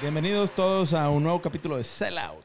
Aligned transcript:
Bienvenidos 0.00 0.50
todos 0.50 0.92
a 0.92 1.08
un 1.08 1.22
nuevo 1.22 1.40
capítulo 1.40 1.76
de 1.76 1.84
Sellout. 1.84 2.44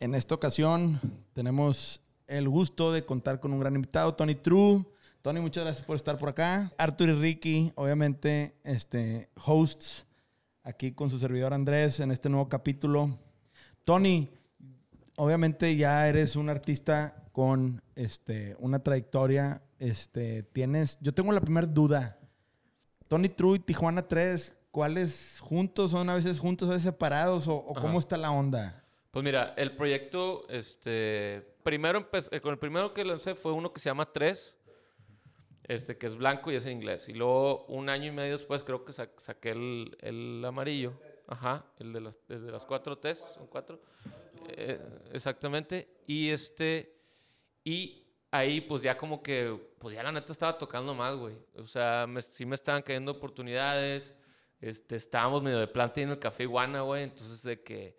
En 0.00 0.14
esta 0.14 0.34
ocasión 0.34 1.00
tenemos 1.32 2.00
el 2.26 2.48
gusto 2.48 2.92
de 2.92 3.04
contar 3.04 3.40
con 3.40 3.52
un 3.52 3.60
gran 3.60 3.74
invitado, 3.74 4.14
Tony 4.14 4.36
True. 4.36 4.86
Tony, 5.20 5.40
muchas 5.40 5.64
gracias 5.64 5.84
por 5.84 5.96
estar 5.96 6.16
por 6.16 6.28
acá. 6.28 6.72
Arthur 6.78 7.08
y 7.08 7.12
Ricky, 7.14 7.72
obviamente, 7.74 8.54
este, 8.62 9.28
hosts 9.44 10.06
aquí 10.68 10.92
con 10.92 11.08
su 11.08 11.18
servidor 11.18 11.54
Andrés 11.54 11.98
en 11.98 12.10
este 12.10 12.28
nuevo 12.28 12.48
capítulo. 12.48 13.18
Tony, 13.84 14.28
obviamente 15.16 15.74
ya 15.76 16.06
eres 16.06 16.36
un 16.36 16.50
artista 16.50 17.24
con 17.32 17.82
este, 17.96 18.54
una 18.58 18.78
trayectoria. 18.80 19.62
Este, 19.78 20.42
tienes, 20.42 20.98
yo 21.00 21.14
tengo 21.14 21.32
la 21.32 21.40
primera 21.40 21.66
duda. 21.66 22.18
Tony 23.08 23.30
True 23.30 23.56
y 23.56 23.60
Tijuana 23.60 24.06
3, 24.06 24.54
¿cuáles 24.70 25.38
juntos 25.40 25.92
son 25.92 26.10
a 26.10 26.14
veces 26.14 26.38
juntos, 26.38 26.68
a 26.68 26.72
veces 26.72 26.84
separados? 26.84 27.48
¿O, 27.48 27.54
o 27.54 27.74
cómo 27.74 27.98
está 27.98 28.18
la 28.18 28.30
onda? 28.30 28.84
Pues 29.10 29.24
mira, 29.24 29.54
el 29.56 29.74
proyecto, 29.74 30.46
este, 30.50 31.56
primero 31.62 32.06
eh, 32.30 32.40
con 32.42 32.52
el 32.52 32.58
primero 32.58 32.92
que 32.92 33.06
lancé 33.06 33.34
fue 33.34 33.52
uno 33.52 33.72
que 33.72 33.80
se 33.80 33.88
llama 33.88 34.12
3, 34.12 34.57
este, 35.68 35.96
que 35.96 36.06
es 36.06 36.16
blanco 36.16 36.50
y 36.50 36.56
es 36.56 36.66
en 36.66 36.72
inglés. 36.72 37.08
Y 37.08 37.12
luego 37.14 37.66
un 37.66 37.88
año 37.88 38.06
y 38.06 38.10
medio 38.10 38.32
después 38.36 38.64
creo 38.64 38.84
que 38.84 38.92
sa- 38.92 39.10
saqué 39.18 39.50
el, 39.50 39.96
el 40.00 40.44
amarillo. 40.44 40.94
Ajá, 41.28 41.64
el 41.78 41.92
de 41.92 42.00
las, 42.00 42.18
el 42.30 42.46
de 42.46 42.50
las 42.52 42.64
cuatro 42.64 42.96
T's, 42.96 43.18
son 43.34 43.46
cuatro. 43.48 43.80
Eh, 44.48 44.80
exactamente. 45.12 45.86
Y 46.06 46.30
este, 46.30 46.96
y 47.62 48.06
ahí 48.30 48.62
pues 48.62 48.82
ya 48.82 48.96
como 48.96 49.22
que, 49.22 49.54
pues 49.78 49.94
ya 49.94 50.02
la 50.02 50.10
neta 50.10 50.32
estaba 50.32 50.56
tocando 50.56 50.94
más, 50.94 51.14
güey. 51.16 51.36
O 51.56 51.64
sea, 51.64 52.06
me, 52.08 52.22
sí 52.22 52.46
me 52.46 52.54
estaban 52.54 52.80
cayendo 52.82 53.12
oportunidades. 53.12 54.14
Este, 54.60 54.96
estábamos 54.96 55.42
medio 55.42 55.58
de 55.58 55.66
planta 55.68 56.00
ahí 56.00 56.04
en 56.04 56.10
el 56.10 56.18
Café 56.18 56.44
Iguana, 56.44 56.80
güey. 56.80 57.02
Entonces 57.04 57.42
de 57.42 57.62
que 57.62 57.98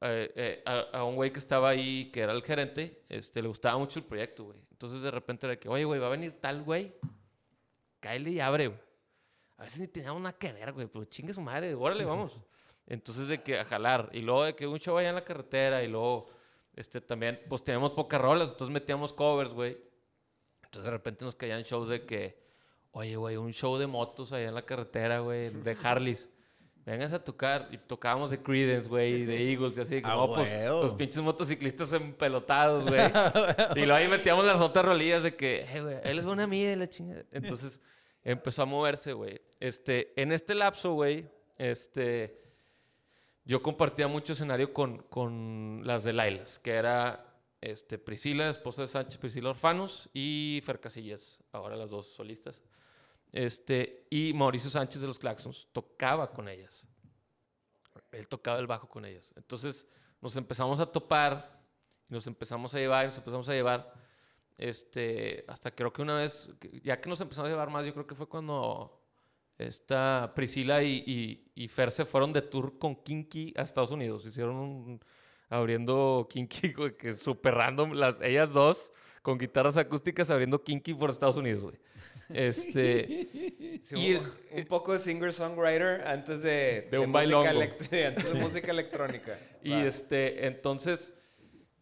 eh, 0.00 0.32
eh, 0.36 0.62
a, 0.64 0.98
a 0.98 1.04
un 1.04 1.16
güey 1.16 1.32
que 1.32 1.40
estaba 1.40 1.70
ahí, 1.70 2.10
que 2.12 2.20
era 2.20 2.32
el 2.32 2.42
gerente, 2.44 3.02
este, 3.08 3.42
le 3.42 3.48
gustaba 3.48 3.76
mucho 3.78 3.98
el 3.98 4.04
proyecto, 4.04 4.44
güey. 4.44 4.58
Entonces 4.84 5.02
de 5.02 5.10
repente 5.10 5.46
era 5.46 5.56
que, 5.58 5.66
oye, 5.66 5.84
güey, 5.84 5.98
va 5.98 6.08
a 6.08 6.10
venir 6.10 6.38
tal 6.42 6.62
güey, 6.62 6.94
cáele 8.00 8.32
y 8.32 8.40
abre, 8.40 8.66
güey. 8.66 8.80
A 9.56 9.62
veces 9.62 9.80
ni 9.80 9.88
teníamos 9.88 10.20
nada 10.20 10.36
que 10.36 10.52
ver, 10.52 10.74
güey, 10.74 10.86
pero 10.88 11.06
chingue 11.06 11.32
su 11.32 11.40
madre, 11.40 11.74
órale, 11.74 12.04
vamos. 12.04 12.38
Entonces 12.86 13.26
de 13.28 13.42
que 13.42 13.58
a 13.58 13.64
jalar. 13.64 14.10
Y 14.12 14.20
luego 14.20 14.44
de 14.44 14.54
que 14.54 14.66
un 14.66 14.78
show 14.78 14.98
allá 14.98 15.08
en 15.08 15.14
la 15.14 15.24
carretera 15.24 15.82
y 15.82 15.88
luego, 15.88 16.28
este, 16.76 17.00
también, 17.00 17.40
pues 17.48 17.64
teníamos 17.64 17.92
pocas 17.92 18.20
rolas, 18.20 18.50
entonces 18.50 18.74
metíamos 18.74 19.14
covers, 19.14 19.54
güey. 19.54 19.78
Entonces 20.64 20.84
de 20.84 20.90
repente 20.90 21.24
nos 21.24 21.34
caían 21.34 21.62
shows 21.62 21.88
de 21.88 22.04
que, 22.04 22.44
oye, 22.90 23.16
güey, 23.16 23.38
un 23.38 23.54
show 23.54 23.78
de 23.78 23.86
motos 23.86 24.34
allá 24.34 24.48
en 24.48 24.54
la 24.54 24.66
carretera, 24.66 25.20
güey, 25.20 25.48
de 25.48 25.78
Harleys. 25.82 26.28
Vengas 26.84 27.12
a 27.12 27.22
tocar. 27.22 27.68
Y 27.72 27.78
tocábamos 27.78 28.30
de 28.30 28.42
Creedence, 28.42 28.88
güey, 28.88 29.24
de 29.24 29.50
Eagles, 29.50 29.76
y 29.76 29.80
así. 29.80 30.02
que, 30.02 30.02
Ah, 30.04 30.26
pues, 30.26 30.52
los 30.68 30.92
pinches 30.94 31.22
motociclistas 31.22 31.92
empelotados, 31.92 32.84
güey. 32.88 33.00
y 33.76 33.86
luego 33.86 33.94
ahí 33.94 34.08
metíamos 34.08 34.44
las 34.44 34.60
otras 34.60 34.84
rolillas 34.84 35.22
de 35.22 35.34
que, 35.34 35.62
eh, 35.62 35.80
güey, 35.80 35.96
él 36.04 36.18
es 36.18 36.24
buena 36.24 36.46
mía 36.46 36.76
la 36.76 36.86
chingada. 36.88 37.24
Entonces 37.32 37.80
empezó 38.22 38.62
a 38.62 38.66
moverse, 38.66 39.12
güey. 39.12 39.40
Este, 39.60 40.12
en 40.20 40.32
este 40.32 40.54
lapso, 40.54 40.92
güey, 40.92 41.26
este, 41.56 42.42
yo 43.44 43.62
compartía 43.62 44.08
mucho 44.08 44.34
escenario 44.34 44.72
con, 44.72 44.98
con 45.04 45.82
las 45.84 46.04
de 46.04 46.12
Lailas, 46.12 46.58
que 46.58 46.72
era 46.72 47.34
este, 47.60 47.98
Priscila, 47.98 48.50
esposa 48.50 48.82
de 48.82 48.88
Sánchez, 48.88 49.16
Priscila 49.18 49.50
Orfanos, 49.50 50.10
y 50.12 50.60
Fer 50.64 50.80
Casillas, 50.80 51.38
ahora 51.52 51.76
las 51.76 51.90
dos 51.90 52.08
solistas. 52.08 52.62
Este, 53.34 54.06
y 54.10 54.32
Mauricio 54.32 54.70
Sánchez 54.70 55.00
de 55.00 55.08
los 55.08 55.18
Claxons 55.18 55.66
tocaba 55.72 56.30
con 56.30 56.48
ellas. 56.48 56.86
Él 58.12 58.28
tocaba 58.28 58.60
el 58.60 58.68
bajo 58.68 58.88
con 58.88 59.04
ellas. 59.04 59.32
Entonces 59.34 59.88
nos 60.20 60.36
empezamos 60.36 60.78
a 60.78 60.86
topar, 60.86 61.60
nos 62.08 62.28
empezamos 62.28 62.72
a 62.76 62.78
llevar, 62.78 63.06
nos 63.06 63.18
empezamos 63.18 63.48
a 63.48 63.52
llevar. 63.52 63.92
Este, 64.56 65.44
hasta 65.48 65.72
creo 65.72 65.92
que 65.92 66.02
una 66.02 66.18
vez, 66.18 66.48
ya 66.84 67.00
que 67.00 67.08
nos 67.08 67.20
empezamos 67.20 67.48
a 67.48 67.50
llevar 67.50 67.70
más, 67.70 67.84
yo 67.84 67.92
creo 67.92 68.06
que 68.06 68.14
fue 68.14 68.28
cuando 68.28 69.02
esta 69.58 70.30
Priscila 70.36 70.84
y, 70.84 71.02
y, 71.04 71.50
y 71.56 71.66
Fer 71.66 71.90
se 71.90 72.04
fueron 72.04 72.32
de 72.32 72.42
tour 72.42 72.78
con 72.78 72.94
Kinky 72.94 73.52
a 73.56 73.62
Estados 73.62 73.90
Unidos. 73.90 74.24
Hicieron 74.26 74.54
un, 74.54 75.00
abriendo 75.48 76.28
Kinky, 76.30 76.72
que 76.96 77.08
es 77.08 77.18
súper 77.18 77.54
random, 77.54 77.94
las, 77.94 78.20
ellas 78.20 78.52
dos 78.52 78.92
con 79.24 79.38
guitarras 79.38 79.78
acústicas 79.78 80.28
abriendo 80.28 80.62
Kinky 80.62 80.92
por 80.92 81.08
Estados 81.10 81.38
Unidos, 81.38 81.62
güey. 81.62 81.76
Este, 82.28 83.28
Sí, 83.82 83.96
Y 83.96 84.14
un, 84.16 84.24
el- 84.52 84.58
un 84.60 84.64
poco 84.66 84.92
de 84.92 84.98
singer-songwriter 84.98 86.06
antes 86.06 86.42
de, 86.42 86.88
De 86.90 86.98
un 86.98 87.10
música 87.10 87.50
antes 87.50 87.90
de 87.90 88.34
música 88.38 88.70
electrónica. 88.70 89.38
Y 89.62 89.70
Va. 89.70 89.86
este, 89.86 90.46
entonces, 90.46 91.14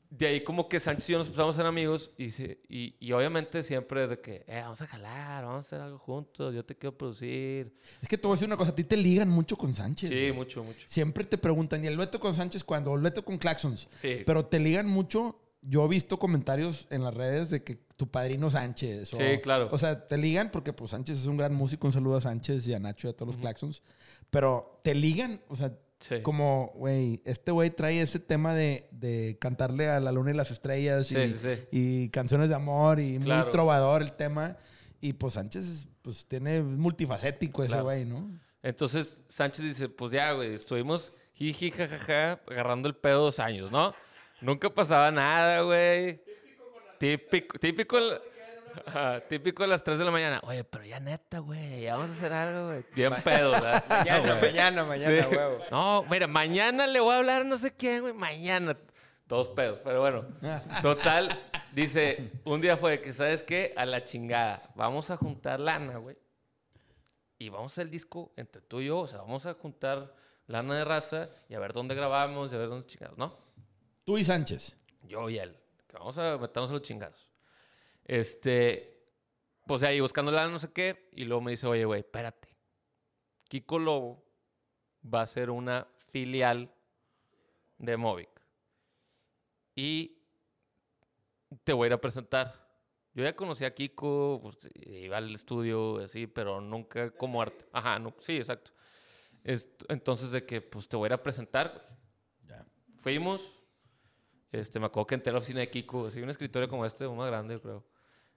de 0.08 0.26
ahí 0.26 0.44
como 0.44 0.68
que 0.68 0.78
Sánchez 0.78 1.08
y 1.08 1.12
yo 1.12 1.18
nos 1.18 1.26
empezamos 1.26 1.56
a 1.56 1.58
ser 1.58 1.66
amigos 1.66 2.12
y, 2.16 2.26
y, 2.68 2.94
y 3.00 3.12
obviamente 3.12 3.64
siempre 3.64 4.06
de 4.06 4.20
que, 4.20 4.44
eh, 4.46 4.60
vamos 4.62 4.80
a 4.80 4.86
jalar, 4.86 5.44
vamos 5.44 5.64
a 5.64 5.66
hacer 5.66 5.80
algo 5.80 5.98
juntos, 5.98 6.54
yo 6.54 6.64
te 6.64 6.76
quiero 6.76 6.96
producir. 6.96 7.72
Es 8.00 8.08
que 8.08 8.16
te 8.16 8.22
voy 8.28 8.34
a 8.34 8.36
decir 8.36 8.46
una 8.46 8.56
cosa, 8.56 8.70
a 8.70 8.74
ti 8.76 8.84
te 8.84 8.96
ligan 8.96 9.28
mucho 9.28 9.56
con 9.56 9.74
Sánchez. 9.74 10.10
Sí, 10.10 10.14
güey. 10.14 10.32
mucho, 10.32 10.62
mucho. 10.62 10.86
Siempre 10.88 11.24
te 11.24 11.38
preguntan, 11.38 11.82
¿y 11.82 11.88
el 11.88 11.96
dueto 11.96 12.20
con 12.20 12.34
Sánchez 12.34 12.62
cuándo? 12.62 12.92
¿O 12.92 12.96
el 12.96 13.02
dueto 13.02 13.24
con 13.24 13.36
Claxons? 13.36 13.88
Sí. 14.00 14.22
Pero 14.24 14.46
te 14.46 14.60
ligan 14.60 14.86
mucho. 14.86 15.40
Yo 15.62 15.84
he 15.84 15.88
visto 15.88 16.18
comentarios 16.18 16.86
en 16.90 17.04
las 17.04 17.14
redes 17.14 17.50
de 17.50 17.62
que 17.62 17.76
tu 17.96 18.08
padrino 18.10 18.50
Sánchez. 18.50 19.14
o- 19.14 19.16
Sí, 19.16 19.38
claro. 19.42 19.68
O 19.70 19.78
sea, 19.78 20.06
te 20.08 20.16
ligan 20.18 20.50
porque 20.50 20.72
pues 20.72 20.90
Sánchez 20.90 21.18
es 21.20 21.26
un 21.26 21.36
gran 21.36 21.54
músico. 21.54 21.86
Un 21.86 21.92
saludo 21.92 22.16
a 22.16 22.20
Sánchez 22.20 22.66
y 22.66 22.74
a 22.74 22.80
Nacho 22.80 23.06
y 23.08 23.10
a 23.10 23.12
todos 23.14 23.34
los 23.34 23.36
Claxons. 23.40 23.82
Pero 24.30 24.80
te 24.82 24.94
ligan, 24.94 25.40
o 25.48 25.56
sea, 25.56 25.72
Sí. 26.00 26.20
como, 26.22 26.72
güey, 26.74 27.22
este 27.24 27.52
güey 27.52 27.70
trae 27.70 28.02
ese 28.02 28.18
tema 28.18 28.54
de, 28.54 28.88
de 28.90 29.36
cantarle 29.40 29.88
a 29.88 30.00
la 30.00 30.10
luna 30.10 30.32
y 30.32 30.34
las 30.34 30.50
estrellas 30.50 31.06
Sí, 31.06 31.16
y, 31.16 31.32
sí, 31.34 31.48
y 31.70 32.08
canciones 32.08 32.48
de 32.48 32.56
amor 32.56 32.98
y 32.98 33.18
muy 33.18 33.26
Claro. 33.26 33.50
trovador 33.52 34.02
el 34.02 34.12
tema. 34.14 34.56
Y 35.00 35.12
pues 35.12 35.34
Sánchez 35.34 35.64
es- 35.68 35.86
pues 36.02 36.26
tiene 36.26 36.60
multifacético 36.60 37.62
ese 37.62 37.70
Claro. 37.70 37.84
güey, 37.84 38.04
¿no? 38.04 38.28
Entonces 38.64 39.20
Sánchez 39.28 39.64
dice, 39.64 39.88
pues 39.88 40.12
ya, 40.12 40.32
güey, 40.32 40.54
estuvimos 40.54 41.12
jiji, 41.34 41.70
jajaja, 41.70 42.40
agarrando 42.50 42.88
el 42.88 42.96
pedo 42.96 43.20
dos 43.22 43.38
años, 43.38 43.70
¿no? 43.70 43.94
Nunca 44.42 44.68
pasaba 44.70 45.10
nada, 45.10 45.60
güey. 45.62 46.20
Típico, 46.98 47.58
típico, 47.58 47.98
Ajá, 48.86 49.20
típico 49.28 49.64
a 49.64 49.66
las 49.66 49.82
3 49.82 49.98
de 49.98 50.04
la 50.04 50.10
mañana. 50.10 50.40
Oye, 50.44 50.64
pero 50.64 50.84
ya 50.84 50.98
neta, 51.00 51.38
güey, 51.40 51.82
ya 51.82 51.94
vamos 51.96 52.10
a 52.10 52.12
hacer 52.14 52.32
algo, 52.32 52.68
güey. 52.68 52.84
Bien 52.94 53.12
pedo, 53.22 53.50
¿verdad? 53.52 53.84
Mañana, 53.88 54.34
mañana, 54.40 54.84
mañana, 54.84 55.22
Sí. 55.22 55.28
huevo. 55.36 55.58
No, 55.70 56.04
mira, 56.10 56.26
mañana 56.26 56.86
le 56.86 57.00
voy 57.00 57.14
a 57.14 57.18
hablar 57.18 57.40
a 57.42 57.44
no 57.44 57.58
sé 57.58 57.74
quién, 57.74 58.02
güey. 58.02 58.12
Mañana. 58.14 58.76
Todos 59.26 59.48
pedos, 59.50 59.78
pero 59.82 60.00
bueno. 60.00 60.24
Total, 60.82 61.28
dice, 61.72 62.30
un 62.44 62.60
día 62.60 62.76
fue 62.76 63.00
que, 63.00 63.12
¿sabes 63.12 63.42
qué? 63.42 63.72
A 63.76 63.86
la 63.86 64.04
chingada. 64.04 64.62
Vamos 64.74 65.10
a 65.10 65.16
juntar 65.16 65.58
lana, 65.60 65.96
güey. 65.98 66.16
Y 67.38 67.48
vamos 67.48 67.72
a 67.72 67.74
hacer 67.74 67.84
el 67.86 67.90
disco 67.90 68.32
entre 68.36 68.60
tú 68.62 68.80
y 68.80 68.86
yo. 68.86 68.98
O 69.00 69.06
sea, 69.06 69.18
vamos 69.18 69.46
a 69.46 69.54
juntar 69.54 70.14
lana 70.46 70.76
de 70.76 70.84
raza 70.84 71.28
y 71.48 71.54
a 71.54 71.58
ver 71.60 71.72
dónde 71.72 71.94
grabamos 71.94 72.52
y 72.52 72.54
a 72.54 72.58
ver 72.58 72.68
dónde 72.68 72.86
chingados, 72.86 73.16
¿no? 73.18 73.41
Tú 74.04 74.18
y 74.18 74.24
Sánchez. 74.24 74.76
Yo 75.02 75.28
y 75.28 75.38
él. 75.38 75.56
Que 75.86 75.96
vamos 75.96 76.16
a 76.18 76.38
meternos 76.38 76.70
a 76.70 76.74
los 76.74 76.82
chingados. 76.82 77.28
Este, 78.04 79.06
pues 79.66 79.82
ahí 79.82 80.00
buscando 80.00 80.32
lana, 80.32 80.50
no 80.50 80.58
sé 80.58 80.72
qué. 80.72 81.08
Y 81.12 81.24
luego 81.24 81.40
me 81.40 81.52
dice, 81.52 81.66
oye, 81.66 81.84
güey, 81.84 82.00
espérate. 82.00 82.48
Kiko 83.48 83.78
Lobo 83.78 84.24
va 85.02 85.22
a 85.22 85.26
ser 85.26 85.50
una 85.50 85.86
filial 86.10 86.72
de 87.78 87.96
Movic. 87.96 88.30
Y 89.74 90.18
te 91.64 91.72
voy 91.72 91.86
a 91.86 91.88
ir 91.88 91.92
a 91.92 92.00
presentar. 92.00 92.62
Yo 93.14 93.24
ya 93.24 93.36
conocí 93.36 93.64
a 93.64 93.74
Kiko, 93.74 94.40
pues, 94.42 94.70
iba 94.74 95.18
al 95.18 95.34
estudio, 95.34 95.98
así, 95.98 96.26
pero 96.26 96.60
nunca 96.60 97.10
como 97.10 97.42
arte. 97.42 97.66
Ajá, 97.72 97.98
no, 97.98 98.14
sí, 98.20 98.38
exacto. 98.38 98.72
Entonces, 99.44 100.30
de 100.30 100.46
que, 100.46 100.62
pues, 100.62 100.88
te 100.88 100.96
voy 100.96 101.06
a 101.06 101.08
ir 101.08 101.12
a 101.12 101.22
presentar. 101.22 101.88
Ya. 102.46 102.64
Fuimos. 102.96 103.61
Este, 104.52 104.78
me 104.78 104.86
acuerdo 104.86 105.06
que 105.06 105.14
entré 105.16 105.30
a 105.30 105.32
la 105.32 105.38
oficina 105.38 105.60
de 105.60 105.70
Kiko, 105.70 106.06
así 106.06 106.20
un 106.20 106.28
escritorio 106.30 106.68
como 106.68 106.84
este, 106.86 107.08
más 107.08 107.26
grande, 107.28 107.58
creo. 107.58 107.84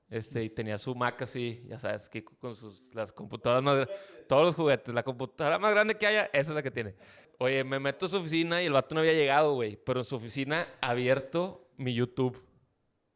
Este, 0.09 0.43
y 0.43 0.49
tenía 0.49 0.77
su 0.77 0.95
Mac 0.95 1.21
así, 1.23 1.63
ya 1.67 1.77
sabes, 1.77 2.07
Kiko 2.09 2.37
con 2.39 2.55
sus, 2.55 2.93
las 2.93 3.11
computadoras 3.11 3.61
más 3.63 3.75
grandes, 3.75 3.97
todos 4.27 4.43
los 4.45 4.55
juguetes, 4.55 4.93
la 4.95 5.03
computadora 5.03 5.59
más 5.59 5.71
grande 5.73 5.95
que 5.95 6.07
haya, 6.07 6.25
esa 6.31 6.51
es 6.51 6.55
la 6.55 6.63
que 6.63 6.71
tiene. 6.71 6.95
Oye, 7.37 7.63
me 7.65 7.79
meto 7.79 8.05
a 8.05 8.09
su 8.09 8.17
oficina 8.17 8.61
y 8.63 8.67
el 8.67 8.71
vato 8.71 8.95
no 8.95 9.01
había 9.01 9.13
llegado, 9.13 9.53
güey, 9.55 9.75
pero 9.75 9.99
en 9.99 10.05
su 10.05 10.15
oficina 10.15 10.67
abierto 10.79 11.67
mi 11.77 11.93
YouTube. 11.93 12.41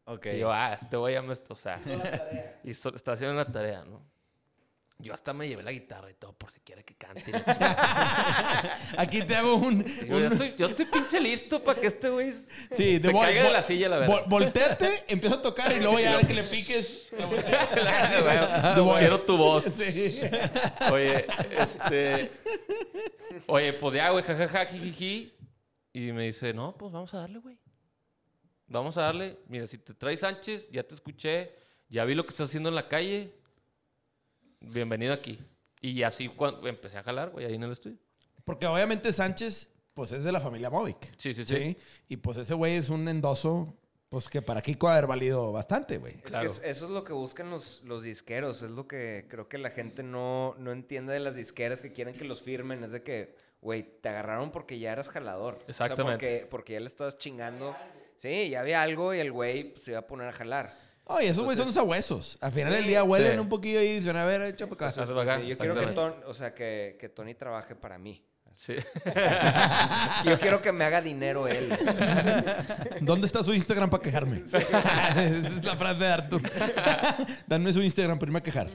Ok. 0.05 0.25
Y 0.33 0.39
yo, 0.39 0.51
ah, 0.51 0.73
este 0.73 0.97
güey 0.97 1.13
ya 1.13 1.21
me, 1.21 1.31
o 1.33 1.55
sea, 1.55 1.79
y 2.65 2.73
so- 2.73 2.93
está 2.93 3.13
haciendo 3.13 3.35
la 3.35 3.45
tarea, 3.45 3.85
¿no? 3.85 4.03
Yo 5.01 5.13
hasta 5.13 5.31
me 5.31 5.47
llevé 5.47 5.63
la 5.63 5.71
guitarra 5.71 6.11
y 6.11 6.13
todo 6.15 6.33
por 6.33 6.51
si 6.51 6.59
quiere 6.59 6.83
que 6.83 6.93
cante. 6.95 7.31
Aquí 8.97 9.21
te 9.23 9.33
hago 9.35 9.55
un. 9.55 9.87
Sí, 9.87 10.05
güey, 10.05 10.23
un- 10.23 10.29
yo, 10.29 10.33
estoy, 10.33 10.53
yo 10.57 10.65
estoy 10.67 10.85
pinche 10.87 11.21
listo 11.21 11.63
para 11.63 11.79
que 11.79 11.87
este 11.87 12.09
güey 12.09 12.33
Sí, 12.33 12.99
se 12.99 13.09
vol- 13.09 13.21
caiga 13.21 13.43
de 13.43 13.49
vol- 13.49 13.53
la 13.53 13.61
silla, 13.61 13.87
la 13.87 13.95
vol- 13.95 13.99
verdad. 14.01 14.23
Volteate, 14.27 15.03
empieza 15.07 15.37
a 15.37 15.41
tocar 15.41 15.71
y 15.71 15.79
luego 15.79 15.99
ya 16.01 16.19
que 16.27 16.33
le 16.33 16.43
piques. 16.43 17.07
Voice. 18.75 18.99
Quiero 18.99 19.21
tu 19.21 19.37
voz. 19.37 19.63
Sí. 19.65 20.19
Oye, 20.91 21.25
este. 21.57 22.31
Oye, 23.47 23.73
pues 23.73 23.95
ya, 23.95 24.09
güey, 24.09 24.23
jajaja, 24.23 24.65
jijiji. 24.65 25.33
Y 25.93 26.11
me 26.11 26.25
dice, 26.25 26.53
no, 26.53 26.75
pues 26.77 26.91
vamos 26.91 27.13
a 27.13 27.19
darle, 27.19 27.39
güey. 27.39 27.57
Vamos 28.67 28.97
a 28.97 29.03
darle. 29.03 29.37
Mira, 29.47 29.65
si 29.65 29.77
te 29.77 29.93
traes 29.93 30.19
Sánchez, 30.19 30.69
ya 30.71 30.83
te 30.83 30.93
escuché, 30.93 31.55
ya 31.87 32.05
vi 32.05 32.13
lo 32.15 32.23
que 32.25 32.29
estás 32.31 32.47
haciendo 32.49 32.69
en 32.69 32.75
la 32.75 32.87
calle. 32.87 33.33
Bienvenido 34.59 35.13
aquí. 35.13 35.39
Y 35.81 36.03
así 36.03 36.27
cuando 36.27 36.67
empecé 36.67 36.97
a 36.97 37.03
jalar, 37.03 37.29
güey, 37.29 37.45
ahí 37.45 37.55
en 37.55 37.63
el 37.63 37.71
estudio. 37.71 37.97
Porque 38.43 38.67
obviamente 38.67 39.13
Sánchez, 39.13 39.69
pues 39.93 40.11
es 40.11 40.23
de 40.23 40.31
la 40.31 40.39
familia 40.41 40.69
Movic. 40.69 41.13
Sí, 41.17 41.33
sí, 41.33 41.45
sí. 41.45 41.77
Y 42.07 42.17
pues 42.17 42.37
ese 42.37 42.53
güey 42.53 42.75
es 42.77 42.89
un 42.89 43.07
endoso, 43.07 43.77
pues 44.09 44.27
que 44.27 44.41
para 44.41 44.61
Kiko 44.61 44.89
haber 44.89 45.07
valido 45.07 45.51
bastante, 45.51 45.97
güey. 45.97 46.15
Es 46.17 46.23
Claro. 46.31 46.41
que 46.61 46.69
eso 46.69 46.85
es 46.85 46.91
lo 46.91 47.03
que 47.03 47.13
buscan 47.13 47.49
los, 47.49 47.83
los 47.85 48.03
disqueros. 48.03 48.61
Es 48.63 48.71
lo 48.71 48.87
que 48.87 49.25
creo 49.29 49.47
que 49.47 49.57
la 49.57 49.69
gente 49.69 50.03
no, 50.03 50.55
no 50.57 50.71
entiende 50.71 51.13
de 51.13 51.19
las 51.19 51.35
disqueras 51.35 51.81
que 51.81 51.93
quieren 51.93 52.15
que 52.15 52.25
los 52.25 52.41
firmen. 52.41 52.83
Es 52.83 52.91
de 52.91 53.01
que, 53.03 53.35
güey, 53.61 53.83
te 54.01 54.09
agarraron 54.09 54.51
porque 54.51 54.79
ya 54.79 54.91
eras 54.91 55.07
jalador. 55.09 55.59
Exactamente. 55.67 56.01
O 56.01 56.05
sea, 56.05 56.37
porque, 56.39 56.47
porque 56.49 56.73
ya 56.73 56.79
le 56.81 56.87
estabas 56.87 57.17
chingando. 57.17 57.75
Sí, 58.17 58.49
ya 58.49 58.59
había 58.59 58.81
algo 58.81 59.13
y 59.13 59.19
el 59.19 59.31
güey 59.31 59.73
se 59.77 59.91
iba 59.91 59.99
a 60.01 60.07
poner 60.07 60.27
a 60.27 60.33
jalar. 60.33 60.88
Oye, 61.11 61.29
esos 61.29 61.43
güeyes 61.43 61.63
son 61.65 61.73
sahuesos. 61.73 62.37
Al 62.39 62.51
final 62.51 62.71
Sí, 62.71 62.77
del 62.77 62.87
día 62.87 63.03
huelen 63.03 63.33
sí. 63.33 63.39
un 63.39 63.49
poquillo 63.49 63.81
y 63.81 63.99
dicen, 63.99 64.15
a 64.15 64.25
ver, 64.25 64.41
echa 64.43 64.67
para 64.67 64.87
acá. 64.89 65.01
Entonces, 65.01 65.17
acá, 65.17 65.39
sí, 65.41 65.47
yo 65.47 65.57
quiero 65.57 65.73
que. 65.75 65.87
Ton- 65.87 66.15
o 66.27 66.33
sea, 66.35 66.53
que, 66.53 66.97
que 66.99 67.09
Tony 67.09 67.33
trabaje 67.33 67.73
para 67.75 67.97
mí. 67.97 68.23
Sí. 68.53 68.73
Yo 70.25 70.37
quiero 70.39 70.61
que 70.61 70.71
me 70.73 70.83
haga 70.83 71.01
dinero 71.01 71.47
él. 71.47 71.69
¿Dónde 73.01 73.27
está 73.27 73.41
su 73.43 73.53
Instagram 73.53 73.89
para 73.89 74.01
quejarme? 74.03 74.37
Esa 74.45 74.57
es 75.23 75.63
la 75.63 75.77
frase 75.77 76.03
de 76.03 76.09
Arthur. 76.11 76.41
Dame 77.47 77.71
su 77.71 77.81
Instagram 77.81 78.17
para 78.19 78.29
irme 78.29 78.39
a 78.39 78.43
quejar. 78.43 78.69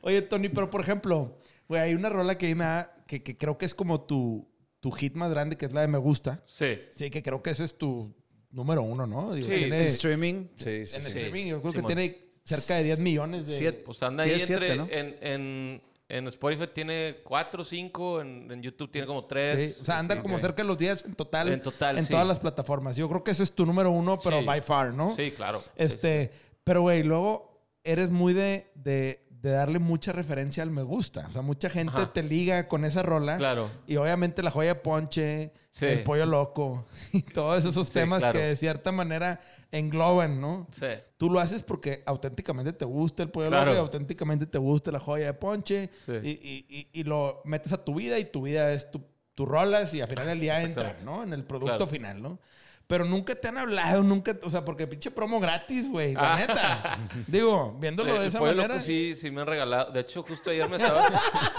Oye, 0.00 0.22
Tony, 0.22 0.48
pero 0.48 0.70
por 0.70 0.80
ejemplo, 0.80 1.38
güey, 1.68 1.82
hay 1.82 1.94
una 1.94 2.08
rola 2.08 2.38
que, 2.38 2.54
me 2.54 2.64
da- 2.64 2.94
que, 3.06 3.22
que 3.22 3.36
creo 3.36 3.58
que 3.58 3.66
es 3.66 3.74
como 3.74 4.00
tu, 4.02 4.48
tu 4.80 4.90
hit 4.92 5.14
más 5.14 5.30
grande, 5.30 5.56
que 5.56 5.66
es 5.66 5.72
la 5.72 5.82
de 5.82 5.88
Me 5.88 5.98
Gusta. 5.98 6.42
Sí. 6.46 6.78
Sí, 6.92 7.10
que 7.10 7.22
creo 7.22 7.42
que 7.42 7.50
ese 7.50 7.64
es 7.64 7.76
tu 7.76 8.14
número 8.54 8.82
uno, 8.82 9.06
¿no? 9.06 9.34
Digo, 9.34 9.46
Sí, 9.48 9.54
tiene- 9.56 9.80
En 9.80 9.86
streaming, 9.86 10.46
sí, 10.56 10.86
sí, 10.86 10.96
en 10.96 11.02
sí. 11.02 11.08
streaming, 11.08 11.46
yo 11.46 11.60
creo 11.60 11.72
Simón. 11.72 11.88
que 11.88 11.94
tiene 11.94 12.18
cerca 12.44 12.76
de 12.76 12.84
10 12.84 13.00
millones 13.00 13.48
de... 13.48 13.58
Siete. 13.58 13.82
Pues 13.84 14.02
anda 14.02 14.24
ahí 14.24 14.32
entre. 14.32 14.46
siete, 14.46 14.76
¿no? 14.76 14.86
en, 14.90 15.16
en, 15.20 15.82
en 16.08 16.28
Spotify 16.28 16.68
tiene 16.72 17.16
4 17.24 17.64
5, 17.64 18.20
en, 18.20 18.50
en 18.52 18.62
YouTube 18.62 18.90
tiene 18.90 19.06
como 19.06 19.20
Sí, 19.22 19.26
3. 19.30 19.80
o 19.80 19.84
sea, 19.84 19.98
anda 19.98 20.20
como 20.22 20.38
cerca 20.38 20.62
de 20.62 20.68
los 20.68 20.78
10 20.78 21.04
en 21.06 21.14
total. 21.14 21.48
En 21.52 21.60
total, 21.62 21.98
En 21.98 22.04
sí. 22.04 22.10
todas 22.10 22.26
las 22.26 22.38
plataformas. 22.40 22.96
Yo 22.96 23.08
creo 23.08 23.24
que 23.24 23.30
ese 23.32 23.42
es 23.42 23.52
tu 23.52 23.64
número 23.66 23.90
uno, 23.90 24.18
pero 24.22 24.40
Sí. 24.40 24.46
by 24.46 24.60
far, 24.60 24.94
¿no? 24.94 25.14
Sí, 25.16 25.30
claro. 25.32 25.60
Sí, 25.62 25.68
Este, 25.76 26.30
pero 26.62 26.82
güey, 26.82 27.02
luego 27.02 27.60
eres 27.82 28.10
muy 28.10 28.32
de, 28.34 28.70
de, 28.76 29.23
de 29.44 29.50
darle 29.50 29.78
mucha 29.78 30.10
referencia 30.10 30.62
al 30.62 30.70
me 30.70 30.82
gusta. 30.82 31.26
O 31.28 31.30
sea, 31.30 31.42
mucha 31.42 31.68
gente 31.68 31.92
Ajá. 31.94 32.12
te 32.14 32.22
liga 32.22 32.66
con 32.66 32.84
esa 32.86 33.02
rola. 33.02 33.36
Claro. 33.36 33.70
Y 33.86 33.96
obviamente 33.96 34.42
la 34.42 34.50
joya 34.50 34.70
de 34.74 34.80
ponche, 34.80 35.52
Sí. 35.70 35.84
el 35.86 36.02
pollo 36.02 36.24
loco 36.24 36.86
y 37.12 37.20
todos 37.22 37.62
esos 37.64 37.88
Sí, 37.88 37.94
temas 37.94 38.20
claro. 38.20 38.38
que 38.38 38.44
de 38.46 38.56
cierta 38.56 38.90
manera 38.90 39.40
engloban, 39.70 40.40
¿no? 40.40 40.66
Sí. 40.70 40.86
Tú 41.18 41.28
lo 41.30 41.40
haces 41.40 41.62
porque 41.62 42.02
auténticamente 42.06 42.72
te 42.72 42.84
gusta 42.86 43.22
el 43.22 43.28
pollo 43.28 43.48
Claro. 43.48 43.66
loco 43.66 43.76
y 43.76 43.80
auténticamente 43.80 44.46
te 44.46 44.56
gusta 44.58 44.90
la 44.92 45.00
joya 45.00 45.26
de 45.26 45.34
ponche 45.34 45.90
Sí. 46.06 46.12
y, 46.22 46.30
y- 46.30 46.66
y- 46.68 47.00
y 47.00 47.04
lo 47.04 47.42
metes 47.44 47.72
a 47.72 47.84
tu 47.84 47.94
vida 47.96 48.18
y 48.18 48.24
tu 48.24 48.42
vida 48.42 48.72
es 48.72 48.90
tu, 48.90 49.02
tus 49.34 49.46
rolas 49.48 49.92
y 49.92 50.00
al 50.00 50.08
final 50.08 50.26
del 50.26 50.40
día 50.40 50.62
entra. 50.62 50.96
¿no? 51.04 51.22
En 51.22 51.32
el 51.34 51.44
producto 51.44 51.76
Claro. 51.76 51.86
final, 51.86 52.22
¿no? 52.22 52.38
Pero 52.86 53.04
nunca 53.06 53.34
te 53.34 53.48
han 53.48 53.56
hablado, 53.56 54.02
nunca, 54.02 54.36
o 54.42 54.50
sea, 54.50 54.62
porque 54.64 54.86
pinche 54.86 55.10
promo 55.10 55.40
gratis, 55.40 55.88
güey, 55.90 56.12
la 56.14 56.34
Ah. 56.34 56.38
neta. 56.38 56.98
Digo, 57.26 57.74
viéndolo 57.80 58.14
El 58.14 58.20
de 58.22 58.26
esa 58.28 58.38
pollo 58.38 58.54
manera. 58.56 58.80
sí, 58.80 59.14
sí 59.16 59.30
me 59.30 59.40
han 59.40 59.46
regalado. 59.46 59.90
De 59.90 60.00
hecho, 60.00 60.22
justo 60.22 60.50
ayer 60.50 60.68
me 60.68 60.76
estaba, 60.76 61.02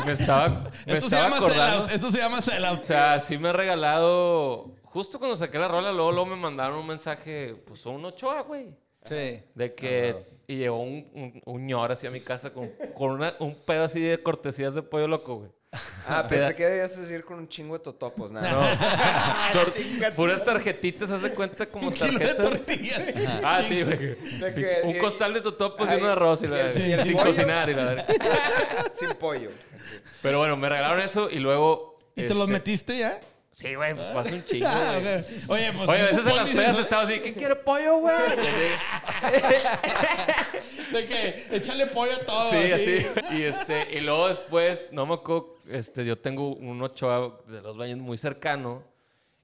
me 0.05 0.11
estaba, 0.11 0.49
me 0.85 0.93
esto, 0.97 1.09
se 1.09 1.15
estaba 1.15 1.37
acordando. 1.37 1.87
sellout, 1.87 1.91
esto 1.91 2.11
se 2.11 2.17
llama 2.19 2.41
sellout. 2.41 2.79
O 2.79 2.83
sea, 2.83 3.19
sí 3.19 3.37
me 3.39 3.49
ha 3.49 3.53
regalado. 3.53 4.75
Justo 4.83 5.17
cuando 5.19 5.35
saqué 5.35 5.57
la 5.57 5.67
rola, 5.67 5.91
luego, 5.91 6.11
luego 6.11 6.25
me 6.27 6.35
mandaron 6.35 6.77
un 6.77 6.87
mensaje, 6.87 7.55
pues 7.67 7.85
un 7.85 8.05
Ochoa, 8.05 8.41
güey. 8.43 8.69
Sí. 9.03 9.41
De 9.53 9.73
que. 9.75 10.35
Y 10.47 10.57
llegó 10.57 10.79
un, 10.79 11.09
un, 11.15 11.41
un 11.43 11.65
ñor 11.65 11.91
así 11.91 12.05
a 12.05 12.11
mi 12.11 12.21
casa 12.21 12.53
con, 12.53 12.69
con 12.95 13.09
una- 13.11 13.33
un 13.39 13.55
pedo 13.55 13.83
así 13.85 13.99
de 13.99 14.21
cortesías 14.21 14.75
de 14.75 14.83
pollo 14.83 15.07
loco, 15.07 15.37
güey. 15.37 15.49
Ah, 16.07 16.25
pensé 16.29 16.55
que 16.55 16.65
debías 16.65 16.99
decir 16.99 17.23
con 17.25 17.37
un 17.39 17.47
chingo 17.47 17.77
de 17.77 17.83
totopos. 17.83 18.31
Nada. 18.31 18.49
No. 18.51 18.61
Tor- 19.61 20.13
puras 20.15 20.43
tarjetitas, 20.43 21.09
haz 21.11 21.21
de 21.21 21.31
cuenta 21.31 21.65
como 21.65 21.87
Un 21.87 21.93
kilo 21.93 22.19
de 22.19 22.33
tarjetas. 22.33 22.49
tortillas. 22.51 23.01
Ah, 23.43 23.61
sí, 23.67 23.83
güey. 23.83 24.15
Un 24.83 24.97
costal 24.99 25.33
de 25.33 25.41
totopos 25.41 25.89
y 25.89 25.93
un 25.95 26.05
arroz 26.05 26.43
y 26.43 26.47
la 26.47 26.71
sin 26.73 27.13
pollo. 27.13 27.25
cocinar 27.25 27.69
y 27.69 27.73
la 27.73 27.85
verga. 27.85 28.05
Sin 28.93 29.09
pollo. 29.13 29.51
Pero 30.21 30.39
bueno, 30.39 30.57
me 30.57 30.67
regalaron 30.69 30.99
eso 31.01 31.29
y 31.29 31.39
luego. 31.39 31.99
¿Y 32.15 32.23
te 32.23 32.33
los 32.33 32.43
este, 32.43 32.53
metiste 32.53 32.97
ya? 32.97 33.19
Sí, 33.51 33.73
güey, 33.73 33.93
pues 33.95 34.07
fue 34.11 34.21
hace 34.21 34.33
un 34.33 34.43
chingo. 34.43 34.67
Ah, 34.67 34.97
güey. 34.99 35.19
ok. 35.19 35.25
Oye, 35.49 35.71
pues. 35.73 35.89
Oye, 35.89 36.01
a 36.01 36.05
veces 36.05 36.27
en 36.27 36.35
las 36.35 36.49
pedas 36.49 36.77
estaba 36.79 37.03
así, 37.03 37.19
¿quién 37.19 37.33
quiere 37.35 37.55
pollo, 37.55 37.97
güey? 37.99 38.15
De 40.91 41.05
que 41.07 41.47
échale 41.51 41.87
pollo 41.87 42.13
a 42.13 42.19
todo. 42.25 42.51
Sí, 42.51 42.71
así. 42.71 43.05
Y, 43.31 43.43
este, 43.43 43.87
y 43.93 44.01
luego 44.01 44.27
después, 44.29 44.89
no 44.91 45.05
me 45.05 45.13
acuerdo, 45.15 45.54
este, 45.69 46.05
yo 46.05 46.17
tengo 46.17 46.53
un 46.55 46.81
Ochoa 46.81 47.39
de 47.47 47.61
los 47.61 47.77
baños 47.77 47.99
muy 47.99 48.17
cercano. 48.17 48.83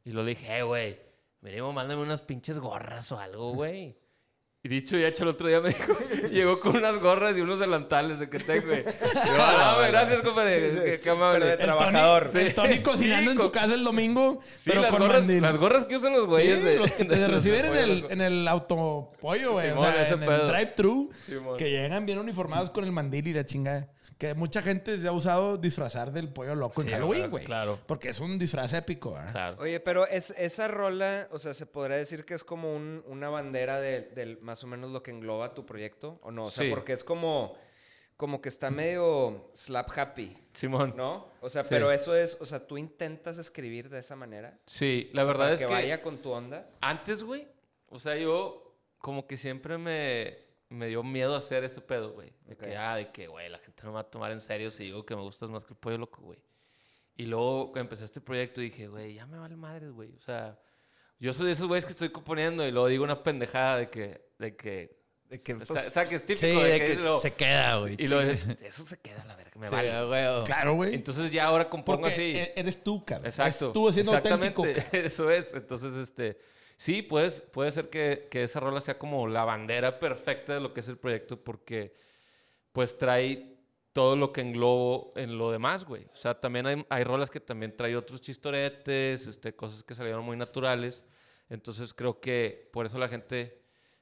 Y 0.04 0.12
lo 0.12 0.26
dije, 0.26 0.46
hey, 0.50 0.62
güey, 0.64 1.00
mínimo 1.42 1.72
mándame 1.74 2.02
unas 2.02 2.22
pinches 2.22 2.58
gorras 2.60 3.12
o 3.12 3.20
algo, 3.20 3.54
güey. 3.54 3.96
Y 4.64 4.70
dicho 4.70 4.96
y 4.96 5.04
hecho, 5.04 5.24
el 5.24 5.30
otro 5.30 5.48
día 5.48 5.60
me 5.60 5.70
dijo, 5.70 5.94
llegó 6.32 6.60
con 6.60 6.78
unas 6.78 7.00
gorras 7.00 7.36
y 7.36 7.42
unos 7.42 7.60
delantales 7.60 8.20
de 8.20 8.30
que 8.30 8.38
tengo, 8.40 8.68
güey. 8.68 8.84
Yo, 8.84 8.92
ah, 9.40 9.72
no, 9.74 9.80
güey, 9.80 9.92
gracias, 9.92 10.22
compadre. 10.22 10.84
Qué, 10.86 11.00
qué 11.00 11.10
amable. 11.10 11.40
Pero 11.40 11.46
de 11.46 11.52
El 11.54 11.60
Trabajador. 11.60 12.30
Tony, 12.32 12.44
el 12.46 12.54
Tony 12.54 12.74
Sí. 12.76 12.84
cocinando 12.84 13.32
Sí, 13.32 13.38
en 13.38 13.42
su 13.44 13.52
casa 13.52 13.74
el 13.74 13.84
domingo, 13.84 14.40
Sí, 14.58 14.70
pero 14.70 14.82
las 14.82 14.92
con 14.92 15.00
gorras, 15.00 15.22
mandil. 15.22 15.42
las 15.42 15.58
gorras 15.58 15.86
que 15.86 15.96
usan 15.96 16.14
los 16.14 16.28
güeyes 16.28 16.60
Sí, 16.60 16.64
de, 16.66 16.78
los 16.78 16.92
que 16.92 17.06
te 17.06 17.16
de- 17.20 17.28
reciben 17.28 17.66
en 17.66 17.76
el, 17.78 18.06
en 18.12 18.22
el 18.22 18.48
autopollo, 18.48 19.54
güey. 19.54 19.72
O 19.72 19.80
sea, 19.80 20.10
en 20.10 20.24
el 20.24 20.48
drive-thru. 20.48 21.10
Que 21.58 21.70
llegan 21.72 22.06
bien 22.06 22.20
uniformados 22.20 22.70
con 22.70 22.84
el 22.84 22.92
mandil 22.92 23.28
y 23.28 23.34
la 23.34 23.46
chingada. 23.46 23.88
Que 24.22 24.36
mucha 24.36 24.62
gente 24.62 25.00
se 25.00 25.08
ha 25.08 25.12
usado 25.14 25.58
disfrazar 25.58 26.12
del 26.12 26.30
pollo 26.32 26.54
loco 26.54 26.84
en 26.84 26.90
Halloween, 26.90 27.22
claro, 27.22 27.32
güey. 27.32 27.44
claro. 27.44 27.80
Porque 27.88 28.10
es 28.10 28.20
un 28.20 28.38
disfraz 28.38 28.72
épico, 28.74 29.18
¿eh? 29.20 29.26
Claro. 29.32 29.58
Oye, 29.60 29.80
pero 29.80 30.06
es, 30.06 30.32
esa 30.38 30.68
rola, 30.68 31.28
o 31.32 31.40
sea, 31.40 31.56
¿se 31.56 31.66
podría 31.66 31.98
decir 31.98 32.24
que 32.24 32.36
es 32.36 32.44
como 32.44 32.72
un- 32.76 33.04
una 33.08 33.30
bandera 33.30 33.80
de, 33.82 34.38
más 34.42 34.64
o 34.64 34.68
menos 34.68 34.92
lo 34.92 35.02
que 35.02 35.10
engloba 35.10 35.56
tu 35.56 35.66
proyecto? 35.66 36.20
¿O 36.22 36.30
no? 36.30 36.46
O 36.46 36.52
sea, 36.52 36.66
Sí. 36.66 36.70
porque 36.70 36.94
es 36.94 37.04
como, 37.04 37.58
como 38.16 38.42
que 38.42 38.50
está 38.50 38.70
medio 38.70 39.50
slap 39.54 39.90
happy, 39.98 40.38
Simón. 40.54 40.94
¿no? 40.96 41.28
O 41.42 41.50
sea, 41.50 41.64
Sí. 41.64 41.70
pero 41.72 41.92
eso 41.92 42.16
es, 42.16 42.38
o 42.40 42.46
sea, 42.46 42.68
tú 42.68 42.78
intentas 42.78 43.40
escribir 43.40 43.90
de 43.90 43.98
esa 43.98 44.16
manera. 44.16 44.56
Sí, 44.68 45.10
la 45.14 45.24
O 45.24 45.26
sea, 45.26 45.34
verdad 45.34 45.46
para 45.46 45.54
es 45.56 45.62
que, 45.62 45.66
que... 45.66 45.74
vaya 45.74 46.02
con 46.04 46.18
tu 46.20 46.30
onda. 46.30 46.70
Antes, 46.80 47.24
güey, 47.24 47.48
o 47.90 48.00
sea, 48.00 48.16
yo 48.18 48.76
como 49.00 49.26
que 49.26 49.36
siempre 49.38 49.80
me, 49.80 50.38
me 50.72 50.88
dio 50.88 51.04
miedo 51.04 51.36
hacer 51.36 51.64
ese 51.64 51.82
pedo, 51.82 52.14
güey. 52.14 52.34
De 52.46 52.54
Ok. 52.54 52.60
que, 52.62 52.78
ah, 52.78 52.96
de 52.96 53.12
que, 53.12 53.28
güey, 53.28 53.50
la 53.50 53.60
gente 53.60 53.84
no 53.84 53.90
me 53.90 53.96
va 53.96 54.02
a 54.02 54.10
tomar 54.10 54.32
en 54.32 54.42
serio 54.42 54.72
si 54.72 54.86
digo 54.86 55.06
que 55.06 55.16
me 55.16 55.22
gustas 55.22 55.50
más 55.50 55.66
que 55.66 55.74
el 55.74 55.80
pollo 55.80 55.98
loco, 55.98 56.22
güey. 56.22 56.40
Y 57.18 57.26
luego 57.26 57.74
empecé 57.76 58.06
este 58.06 58.22
proyecto 58.22 58.62
dije, 58.62 58.88
güey, 58.88 59.16
ya 59.16 59.26
me 59.28 59.38
vale 59.38 59.56
madres, 59.56 59.92
güey. 59.92 60.14
O 60.16 60.22
sea, 60.22 60.58
yo 61.20 61.34
soy 61.34 61.48
de 61.48 61.52
esos 61.52 61.68
güeyes 61.68 61.86
que 61.86 61.92
estoy 61.92 62.10
componiendo 62.10 62.66
y 62.66 62.72
luego 62.72 62.88
digo 62.88 63.04
una 63.04 63.22
pendejada 63.22 63.78
de 63.78 63.90
que, 63.90 64.30
de 64.40 64.56
que, 64.56 64.98
De 65.30 65.40
que, 65.40 65.54
o 65.54 65.58
sea, 65.58 65.66
pues, 65.68 65.88
o 65.88 65.90
sea, 65.92 66.06
que 66.06 66.16
es 66.16 66.26
típico 66.26 66.40
sí, 66.48 66.48
de 66.56 66.64
de 66.72 66.80
que, 66.80 66.86
que 66.88 66.96
lo- 66.96 67.20
se 67.20 67.34
queda, 67.34 67.78
güey. 67.80 67.96
y 68.00 68.08
lo, 68.08 68.22
eso 68.22 68.86
se 68.86 68.98
queda, 69.00 69.24
la 69.26 69.36
verga, 69.36 69.52
me 69.60 69.68
Sí, 69.68 69.72
vale. 69.74 70.44
Claro, 70.46 70.76
güey. 70.76 70.96
Entonces 70.96 71.30
ya 71.32 71.46
ahora 71.46 71.70
compongo 71.70 72.02
Porque 72.04 72.14
así. 72.14 72.38
e- 72.38 72.54
eres 72.56 72.82
tú, 72.84 73.04
cabrón. 73.06 73.28
Exacto. 73.28 73.68
Es 73.68 73.74
tú 73.74 73.92
siendo 73.94 74.14
Exactamente. 74.16 74.56
auténtico. 74.58 74.88
Eso 74.98 75.30
es. 75.30 75.54
Entonces, 75.54 75.94
este. 75.96 76.38
Sí, 76.82 77.04
puedes, 77.04 77.42
puede 77.42 77.70
ser 77.70 77.92
que, 77.92 78.28
que 78.32 78.42
esa 78.42 78.60
rola 78.60 78.82
sea 78.82 78.98
como 78.98 79.28
la 79.28 79.46
bandera 79.46 80.00
perfecta 80.00 80.56
de 80.56 80.60
lo 80.60 80.74
que 80.74 80.80
es 80.80 80.88
el 80.88 80.98
proyecto, 80.98 81.40
porque 81.44 81.94
pues 82.72 82.98
trae 82.98 83.60
todo 83.94 84.16
lo 84.16 84.34
que 84.34 84.42
englobo 84.42 85.14
en 85.16 85.38
lo 85.38 85.52
demás, 85.52 85.86
güey. 85.86 86.06
O 86.12 86.16
sea, 86.16 86.40
también 86.40 86.66
hay, 86.66 86.84
hay 86.90 87.04
rolas 87.04 87.30
que 87.30 87.40
también 87.40 87.78
trae 87.78 87.96
otros 87.96 88.20
chistoretes, 88.20 89.28
este, 89.28 89.56
cosas 89.56 89.84
que 89.84 89.94
salieron 89.94 90.26
muy 90.26 90.36
naturales. 90.36 91.06
Entonces 91.50 91.94
creo 91.94 92.20
que 92.20 92.72
por 92.74 92.88
eso 92.88 92.98
la 92.98 93.10
gente, 93.10 93.62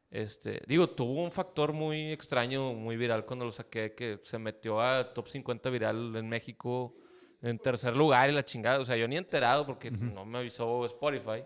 este, 0.10 0.62
digo, 0.66 0.90
tuvo 0.90 1.22
un 1.22 1.34
factor 1.34 1.74
muy 1.74 2.14
extraño, 2.14 2.74
muy 2.74 2.96
viral 2.96 3.26
cuando 3.26 3.44
lo 3.44 3.52
saqué, 3.52 3.94
que 3.94 4.22
se 4.24 4.40
metió 4.40 4.80
a 4.80 5.14
top 5.14 5.28
50 5.28 5.70
viral 5.70 6.16
en 6.16 6.30
México 6.30 6.96
en 7.42 7.60
tercer 7.60 7.94
lugar 7.98 8.30
y 8.30 8.34
la 8.34 8.46
chingada. 8.46 8.80
O 8.80 8.86
sea, 8.86 8.96
yo 8.96 9.06
ni 9.06 9.18
enterado 9.18 9.66
porque 9.66 9.92
no 9.92 10.24
me 10.26 10.38
avisó 10.38 10.86
Spotify. 10.86 11.44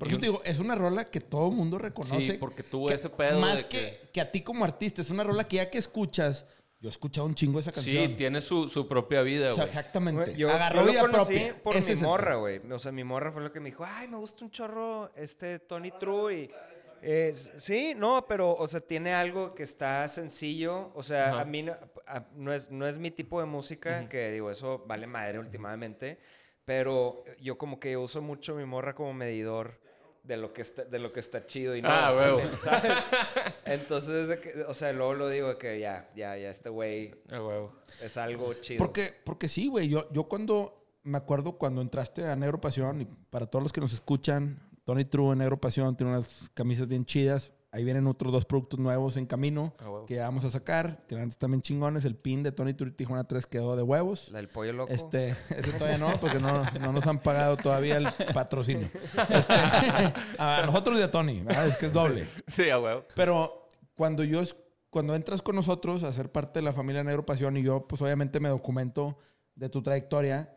Por 0.00 0.08
eso 0.08 0.18
te 0.18 0.26
digo, 0.26 0.42
es 0.44 0.58
una 0.58 0.74
rola 0.74 1.04
que 1.04 1.20
todo 1.20 1.48
el 1.50 1.54
mundo 1.54 1.78
reconoce. 1.78 2.20
Sí, 2.32 2.32
porque 2.40 2.64
tuvo 2.64 2.88
que- 2.88 2.94
ese 2.94 3.08
pedo 3.08 3.38
Más 3.38 3.58
de 3.62 3.68
que, 3.68 3.78
que- 3.78 4.08
que 4.12 4.20
a 4.20 4.32
ti 4.32 4.42
como 4.42 4.64
artista. 4.64 5.00
Es 5.02 5.10
una 5.10 5.22
rola 5.22 5.44
que 5.46 5.56
ya 5.56 5.70
que 5.70 5.78
escuchas, 5.78 6.44
Yo 6.82 6.88
he 6.88 6.92
escuchado 6.92 7.26
un 7.26 7.34
chingo 7.34 7.60
esa 7.60 7.70
canción. 7.72 8.08
Sí, 8.08 8.14
tiene 8.16 8.40
su, 8.40 8.66
su 8.70 8.88
propia 8.88 9.20
vida, 9.20 9.50
O 9.50 9.54
sea, 9.54 9.64
güey. 9.66 9.76
exactamente. 9.76 10.34
Yo, 10.34 10.48
Agarró 10.50 10.76
yo 10.80 10.86
lo 10.86 10.90
vida 10.92 11.00
conocí 11.02 11.34
propia. 11.34 11.62
por 11.62 11.76
Ese 11.76 11.94
mi 11.94 12.00
morra, 12.02 12.36
güey. 12.36 12.58
O 12.72 12.78
sea, 12.78 12.90
mi 12.90 13.04
morra 13.04 13.30
fue 13.32 13.42
lo 13.42 13.52
que 13.52 13.60
me 13.60 13.68
dijo, 13.68 13.84
ay, 13.86 14.08
me 14.08 14.16
gusta 14.16 14.46
un 14.46 14.50
chorro 14.50 15.14
este 15.14 15.58
Tony 15.58 15.90
True 15.90 16.34
y... 16.34 16.50
eh, 17.02 17.32
sí, 17.34 17.92
no, 17.94 18.24
pero, 18.26 18.54
o 18.56 18.66
sea, 18.66 18.80
tiene 18.80 19.12
algo 19.12 19.54
que 19.54 19.62
está 19.62 20.08
sencillo. 20.08 20.90
O 20.94 21.02
sea, 21.02 21.28
Ajá. 21.32 21.40
a 21.42 21.44
mí 21.44 21.62
no, 21.64 21.74
a- 22.06 22.24
no 22.34 22.50
es, 22.54 22.70
no 22.70 22.86
es 22.86 22.98
mi 22.98 23.10
tipo 23.10 23.40
de 23.40 23.46
música, 23.46 24.08
que 24.08 24.30
digo, 24.32 24.50
eso 24.50 24.82
vale 24.86 25.06
madre 25.06 25.38
últimamente. 25.38 26.18
Pero 26.64 27.24
yo 27.40 27.58
como 27.58 27.78
que 27.78 27.96
uso 27.98 28.22
mucho 28.22 28.54
mi 28.54 28.64
morra 28.64 28.94
como 28.94 29.12
medidor 29.12 29.80
de 30.22 30.36
lo 30.36 30.52
que 30.52 30.62
está, 30.62 30.84
de 30.84 30.98
lo 30.98 31.12
que 31.12 31.20
está 31.20 31.46
chido 31.46 31.74
y 31.76 31.82
no. 31.82 31.88
Ah, 31.90 32.14
huevo. 32.16 32.40
¿sabes? 32.62 32.92
Entonces, 33.64 34.38
o 34.68 34.74
sea, 34.74 34.92
luego 34.92 35.14
lo 35.14 35.28
digo 35.28 35.56
que 35.58 35.80
ya, 35.80 36.10
ya, 36.14 36.36
ya, 36.36 36.50
este 36.50 36.68
güey 36.68 37.14
Ah, 37.30 37.42
huevo. 37.42 37.72
es 38.00 38.16
algo 38.16 38.54
chido. 38.54 38.78
Porque, 38.78 39.14
porque 39.24 39.48
sí, 39.48 39.66
güey. 39.68 39.88
Yo, 39.88 40.10
yo 40.12 40.24
cuando, 40.24 40.84
me 41.02 41.18
acuerdo 41.18 41.52
cuando 41.58 41.80
entraste 41.82 42.24
a 42.26 42.36
Negro 42.36 42.60
Pasión, 42.60 43.00
y 43.00 43.04
para 43.06 43.46
todos 43.46 43.62
los 43.62 43.72
que 43.72 43.80
nos 43.80 43.92
escuchan, 43.92 44.60
Tony 44.84 45.04
True 45.04 45.32
en 45.32 45.38
Negro 45.38 45.60
Pasión 45.60 45.96
tiene 45.96 46.12
unas 46.12 46.50
camisas 46.54 46.86
bien 46.88 47.04
chidas. 47.04 47.52
Ahí 47.72 47.84
vienen 47.84 48.08
otros 48.08 48.32
dos 48.32 48.44
productos 48.44 48.80
nuevos 48.80 49.16
en 49.16 49.26
camino 49.26 49.74
Ah, 49.78 49.88
huevo. 49.88 50.06
que 50.06 50.16
ya 50.16 50.24
vamos 50.24 50.44
a 50.44 50.50
sacar, 50.50 51.04
que 51.06 51.14
están 51.22 51.52
bien 51.52 51.62
chingones. 51.62 52.04
El 52.04 52.16
pin 52.16 52.42
de 52.42 52.50
Tony 52.50 52.74
True 52.74 52.90
Tijuana 52.90 53.24
3 53.24 53.46
quedó 53.46 53.76
de 53.76 53.82
huevos. 53.82 54.28
La 54.30 54.38
del 54.38 54.48
pollo 54.48 54.72
loco. 54.72 54.92
Este, 54.92 55.30
ese 55.50 55.72
todavía 55.78 55.98
no, 55.98 56.12
porque 56.20 56.40
no, 56.40 56.64
no 56.80 56.92
nos 56.92 57.06
han 57.06 57.20
pagado 57.20 57.56
todavía 57.56 57.96
el 57.98 58.08
patrocinio. 58.34 58.88
Este, 59.30 59.54
a 60.38 60.62
nosotros 60.66 60.98
y 60.98 61.02
a 61.02 61.10
Tony, 61.10 61.42
¿verdad? 61.42 61.68
es 61.68 61.76
que 61.76 61.86
es 61.86 61.92
doble. 61.92 62.28
Sí, 62.48 62.68
a 62.70 62.78
huevo. 62.80 63.04
Pero 63.14 63.68
cuando 63.94 64.24
yo 64.24 64.42
cuando 64.90 65.14
entras 65.14 65.40
con 65.40 65.54
nosotros 65.54 66.02
a 66.02 66.12
ser 66.12 66.32
parte 66.32 66.58
de 66.58 66.64
la 66.64 66.72
familia 66.72 67.04
Negro 67.04 67.24
Pasión 67.24 67.56
y 67.56 67.62
yo, 67.62 67.86
pues 67.86 68.02
obviamente 68.02 68.40
me 68.40 68.48
documento 68.48 69.16
de 69.54 69.68
tu 69.68 69.82
trayectoria, 69.82 70.52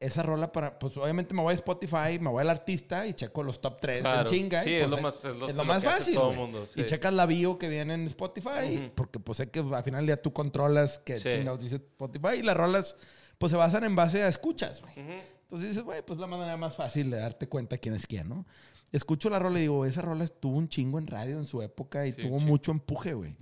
esa 0.00 0.22
rola 0.22 0.50
para, 0.50 0.78
pues 0.78 0.96
obviamente 0.96 1.34
me 1.34 1.42
voy 1.42 1.52
a 1.52 1.54
Spotify, 1.54 2.18
me 2.18 2.30
voy 2.30 2.40
al 2.40 2.48
artista 2.48 3.06
y 3.06 3.12
checo 3.12 3.42
los 3.42 3.60
top 3.60 3.78
3 3.80 3.96
en 3.98 4.02
Claro. 4.02 4.28
chinga. 4.30 4.62
y, 4.62 4.64
Sí, 4.64 4.74
es 4.74 4.80
pues, 4.82 4.90
lo 4.90 4.96
eh, 4.98 5.00
más- 5.02 5.14
es 5.16 5.24
lo- 5.24 5.30
es 5.32 5.40
lo 5.40 5.62
lo 5.62 5.64
más 5.66 5.84
fácil. 5.84 6.14
todo 6.14 6.32
mundo, 6.32 6.64
sí. 6.66 6.80
Y 6.80 6.86
checas 6.86 7.12
la 7.12 7.26
bio 7.26 7.58
que 7.58 7.68
viene 7.68 7.92
en 7.94 8.06
Spotify, 8.06 8.78
Ujú. 8.78 8.90
porque 8.94 9.18
pues 9.20 9.36
sé 9.36 9.50
que 9.50 9.60
al 9.60 9.84
final 9.84 10.06
día 10.06 10.20
tú 10.20 10.32
controlas 10.32 10.98
que 11.00 11.18
Sí. 11.18 11.28
chingados 11.28 11.60
dice 11.62 11.76
Spotify 11.76 12.36
y 12.38 12.42
las 12.42 12.56
rolas 12.56 12.96
pues 13.36 13.50
se 13.52 13.56
basan 13.58 13.84
en 13.84 13.94
base 13.94 14.22
a 14.22 14.28
escuchas, 14.28 14.80
güey. 14.80 14.92
Ujú. 15.00 15.12
Entonces 15.42 15.68
dices, 15.68 15.82
güey, 15.84 16.00
pues 16.02 16.18
la 16.18 16.26
manera 16.26 16.56
más 16.56 16.76
fácil 16.76 17.10
de 17.10 17.18
darte 17.18 17.48
cuenta 17.48 17.76
quién 17.76 17.94
es 17.94 18.06
quién, 18.06 18.28
¿no? 18.28 18.46
Escucho 18.92 19.28
la 19.30 19.38
rola 19.38 19.58
y 19.58 19.62
digo, 19.62 19.84
esa 19.84 20.00
rola 20.00 20.26
tuvo 20.28 20.56
un 20.56 20.68
chingo 20.68 20.98
en 20.98 21.06
radio 21.08 21.36
en 21.38 21.44
su 21.46 21.60
época 21.62 22.06
y 22.06 22.12
Sí, 22.12 22.22
tuvo 22.22 22.38
mucho 22.40 22.70
empuje, 22.72 23.12
güey. 23.14 23.36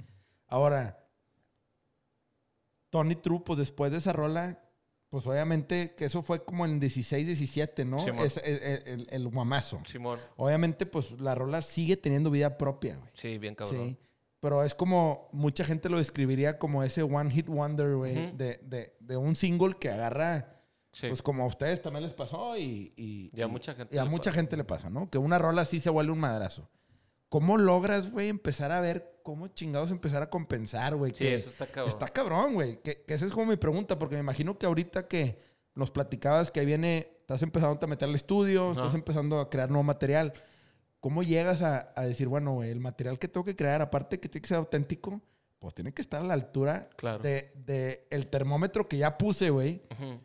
Ahora, 0.48 1.04
Tony 2.90 3.16
True, 3.16 3.40
pues 3.44 3.58
después 3.58 3.92
de 3.92 3.98
esa 3.98 4.12
rola, 4.12 4.58
pues 5.10 5.26
obviamente 5.26 5.94
que 5.96 6.04
eso 6.06 6.22
fue 6.22 6.44
como 6.44 6.64
en 6.66 6.78
16, 6.80 7.26
17, 7.26 7.84
¿no? 7.84 7.98
Simón. 7.98 8.26
Es, 8.26 8.36
el, 8.38 8.58
el, 8.86 9.06
el 9.10 9.28
guamazo. 9.28 9.80
Simón. 9.86 10.18
Obviamente, 10.36 10.84
pues 10.86 11.12
la 11.20 11.34
rola 11.34 11.62
sigue 11.62 11.96
teniendo 11.96 12.30
vida 12.30 12.58
propia, 12.58 12.96
güey. 12.96 13.10
Sí, 13.14 13.38
bien 13.38 13.54
cabrón. 13.54 13.88
Sí. 13.90 13.96
Pero 14.40 14.62
es 14.62 14.74
como, 14.74 15.28
mucha 15.32 15.64
gente 15.64 15.88
lo 15.88 15.98
describiría 15.98 16.58
como 16.58 16.82
ese 16.84 17.02
one 17.02 17.30
hit 17.30 17.48
wonder, 17.48 17.96
güey, 17.96 18.32
de, 18.36 18.60
de, 18.62 18.94
de 19.00 19.16
un 19.16 19.34
single 19.34 19.74
que 19.80 19.90
agarra, 19.90 20.54
Sí. 20.92 21.06
pues 21.08 21.22
como 21.22 21.42
a 21.44 21.46
ustedes 21.46 21.82
también 21.82 22.02
les 22.04 22.14
pasó 22.14 22.56
y, 22.56 22.92
y, 22.96 23.30
Y 23.34 23.42
a 23.42 23.46
mucha 23.46 23.74
gente 23.74 23.94
y 23.94 23.98
a 23.98 24.04
le 24.04 24.10
mucha 24.10 24.30
pasa. 24.30 24.40
gente 24.40 24.56
le 24.56 24.64
pasa, 24.64 24.88
¿no? 24.90 25.08
Que 25.10 25.18
una 25.18 25.38
rola 25.38 25.62
así 25.62 25.80
se 25.80 25.90
vuelve 25.90 26.12
un 26.12 26.18
madrazo. 26.18 26.68
¿Cómo 27.28 27.56
logras, 27.58 28.10
güey, 28.10 28.28
empezar 28.28 28.72
a 28.72 28.80
ver 28.80 29.20
cómo 29.22 29.48
chingados 29.48 29.90
empezar 29.90 30.22
a 30.22 30.30
compensar, 30.30 30.96
güey? 30.96 31.12
Sí, 31.14 31.26
eso 31.26 31.50
está 31.50 31.66
cabrón. 31.66 31.88
Está 31.88 32.08
cabrón, 32.08 32.54
güey. 32.54 32.80
Que, 32.82 33.02
que 33.04 33.14
esa 33.14 33.26
es 33.26 33.32
como 33.32 33.46
mi 33.50 33.56
pregunta, 33.56 33.98
porque 33.98 34.14
me 34.14 34.20
imagino 34.20 34.56
que 34.58 34.64
ahorita 34.66 35.06
que 35.08 35.38
nos 35.74 35.90
platicabas 35.90 36.50
que 36.50 36.64
viene, 36.64 37.08
estás 37.20 37.42
empezando 37.42 37.78
a 37.80 37.86
meter 37.86 38.08
al 38.08 38.14
estudio, 38.14 38.70
Ajá. 38.70 38.80
estás 38.80 38.94
empezando 38.94 39.38
a 39.40 39.50
crear 39.50 39.68
nuevo 39.68 39.82
material. 39.84 40.32
¿Cómo 41.00 41.22
llegas 41.22 41.62
a, 41.62 41.92
a 41.94 42.06
decir, 42.06 42.26
bueno, 42.28 42.54
güey, 42.54 42.70
el 42.70 42.80
material 42.80 43.18
que 43.18 43.28
tengo 43.28 43.44
que 43.44 43.54
crear, 43.54 43.82
aparte 43.82 44.18
que 44.18 44.28
tiene 44.28 44.42
que 44.42 44.48
ser 44.48 44.56
auténtico, 44.56 45.20
pues 45.60 45.74
tiene 45.74 45.92
que 45.92 46.02
estar 46.02 46.22
a 46.22 46.24
la 46.24 46.34
altura 46.34 46.88
Claro. 46.96 47.18
de, 47.22 47.52
de 47.54 48.06
el 48.10 48.26
termómetro 48.28 48.88
que 48.88 48.96
ya 48.96 49.18
puse, 49.18 49.50
güey? 49.50 49.82
Ujú. 49.92 50.18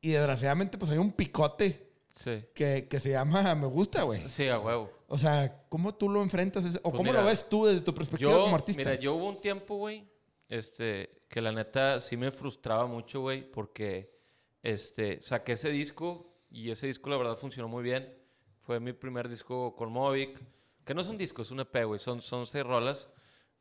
Y 0.00 0.10
desgraciadamente, 0.12 0.78
pues 0.78 0.90
hay 0.90 0.98
un 0.98 1.12
picote 1.12 1.85
Sí. 2.16 2.44
que, 2.54 2.88
que 2.88 2.98
se 2.98 3.10
llama 3.10 3.54
me 3.54 3.66
gusta, 3.66 4.02
güey. 4.02 4.28
Sí, 4.28 4.48
a 4.48 4.58
huevo. 4.58 4.90
O 5.06 5.18
sea, 5.18 5.64
¿cómo 5.68 5.94
tú 5.94 6.08
lo 6.08 6.22
enfrentas? 6.22 6.64
¿O 6.64 6.70
Pues 6.70 6.82
cómo 6.82 7.02
mira, 7.04 7.20
lo 7.20 7.26
ves 7.28 7.48
tú 7.48 7.66
desde 7.66 7.82
tu 7.82 7.94
perspectiva 7.94 8.32
Yo, 8.32 8.40
como 8.40 8.56
artista? 8.56 8.80
mira, 8.82 8.94
yo 8.96 9.14
hubo 9.14 9.28
un 9.28 9.40
tiempo, 9.40 9.76
güey, 9.76 10.08
este, 10.48 11.22
que 11.28 11.40
la 11.40 11.52
neta 11.52 12.00
sí 12.00 12.16
me 12.16 12.32
frustraba 12.32 12.86
mucho, 12.86 13.20
güey, 13.20 13.42
porque, 13.50 14.16
este, 14.62 15.20
saqué 15.22 15.52
ese 15.52 15.70
disco 15.70 16.34
y 16.50 16.70
ese 16.70 16.86
disco 16.86 17.10
la 17.10 17.16
verdad 17.18 17.36
funcionó 17.36 17.68
muy 17.68 17.82
bien. 17.84 18.12
Fue 18.62 18.80
mi 18.80 18.92
primer 18.92 19.28
disco 19.28 19.76
con 19.76 19.92
Movic, 19.92 20.40
que 20.84 20.94
no 20.94 21.02
es 21.02 21.08
un 21.08 21.18
disco, 21.18 21.42
es 21.42 21.50
un 21.50 21.60
EP, 21.60 21.84
güey, 21.84 22.00
son, 22.00 22.20
son 22.22 22.46
seis 22.46 22.64
rolas, 22.64 23.08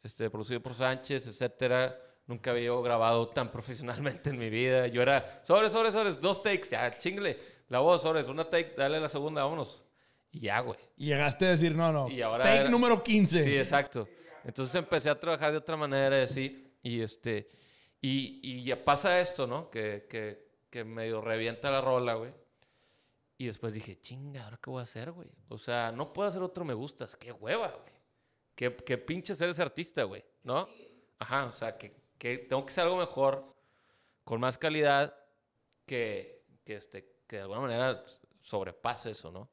este, 0.02 0.30
producido 0.30 0.62
por 0.62 0.74
Sánchez, 0.74 1.28
etcétera. 1.28 2.00
Nunca 2.28 2.50
había 2.52 2.72
grabado 2.82 3.28
tan 3.28 3.52
profesionalmente 3.52 4.32
en 4.32 4.40
mi 4.40 4.50
vida. 4.50 4.88
Yo 4.88 5.02
era, 5.04 5.42
sobres, 5.44 5.72
sobres, 5.72 5.94
sobres, 5.94 6.20
dos 6.20 6.42
takes, 6.42 6.70
ya, 6.70 6.90
chingle. 6.98 7.38
La 7.70 7.80
voz, 7.80 8.02
sobres, 8.02 8.28
una 8.28 8.50
take, 8.50 8.74
dale 8.78 9.00
la 9.00 9.10
segunda, 9.10 9.44
vámonos. 9.44 9.84
Y 10.32 10.42
ya, 10.42 10.60
güey. 10.60 10.80
Y 10.98 11.06
llegaste 11.08 11.48
a 11.48 11.52
decir, 11.52 11.76
no, 11.76 11.92
no. 11.92 12.10
Y 12.10 12.22
ahora 12.22 12.44
take 12.44 12.58
era- 12.62 12.70
número 12.70 13.02
15. 13.04 13.44
Sí, 13.44 13.58
exacto. 13.58 14.08
Entonces 14.44 14.76
empecé 14.76 15.10
a 15.10 15.20
trabajar 15.20 15.52
de 15.52 15.58
otra 15.58 15.76
manera 15.78 16.20
y 16.20 16.24
así. 16.24 16.72
Y 16.84 17.02
este. 17.02 17.50
Y, 18.02 18.40
y 18.44 18.64
ya 18.64 18.84
pasa 18.84 19.20
esto, 19.20 19.48
¿no? 19.48 19.70
Que, 19.72 20.06
que, 20.10 20.48
que 20.70 20.84
medio 20.84 21.22
revienta 21.22 21.72
la 21.72 21.82
rola, 21.82 22.14
güey. 22.16 22.32
Y 23.38 23.48
después 23.48 23.74
dije, 23.74 24.00
chinga, 24.00 24.44
¿ahora 24.46 24.60
qué 24.62 24.70
voy 24.70 24.80
a 24.82 24.84
hacer, 24.84 25.12
güey? 25.12 25.28
O 25.50 25.58
sea, 25.58 25.92
no 25.92 26.14
puedo 26.14 26.30
hacer 26.30 26.42
otro 26.44 26.64
me 26.64 26.74
gustas. 26.74 27.16
Qué 27.16 27.32
hueva, 27.32 27.70
güey. 27.70 27.94
Qué, 28.54 28.76
qué 28.76 28.98
pinche 28.98 29.34
ser 29.36 29.50
ese 29.50 29.62
artista, 29.62 30.04
güey. 30.04 30.24
¿No? 30.44 30.70
Ajá, 31.20 31.46
o 31.46 31.52
sea, 31.54 31.78
que, 31.78 31.96
que 32.18 32.38
tengo 32.38 32.66
que 32.66 32.72
hacer 32.72 32.84
algo 32.84 32.98
mejor, 32.98 33.56
con 34.24 34.40
más 34.40 34.58
calidad, 34.58 35.18
que, 35.86 36.44
que, 36.64 36.76
este, 36.76 37.15
que 37.28 37.38
de 37.38 37.42
alguna 37.44 37.62
manera 37.62 38.04
sobrepase 38.42 39.12
eso, 39.12 39.32
¿no? 39.32 39.50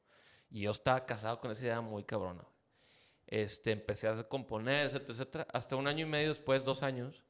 Y 0.49 0.61
yo 0.61 0.71
estaba 0.71 1.05
casado 1.05 1.39
con 1.39 1.51
esa 1.51 1.63
idea 1.63 1.81
muy 1.81 2.03
cabrona. 2.03 2.45
Este, 3.27 3.71
empecé 3.71 4.07
a 4.07 4.27
componer, 4.27 4.87
etcétera, 4.87 5.13
etcétera. 5.13 5.47
Hasta 5.51 5.75
un 5.75 5.87
año 5.87 6.05
y 6.05 6.09
medio 6.09 6.29
después, 6.29 6.63
dos 6.63 6.83
años. 6.83 7.23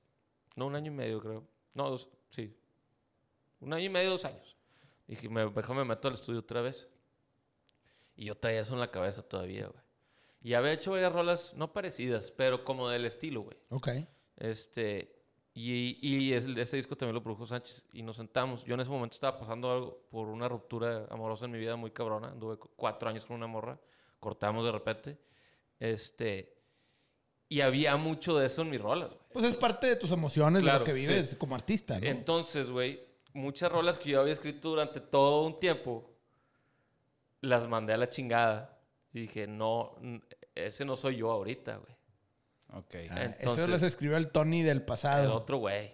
No, 0.55 0.67
un 0.67 0.75
año 0.75 0.91
y 0.91 0.95
medio, 0.95 1.21
creo. 1.21 1.47
No, 1.73 1.89
dos, 1.89 2.09
sí. 2.29 2.55
Un 3.61 3.73
año 3.73 3.85
y 3.85 3.89
medio, 3.89 4.11
dos 4.11 4.25
años. 4.25 4.57
Dije, 5.07 5.29
me, 5.29 5.49
déjame 5.49 5.85
meto 5.85 6.07
al 6.07 6.15
estudio 6.15 6.41
otra 6.41 6.61
vez. 6.61 6.89
Y 8.15 8.25
yo 8.25 8.35
traía 8.35 8.61
eso 8.61 8.73
en 8.73 8.81
la 8.81 8.91
cabeza 8.91 9.21
todavía, 9.21 9.67
güey. 9.67 9.83
Y 10.41 10.55
había 10.55 10.73
hecho 10.73 10.91
varias 10.91 11.13
rolas, 11.13 11.53
no 11.53 11.71
parecidas, 11.71 12.31
pero 12.31 12.65
como 12.65 12.89
del 12.89 13.05
estilo, 13.05 13.41
güey. 13.41 13.57
Ok. 13.69 13.87
Este, 14.35 15.22
y, 15.55 15.97
y 16.01 16.33
es- 16.33 16.45
ese 16.45 16.77
disco 16.77 16.95
también 16.95 17.15
lo 17.15 17.21
produjo 17.23 17.45
Sánchez 17.45 17.83
y 17.93 18.01
nos 18.01 18.15
sentamos. 18.17 18.63
Yo 18.63 18.73
en 18.73 18.79
ese 18.81 18.89
momento 18.89 19.13
estaba 19.13 19.37
pasando 19.39 19.71
algo 19.71 20.03
por 20.09 20.27
una 20.27 20.47
ruptura 20.49 21.05
amorosa 21.11 21.45
en 21.45 21.51
mi 21.51 21.59
vida 21.59 21.75
muy 21.75 21.91
cabrona. 21.91 22.29
Anduve 22.29 22.57
cu- 22.57 22.71
cuatro 22.75 23.09
años 23.09 23.25
con 23.25 23.35
una 23.35 23.47
morra, 23.47 23.79
cortamos 24.19 24.65
de 24.65 24.71
repente. 24.71 25.17
Este, 25.79 26.55
y 27.49 27.61
había 27.61 27.95
mucho 27.97 28.37
de 28.37 28.47
eso 28.47 28.61
en 28.63 28.69
mis 28.71 28.81
rolas, 28.81 29.09
güey. 29.09 29.21
Pues 29.31 29.45
es 29.45 29.55
parte 29.55 29.87
de 29.87 29.95
tus 29.95 30.11
emociones, 30.11 30.63
de 30.63 30.71
lo 30.73 30.83
que 30.83 30.93
vives 30.93 31.31
sí. 31.31 31.35
como 31.35 31.55
artista, 31.55 31.99
¿no? 31.99 32.05
Entonces, 32.05 32.69
güey, 32.71 32.99
muchas 33.33 33.71
rolas 33.71 33.99
que 33.99 34.09
yo 34.11 34.21
había 34.21 34.33
escrito 34.33 34.69
durante 34.69 34.99
todo 35.01 35.45
un 35.45 35.59
tiempo, 35.59 36.09
las 37.41 37.67
mandé 37.67 37.93
a 37.93 37.97
la 37.97 38.09
chingada. 38.09 38.79
Y 39.13 39.21
dije, 39.21 39.45
no, 39.45 39.95
ese 40.55 40.85
no 40.85 40.95
soy 40.95 41.17
yo 41.17 41.29
ahorita, 41.31 41.77
güey. 41.77 41.93
Ok. 42.73 42.95
Ah, 43.11 43.23
entonces- 43.39 43.63
eso 43.63 43.67
les 43.71 43.83
escribió 43.83 44.17
el 44.17 44.29
Tony 44.29 44.61
del 44.63 44.77
El 44.77 44.83
pasado. 44.83 45.33
otro 45.35 45.57
güey. 45.57 45.91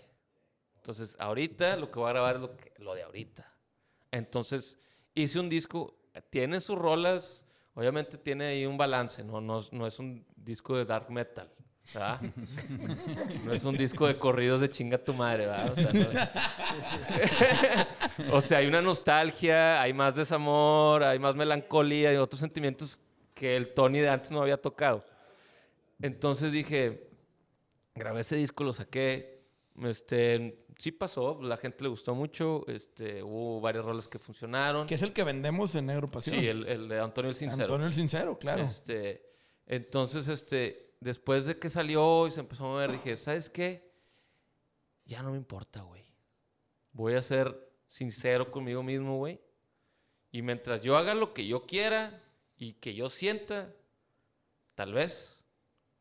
Entonces, 0.78 1.16
ahorita 1.20 1.76
lo 1.76 1.92
que 1.92 2.00
voy 2.00 2.10
a 2.10 2.14
grabar 2.14 2.36
es 2.36 2.42
lo, 2.42 2.56
que- 2.58 2.74
lo 2.80 2.96
de 2.96 3.04
ahorita. 3.04 3.46
Entonces, 4.12 4.78
hice 5.14 5.40
un 5.40 5.50
disco, 5.50 5.96
tiene 6.30 6.62
sus 6.62 6.78
rolas, 6.78 7.46
obviamente 7.76 8.18
tiene 8.18 8.46
ahí 8.48 8.66
un 8.66 8.78
balance, 8.78 9.24
no, 9.24 9.40
no, 9.42 9.64
no 9.72 9.86
es 9.88 10.00
un 10.00 10.26
disco 10.36 10.76
de 10.78 10.86
dark 10.86 11.12
metal, 11.12 11.50
¿verdad? 11.94 12.20
no 13.46 13.54
es 13.54 13.64
un 13.66 13.76
disco 13.78 14.08
de 14.08 14.18
corridos 14.18 14.62
de 14.62 14.70
chinga 14.70 14.98
tu 14.98 15.14
madre, 15.14 15.46
¿verdad? 15.48 15.72
O 15.72 15.76
sea, 15.76 15.92
no- 15.94 16.08
o 18.38 18.42
sea, 18.42 18.58
hay 18.60 18.68
una 18.68 18.82
nostalgia, 18.82 19.82
hay 19.82 19.94
más 19.94 20.16
desamor, 20.16 21.04
hay 21.04 21.20
más 21.20 21.36
melancolía 21.36 22.14
y 22.14 22.18
otros 22.18 22.40
sentimientos 22.40 22.98
que 23.34 23.56
el 23.56 23.74
Tony 23.74 24.00
de 24.00 24.10
antes 24.10 24.32
no 24.32 24.42
había 24.42 24.58
tocado. 24.58 25.04
Entonces 26.02 26.52
dije, 26.52 27.10
grabé 27.96 28.22
ese 28.22 28.36
disco, 28.36 28.64
lo 28.64 28.74
saqué. 28.74 29.46
Este, 29.84 30.66
sí 30.78 30.92
pasó, 30.92 31.40
la 31.42 31.58
gente 31.58 31.84
le 31.84 31.90
gustó 31.90 32.16
mucho. 32.16 32.66
Este, 32.68 33.24
hubo 33.24 33.62
varias 33.62 33.86
rolas 33.86 34.08
que 34.08 34.20
funcionaron. 34.20 34.88
Que 34.88 34.96
es 34.96 35.02
el 35.02 35.14
que 35.14 35.24
vendemos 35.24 35.76
en 35.76 35.88
Negro 35.88 36.10
Pasión. 36.10 36.40
Sí, 36.40 36.48
el, 36.48 36.66
el 36.68 36.90
de 36.90 37.00
Antonio 37.00 37.30
el 37.30 37.36
Sincero. 37.36 37.64
Antonio 37.64 37.88
el 37.88 37.94
Sincero, 37.94 38.38
claro. 38.38 38.64
Este, 38.64 39.26
entonces, 39.66 40.28
este, 40.28 40.96
después 41.00 41.46
de 41.46 41.58
que 41.58 41.70
salió 41.70 42.28
y 42.28 42.32
se 42.32 42.40
empezó 42.40 42.66
a 42.66 42.68
mover, 42.70 42.92
dije, 42.92 43.16
¿sabes 43.16 43.50
qué? 43.50 43.90
ya 45.10 45.24
no 45.24 45.32
me 45.32 45.38
importa, 45.38 45.82
güey. 45.82 46.06
Voy 46.92 47.16
a 47.16 47.22
ser 47.22 47.74
sincero 47.88 48.52
conmigo 48.52 48.84
mismo, 48.84 49.18
güey. 49.18 49.42
Y 50.32 50.44
mientras 50.44 50.84
yo 50.84 50.96
haga 50.96 51.16
lo 51.16 51.34
que 51.34 51.48
yo 51.48 51.66
quiera 51.66 52.22
y 52.56 52.74
que 52.74 52.94
yo 52.94 53.10
sienta, 53.10 53.74
tal 54.76 54.94
vez 54.94 55.39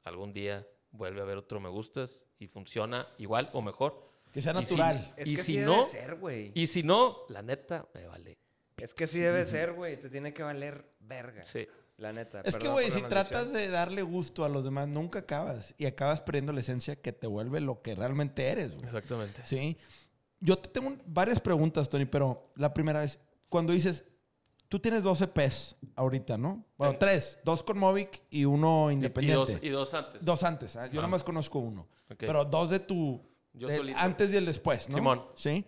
algún 0.08 0.32
día 0.32 0.66
vuelve 0.90 1.20
a 1.20 1.24
ver 1.24 1.36
otro 1.38 1.60
me 1.60 1.68
gustas 1.68 2.22
y 2.38 2.46
funciona 2.48 3.06
igual 3.18 3.48
o 3.52 3.62
mejor. 3.62 4.06
Que 4.32 4.42
sea 4.42 4.52
Y 4.60 4.66
si- 4.66 4.74
natural. 4.74 5.14
Es 5.16 5.28
Y 5.28 5.36
que 5.36 5.42
si 5.42 5.52
sí 5.52 5.58
no- 5.60 5.72
debe 5.72 5.84
ser, 5.84 6.14
güey. 6.16 6.52
Y 6.54 6.66
si 6.66 6.82
no, 6.82 7.18
la 7.28 7.42
neta, 7.42 7.86
me 7.94 8.06
vale. 8.06 8.38
Es 8.76 8.94
que 8.94 9.06
sí 9.06 9.18
debe 9.20 9.44
ser, 9.44 9.72
güey. 9.72 9.96
Te 9.96 10.08
tiene 10.10 10.32
que 10.32 10.42
valer 10.42 10.84
verga. 11.00 11.44
Sí. 11.44 11.66
La 11.96 12.12
neta. 12.12 12.42
Es 12.44 12.56
que, 12.56 12.68
güey, 12.68 12.90
si 12.92 13.02
tratas 13.02 13.52
de 13.52 13.66
darle 13.68 14.02
gusto 14.02 14.44
a 14.44 14.48
los 14.48 14.62
demás, 14.62 14.86
nunca 14.86 15.18
acabas. 15.20 15.74
Y 15.78 15.86
acabas 15.86 16.20
perdiendo 16.20 16.52
la 16.52 16.60
esencia 16.60 16.94
que 16.94 17.12
te 17.12 17.26
vuelve 17.26 17.60
lo 17.60 17.82
que 17.82 17.96
realmente 17.96 18.46
eres, 18.46 18.74
güey. 18.74 18.86
Exactamente. 18.86 19.42
¿Sí? 19.44 19.76
Yo 20.38 20.56
te 20.58 20.68
tengo 20.68 20.96
varias 21.06 21.40
preguntas, 21.40 21.88
Tony, 21.88 22.04
pero 22.04 22.52
la 22.54 22.72
primera 22.72 23.00
vez, 23.00 23.18
cuando 23.48 23.72
dices, 23.72 24.04
tú 24.68 24.78
tienes 24.78 25.02
dos 25.02 25.20
EPs 25.20 25.76
ahorita, 25.96 26.36
¿no? 26.38 26.64
Bueno, 26.76 26.96
tres. 26.98 27.38
Dos 27.44 27.62
con 27.62 27.78
Movic 27.78 28.22
y 28.30 28.44
uno 28.44 28.90
Y, 28.90 28.94
independiente. 28.94 29.52
dos, 29.54 29.62
y 29.62 29.68
dos 29.68 29.94
antes. 29.94 30.24
Dos 30.24 30.42
antes. 30.42 30.76
¿ah? 30.76 30.86
Yo 30.86 30.92
Ajá. 30.92 30.94
nada 30.96 31.08
más 31.08 31.24
conozco 31.24 31.58
uno. 31.58 31.88
Pero 32.16 32.44
dos 32.44 32.70
de 32.70 32.80
tu... 32.80 33.20
Yo 33.54 33.66
del 33.66 33.92
antes 33.96 34.32
y 34.32 34.36
el 34.36 34.46
después, 34.46 34.88
¿no? 34.88 34.96
Simón. 34.96 35.22
Sí. 35.34 35.64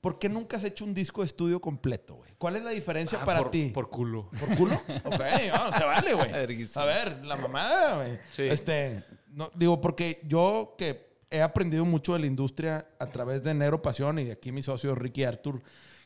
¿Por 0.00 0.18
qué 0.18 0.28
nunca 0.28 0.56
has 0.56 0.64
hecho 0.64 0.84
un 0.84 0.92
disco 0.92 1.20
de 1.22 1.28
estudio 1.28 1.60
completo, 1.60 2.16
güey? 2.16 2.32
¿Cuál 2.36 2.56
es 2.56 2.64
la 2.64 2.70
diferencia 2.70 3.20
Ah, 3.22 3.24
para 3.24 3.38
por- 3.42 3.50
ti? 3.52 3.70
Por 3.72 3.88
culo. 3.88 4.28
¿Por 4.38 4.56
culo? 4.56 4.74
Ok, 5.04 5.20
no, 5.54 5.72
se 5.72 5.84
vale, 5.84 6.12
güey. 6.14 6.32
A 6.74 6.84
ver, 6.84 7.24
la 7.24 7.36
mamada, 7.36 7.96
güey. 7.96 8.18
Sí. 8.30 8.42
Este, 8.42 9.04
no, 9.28 9.50
digo, 9.54 9.80
porque 9.80 10.20
yo 10.24 10.74
que 10.76 11.12
he 11.30 11.40
aprendido 11.40 11.84
mucho 11.84 12.14
de 12.14 12.18
la 12.18 12.26
industria 12.26 12.88
a 12.98 13.06
través 13.06 13.42
de 13.44 13.54
Negro 13.54 13.80
Pasión 13.80 14.18
y 14.18 14.24
de 14.24 14.32
aquí 14.32 14.50
mi 14.50 14.60
socio 14.62 14.94
Ricky 14.96 15.22
Arthur, 15.24 15.62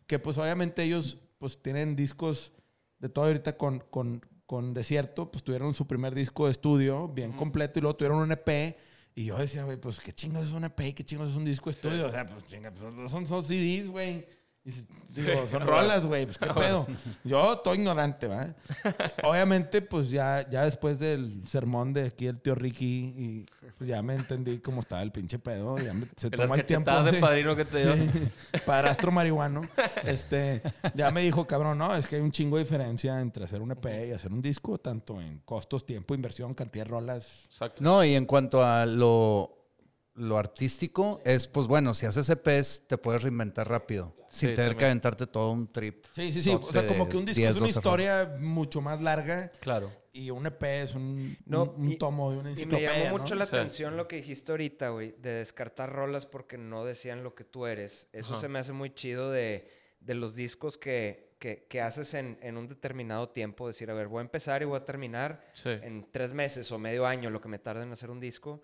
que 0.07 0.19
pues 0.19 0.37
obviamente 0.39 0.83
ellos 0.83 1.17
pues 1.47 1.63
tienen 1.63 1.95
discos 1.95 2.53
de 2.99 3.09
todo 3.09 3.27
ahorita 3.27 3.57
con, 3.57 3.79
con, 3.79 4.21
con 4.47 4.75
Desierto, 4.75 5.31
pues 5.31 5.45
tuvieron 5.45 5.75
su 5.75 5.87
primer 5.87 6.13
disco 6.13 6.47
de 6.47 6.51
estudio 6.51 7.07
bien 7.07 7.31
completo 7.31 7.79
y 7.79 7.83
luego 7.83 7.97
tuvieron 7.97 8.19
un 8.19 8.33
EP. 8.33 8.77
Y 9.15 9.27
yo 9.27 9.39
decía, 9.39 9.63
güey, 9.63 9.77
pues 9.77 10.01
qué 10.01 10.13
chingados 10.13 10.49
es 10.49 10.55
un 10.55 10.65
EP, 10.65 10.93
qué 10.93 11.05
chingados 11.05 11.31
es 11.31 11.37
un 11.37 11.45
disco 11.45 11.71
de 11.71 11.77
estudio. 11.77 12.07
O 12.09 12.11
sea, 12.11 12.27
pues 12.27 12.45
chinga, 12.47 12.73
pues, 12.73 13.13
son, 13.13 13.29
son 13.29 13.45
CDs, 13.45 13.89
güey. 13.89 14.27
Y 14.67 15.21
digo, 15.21 15.47
son 15.49 15.63
rolas, 15.67 16.05
güey, 16.07 16.25
pues 16.27 16.37
qué 16.39 16.47
pedo. 16.55 16.87
Yo 17.25 17.55
estoy 17.55 17.79
ignorante, 17.79 18.27
¿va? 18.27 18.49
Obviamente, 19.23 19.81
pues 19.81 20.11
ya, 20.11 20.47
ya 20.51 20.65
después 20.65 20.99
del 20.99 21.43
sermón 21.47 21.93
de 21.93 22.07
aquí 22.09 22.27
el 22.27 22.41
tío 22.41 22.55
Ricky, 22.55 23.15
y 23.17 23.47
pues 23.79 23.89
ya 23.89 24.03
me 24.03 24.15
entendí 24.15 24.59
cómo 24.59 24.81
estaba 24.81 25.03
el 25.03 25.13
pinche 25.13 25.39
pedo. 25.39 25.79
Ya 25.79 25.95
me- 25.95 26.07
se 26.17 26.31
toma 26.31 26.57
el 26.57 26.65
tiempo. 26.65 26.91
de 27.05 27.13
padrino 27.21 27.55
que 27.55 27.65
te 27.65 27.79
dio. 27.85 27.95
Sí, 27.95 28.29
Padrastro 28.65 29.11
marihuano. 29.13 29.63
Este, 30.05 30.63
ya 30.95 31.11
me 31.11 31.23
dijo, 31.23 31.47
cabrón, 31.47 31.79
no, 31.79 31.95
es 31.95 32.07
que 32.07 32.17
hay 32.17 32.23
un 32.23 32.33
chingo 32.33 32.57
de 32.57 32.65
diferencia 32.65 33.21
entre 33.21 33.45
hacer 33.45 33.61
un 33.63 33.71
EP 33.73 34.09
y 34.09 34.13
hacer 34.13 34.33
un 34.33 34.43
disco, 34.43 34.79
tanto 34.79 35.21
en 35.21 35.39
costos, 35.45 35.87
tiempo, 35.87 36.15
inversión, 36.15 36.55
cantidad 36.55 36.85
de 36.85 36.91
rolas. 36.91 37.45
Exacto. 37.47 37.83
No, 37.85 38.03
y 38.05 38.15
en 38.15 38.27
cuanto 38.27 38.65
a 38.65 38.85
lo, 38.87 39.66
lo 40.17 40.39
artístico, 40.39 41.21
es 41.25 41.47
pues 41.47 41.67
bueno, 41.67 41.95
si 41.95 42.07
haces 42.07 42.29
EPs, 42.31 42.87
te 42.89 42.99
puedes 42.99 43.23
reinventar 43.23 43.69
rápido. 43.69 44.15
Sin 44.29 44.51
Sí, 44.51 44.55
tener 44.55 44.71
también. 44.73 44.79
que 44.79 44.85
aventarte 44.87 45.27
todo 45.27 45.53
un 45.53 45.71
trip. 45.71 46.05
Sí, 46.15 46.33
sí, 46.33 46.41
sí. 46.43 46.51
O 46.51 46.73
sea, 46.73 46.87
como 46.87 47.09
que 47.09 47.17
un 47.17 47.25
disco 47.25 47.37
10, 47.39 47.51
es 47.51 47.57
una 47.57 47.67
12 47.67 47.79
historia 47.79 48.37
mucho 48.41 48.81
más 48.81 49.01
larga 49.01 49.51
Claro. 49.61 49.93
y 50.13 50.31
un 50.31 50.47
EP 50.47 50.63
es 50.83 50.95
un, 50.95 51.37
No, 51.47 51.65
un, 51.65 51.85
un 51.87 51.93
y- 51.93 51.97
tomo 51.97 52.31
de 52.33 52.39
una 52.39 52.51
Y 52.51 52.55
me 52.55 52.61
enciclopedia. 52.63 53.05
llamó 53.05 53.19
mucho 53.19 53.35
¿no? 53.35 53.41
la 53.41 53.47
Sí. 53.47 53.55
atención 53.57 53.97
lo 53.97 54.09
que 54.09 54.17
dijiste 54.17 54.53
ahorita, 54.53 54.89
güey, 54.89 55.15
de 55.19 55.31
descartar 55.31 55.93
rolas 55.93 56.27
porque 56.27 56.59
no 56.59 56.85
decían 56.85 57.23
lo 57.23 57.35
que 57.35 57.45
tú 57.45 57.67
eres. 57.67 58.09
Eso 58.13 58.33
Ajá. 58.33 58.41
se 58.41 58.49
me 58.49 58.59
hace 58.59 58.73
muy 58.73 58.93
chido 58.95 59.31
de, 59.31 59.69
de 60.01 60.15
los 60.15 60.35
discos 60.35 60.77
que, 60.77 61.35
que, 61.39 61.67
que 61.69 61.81
haces 61.83 62.15
en, 62.15 62.39
en 62.43 62.57
un 62.57 62.67
determinado 62.69 63.29
tiempo. 63.29 63.67
Decir, 63.67 63.91
a 63.91 63.95
ver, 63.95 64.09
voy 64.09 64.19
a 64.19 64.23
empezar 64.23 64.61
y 64.63 64.65
voy 64.65 64.77
a 64.79 64.85
terminar 64.85 65.43
Sí. 65.55 65.69
en 65.71 66.09
tres 66.11 66.33
meses 66.33 66.71
o 66.73 66.79
medio 66.79 67.07
año, 67.07 67.31
lo 67.31 67.41
que 67.41 67.49
me 67.49 67.59
tarda 67.59 67.83
en 67.85 67.93
hacer 67.93 68.11
un 68.11 68.19
disco. 68.21 68.61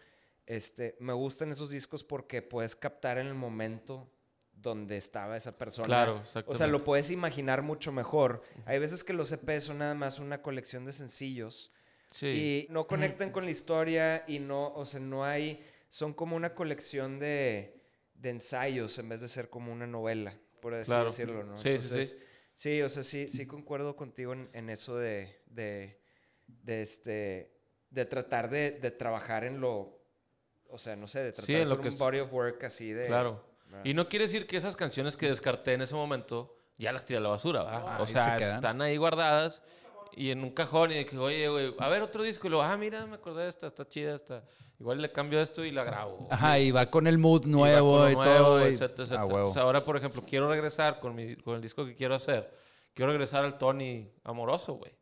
Este, 0.46 0.96
me 1.00 1.12
gustan 1.12 1.50
esos 1.52 1.70
discos 1.70 2.02
porque 2.04 2.42
puedes 2.42 2.74
captar 2.76 3.18
en 3.18 3.26
el 3.28 3.34
momento 3.34 4.10
donde 4.52 4.96
estaba 4.96 5.36
esa 5.36 5.56
persona. 5.56 5.86
Claro, 5.86 6.12
O 6.12 6.16
sea, 6.24 6.40
exactamente. 6.40 6.68
lo 6.72 6.84
puedes 6.84 7.10
imaginar 7.10 7.62
mucho 7.62 7.90
mejor. 7.92 8.42
Hay 8.64 8.78
veces 8.78 9.02
que 9.04 9.12
los 9.12 9.32
EPs 9.32 9.64
son 9.64 9.78
nada 9.78 9.94
más 9.94 10.18
una 10.18 10.42
colección 10.42 10.84
de 10.84 10.92
sencillos 10.92 11.72
Sí. 12.10 12.26
y 12.68 12.72
no 12.72 12.86
conectan 12.86 13.30
con 13.30 13.44
la 13.46 13.50
historia 13.50 14.24
y 14.28 14.38
no, 14.38 14.72
o 14.74 14.84
sea, 14.84 15.00
no 15.00 15.24
hay, 15.24 15.64
son 15.88 16.12
como 16.12 16.36
una 16.36 16.54
colección 16.54 17.18
de, 17.18 17.80
de 18.14 18.28
ensayos 18.30 18.98
en 18.98 19.08
vez 19.08 19.22
de 19.22 19.28
ser 19.28 19.48
como 19.48 19.72
una 19.72 19.86
novela, 19.86 20.36
por 20.60 20.74
así 20.74 20.90
Claro. 20.90 21.06
decirlo, 21.06 21.42
¿no? 21.42 21.56
Sí, 21.58 21.70
sí, 21.70 21.74
Entonces, 21.76 22.22
sí, 22.52 22.82
o 22.82 22.88
sea, 22.90 23.02
sí, 23.02 23.30
sí 23.30 23.46
concuerdo 23.46 23.96
contigo 23.96 24.34
en, 24.34 24.50
en 24.52 24.68
eso 24.68 24.96
de, 24.98 25.40
de, 25.46 25.98
de 26.46 26.82
este, 26.82 27.56
de 27.88 28.04
tratar 28.04 28.50
de, 28.50 28.72
de 28.72 28.90
trabajar 28.90 29.44
en 29.44 29.60
lo, 29.62 30.01
o 30.72 30.78
sea, 30.78 30.96
no 30.96 31.06
sé, 31.06 31.20
de 31.20 31.32
tratar 31.32 31.46
Sí, 31.46 31.52
de 31.52 31.62
en 31.62 31.68
lo 31.68 31.74
hacer 31.74 31.82
que 31.82 31.88
un 31.88 31.94
es- 31.94 32.00
body 32.00 32.18
of 32.20 32.32
work 32.32 32.64
así 32.64 32.92
de... 32.92 33.06
Claro. 33.06 33.44
Ah. 33.72 33.80
Y 33.84 33.94
no 33.94 34.08
quiere 34.08 34.24
decir 34.26 34.46
que 34.46 34.56
esas 34.56 34.74
canciones 34.76 35.16
que 35.16 35.28
descarté 35.28 35.74
en 35.74 35.82
ese 35.82 35.94
momento 35.94 36.56
ya 36.78 36.92
las 36.92 37.04
tiré 37.04 37.18
a 37.18 37.20
la 37.20 37.28
basura, 37.30 37.62
¿va? 37.62 37.98
o 38.00 38.04
ahí 38.04 38.12
sea, 38.12 38.38
se 38.38 38.50
están 38.54 38.82
ahí 38.82 38.96
guardadas 38.96 39.62
y 40.14 40.30
en 40.30 40.42
un 40.42 40.50
cajón 40.50 40.90
y 40.90 40.94
de 40.96 41.06
que, 41.06 41.16
oye, 41.16 41.48
güey, 41.48 41.74
a 41.78 41.88
ver 41.88 42.02
otro 42.02 42.22
disco 42.22 42.46
y 42.46 42.50
luego, 42.50 42.64
ah, 42.64 42.76
mira, 42.76 43.06
me 43.06 43.14
acordé 43.14 43.44
de 43.44 43.48
esta, 43.50 43.68
está 43.68 43.88
chida 43.88 44.14
esta. 44.14 44.42
Igual 44.78 45.00
le 45.00 45.12
cambio 45.12 45.40
esto 45.40 45.64
y 45.64 45.70
la 45.70 45.84
grabo. 45.84 46.26
Ajá, 46.28 46.58
y 46.58 46.70
va 46.72 46.86
con 46.86 47.06
el 47.06 47.16
mood 47.16 47.46
Y 47.46 47.50
nuevo 47.50 48.08
y, 48.08 48.12
lo 48.14 48.22
nuevo, 48.24 48.44
todo. 48.44 48.64
y- 48.68 48.74
etcétera, 48.74 49.04
etcétera. 49.04 49.20
a 49.20 49.26
huevo. 49.26 49.48
O 49.50 49.52
sea, 49.54 49.62
ahora, 49.62 49.84
por 49.84 49.96
ejemplo, 49.96 50.22
quiero 50.26 50.48
regresar 50.50 50.98
con, 50.98 51.14
mi, 51.14 51.36
con 51.36 51.54
el 51.54 51.62
disco 51.62 51.86
que 51.86 51.94
quiero 51.94 52.14
hacer. 52.16 52.50
Quiero 52.92 53.10
regresar 53.12 53.44
al 53.44 53.56
Tony 53.58 54.10
amoroso, 54.24 54.74
güey. 54.74 54.92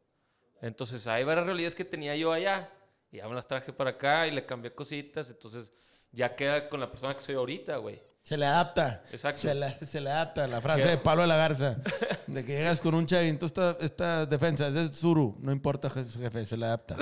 Entonces, 0.60 1.06
hay 1.06 1.24
varias 1.24 1.46
realidades 1.46 1.74
que 1.74 1.84
tenía 1.84 2.14
yo 2.14 2.30
allá. 2.32 2.70
Y 3.12 3.16
ya 3.18 3.28
me 3.28 3.34
las 3.34 3.46
traje 3.46 3.72
para 3.72 3.90
acá 3.90 4.26
y 4.26 4.30
le 4.30 4.44
cambié 4.46 4.72
cositas. 4.74 5.28
Entonces, 5.30 5.72
ya 6.12 6.30
queda 6.32 6.68
con 6.68 6.80
la 6.80 6.90
persona 6.90 7.14
que 7.16 7.22
soy 7.22 7.34
ahorita, 7.34 7.76
güey. 7.78 8.00
Se 8.22 8.36
le 8.36 8.44
adapta. 8.44 9.02
Exacto. 9.10 9.40
Se 9.40 9.54
le, 9.54 9.70
se 9.84 10.00
le 10.00 10.10
adapta 10.10 10.46
la 10.46 10.60
frase 10.60 10.82
¿Qué? 10.84 10.88
de 10.90 10.98
Pablo 10.98 11.22
de 11.22 11.28
la 11.28 11.36
Garza. 11.36 11.76
De 12.26 12.44
que 12.44 12.52
llegas 12.52 12.80
con 12.80 12.94
un 12.94 13.06
chavito, 13.06 13.46
esta, 13.46 13.76
esta 13.80 14.26
defensa 14.26 14.68
es 14.68 14.74
de 14.74 14.88
Zuru. 14.90 15.38
No 15.40 15.50
importa, 15.52 15.88
je- 15.88 16.04
jefe, 16.06 16.44
se 16.44 16.56
le 16.56 16.66
adapta. 16.66 16.96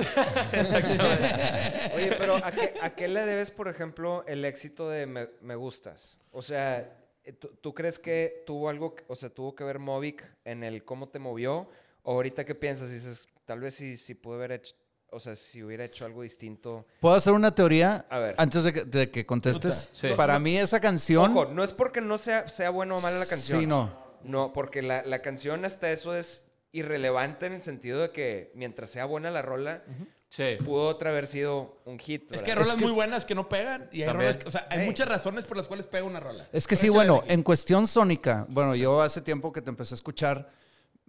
Oye, 1.95 2.15
pero 2.17 2.35
¿a 2.37 2.51
qué, 2.51 2.73
a 2.81 2.89
qué 2.95 3.07
le 3.07 3.25
debes, 3.25 3.51
por 3.51 3.67
ejemplo, 3.67 4.23
el 4.27 4.45
éxito 4.45 4.89
de 4.89 5.05
Me, 5.05 5.29
Me 5.41 5.55
Gustas? 5.55 6.17
O 6.31 6.41
sea, 6.41 6.97
eh, 7.23 7.33
¿tú, 7.33 7.49
tú 7.61 7.73
crees 7.73 7.99
que 7.99 8.43
tuvo 8.45 8.69
algo, 8.69 8.95
que- 8.95 9.03
o 9.07 9.15
sea, 9.15 9.29
tuvo 9.29 9.55
que 9.55 9.63
ver 9.63 9.79
Movic 9.79 10.25
en 10.45 10.63
el 10.63 10.83
cómo 10.85 11.09
te 11.09 11.19
movió? 11.19 11.69
¿O 12.03 12.13
ahorita 12.13 12.45
qué 12.45 12.55
piensas? 12.55 12.91
Dices, 12.91 13.27
tal 13.45 13.59
vez 13.59 13.75
si, 13.75 13.97
si 13.97 14.15
pude 14.15 14.35
haber 14.35 14.53
hecho, 14.53 14.75
o 15.11 15.19
sea, 15.19 15.35
si 15.35 15.63
hubiera 15.63 15.83
hecho 15.85 16.05
algo 16.05 16.21
distinto. 16.23 16.85
¿Puedo 16.99 17.15
hacer 17.15 17.33
una 17.33 17.53
teoría 17.53 18.05
A 18.09 18.19
ver. 18.19 18.35
antes 18.37 18.63
de 18.63 18.73
que, 18.73 18.85
de 18.85 19.09
que 19.11 19.25
contestes? 19.25 19.89
Sí. 19.93 20.09
Para 20.15 20.39
mí 20.39 20.57
esa 20.57 20.79
canción... 20.79 21.31
Ojo, 21.31 21.45
no 21.45 21.63
es 21.63 21.73
porque 21.73 22.01
no 22.01 22.17
sea, 22.17 22.47
sea 22.49 22.69
buena 22.69 22.95
o 22.95 23.01
mala 23.01 23.17
la 23.19 23.25
canción. 23.25 23.59
Sí, 23.61 23.67
no. 23.67 23.91
No, 24.23 24.51
porque 24.53 24.81
la, 24.81 25.03
la 25.03 25.21
canción 25.21 25.63
hasta 25.65 25.91
eso 25.91 26.15
es 26.15 26.45
irrelevante 26.71 27.45
en 27.45 27.53
el 27.53 27.61
sentido 27.61 28.01
de 28.01 28.11
que 28.11 28.51
mientras 28.55 28.89
sea 28.89 29.05
buena 29.05 29.31
la 29.31 29.41
rola, 29.41 29.83
Sí. 30.31 30.57
pudo 30.63 30.87
otra 30.87 31.09
haber 31.09 31.25
sido 31.25 31.81
un 31.85 31.97
hit. 31.97 32.31
es 32.31 32.43
que 32.43 32.51
hay 32.51 32.57
rolas 32.57 32.75
que 32.75 32.81
muy 32.81 32.89
es- 32.91 32.95
buenas 32.95 33.25
que 33.25 33.33
no 33.33 33.49
pegan 33.49 33.89
y 33.91 34.03
hay 34.03 34.09
rolas 34.13 34.37
que, 34.37 34.47
o 34.47 34.51
sea, 34.51 34.67
hay 34.69 34.85
muchas 34.85 35.07
razones 35.07 35.45
por 35.45 35.57
las 35.57 35.67
cuales 35.67 35.87
pega 35.87 36.03
una 36.05 36.19
rola. 36.19 36.47
Es 36.53 36.67
que 36.67 36.75
Pero 36.75 36.81
sí, 36.81 36.89
bueno, 36.89 37.23
en 37.25 37.41
cuestión 37.41 37.87
sónica, 37.87 38.45
bueno, 38.49 38.75
yo 38.75 39.01
hace 39.01 39.21
tiempo 39.21 39.51
que 39.51 39.63
te 39.63 39.71
empecé 39.71 39.95
a 39.95 39.97
escuchar, 39.97 40.47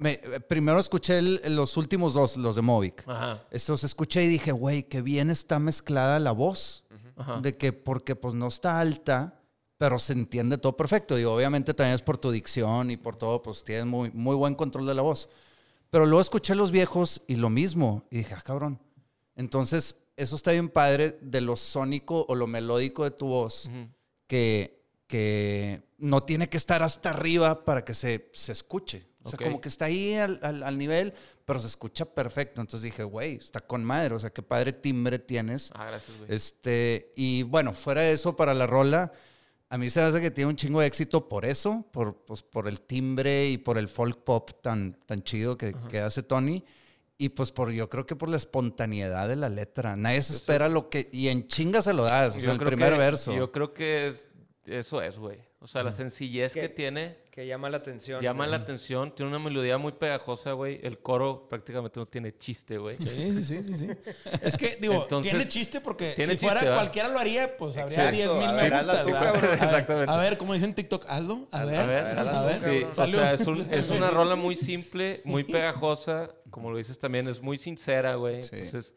me- 0.01 0.15
eh, 0.23 0.41
primero 0.41 0.81
escuché 0.81 1.19
el- 1.19 1.41
los 1.55 1.77
últimos 1.77 2.15
dos, 2.15 2.37
los 2.37 2.57
de 2.57 2.63
Movic. 2.63 3.05
Ajá. 3.07 3.45
Estos 3.51 3.85
escuché 3.85 4.25
y 4.25 4.29
dije, 4.29 4.51
güey, 4.53 4.83
qué 4.83 5.03
bien 5.03 5.31
está 5.31 5.59
mezclada 5.59 6.19
la 6.19 6.33
voz. 6.33 6.85
Ajá. 7.17 7.41
De 7.41 7.57
que, 7.57 7.73
porque 7.73 8.17
pues 8.17 8.35
no 8.35 8.49
está 8.49 8.81
alta, 8.81 9.41
pero 9.77 9.99
se 9.99 10.15
entiende 10.15 10.57
todo 10.59 10.77
perfecto. 10.77 11.19
Y 11.19 11.25
obviamente 11.25 11.75
también 11.75 11.95
es 11.95 12.03
por 12.03 12.17
tu 12.19 12.31
dicción 12.31 12.91
y 12.91 12.97
por 12.97 13.15
todo, 13.17 13.43
pues 13.43 13.63
tienes 13.63 13.87
muy, 13.87 14.11
muy 14.11 14.35
buen 14.37 14.55
control 14.55 14.87
de 14.87 14.95
la 14.95 15.03
voz. 15.03 15.29
Pero 15.91 16.07
luego 16.07 16.21
escuché 16.23 16.55
los 16.55 16.71
viejos 16.71 17.21
y 17.27 17.37
lo 17.37 17.51
mismo. 17.51 18.05
Y 18.11 18.19
dije, 18.19 18.35
ah, 18.35 18.41
cabrón. 18.43 18.81
Entonces, 19.37 19.97
eso 20.17 20.37
está 20.37 20.53
bien 20.53 20.69
padre 20.69 21.19
de 21.21 21.41
lo 21.41 21.57
sónico 21.57 22.25
o 22.29 22.35
lo 22.35 22.47
melódico 22.47 23.05
de 23.05 23.11
tu 23.11 23.27
voz 23.27 23.71
que, 24.27 24.83
que 25.07 25.83
no 25.99 26.23
tiene 26.23 26.49
que 26.49 26.57
estar 26.57 26.83
hasta 26.83 27.11
arriba 27.11 27.65
para 27.65 27.85
que 27.85 27.95
se, 27.95 28.31
se 28.33 28.53
escuche. 28.53 29.07
O 29.22 29.28
sea, 29.30 29.37
Ok. 29.37 29.42
como 29.44 29.61
que 29.61 29.68
está 29.68 29.85
ahí 29.87 30.14
al, 30.14 30.38
al- 30.42 30.62
al 30.62 30.78
nivel, 30.78 31.12
pero 31.44 31.59
se 31.59 31.66
escucha 31.66 32.04
perfecto. 32.06 32.61
Entonces 32.61 32.83
dije, 32.83 33.04
güey, 33.04 33.37
está 33.37 33.61
con 33.61 33.85
madre. 33.85 34.14
O 34.14 34.18
sea, 34.18 34.30
qué 34.30 34.42
padre 34.42 34.72
timbre 34.72 35.18
tienes. 35.18 35.70
Ah, 35.74 35.87
gracias, 35.87 36.16
güey. 36.18 36.35
Este, 36.35 37.12
y 37.16 37.42
bueno, 37.42 37.72
fuera 37.74 38.00
de 38.02 38.12
eso, 38.12 38.35
para 38.35 38.54
la 38.54 38.66
rola, 38.66 39.12
a 39.68 39.76
mí 39.78 39.90
se 39.90 40.00
me 40.00 40.06
hace 40.06 40.20
que 40.20 40.30
tiene 40.30 40.48
un 40.50 40.56
chingo 40.56 40.80
de 40.80 40.87
éxito 40.87 41.28
por 41.28 41.44
eso, 41.44 41.85
por, 41.92 42.16
pues, 42.24 42.42
por 42.42 42.66
el 42.66 42.80
timbre 42.80 43.48
y 43.48 43.59
por 43.59 43.76
el 43.78 43.88
folk 43.88 44.24
pop 44.24 44.50
tan, 44.62 44.94
tan 45.06 45.22
chido 45.22 45.56
que, 45.59 45.74
que 45.90 46.00
hace 46.00 46.22
Tony. 46.22 46.64
Y 47.18 47.28
pues 47.28 47.52
por, 47.52 47.70
yo 47.70 47.90
creo 47.90 48.06
que 48.06 48.16
por 48.16 48.30
la 48.30 48.38
espontaneidad 48.38 49.28
de 49.28 49.37
la 49.37 49.50
letra. 49.50 49.94
Nadie 49.94 50.22
se 50.22 50.33
espera 50.33 50.70
lo 50.70 50.88
que... 50.88 51.11
Y 51.12 51.28
en 51.28 51.46
chinga 51.46 51.83
se 51.83 51.92
lo 51.92 52.04
das, 52.04 52.35
o 52.37 52.40
sea, 52.40 52.52
el 52.52 52.59
primer 52.59 52.94
que- 52.94 52.98
verso. 52.98 53.35
Yo 53.35 53.52
creo 53.52 53.74
que 53.74 54.09
es- 54.09 54.26
eso 54.64 55.02
es, 55.02 55.18
güey. 55.18 55.38
O 55.61 55.66
sea, 55.66 55.83
la 55.83 55.92
sencillez 55.92 56.54
¿Qué? 56.54 56.62
que 56.62 56.68
tiene 56.70 57.18
Que 57.31 57.47
llama 57.47 57.71
la 57.71 57.77
atención. 57.77 58.21
llama 58.21 58.47
la 58.49 58.57
atención. 58.57 59.14
Tiene 59.14 59.31
una 59.31 59.38
melodía 59.38 59.79
muy 59.79 59.93
pegajosa, 59.93 60.53
güey. 60.53 60.81
El 60.83 60.99
coro 60.99 61.47
prácticamente 61.49 62.01
no 62.01 62.07
tiene 62.07 62.37
chiste, 62.37 62.77
güey. 62.77 62.97
Sí, 62.97 63.07
sí, 63.07 63.43
sí, 63.45 63.62
sí, 63.62 63.75
sí. 63.79 63.88
Es 64.43 64.57
que, 64.57 64.77
digo, 64.81 65.03
Entonces, 65.03 65.31
tiene 65.31 65.47
chiste 65.49 65.81
porque 65.81 66.14
tiene 66.16 66.33
si 66.33 66.38
chiste, 66.40 66.47
fuera 66.47 66.61
¿verdad? 66.62 66.77
cualquiera 66.77 67.09
lo 67.09 67.19
haría, 67.21 67.57
pues 67.57 67.77
habría 67.77 68.11
Exacto, 68.11 68.16
10 68.16 68.29
mil 68.37 68.49
a 68.49 68.53
me 68.53 69.55
Exactamente. 69.55 70.12
A 70.12 70.16
ver, 70.16 70.38
como 70.38 70.55
dicen 70.55 70.71
en 70.71 70.75
TikTok, 70.75 71.05
hazlo, 71.09 71.47
a 71.53 71.64
ver, 71.64 71.81
A 71.81 71.87
ver, 71.87 72.19
a 72.19 72.59
Sí, 72.59 72.85
o 72.85 73.07
sea, 73.07 73.33
es, 73.33 73.47
un- 73.47 73.66
es 73.73 73.90
una 73.90 74.11
rola 74.11 74.35
muy 74.35 74.57
simple, 74.57 75.21
muy 75.25 75.45
pegajosa, 75.45 76.31
como 76.51 76.71
lo 76.73 76.79
dices 76.79 76.99
también, 76.99 77.29
es 77.29 77.40
muy 77.40 77.59
sincera, 77.59 78.16
güey. 78.16 78.43
Sí. 78.43 78.57
Entonces, 78.57 78.93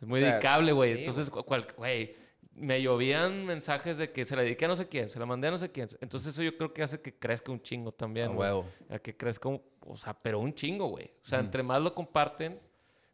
es 0.00 0.06
muy 0.06 0.20
O 0.20 0.22
sea, 0.22 0.32
dedicable, 0.32 0.72
güey. 0.72 0.92
sí, 0.92 0.98
Entonces, 1.00 1.30
güey, 1.30 2.14
me 2.60 2.82
llovían 2.82 3.44
mensajes 3.46 3.96
de 3.96 4.10
que 4.12 4.24
se 4.24 4.34
la 4.36 4.42
dediqué 4.42 4.64
a 4.64 4.68
no 4.68 4.76
sé 4.76 4.88
quién, 4.88 5.08
se 5.08 5.18
la 5.18 5.26
mandé 5.26 5.48
a 5.48 5.50
no 5.52 5.58
sé 5.58 5.70
quién. 5.70 5.88
Entonces, 6.00 6.32
eso 6.34 6.42
yo 6.42 6.56
creo 6.56 6.72
que 6.72 6.82
hace 6.82 7.00
que 7.00 7.14
crezca 7.14 7.52
un 7.52 7.62
chingo 7.62 7.92
también, 7.92 8.28
A 8.28 8.30
huevo. 8.30 8.66
A 8.90 8.98
que 8.98 9.16
crezca, 9.16 9.48
un- 9.48 9.62
o 9.86 9.96
sea, 9.96 10.14
pero 10.14 10.38
un 10.40 10.52
chingo, 10.54 10.86
güey. 10.88 11.10
O 11.24 11.26
sea, 11.28 11.40
entre 11.40 11.62
más 11.62 11.80
lo 11.80 11.94
comparten, 11.94 12.60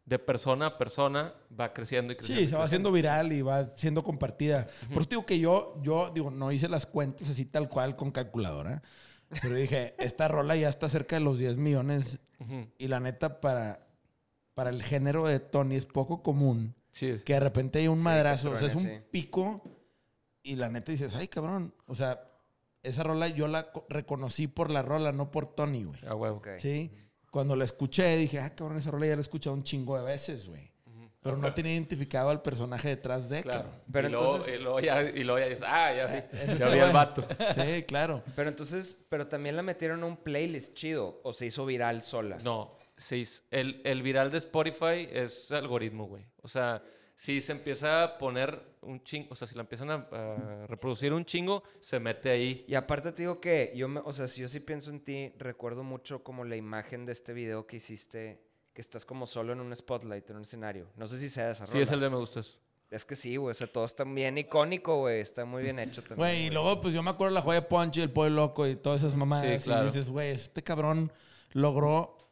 de 0.05 0.19
persona 0.19 0.67
a 0.67 0.77
persona, 0.77 1.33
va 1.59 1.73
creciendo 1.73 2.13
y 2.13 2.15
creciendo. 2.15 2.39
Sí, 2.41 2.45
y 2.45 2.49
se 2.49 2.55
va 2.55 2.63
haciendo 2.65 2.91
viral 2.91 3.33
y 3.33 3.41
va 3.41 3.65
siendo 3.67 4.03
compartida. 4.03 4.67
Por 4.93 5.01
eso 5.01 5.09
digo 5.09 5.25
que 5.25 5.39
yo, 5.39 5.79
yo 5.81 6.11
digo, 6.13 6.29
no 6.29 6.51
hice 6.51 6.69
las 6.69 6.85
cuentas 6.85 7.27
así 7.29 7.45
tal 7.45 7.69
cual 7.69 7.95
con 7.95 8.11
calculadora. 8.11 8.83
Pero 9.41 9.55
dije, 9.55 9.95
esta 9.97 10.27
rola 10.27 10.55
ya 10.55 10.69
está 10.69 10.87
cerca 10.89 11.15
de 11.15 11.21
los 11.21 11.39
10 11.39 11.57
millones. 11.57 12.19
Y 12.77 12.87
la 12.87 12.99
neta, 12.99 13.41
para, 13.41 13.87
para 14.53 14.69
el 14.69 14.83
género 14.83 15.25
de 15.25 15.39
Tony 15.39 15.75
es 15.75 15.87
poco 15.87 16.21
común 16.21 16.75
Sí, 16.95 17.09
es- 17.09 17.23
que 17.23 17.33
de 17.33 17.39
repente 17.41 17.79
hay 17.79 17.87
un 17.89 17.97
Sí, 17.97 18.03
madrazo. 18.03 18.51
O 18.51 18.57
sea, 18.57 18.67
es 18.69 18.75
un 18.75 18.83
sí. 18.83 18.89
pico. 19.11 19.61
Y 20.41 20.55
la 20.55 20.69
neta 20.69 20.91
dices, 20.91 21.13
ay, 21.15 21.27
cabrón. 21.27 21.73
O 21.87 21.95
sea, 21.95 22.21
esa 22.83 23.03
rola 23.03 23.27
yo 23.27 23.47
la 23.47 23.71
co- 23.71 23.85
reconocí 23.89 24.47
por 24.47 24.69
la 24.69 24.81
rola, 24.81 25.11
no 25.11 25.29
por 25.29 25.53
Tony, 25.55 25.83
güey. 25.83 25.99
a 26.07 26.15
huevo. 26.15 26.37
Ok. 26.37 26.47
Sí. 26.59 26.89
Cuando 27.31 27.55
la 27.57 27.65
escuché, 27.65 28.15
dije, 28.15 28.39
ah, 28.39 28.55
cabrón, 28.55 28.77
esa 28.77 28.91
rola 28.91 29.07
ya 29.07 29.13
la 29.13 29.17
he 29.17 29.21
escuchado 29.21 29.53
un 29.55 29.63
chingo 29.63 29.97
de 29.97 30.05
veces, 30.05 30.47
güey. 30.47 30.71
Pero 31.21 31.37
no 31.37 31.51
tenía 31.55 31.73
identificado 31.73 32.29
al 32.29 32.43
personaje 32.43 32.89
detrás 32.89 33.27
de, 33.29 33.41
Claro. 33.41 33.63
cabrón. 33.63 33.81
Pero 33.91 34.07
y, 34.07 34.11
luego, 34.11 34.25
entonces- 34.27 34.55
y, 34.55 34.59
luego 34.61 34.79
ya, 34.79 35.01
y 35.01 35.23
luego 35.23 35.39
ya 35.39 35.45
dices, 35.47 35.63
ah, 35.67 35.91
ya 35.93 36.05
vi, 36.05 36.17
Eso 36.39 36.55
ya 36.57 36.69
vi 36.69 36.79
al 36.79 36.91
vato. 36.93 37.25
Sí, 37.79 37.83
claro. 37.83 38.21
Pero 38.35 38.49
entonces, 38.49 39.05
pero 39.09 39.27
también 39.27 39.55
la 39.55 39.63
metieron 39.63 40.03
a 40.03 40.05
un 40.05 40.17
playlist 40.17 40.75
chido 40.75 41.19
o 41.23 41.33
se 41.33 41.47
hizo 41.47 41.65
viral 41.65 42.03
sola. 42.03 42.37
No, 42.43 42.77
se 42.97 43.17
hizo- 43.17 43.43
el, 43.51 43.81
el 43.83 44.01
viral 44.01 44.31
de 44.31 44.37
Spotify 44.39 45.07
es 45.11 45.51
algoritmo, 45.51 46.05
güey. 46.07 46.25
O 46.41 46.47
sea, 46.47 46.81
si 47.15 47.39
se 47.41 47.51
empieza 47.53 48.03
a 48.03 48.17
poner 48.17 48.61
un 48.81 49.01
chingo, 49.03 49.27
o 49.31 49.35
sea, 49.35 49.47
si 49.47 49.55
la 49.55 49.61
empiezan 49.61 49.89
a, 49.89 50.07
a 50.11 50.67
reproducir 50.67 51.13
un 51.13 51.23
chingo, 51.25 51.63
se 51.79 51.99
mete 51.99 52.29
ahí. 52.29 52.65
Y 52.67 52.75
aparte 52.75 53.11
te 53.11 53.21
digo 53.23 53.39
que 53.39 53.71
yo, 53.75 53.87
me, 53.87 54.01
o 54.03 54.11
sea, 54.13 54.27
si 54.27 54.41
yo 54.41 54.47
sí 54.47 54.59
pienso 54.59 54.89
en 54.91 54.99
ti, 55.01 55.33
recuerdo 55.37 55.83
mucho 55.83 56.23
como 56.23 56.43
la 56.43 56.55
imagen 56.55 57.05
de 57.05 57.11
este 57.13 57.33
video 57.33 57.65
que 57.67 57.77
hiciste, 57.77 58.41
que 58.73 58.81
estás 58.81 59.05
como 59.05 59.25
solo 59.25 59.53
en 59.53 59.61
un 59.61 59.73
spotlight, 59.75 60.29
en 60.29 60.35
un 60.37 60.41
escenario. 60.43 60.89
No 60.97 61.07
sé 61.07 61.17
si 61.19 61.29
sea 61.29 61.51
esa 61.51 61.65
Sí, 61.67 61.79
es 61.79 61.89
el 61.91 61.99
de 62.01 62.09
me 62.09 62.17
gustas. 62.17 62.59
Es 62.91 63.03
que 63.03 63.15
sí, 63.15 63.35
güey, 63.37 63.51
o 63.51 63.53
sea, 63.53 63.67
todo 63.67 63.83
está 63.85 64.03
bien 64.03 64.37
icónico, 64.37 64.99
güey, 64.99 65.19
está 65.19 65.43
muy 65.43 65.63
bien 65.63 65.79
hecho 65.79 66.01
también. 66.01 66.17
Güey, 66.19 66.45
y 66.47 66.49
luego, 66.51 66.79
pues 66.81 66.93
yo 66.93 67.01
me 67.01 67.09
acuerdo 67.09 67.31
de 67.31 67.35
la 67.35 67.41
joya 67.41 67.61
de 67.61 67.67
Punch 67.67 67.97
y 67.97 68.01
el 68.01 68.11
pollo 68.11 68.29
loco 68.29 68.67
y 68.67 68.75
todas 68.75 69.01
esas 69.01 69.15
mamadas. 69.15 69.63
Sí, 69.63 69.65
claro. 69.69 69.83
Y 69.83 69.87
dices, 69.87 70.09
güey, 70.09 70.31
este 70.31 70.61
cabrón 70.63 71.11
logró, 71.51 72.24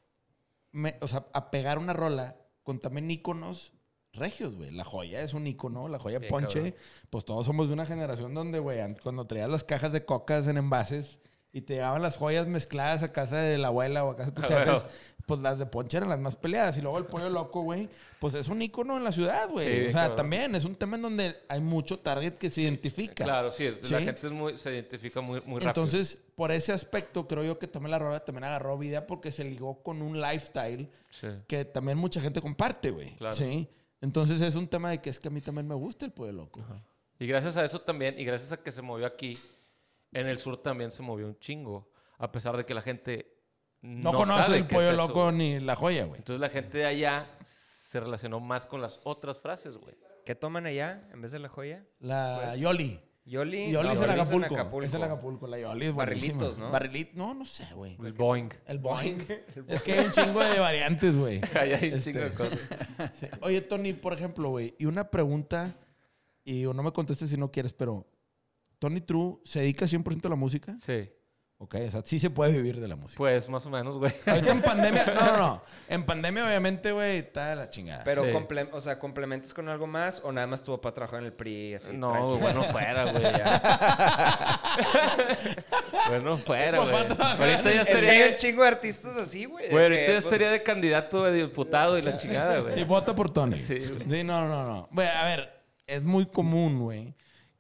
me- 0.74 0.98
o 1.02 1.08
sea, 1.08 1.26
a 1.34 1.50
pegar 1.50 1.78
una 1.80 1.94
rola 1.94 2.36
con 2.64 2.80
también 2.80 3.10
íconos 3.10 3.72
regios, 4.12 4.56
güey. 4.56 4.70
La 4.72 4.84
joya 4.84 5.22
es 5.22 5.34
un 5.34 5.48
ícono, 5.48 5.88
la 5.88 5.98
joya 6.00 6.20
Sí, 6.20 6.28
Ponche. 6.30 6.60
cabrón. 6.60 6.76
Pues 7.10 7.26
todos 7.26 7.46
somos 7.46 7.68
de 7.68 7.74
una 7.74 7.86
generación 7.86 8.34
donde, 8.34 8.60
güey, 8.60 8.80
an- 8.82 8.98
cuando 9.02 9.26
traías 9.26 9.50
las 9.50 9.64
cajas 9.64 9.92
de 9.94 10.06
cocas 10.06 10.48
en 10.48 10.58
envases 10.58 11.20
y 11.52 11.62
te 11.62 11.76
llegaban 11.76 12.02
las 12.02 12.18
joyas 12.18 12.48
mezcladas 12.48 13.02
a 13.04 13.12
casa 13.12 13.38
de 13.38 13.58
la 13.58 13.70
abuela 13.70 14.04
o 14.04 14.12
a 14.12 14.16
casa 14.16 14.32
de 14.32 14.36
tus 14.36 14.46
Ah, 14.46 14.48
jefes. 14.66 14.86
Pues 15.26 15.40
las 15.40 15.58
de 15.60 15.66
Ponche 15.66 15.98
eran 15.98 16.10
las 16.10 16.20
más 16.20 16.36
peleadas. 16.36 16.78
Y 16.78 16.82
luego 16.82 16.98
el 16.98 17.06
pollo 17.06 17.30
loco, 17.30 17.62
güey, 17.62 17.88
pues 18.20 18.34
es 18.36 18.48
un 18.50 18.62
ícono 18.62 18.98
en 18.98 19.04
la 19.04 19.12
ciudad, 19.12 19.50
güey. 19.50 19.66
Sí, 19.84 19.88
o 19.88 19.92
sea, 19.92 20.02
cabrón. 20.02 20.18
también 20.18 20.56
es 20.56 20.66
un 20.66 20.76
tema 20.76 20.96
en 20.98 21.02
donde 21.04 21.36
hay 21.48 21.62
mucho 21.62 22.00
target 22.00 22.34
que 22.34 22.50
se 22.50 22.62
identifica. 22.62 23.24
Claro, 23.24 23.52
sí, 23.52 23.66
es- 23.66 23.90
la 23.90 24.02
gente 24.02 24.28
es 24.28 24.34
muy, 24.34 24.58
se 24.58 24.72
identifica 24.74 25.22
muy, 25.22 25.40
muy 25.46 25.60
rápido. 25.60 25.70
Entonces, 25.70 26.22
por 26.36 26.52
ese 26.52 26.74
aspecto, 26.74 27.28
creo 27.28 27.44
yo 27.44 27.58
que 27.60 27.68
también 27.68 27.92
la 27.92 28.00
rola 28.00 28.20
también 28.24 28.44
agarró 28.46 28.78
vida 28.78 29.08
porque 29.08 29.32
se 29.32 29.44
ligó 29.44 29.82
con 29.82 30.02
un 30.02 30.20
lifestyle 30.20 30.90
que 31.48 31.66
también 31.66 31.98
mucha 31.98 32.20
gente 32.20 32.42
comparte, 32.42 32.92
güey. 32.92 33.16
Claro. 33.16 33.36
Sí. 33.36 33.68
Entonces 34.02 34.42
es 34.42 34.56
un 34.56 34.68
tema 34.68 34.90
de 34.90 35.00
que 35.02 35.10
es 35.10 35.20
que 35.20 35.30
a 35.30 35.32
mí 35.32 35.40
también 35.40 35.66
me 35.68 35.76
gusta 35.76 36.06
el 36.06 36.12
pollo 36.12 36.34
loco. 36.34 36.60
Y 37.20 37.28
gracias 37.28 37.56
a 37.56 37.64
eso 37.64 37.80
también, 37.80 38.20
y 38.20 38.26
gracias 38.26 38.52
a 38.52 38.58
que 38.58 38.72
se 38.72 38.82
movió 38.82 39.06
aquí, 39.06 39.38
en 40.12 40.28
el 40.28 40.38
sur 40.38 40.62
también 40.62 40.92
se 40.92 41.02
movió 41.02 41.26
un 41.28 41.40
chingo. 41.40 41.88
A 42.18 42.32
pesar 42.32 42.56
de 42.58 42.66
que 42.66 42.74
la 42.74 42.82
gente 42.82 43.33
No, 43.84 44.12
no, 44.12 44.18
conoce 44.18 44.44
sabe 44.44 44.58
el 44.60 44.68
pollo 44.68 44.92
es 44.92 44.98
loco 44.98 45.32
ni 45.32 45.60
la 45.60 45.76
joya, 45.76 46.06
güey. 46.06 46.20
Entonces 46.20 46.40
la 46.40 46.50
gente 46.50 46.78
de 46.78 46.86
allá 46.86 47.28
se 47.44 48.00
relacionó 48.00 48.40
más 48.40 48.66
con 48.66 48.82
las 48.82 49.02
otras 49.04 49.40
frases, 49.40 49.76
güey. 49.76 49.96
¿Qué 50.26 50.36
toman 50.36 50.66
allá 50.66 51.06
en 51.12 51.22
vez 51.22 51.34
de 51.34 51.40
la 51.40 51.50
joya? 51.50 51.86
La 52.00 52.42
Pues, 52.46 52.60
Yoli. 52.62 53.02
Yoli. 53.26 53.72
Yoli 53.72 53.88
no, 53.90 53.94
es 53.94 54.00
en 54.00 54.08
Yoli 54.08 54.20
Acapulco. 54.46 54.84
Es 54.84 54.94
en 54.94 55.04
Acapulco. 55.04 55.48
La 55.48 55.60
Yoli 55.60 55.88
es 55.88 55.96
Barrilitos. 55.96 56.58
¿no? 56.58 56.72
Barrilit, 56.72 57.12
no, 57.14 57.34
no 57.34 57.44
sé, 57.44 57.68
güey. 57.76 57.98
El 58.02 58.14
Boeing. 58.14 58.50
El 58.68 58.80
Boeing. 58.80 59.18
es 59.68 59.82
que 59.82 59.94
hay 59.94 60.06
un 60.06 60.12
chingo 60.12 60.42
de 60.42 60.60
variantes, 60.60 61.18
güey. 61.18 61.42
Allá 61.54 61.78
hay 61.78 61.90
un 61.90 61.98
Este, 61.98 62.12
chingo 62.12 62.24
de 62.24 62.34
cosas. 62.34 62.70
Sí. 63.20 63.28
Oye, 63.42 63.62
Tony, 63.62 63.92
por 63.92 64.14
ejemplo, 64.14 64.50
güey, 64.50 64.76
y 64.80 64.86
una 64.86 65.10
pregunta, 65.10 65.76
y 66.46 66.64
no 66.64 66.84
me 66.84 66.94
contestes 66.94 67.30
si 67.30 67.38
no 67.38 67.52
quieres, 67.52 67.74
pero 67.74 68.08
¿Tony 68.80 69.02
True 69.02 69.40
se 69.44 69.60
dedica 69.60 69.86
100% 69.86 70.26
a 70.26 70.30
la 70.30 70.36
música? 70.36 70.78
Sí. 70.80 71.10
Ok, 71.64 71.76
o 71.88 71.92
sea, 71.92 72.02
sí 72.04 72.20
se 72.20 72.30
puede 72.30 72.52
vivir 72.52 72.82
de 72.82 72.88
la 72.90 72.98
música. 72.98 73.18
Pues 73.18 73.48
más 73.48 73.66
o 73.66 73.70
menos, 73.70 73.98
güey. 73.98 74.12
Ahorita 74.26 74.52
en 74.52 74.62
pandemia, 74.62 75.06
no, 75.16 75.26
no, 75.32 75.38
no. 75.38 75.64
En 75.88 76.06
pandemia, 76.06 76.46
obviamente, 76.46 76.92
güey, 76.92 77.20
está 77.20 77.52
de 77.52 77.56
la 77.56 77.70
chingada. 77.70 78.04
Pero, 78.04 78.24
Sí. 78.26 78.32
comple- 78.32 78.68
o 78.74 78.82
sea, 78.82 79.00
¿complementas 79.00 79.54
con 79.54 79.70
algo 79.70 79.88
más 79.88 80.20
o 80.26 80.32
nada 80.34 80.46
más 80.46 80.62
tu 80.62 80.74
papá 80.74 80.94
trabajó 80.94 81.18
en 81.20 81.24
el 81.26 81.32
PRI 81.34 81.76
así? 81.76 81.92
No, 81.94 82.36
bueno 82.38 82.64
fuera, 82.64 83.06
güey. 83.12 83.24
ya. 83.24 84.60
bueno 86.10 86.38
fuera, 86.40 86.80
güey. 86.80 86.96
Ahorita 86.96 87.14
ya 87.40 87.48
Es 87.54 87.62
que 87.62 87.70
hay 87.70 87.78
un 87.80 87.88
estaría... 87.88 88.36
chingo 88.36 88.62
de 88.64 88.68
artistas 88.68 89.16
así, 89.18 89.46
güey. 89.46 89.66
de 89.68 89.72
Güey, 89.72 89.84
ahorita 89.84 90.02
que, 90.06 90.14
ya 90.14 90.22
pues, 90.22 90.34
estaría 90.34 90.52
de 90.52 90.64
candidato 90.64 91.24
de 91.24 91.32
diputado 91.32 91.98
y 91.98 92.02
la 92.02 92.18
chingada, 92.18 92.60
güey. 92.60 92.74
Sí, 92.74 92.84
vota 92.84 93.16
por 93.16 93.30
Tony. 93.32 93.58
Sí, 93.58 93.80
Sí, 93.80 93.94
güey. 94.06 94.24
no, 94.24 94.48
no, 94.48 94.66
no. 94.68 94.88
Güey, 94.92 95.08
a 95.08 95.24
ver, 95.26 95.62
es 95.88 96.04
muy 96.04 96.26
común, 96.26 96.80
güey, 96.82 97.14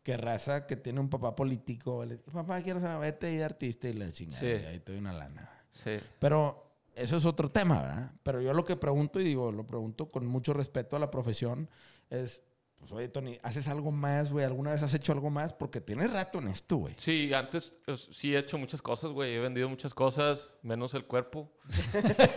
que 0.04 0.18
raza 0.18 0.68
que 0.68 0.76
tiene 0.76 1.00
un 1.00 1.10
papá 1.10 1.36
político, 1.36 2.06
le 2.06 2.18
dice, 2.18 2.30
papá, 2.32 2.62
quiero 2.62 2.80
ser 2.80 3.00
vete 3.00 3.32
y 3.32 3.38
de 3.38 3.44
artista 3.44 3.88
y 3.88 3.94
la 3.94 4.12
chingada. 4.12 4.40
Sí. 4.40 4.48
y 4.48 4.66
ahí 4.66 4.80
te 4.80 4.92
doy 4.92 5.00
una 5.00 5.14
lana. 5.14 5.50
Sí. 5.72 5.98
Pero 6.20 6.64
eso 6.96 7.18
es 7.18 7.26
otro 7.26 7.50
tema, 7.50 7.82
¿verdad? 7.82 8.12
Pero 8.22 8.42
yo 8.42 8.54
lo 8.54 8.66
que 8.66 8.76
pregunto, 8.76 9.20
y 9.20 9.24
digo, 9.24 9.52
lo 9.52 9.66
pregunto 9.66 10.12
con 10.12 10.28
mucho 10.28 10.54
respeto 10.54 10.96
a 10.96 11.00
la 11.00 11.10
profesión, 11.10 11.70
es, 12.10 12.42
pues, 12.78 12.92
oye, 12.92 13.08
Tony, 13.08 13.40
¿haces 13.44 13.68
algo 13.70 13.92
más, 13.92 14.32
güey? 14.32 14.46
¿Alguna 14.46 14.72
vez 14.72 14.84
has 14.84 14.94
hecho 14.94 15.14
algo 15.14 15.30
más? 15.30 15.54
Porque 15.54 15.80
tienes 15.80 16.12
rato 16.12 16.40
en 16.40 16.50
esto, 16.50 16.76
güey. 16.78 16.96
Sí, 16.98 17.34
antes 17.34 17.80
sí 18.12 18.36
he 18.36 18.40
hecho 18.40 18.58
muchas 18.58 18.82
cosas, 18.82 19.12
güey. 19.12 19.36
He 19.36 19.40
vendido 19.40 19.70
muchas 19.70 19.94
cosas, 19.94 20.54
menos 20.62 20.94
el 20.94 21.06
cuerpo. 21.06 21.50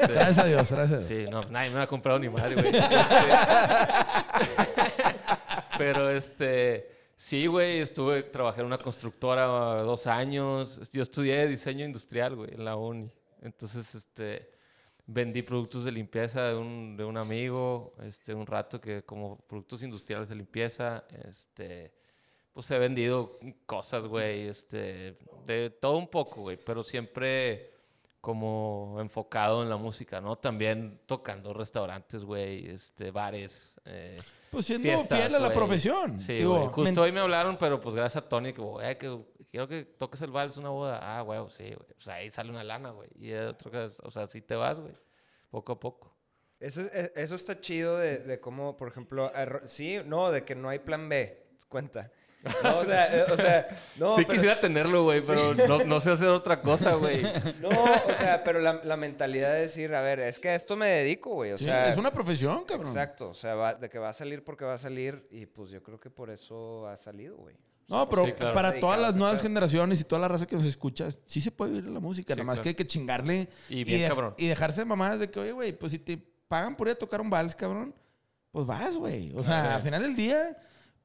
Gracias 0.09 0.39
a 0.39 0.45
Dios, 0.45 0.71
gracias 0.71 1.05
a 1.05 1.07
Dios. 1.07 1.07
Sí, 1.07 1.27
no, 1.31 1.43
nadie 1.51 1.71
me 1.71 1.81
ha 1.81 1.87
comprado 1.89 2.21
ni 2.21 2.29
madre, 2.29 2.55
güey. 2.55 2.73
Este, 4.37 5.17
Pero 5.79 6.11
este, 6.11 6.96
sí, 7.17 7.47
güey, 7.47 7.81
estuve, 7.81 8.23
trabajé 8.23 8.61
en 8.61 8.67
una 8.67 8.79
constructora 8.79 9.47
dos 9.83 10.07
años. 10.07 10.81
Yo 10.93 11.03
estudié 11.03 11.47
diseño 11.47 11.85
industrial, 11.85 12.37
güey, 12.37 12.55
en 12.55 12.65
la 12.65 12.77
uni. 12.77 13.11
Entonces, 13.43 13.95
este, 13.95 14.51
vendí 15.07 15.43
productos 15.43 15.85
de 15.85 15.93
limpieza 15.93 16.43
de 16.49 16.57
un, 16.57 16.97
de 16.97 17.05
un 17.05 17.17
amigo, 17.17 17.95
este, 18.03 18.35
un 18.35 18.47
rato 18.47 18.81
que 18.81 19.05
como 19.05 19.39
productos 19.47 19.83
industriales 19.83 20.29
de 20.29 20.35
limpieza, 20.35 21.05
este, 21.29 21.93
pues 22.53 22.71
he 22.71 22.79
vendido 22.79 23.39
cosas, 23.67 24.07
güey, 24.07 24.49
este, 24.49 25.19
de 25.47 25.71
todo 25.71 25.97
un 25.99 26.09
poco, 26.09 26.43
güey, 26.43 26.57
pero 26.57 26.83
siempre 26.83 27.71
como 28.21 28.97
enfocado 28.99 29.63
en 29.63 29.69
la 29.69 29.77
música, 29.77 30.21
¿no? 30.21 30.37
También 30.37 31.01
tocando 31.07 31.55
restaurantes, 31.55 32.25
güey, 32.25 32.67
este, 32.67 33.13
bares, 33.13 33.77
eh, 33.85 34.21
Pues 34.51 34.67
siendo 34.67 34.89
fiestas, 34.89 35.19
fiel 35.21 35.35
a 35.35 35.39
la 35.39 35.53
profesión. 35.53 36.21
Sí, 36.21 36.35
Digo, 36.35 36.57
güey. 36.59 36.69
Justo 36.69 37.03
hoy 37.03 37.13
me 37.13 37.21
hablaron, 37.21 37.57
pero 37.59 37.81
pues 37.81 37.95
gracias 37.95 38.25
a 38.25 38.29
Tony, 38.29 38.53
que, 38.53 38.63
que 38.99 39.21
quiero 39.51 39.69
que 39.69 39.85
toques 39.85 40.21
el 40.23 40.31
vals 40.31 40.57
una 40.57 40.71
boda. 40.71 40.99
Ah, 41.03 41.23
güey, 41.23 41.41
sí, 41.51 41.65
güey. 41.65 41.91
O 41.99 42.01
sea, 42.01 42.15
ahí 42.15 42.31
sale 42.31 42.51
una 42.51 42.65
lana, 42.65 42.91
güey. 42.91 43.09
Y 43.19 43.33
otro 43.35 43.71
que 43.71 43.79
o 44.03 44.11
sea, 44.11 44.23
así 44.25 44.41
te 44.43 44.55
vas, 44.55 44.79
güey. 44.81 44.95
Poco 45.51 45.73
a 45.73 45.81
poco. 45.81 46.17
Eso, 46.59 46.81
es- 46.83 46.91
e- 46.93 47.13
eso 47.17 47.35
está 47.35 47.61
chido 47.61 47.99
de, 47.99 48.19
de 48.19 48.41
cómo, 48.41 48.77
por 48.77 48.89
ejemplo, 48.89 49.31
sí, 49.65 49.99
no, 50.07 50.31
de 50.31 50.45
que 50.45 50.55
no 50.55 50.69
hay 50.69 50.79
plan 50.79 51.09
B. 51.09 51.45
Cuenta. 51.69 52.11
No, 52.63 52.79
o 52.79 52.85
sea, 52.85 53.17
eh, 53.19 53.25
o 53.31 53.37
sea, 53.37 53.69
no. 53.97 54.15
sí 54.17 54.23
pero 54.27 54.35
quisiera 54.35 54.61
tenerlo, 54.61 55.05
güey, 55.05 55.21
pero 55.27 55.55
no, 55.55 55.85
no 55.85 56.01
sé 56.01 56.11
hacer 56.11 56.29
otra 56.29 56.61
cosa, 56.61 56.93
güey. 56.97 57.23
No, 57.61 57.69
o 57.71 58.15
sea, 58.15 58.43
pero 58.45 58.61
la, 58.61 58.81
la 58.85 58.97
mentalidad 58.97 59.53
de 59.53 59.61
decir, 59.61 59.95
a 59.95 60.01
ver, 60.01 60.21
es 60.21 60.39
que 60.41 60.49
a 60.51 60.55
esto 60.55 60.77
me 60.77 60.87
dedico, 60.89 61.31
güey. 61.35 61.53
O 61.53 61.59
sí, 61.59 61.65
sea, 61.65 61.89
es 61.89 61.97
una 61.97 62.11
profesión, 62.13 62.65
cabrón. 62.65 62.87
exacto. 62.87 63.31
O 63.31 63.35
sea, 63.35 63.55
va- 63.55 63.75
de 63.75 63.89
que 63.89 63.99
va 63.99 64.09
a 64.11 64.13
salir 64.13 64.45
porque 64.45 64.65
va 64.65 64.75
a 64.75 64.79
salir 64.79 65.27
y 65.31 65.47
pues 65.47 65.71
yo 65.71 65.83
creo 65.83 65.99
que 66.01 66.11
por 66.11 66.31
eso 66.31 66.87
ha 66.89 66.97
salido, 66.97 67.37
güey. 67.37 67.57
No, 67.89 68.09
pero 68.09 68.27
Sí, 68.27 68.33
claro. 68.33 68.53
para 68.53 68.81
todas 68.81 68.99
las 68.99 69.17
nuevas 69.17 69.41
generaciones 69.41 70.01
y 70.01 70.05
toda 70.05 70.21
la 70.21 70.27
raza 70.27 70.45
que 70.45 70.57
nos 70.57 70.65
escucha, 70.65 71.07
sí 71.27 71.41
se 71.41 71.53
puede 71.53 71.71
vivir 71.73 71.89
la 71.91 72.01
música. 72.01 72.35
Sí, 72.35 72.39
Nada 72.39 72.45
más 72.47 72.55
claro. 72.57 72.63
que 72.65 72.69
hay 72.71 72.75
que 72.75 72.87
chingarle 72.87 73.49
Y 73.69 73.85
bien 73.85 74.01
dej- 74.03 74.09
cabrón. 74.09 74.35
y 74.37 74.49
dejarse 74.49 74.81
de 74.81 74.87
mamadas 74.87 75.21
de 75.21 75.31
que, 75.31 75.39
oye, 75.39 75.53
güey, 75.53 75.73
pues 75.73 75.93
si 75.93 76.01
te 76.01 76.19
pagan 76.49 76.75
por 76.77 76.89
ir 76.89 76.95
a 76.95 76.99
tocar 76.99 77.21
un 77.21 77.31
vals, 77.31 77.55
cabrón, 77.55 77.95
pues 78.51 78.67
vas, 78.67 78.97
güey. 78.97 79.33
O 79.37 79.43
sea, 79.45 79.61
Sí. 79.63 79.67
al 79.69 79.83
final 79.83 80.03
del 80.03 80.17
día, 80.17 80.57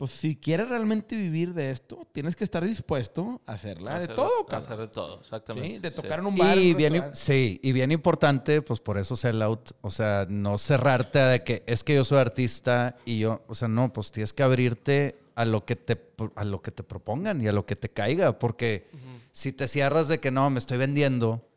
pues 0.01 0.13
si 0.13 0.35
quieres 0.35 0.67
realmente 0.67 1.15
vivir 1.15 1.53
de 1.53 1.69
esto, 1.69 2.07
tienes 2.11 2.35
que 2.35 2.43
estar 2.43 2.65
dispuesto 2.65 3.39
a 3.45 3.51
hacerla 3.51 3.99
de 3.99 4.05
Hacer- 4.05 4.15
todo, 4.15 4.47
cabrón. 4.47 4.63
Hacer 4.65 4.77
de 4.79 4.87
todo, 4.87 5.19
exactamente. 5.21 5.75
Sí, 5.75 5.79
de 5.79 5.89
sí. 5.91 5.95
tocar 5.95 6.17
en 6.17 6.25
un 6.25 6.35
bar. 6.35 6.57
en 6.57 6.63
Y 6.63 6.71
un 6.71 6.77
bien, 6.77 7.03
sí, 7.13 7.59
y 7.61 7.71
bien 7.71 7.91
importante, 7.91 8.63
pues 8.63 8.79
por 8.79 8.97
eso 8.97 9.15
sellout, 9.15 9.73
o 9.81 9.91
sea, 9.91 10.25
no 10.27 10.57
cerrarte 10.57 11.19
a 11.19 11.27
de 11.27 11.43
que 11.43 11.61
es 11.67 11.83
que 11.83 11.93
yo 11.93 12.03
soy 12.03 12.17
artista 12.17 12.95
y 13.05 13.19
yo, 13.19 13.43
o 13.47 13.53
sea, 13.53 13.67
no, 13.67 13.93
pues 13.93 14.11
tienes 14.11 14.33
que 14.33 14.41
abrirte 14.41 15.19
a 15.35 15.45
lo 15.45 15.65
que 15.65 15.75
te, 15.75 16.01
a 16.33 16.45
lo 16.45 16.63
que 16.63 16.71
te 16.71 16.81
propongan 16.81 17.39
y 17.39 17.47
a 17.47 17.51
lo 17.53 17.67
que 17.67 17.75
te 17.75 17.89
caiga, 17.89 18.39
porque 18.39 18.87
si 19.31 19.51
te 19.51 19.67
cierras 19.67 20.07
de 20.07 20.19
que 20.19 20.31
no, 20.31 20.49
me 20.49 20.57
estoy 20.57 20.79
vendiendo, 20.79 21.47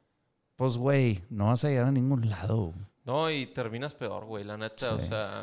pues 0.56 0.76
güey, 0.76 1.22
no 1.30 1.46
vas 1.46 1.64
a 1.64 1.70
llegar 1.70 1.86
a 1.86 1.92
ningún 1.92 2.28
lado. 2.28 2.74
No, 3.04 3.30
y 3.30 3.46
terminas 3.48 3.94
peor, 3.94 4.24
güey, 4.24 4.44
la 4.44 4.56
neta. 4.56 4.94
O 4.94 4.98
sea, 5.00 5.40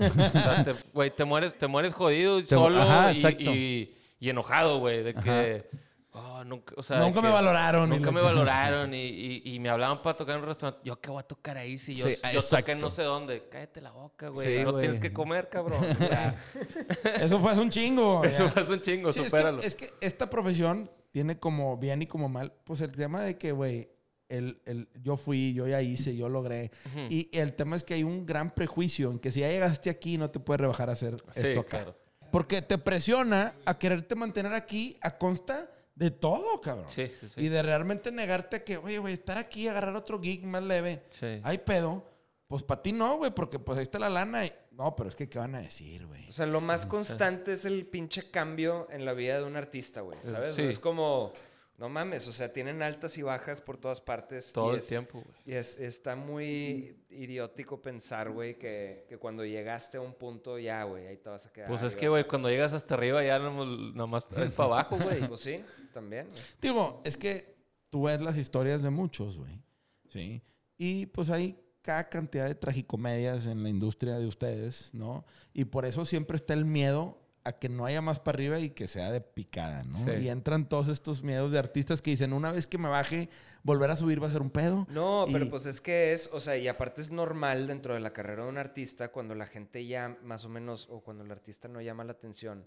o 0.00 0.10
sea, 0.30 0.64
te- 0.64 0.74
güey, 0.92 1.10
te, 1.14 1.24
mueres, 1.24 1.56
te 1.56 1.66
mueres 1.68 1.94
jodido 1.94 2.38
y 2.40 2.42
Te- 2.42 2.48
solo 2.48 2.82
ajá, 2.82 3.12
y, 3.12 3.16
exacto. 3.16 3.50
y- 3.54 3.94
y 4.18 4.30
enojado, 4.30 4.78
güey, 4.80 5.02
de 5.04 5.14
que... 5.14 5.70
"Oh, 6.12 6.42
nunca, 6.44 6.74
o 6.76 6.82
sea, 6.82 6.98
de 7.00 7.04
Nunca 7.06 7.20
me 7.20 7.28
que 7.28 7.34
valoraron. 7.34 7.88
Nunca 7.90 8.10
me 8.10 8.20
valoraron 8.22 8.94
y, 8.94 9.02
y- 9.02 9.42
y 9.44 9.58
me 9.60 9.68
hablaban 9.68 10.00
para 10.02 10.16
tocar 10.16 10.36
en 10.36 10.42
un 10.42 10.48
restaurante. 10.48 10.80
¿Yo 10.88 11.00
qué 11.00 11.10
voy 11.10 11.20
a 11.20 11.22
tocar 11.26 11.56
ahí 11.56 11.76
si 11.78 11.92
yo, 11.94 12.06
Sí, 12.08 12.16
yo 12.32 12.40
toqué 12.42 12.74
no 12.76 12.90
sé 12.90 13.02
dónde? 13.02 13.48
Cállate 13.50 13.80
la 13.80 13.90
boca, 13.92 14.28
güey. 14.28 14.48
Sí, 14.48 14.62
no 14.64 14.70
güey. 14.72 14.82
tienes 14.82 15.00
que 15.00 15.12
comer, 15.12 15.48
cabrón. 15.48 15.84
O 15.90 15.94
sea, 15.96 16.36
Eso 17.20 17.38
fue 17.38 17.52
hace 17.52 17.60
un 17.60 17.70
chingo. 17.70 18.24
eso 18.24 18.50
ya. 18.54 18.60
es 18.62 18.68
un 18.68 18.80
chingo, 18.80 19.12
Sí, 19.12 19.20
es, 19.20 19.26
supéralo. 19.26 19.60
que, 19.60 19.66
es 19.66 19.74
que 19.74 19.92
esta 20.00 20.28
profesión 20.30 20.90
tiene 21.12 21.38
como 21.38 21.76
bien 21.76 22.02
y 22.02 22.06
como 22.06 22.28
mal, 22.28 22.52
pues 22.64 22.80
el 22.80 22.92
tema 22.92 23.22
de 23.22 23.36
que, 23.38 23.52
güey, 23.52 23.88
el, 24.28 24.60
el- 24.64 24.88
yo 25.02 25.16
fui, 25.16 25.52
yo 25.54 25.66
ya 25.66 25.80
hice, 25.82 26.16
yo 26.16 26.28
logré. 26.28 26.70
Ujú. 26.86 27.00
Y 27.10 27.28
el 27.32 27.54
tema 27.54 27.76
es 27.76 27.84
que 27.84 27.94
hay 27.94 28.04
un 28.04 28.24
gran 28.26 28.54
prejuicio 28.54 29.10
en 29.10 29.18
que 29.18 29.30
si 29.30 29.40
ya 29.40 29.48
llegaste 29.50 29.90
aquí 29.90 30.18
no 30.18 30.30
te 30.30 30.40
puedes 30.40 30.60
rebajar 30.60 30.90
a 30.90 30.94
hacer 30.94 31.22
Sí, 31.32 31.40
esto 31.42 31.60
acá. 31.60 31.70
claro. 31.78 31.96
Porque 32.30 32.62
te 32.62 32.78
presiona 32.78 33.54
a 33.64 33.78
quererte 33.78 34.14
mantener 34.14 34.52
aquí 34.54 34.96
a 35.00 35.16
consta 35.18 35.70
de 35.94 36.10
todo, 36.10 36.60
cabrón. 36.60 36.86
Sí, 36.88 37.08
sí, 37.20 37.28
sí. 37.28 37.40
Y 37.42 37.48
de 37.48 37.62
realmente 37.62 38.10
negarte 38.10 38.56
a 38.56 38.64
que, 38.64 38.76
oye, 38.78 38.98
güey, 38.98 39.14
estar 39.14 39.38
aquí, 39.38 39.68
agarrar 39.68 39.94
otro 39.94 40.20
gig 40.20 40.44
más 40.44 40.62
leve. 40.64 41.04
Sí. 41.10 41.40
Hay 41.44 41.58
pedo. 41.58 42.10
Pues 42.48 42.62
para 42.62 42.82
ti 42.82 42.92
no, 42.92 43.16
güey, 43.18 43.30
porque 43.30 43.58
pues 43.58 43.78
ahí 43.78 43.82
está 43.82 43.98
la 43.98 44.08
lana. 44.10 44.44
y- 44.46 44.52
No, 44.72 44.94
pero 44.96 45.08
es 45.08 45.14
que, 45.16 45.28
¿qué 45.28 45.38
van 45.38 45.54
a 45.54 45.60
decir, 45.60 46.06
güey? 46.06 46.28
O 46.28 46.32
sea, 46.32 46.46
lo 46.46 46.60
más 46.60 46.84
constante 46.86 47.52
es 47.52 47.64
el 47.64 47.86
pinche 47.86 48.30
cambio 48.30 48.88
en 48.90 49.04
la 49.04 49.12
vida 49.12 49.38
de 49.38 49.44
un 49.44 49.56
artista, 49.56 50.00
güey. 50.00 50.18
¿Sabes? 50.22 50.56
Sí. 50.56 50.62
Es 50.62 50.78
como, 50.80 51.32
no 51.76 51.88
mames, 51.88 52.28
o 52.28 52.32
sea, 52.32 52.52
tienen 52.52 52.82
altas 52.82 53.18
y 53.18 53.22
bajas 53.22 53.60
por 53.60 53.76
todas 53.76 54.00
partes. 54.00 54.52
Todo 54.52 54.68
y 54.70 54.74
el 54.74 54.78
es- 54.78 54.86
tiempo, 54.86 55.20
güey. 55.24 55.36
Y 55.44 55.52
es, 55.54 55.78
está 55.80 56.14
muy 56.16 56.96
idiótico 57.10 57.82
pensar, 57.82 58.30
güey, 58.30 58.56
que, 58.58 59.04
que 59.08 59.18
cuando 59.18 59.44
llegaste 59.44 59.96
a 59.98 60.00
un 60.00 60.14
punto 60.14 60.58
ya, 60.58 60.84
güey, 60.84 61.06
ahí 61.06 61.16
te 61.16 61.28
vas 61.28 61.46
a 61.46 61.52
quedar. 61.52 61.68
Pues 61.68 61.82
es 61.82 61.96
que, 61.96 62.08
güey, 62.08 62.24
cuando 62.26 62.48
llegas 62.48 62.72
hasta 62.74 62.94
arriba 62.94 63.24
ya 63.24 63.38
nomás, 63.38 64.24
es 64.36 64.50
para 64.52 64.66
abajo, 64.68 64.96
güey. 64.98 65.22
a- 65.22 65.28
Pues 65.28 65.40
sí, 65.40 65.64
también. 65.92 66.28
güey. 66.30 66.42
Digo, 66.62 67.00
es 67.04 67.16
que 67.16 67.56
tú 67.90 68.04
ves 68.04 68.20
las 68.20 68.36
historias 68.36 68.82
de 68.82 68.90
muchos, 68.90 69.38
güey. 69.38 69.60
Sí. 70.08 70.42
Y 70.78 71.06
pues 71.06 71.30
hay 71.30 71.58
cada 71.82 72.08
cantidad 72.08 72.46
de 72.46 72.54
tragicomedias 72.54 73.46
en 73.46 73.62
la 73.62 73.68
industria 73.68 74.18
de 74.18 74.26
ustedes, 74.26 74.90
¿no? 74.94 75.24
Y 75.52 75.64
por 75.66 75.84
eso 75.86 76.04
siempre 76.04 76.36
está 76.36 76.54
el 76.54 76.64
miedo 76.64 77.20
a 77.44 77.52
que 77.52 77.68
no 77.68 77.84
haya 77.84 78.00
más 78.00 78.18
para 78.20 78.36
arriba 78.36 78.58
y 78.58 78.70
que 78.70 78.88
sea 78.88 79.10
de 79.12 79.20
picada, 79.20 79.82
¿no? 79.84 79.96
Sí. 79.98 80.10
Y 80.22 80.28
entran 80.28 80.68
todos 80.68 80.88
estos 80.88 81.22
miedos 81.22 81.52
de 81.52 81.58
artistas 81.58 82.00
que 82.00 82.10
dicen, 82.10 82.32
una 82.32 82.50
vez 82.50 82.66
que 82.66 82.78
me 82.78 82.88
baje, 82.88 83.28
volver 83.62 83.90
a 83.90 83.96
subir 83.98 84.22
va 84.22 84.28
a 84.28 84.30
ser 84.30 84.40
un 84.40 84.50
pedo. 84.50 84.86
No, 84.88 85.26
pero 85.30 85.44
Y- 85.44 85.48
pues 85.50 85.66
es 85.66 85.80
que 85.80 86.12
es, 86.12 86.32
o 86.32 86.40
sea, 86.40 86.56
y 86.56 86.68
aparte 86.68 87.02
es 87.02 87.10
normal 87.10 87.66
dentro 87.66 87.92
de 87.92 88.00
la 88.00 88.12
carrera 88.14 88.44
de 88.44 88.48
un 88.48 88.56
artista 88.58 89.12
cuando 89.12 89.34
la 89.34 89.46
gente 89.46 89.86
ya 89.86 90.16
más 90.22 90.44
o 90.46 90.48
menos, 90.48 90.88
o 90.90 91.02
cuando 91.02 91.22
el 91.22 91.30
artista 91.30 91.68
no 91.68 91.82
llama 91.82 92.04
la 92.04 92.12
atención, 92.12 92.66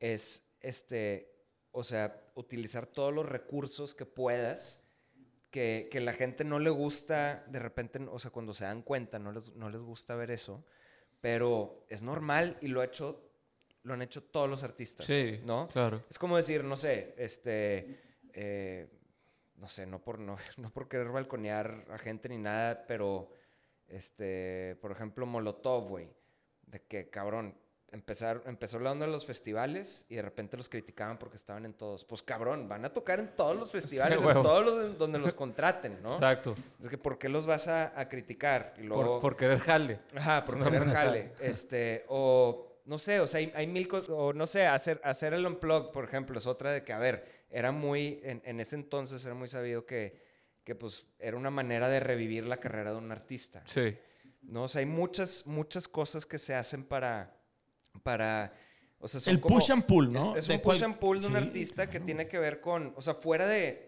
es, 0.00 0.42
este, 0.60 1.32
o 1.70 1.84
sea, 1.84 2.20
utilizar 2.34 2.86
todos 2.86 3.14
los 3.14 3.24
recursos 3.26 3.94
que 3.94 4.04
puedas, 4.04 4.84
que, 5.50 5.88
que 5.92 6.00
la 6.00 6.12
gente 6.12 6.44
no 6.44 6.58
le 6.58 6.70
gusta, 6.70 7.44
de 7.48 7.58
repente, 7.60 8.00
o 8.10 8.18
sea, 8.18 8.32
cuando 8.32 8.52
se 8.52 8.64
dan 8.64 8.82
cuenta, 8.82 9.18
no 9.20 9.30
les, 9.32 9.54
no 9.54 9.70
les 9.70 9.80
gusta 9.82 10.14
ver 10.16 10.30
eso, 10.32 10.64
pero 11.20 11.84
es 11.88 12.02
normal 12.02 12.58
y 12.60 12.68
lo 12.68 12.80
ha 12.80 12.84
hecho, 12.84 13.27
lo 13.88 13.94
han 13.94 14.02
hecho 14.02 14.22
todos 14.22 14.48
los 14.48 14.62
artistas, 14.62 15.06
Sí, 15.06 15.40
¿no? 15.44 15.68
claro. 15.68 16.04
Es 16.08 16.18
como 16.18 16.36
decir, 16.36 16.62
no 16.62 16.76
sé, 16.76 17.14
este, 17.16 18.00
eh, 18.32 18.86
no 19.56 19.68
sé, 19.68 19.86
no 19.86 19.98
por, 20.00 20.18
no, 20.18 20.36
no 20.58 20.70
por 20.70 20.88
querer 20.88 21.08
balconear 21.08 21.86
a 21.90 21.98
gente 21.98 22.28
ni 22.28 22.38
nada, 22.38 22.84
pero, 22.86 23.30
este, 23.88 24.76
por 24.80 24.92
ejemplo, 24.92 25.26
Molotov, 25.26 25.88
güey, 25.88 26.10
de 26.66 26.80
que, 26.82 27.08
cabrón, 27.08 27.54
empezar, 27.90 28.42
empezó 28.44 28.78
la 28.78 28.92
onda 28.92 29.06
de 29.06 29.12
los 29.12 29.24
festivales 29.24 30.04
y 30.10 30.16
de 30.16 30.22
repente 30.22 30.58
los 30.58 30.68
criticaban 30.68 31.18
porque 31.18 31.36
estaban 31.36 31.64
en 31.64 31.72
todos. 31.72 32.04
Pues, 32.04 32.22
cabrón, 32.22 32.68
van 32.68 32.84
a 32.84 32.92
tocar 32.92 33.18
en 33.18 33.34
todos 33.34 33.56
los 33.56 33.70
festivales, 33.72 34.18
en 34.20 34.42
todos 34.42 34.64
los 34.64 34.98
donde 34.98 35.18
los 35.18 35.32
contraten, 35.32 36.02
¿no? 36.02 36.12
Exacto. 36.14 36.54
Es 36.80 36.88
que, 36.90 36.98
¿por 36.98 37.18
qué 37.18 37.30
los 37.30 37.46
vas 37.46 37.66
a, 37.68 37.98
a 37.98 38.08
criticar? 38.10 38.74
Y 38.78 38.82
luego... 38.82 39.14
Por, 39.14 39.20
por 39.22 39.36
querer 39.38 39.60
jale. 39.60 40.00
Ajá, 40.14 40.44
por 40.44 40.62
querer 40.62 40.84
jale. 40.84 41.32
Este, 41.40 42.04
o 42.08 42.67
no 42.88 42.98
sé, 42.98 43.20
o 43.20 43.26
sea, 43.26 43.38
hay, 43.38 43.52
hay 43.54 43.66
mil 43.66 43.86
cosas, 43.86 44.08
o 44.10 44.32
no 44.32 44.46
sé, 44.46 44.66
hacer, 44.66 45.00
hacer 45.04 45.34
el 45.34 45.46
unplug, 45.46 45.92
por 45.92 46.04
ejemplo, 46.04 46.38
es 46.38 46.46
otra 46.46 46.72
de 46.72 46.82
que, 46.82 46.92
a 46.92 46.98
ver, 46.98 47.44
era 47.50 47.70
muy, 47.70 48.20
en, 48.24 48.42
en 48.44 48.60
ese 48.60 48.76
entonces 48.76 49.24
era 49.24 49.34
muy 49.34 49.46
sabido 49.46 49.84
que, 49.86 50.20
que, 50.64 50.74
pues, 50.74 51.06
era 51.18 51.36
una 51.36 51.50
manera 51.50 51.88
de 51.88 52.00
revivir 52.00 52.44
la 52.46 52.56
carrera 52.56 52.90
de 52.92 52.96
un 52.98 53.12
artista. 53.12 53.62
Sí. 53.66 53.96
¿no? 54.42 54.64
O 54.64 54.68
sea, 54.68 54.80
hay 54.80 54.86
muchas, 54.86 55.46
muchas 55.46 55.86
cosas 55.86 56.24
que 56.26 56.38
se 56.38 56.54
hacen 56.54 56.82
para, 56.84 57.36
para, 58.02 58.52
o 58.98 59.06
sea, 59.08 59.20
son 59.20 59.34
El 59.34 59.40
como- 59.40 59.56
push 59.56 59.70
and 59.70 59.84
pull, 59.84 60.12
¿no? 60.12 60.36
Es, 60.36 60.48
un 60.48 60.56
push 60.60 60.78
cual- 60.78 60.84
and 60.84 60.98
pull 60.98 61.20
de 61.20 61.26
un 61.26 61.32
Sí, 61.34 61.38
artista 61.38 61.90
que 61.90 62.00
tiene 62.00 62.26
que 62.26 62.38
ver 62.38 62.60
con, 62.60 62.92
o 62.96 63.02
sea, 63.02 63.14
fuera 63.14 63.46
de 63.46 63.87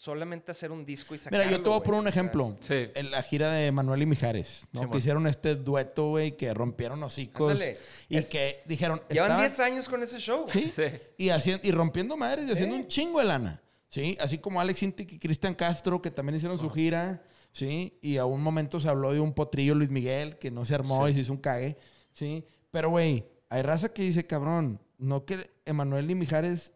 solamente 0.00 0.50
hacer 0.50 0.72
un 0.72 0.86
disco 0.86 1.14
y 1.14 1.18
Mira, 1.18 1.24
sacarlo, 1.24 1.50
yo 1.50 1.62
te 1.62 1.68
voy 1.68 1.78
a 1.78 1.82
poner 1.82 2.00
un 2.00 2.06
o 2.06 2.10
sea, 2.10 2.20
ejemplo. 2.22 2.56
Sí. 2.60 2.74
En 2.94 3.10
la 3.10 3.22
gira 3.22 3.52
de 3.52 3.70
Manuel 3.70 4.00
y 4.00 4.06
Mijares, 4.06 4.66
¿no? 4.72 4.84
Sí, 4.84 4.88
que 4.90 4.96
hicieron 4.96 5.26
este 5.26 5.56
dueto, 5.56 6.08
güey, 6.08 6.38
que 6.38 6.54
rompieron 6.54 7.02
hocicos. 7.02 7.52
Ándale. 7.52 7.76
Y 8.08 8.16
Es- 8.16 8.30
que 8.30 8.62
dijeron... 8.64 9.02
Llevan 9.10 9.32
estaban- 9.32 9.38
10 9.46 9.60
años 9.60 9.88
con 9.90 10.02
ese 10.02 10.18
show. 10.18 10.46
Sí. 10.48 10.68
Sí. 10.68 10.84
Y, 11.18 11.28
haciendo, 11.28 11.66
y 11.66 11.70
rompiendo 11.70 12.16
madres 12.16 12.48
y 12.48 12.52
haciendo 12.52 12.76
un 12.76 12.86
chingo 12.86 13.18
de 13.18 13.26
lana. 13.26 13.60
¿Sí? 13.90 14.16
Así 14.22 14.38
como 14.38 14.58
Alex 14.58 14.82
Intec 14.84 15.12
y 15.12 15.18
Cristian 15.18 15.54
Castro, 15.54 16.00
que 16.00 16.10
también 16.10 16.36
hicieron 16.36 16.58
su 16.58 16.70
gira. 16.70 17.22
¿Sí? 17.52 17.98
Y 18.00 18.16
a 18.16 18.24
un 18.24 18.40
momento 18.40 18.80
se 18.80 18.88
habló 18.88 19.12
de 19.12 19.20
un 19.20 19.34
potrillo 19.34 19.74
Luis 19.74 19.90
Miguel 19.90 20.38
que 20.38 20.50
no 20.50 20.64
se 20.64 20.74
armó 20.76 21.04
Sí. 21.06 21.10
y 21.10 21.14
se 21.16 21.20
hizo 21.20 21.32
un 21.34 21.40
cague. 21.40 21.76
¿Sí? 22.14 22.42
Pero, 22.70 22.88
güey, 22.88 23.26
hay 23.50 23.60
raza 23.60 23.92
que 23.92 24.00
dice, 24.02 24.26
cabrón, 24.26 24.80
no 24.96 25.26
que 25.26 25.50
Emanuel 25.66 26.10
y 26.10 26.14
Mijares 26.14 26.72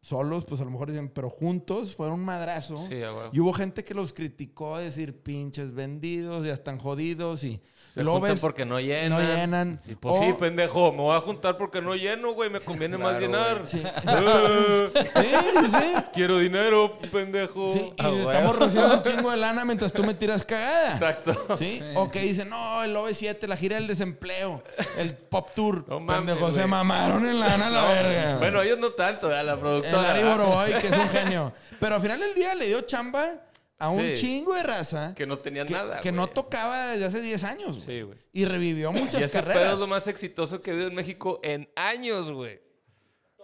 solos, 0.00 0.44
pues 0.46 0.60
a 0.60 0.64
lo 0.64 0.70
mejor 0.70 0.90
dicen, 0.90 1.08
pero 1.08 1.28
juntos 1.28 1.94
fueron 1.94 2.20
un 2.20 2.24
madrazo. 2.24 2.78
Sí, 2.78 3.02
a. 3.02 3.30
Y 3.32 3.40
hubo 3.40 3.52
gente 3.52 3.84
que 3.84 3.94
los 3.94 4.12
criticó, 4.12 4.78
decir 4.78 5.22
pinches 5.22 5.74
vendidos, 5.74 6.44
ya 6.44 6.52
están 6.52 6.78
jodidos 6.78 7.44
y 7.44 7.60
Se 7.94 8.02
luego 8.04 8.18
juntan 8.18 8.34
ves- 8.34 8.40
porque 8.40 8.64
no 8.64 8.78
llenan. 8.78 9.10
no 9.10 9.20
llenan. 9.20 9.80
Y 9.86 9.94
pues 9.96 10.16
O- 10.16 10.20
sí, 10.20 10.32
pendejo, 10.38 10.92
me 10.92 10.98
voy 10.98 11.16
a 11.16 11.20
juntar 11.20 11.56
porque 11.56 11.80
no 11.82 11.94
lleno, 11.94 12.32
güey. 12.34 12.48
Me 12.48 12.60
conviene 12.60 12.96
más 12.98 13.18
llenar. 13.18 13.64
Sí. 13.66 13.82
Sí, 13.82 15.28
sí, 15.70 15.94
quiero 16.12 16.38
dinero, 16.38 16.98
pendejo. 17.12 17.70
Sí, 17.72 17.92
y 17.96 18.02
Ah, 18.02 18.10
estamos 18.32 18.56
recibiendo 18.58 18.94
un 18.96 19.02
chingo 19.02 19.30
de 19.30 19.36
lana 19.36 19.64
mientras 19.64 19.92
tú 19.92 20.02
me 20.04 20.14
tiras 20.14 20.44
cagada. 20.44 20.92
Exacto. 20.92 21.56
¿Sí? 21.56 21.80
O 21.96 22.10
que 22.10 22.20
dicen, 22.22 22.48
no, 22.48 22.82
el 22.82 22.94
OV7, 22.96 23.46
la 23.46 23.56
gira 23.56 23.76
del 23.76 23.86
desempleo, 23.86 24.62
el 24.96 25.14
Pop 25.14 25.50
Tour. 25.54 25.84
No 25.88 26.00
mames, 26.00 26.34
Pendejo, 26.34 26.52
se 26.52 26.66
mamaron 26.66 27.26
en 27.26 27.40
lana 27.40 27.66
a 27.66 27.70
la 27.70 27.82
No, 27.82 27.88
verga. 27.88 28.36
Bueno, 28.38 28.62
ellos 28.62 28.78
no 28.78 28.90
tanto, 28.90 29.26
a 29.34 29.42
la 29.42 29.52
el 29.54 29.58
productora. 29.58 30.10
Ari 30.10 30.22
Boroboy, 30.22 30.72
que 30.80 30.86
es 30.88 30.96
un 30.96 31.08
genio. 31.08 31.52
Pero 31.78 31.96
al 31.96 32.00
final 32.00 32.20
del 32.20 32.34
día 32.34 32.54
le 32.54 32.66
dio 32.66 32.80
chamba 32.82 33.34
a 33.80 33.90
un 33.90 34.00
Sí. 34.00 34.14
chingo 34.14 34.54
de 34.54 34.62
raza 34.62 35.14
Que 35.16 35.26
no 35.26 35.38
tenían 35.38 35.66
que, 35.66 35.72
nada. 35.72 36.00
que 36.00 36.10
güey. 36.10 36.16
no 36.20 36.28
tocaba 36.28 36.88
desde 36.92 37.06
hace 37.06 37.20
10 37.20 37.42
años. 37.44 37.70
güey. 37.76 37.80
Sí, 37.80 38.02
güey. 38.02 38.18
Y 38.32 38.44
revivió 38.44 38.90
Y 38.94 39.00
muchas 39.00 39.22
ese 39.22 39.32
carreras. 39.38 39.62
pedo 39.62 39.74
es 39.74 39.80
lo 39.80 39.86
más 39.88 40.06
exitoso 40.06 40.60
que 40.60 40.70
he 40.70 40.74
habido 40.74 40.88
en 40.88 40.94
México 40.94 41.40
en 41.42 41.68
años, 41.74 42.30
güey. 42.30 42.60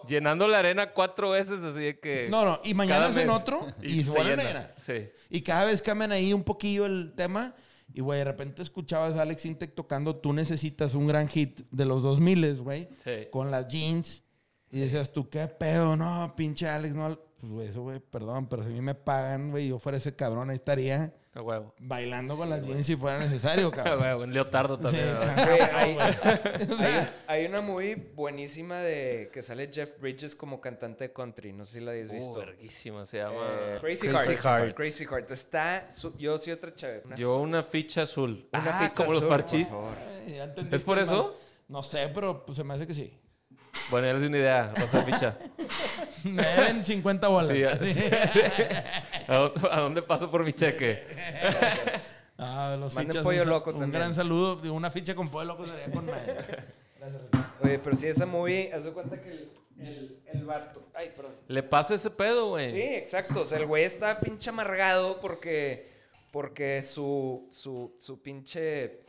Llenando 0.07 0.47
la 0.47 0.59
arena 0.59 0.93
cuatro 0.93 1.31
veces, 1.31 1.59
así 1.61 1.79
de 1.79 1.99
que. 1.99 2.27
No, 2.29 2.45
no, 2.45 2.61
y 2.63 2.73
mañana 2.75 3.07
hacen 3.07 3.29
otro 3.31 3.65
y, 3.81 4.03
se 4.03 4.11
vuelven 4.11 4.39
a 4.39 4.43
llena. 4.43 4.59
llenar. 4.61 4.75
Sí. 4.77 5.09
Y 5.29 5.41
cada 5.41 5.65
vez 5.65 5.81
cambian 5.81 6.11
ahí 6.11 6.31
un 6.33 6.43
poquillo 6.43 6.85
el 6.85 7.13
tema. 7.15 7.55
Y, 7.93 8.01
güey, 8.01 8.19
de 8.19 8.25
repente 8.25 8.61
escuchabas 8.61 9.17
a 9.17 9.23
Alex 9.23 9.45
Intec 9.45 9.73
tocando 9.73 10.15
Tú 10.15 10.33
necesitas 10.33 10.93
un 10.93 11.07
gran 11.07 11.27
hit 11.27 11.61
de 11.71 11.85
los 11.85 12.03
2000, 12.03 12.55
güey. 12.61 12.87
Sí. 13.03 13.27
Con 13.31 13.49
las 13.49 13.67
jeans. 13.67 14.23
Y 14.69 14.79
decías 14.81 15.11
tú, 15.11 15.27
¿qué 15.29 15.47
pedo? 15.47 15.95
No, 15.95 16.33
pinche 16.35 16.67
Alex, 16.67 16.93
no. 16.93 17.19
Pues, 17.39 17.51
güey, 17.51 17.67
eso, 17.67 17.81
güey, 17.83 17.99
perdón, 17.99 18.47
pero 18.47 18.63
si 18.63 18.69
a 18.69 18.71
mí 18.71 18.81
me 18.81 18.95
pagan, 18.95 19.51
güey, 19.51 19.67
yo 19.67 19.77
fuera 19.77 19.97
ese 19.99 20.15
cabrón, 20.15 20.49
ahí 20.49 20.55
estaría. 20.55 21.13
A 21.35 21.41
huevo. 21.43 21.71
bailando 21.77 22.35
con 22.35 22.49
las 22.49 22.65
jeans 22.65 22.83
si 22.87 22.95
fuera 22.95 23.19
necesario, 23.19 23.67
A 23.71 23.71
cabrón. 23.71 23.99
huevo, 24.01 24.23
en 24.23 24.33
leotardo 24.33 24.79
también. 24.79 25.05
Sí. 25.05 25.11
¿verdad? 25.19 25.45
Güey, 25.47 25.61
hay, 25.61 25.97
hay- 26.79 27.09
hay 27.27 27.45
una 27.45 27.61
muy 27.61 27.93
buenísima 27.93 28.79
de 28.79 29.29
que 29.31 29.43
sale 29.43 29.69
Jeff 29.71 29.99
Bridges 30.01 30.33
como 30.33 30.59
cantante 30.59 31.03
de 31.03 31.13
country. 31.13 31.53
No 31.53 31.63
sé 31.63 31.73
si 31.77 31.79
la 31.85 31.91
habéis 31.91 32.09
Uh, 32.09 32.13
visto. 32.13 32.39
verguísima, 32.39 33.05
se 33.05 33.17
llama... 33.17 33.35
Eh, 33.51 33.77
Crazy, 33.81 34.07
Crazy 34.07 34.27
Heart. 34.35 34.39
Heart. 34.63 34.75
Crazy 34.75 35.05
Heart. 35.05 35.31
Está. 35.31 35.91
su- 35.91 36.17
yo 36.17 36.39
soy 36.39 36.53
otra 36.53 36.73
chévere. 36.73 37.03
Una, 37.05 37.15
Yo 37.17 37.37
una 37.37 37.61
ficha 37.61 38.01
azul. 38.01 38.47
una 38.51 38.79
Ah, 38.79 38.89
ficha 38.89 39.05
como 39.05 39.13
los 39.19 39.23
parchís. 39.25 39.67
por 39.67 39.77
favor. 39.77 39.93
Ay, 40.25 40.33
ya 40.37 40.43
entendiste 40.45 40.75
¿Es 40.77 40.83
por 40.83 40.95
mal. 40.95 41.03
eso? 41.05 41.37
No 41.67 41.83
sé, 41.83 42.09
pero 42.11 42.43
pues, 42.47 42.57
se 42.57 42.63
me 42.63 42.73
hace 42.73 42.87
que 42.87 42.95
sí. 42.95 43.13
Bueno, 43.89 44.07
ya 44.07 44.13
les 44.13 44.21
di 44.21 44.27
una 44.27 44.37
idea. 44.37 44.73
Rosa 44.75 45.01
ficha. 45.03 45.37
Me 46.23 46.43
deben 46.43 46.83
50 46.83 47.27
bolas. 47.27 47.47
Sí, 47.49 47.63
¿A 49.27 49.35
dónde, 49.35 49.67
a 49.71 49.79
dónde 49.79 50.01
paso 50.01 50.29
por 50.29 50.43
mi 50.43 50.53
cheque? 50.53 51.03
Gracias. 51.41 52.13
Ah, 52.39 52.77
los 52.79 52.93
Manden 52.93 53.13
fichas. 53.13 53.23
pollo 53.23 53.41
un, 53.41 53.49
loco 53.49 53.71
un 53.71 53.79
también. 53.79 53.99
gran 53.99 54.13
saludo. 54.13 54.57
Digo, 54.57 54.75
Una 54.75 54.91
ficha 54.91 55.15
con 55.15 55.27
pollo 55.27 55.45
loco 55.45 55.65
sería 55.65 55.89
con 55.89 56.05
madre. 56.05 56.35
Gracias. 56.99 57.21
Oye, 57.63 57.79
pero 57.79 57.95
si 57.95 58.05
esa 58.05 58.27
movie, 58.27 58.71
haz 58.71 58.83
de 58.83 58.91
cuenta 58.91 59.19
que 59.19 59.31
el, 59.31 59.51
el, 59.79 60.21
el 60.31 60.45
vato. 60.45 60.87
Ay, 60.93 61.13
perdón. 61.15 61.31
Le 61.47 61.63
pasa 61.63 61.95
ese 61.95 62.11
pedo, 62.11 62.49
güey. 62.49 62.69
Sí, 62.69 62.79
exacto. 62.79 63.41
O 63.41 63.45
sea, 63.45 63.57
el 63.57 63.65
güey 63.65 63.85
está 63.85 64.19
pinche 64.19 64.51
amargado 64.51 65.19
porque, 65.19 65.89
porque 66.31 66.83
su, 66.83 67.47
su, 67.49 67.95
su 67.97 68.21
pinche, 68.21 68.99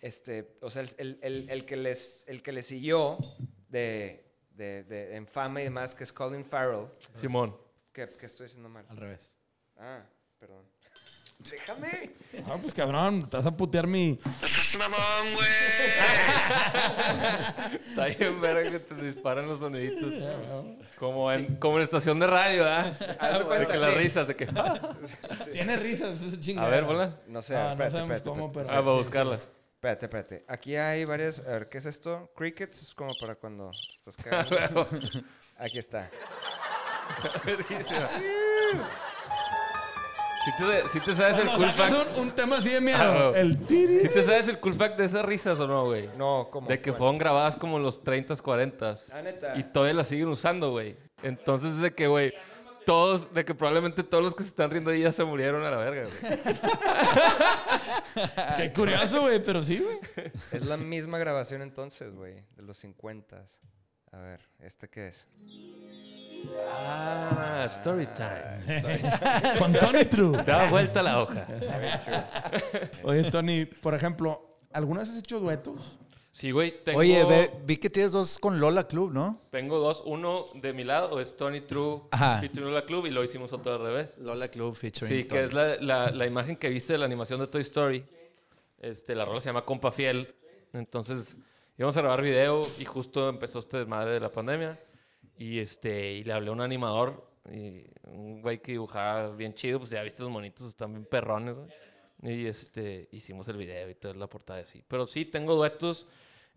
este, 0.00 0.56
o 0.62 0.70
sea, 0.70 0.80
el, 0.80 0.88
el- 0.96 1.18
el- 1.20 1.50
el 1.50 1.66
que, 1.66 1.76
les, 1.76 2.24
el 2.26 2.42
que 2.42 2.52
le 2.52 2.62
siguió 2.62 3.18
de, 3.68 4.24
de, 4.50 4.84
de, 4.84 5.16
en 5.16 5.26
fama 5.26 5.60
y 5.60 5.64
demás, 5.64 5.94
que 5.94 6.04
es 6.04 6.12
Colin 6.12 6.44
Farrell, 6.44 6.86
Simón. 7.14 7.56
que, 7.92 8.08
que 8.10 8.26
estoy 8.26 8.46
diciendo 8.46 8.68
mal. 8.68 8.84
Al 8.88 8.96
revés. 8.96 9.20
Ah, 9.78 10.02
perdón. 10.38 10.64
Déjame. 11.50 12.10
Ah, 12.48 12.56
pues 12.60 12.74
cabrón, 12.74 13.30
te 13.30 13.36
vas 13.36 13.46
a 13.46 13.56
putear 13.56 13.86
mi. 13.86 14.18
Está 17.88 18.06
bien 18.06 18.40
verga 18.40 18.70
que 18.70 18.78
te 18.80 18.94
disparan 18.96 19.46
los 19.46 19.60
soniditos. 19.60 20.12
Como 20.98 21.30
en, 21.30 21.56
como 21.56 21.76
en 21.76 21.84
estación 21.84 22.18
de 22.18 22.26
radio, 22.26 22.64
¿ah? 22.66 22.92
Haz 23.20 23.48
de 23.48 23.66
que 23.66 23.76
las 23.78 23.94
risas, 23.94 24.26
de 24.28 24.36
que... 24.36 24.48
Tiene 25.52 25.76
risas, 25.76 26.20
esa 26.20 26.38
chingada. 26.40 26.66
A 26.66 26.70
ver, 26.70 26.84
hola. 26.84 27.16
No 27.28 27.40
sé, 27.40 27.54
Ah, 27.56 27.66
no 27.66 27.70
espérate, 27.72 27.92
sabemos 27.92 28.16
espérate, 28.16 28.28
cómo, 28.40 28.46
espérate. 28.46 28.68
pero- 28.70 28.80
Ah, 28.80 28.84
para 28.84 28.92
sí, 28.96 28.98
buscarlas. 29.04 29.48
Espérate, 29.78 30.06
espérate. 30.06 30.44
Aquí 30.48 30.74
hay 30.74 31.04
varias. 31.04 31.38
A 31.46 31.52
ver, 31.52 31.68
¿qué 31.68 31.78
es 31.78 31.86
esto? 31.86 32.32
Crickets 32.34 32.82
es 32.82 32.94
como 32.94 33.12
para 33.20 33.36
cuando 33.36 33.70
estás 33.70 34.16
cagando. 34.24 34.84
Aquí 35.56 35.78
está. 35.78 36.10
Si 40.90 41.00
te, 41.00 41.14
sabes 41.14 41.36
el 41.36 41.50
cool 41.50 41.70
fact... 41.72 42.16
un, 42.16 42.22
un 42.22 42.30
tema 42.30 42.56
así 42.56 42.70
de 42.70 42.80
miedo. 42.80 43.34
Ah, 43.34 43.38
el 43.38 43.58
tiri. 43.66 44.00
¿Sí 44.00 44.08
te 44.08 44.22
sabes 44.22 44.48
el 44.48 44.58
cool 44.60 44.72
fact 44.72 44.96
de 44.96 45.04
esas 45.04 45.22
risas 45.22 45.60
o 45.60 45.66
no, 45.66 45.84
güey? 45.84 46.08
No, 46.16 46.48
como. 46.50 46.68
De 46.68 46.80
que 46.80 46.92
fueron 46.94 47.18
grabadas 47.18 47.54
como 47.54 47.76
en 47.76 47.82
los 47.82 48.02
30s, 48.02 48.40
40s. 48.40 49.10
Ah, 49.12 49.20
neta. 49.20 49.58
Y 49.58 49.64
todavía 49.64 49.94
las 49.94 50.08
siguen 50.08 50.28
usando, 50.28 50.70
güey. 50.70 50.96
Entonces, 51.22 51.78
de 51.80 51.92
que, 51.94 52.06
güey, 52.06 52.32
todos, 52.88 53.34
de 53.34 53.44
que 53.44 53.54
probablemente 53.54 54.02
todos 54.02 54.24
los 54.24 54.34
que 54.34 54.42
se 54.42 54.48
están 54.48 54.70
riendo 54.70 54.90
ahí 54.90 55.02
ya 55.02 55.12
se 55.12 55.22
murieron 55.22 55.62
a 55.62 55.70
la 55.70 55.76
verga, 55.76 56.04
güey. 56.04 56.38
Qué 58.56 58.72
curioso, 58.72 59.20
güey, 59.20 59.44
pero 59.44 59.62
sí, 59.62 59.78
güey. 59.78 59.98
Es 60.52 60.64
la 60.64 60.78
misma 60.78 61.18
grabación 61.18 61.60
entonces, 61.60 62.14
güey, 62.14 62.46
de 62.56 62.62
los 62.62 62.78
50. 62.78 63.44
A 64.12 64.16
ver, 64.16 64.40
¿este 64.60 64.88
qué 64.88 65.08
es? 65.08 65.26
Ah, 66.78 67.66
story 67.76 68.06
time. 68.06 69.02
Con 69.58 69.70
Tony 69.74 70.06
True. 70.06 70.42
Da 70.44 70.70
vuelta 70.70 71.02
la 71.02 71.20
hoja. 71.22 71.46
Oye, 73.02 73.30
Tony, 73.30 73.66
por 73.66 73.94
ejemplo, 73.94 74.60
¿alguna 74.72 75.00
vez 75.00 75.10
has 75.10 75.18
hecho 75.18 75.40
duetos? 75.40 75.98
Sí, 76.38 76.52
güey, 76.52 76.84
tengo, 76.84 77.00
Oye, 77.00 77.24
ve- 77.24 77.50
vi 77.64 77.78
que 77.78 77.90
tienes 77.90 78.12
dos 78.12 78.38
con 78.38 78.60
Lola 78.60 78.86
Club, 78.86 79.12
¿no? 79.12 79.40
tengo 79.50 79.80
dos. 79.80 80.04
Uno 80.06 80.46
de 80.54 80.72
mi 80.72 80.84
lado 80.84 81.18
es 81.18 81.36
Tony 81.36 81.62
True 81.62 82.02
Ajá. 82.12 82.38
featuring 82.38 82.72
la 82.72 82.84
Club 82.84 83.06
y 83.06 83.10
lo 83.10 83.24
hicimos 83.24 83.52
otro 83.52 83.72
al 83.74 83.80
revés. 83.80 84.16
Lola 84.18 84.46
Club 84.46 84.76
featuring. 84.76 85.16
Sí, 85.16 85.24
que 85.24 85.42
es 85.46 85.52
la, 85.52 85.74
la, 85.80 86.10
la 86.12 86.26
imagen 86.26 86.54
que 86.56 86.68
viste 86.68 86.92
de 86.92 87.00
la 87.00 87.06
animación 87.06 87.40
de 87.40 87.48
Toy 87.48 87.62
Story. 87.62 88.04
Este, 88.78 89.16
la 89.16 89.24
rola 89.24 89.40
se 89.40 89.46
llama 89.48 89.64
Compa 89.64 89.90
Fiel. 89.90 90.32
Entonces, 90.72 91.36
íbamos 91.76 91.96
a 91.96 92.02
grabar 92.02 92.22
video 92.22 92.62
y 92.78 92.84
justo 92.84 93.28
empezó 93.28 93.58
este 93.58 93.78
desmadre 93.78 94.12
de 94.12 94.20
la 94.20 94.30
pandemia. 94.30 94.78
Y, 95.38 95.58
este, 95.58 96.12
y 96.12 96.22
le 96.22 96.32
hablé 96.34 96.50
a 96.50 96.52
un 96.52 96.60
animador, 96.60 97.28
y 97.52 97.82
un 98.04 98.42
güey 98.42 98.62
que 98.62 98.70
dibujaba 98.72 99.30
bien 99.34 99.54
chido, 99.54 99.80
pues 99.80 99.90
ya 99.90 100.04
viste 100.04 100.22
los 100.22 100.30
monitos, 100.30 100.68
están 100.68 100.92
bien 100.92 101.04
perrones, 101.04 101.56
güey. 101.56 101.68
Y 102.22 102.46
este, 102.46 103.08
hicimos 103.10 103.48
el 103.48 103.56
video 103.56 103.90
y 103.90 103.96
toda 103.96 104.14
la 104.14 104.28
portada 104.28 104.60
así. 104.60 104.84
Pero 104.86 105.08
sí, 105.08 105.24
tengo 105.24 105.56
duetos 105.56 106.06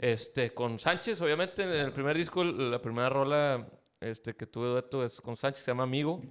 este, 0.02 0.52
con 0.52 0.80
Sánchez, 0.80 1.22
obviamente. 1.22 1.62
En 1.62 1.86
el 1.86 1.94
primer 1.94 2.18
disco, 2.18 2.44
la 2.44 2.82
primera 2.82 3.08
rola 3.08 3.70
este, 4.00 4.36
que 4.36 4.48
tuve 4.48 4.68
dueto 4.68 5.06
es 5.06 5.22
con 5.22 5.38
Sánchez, 5.38 5.64
se 5.64 5.70
llama 5.70 5.84
Amigo. 5.84 6.24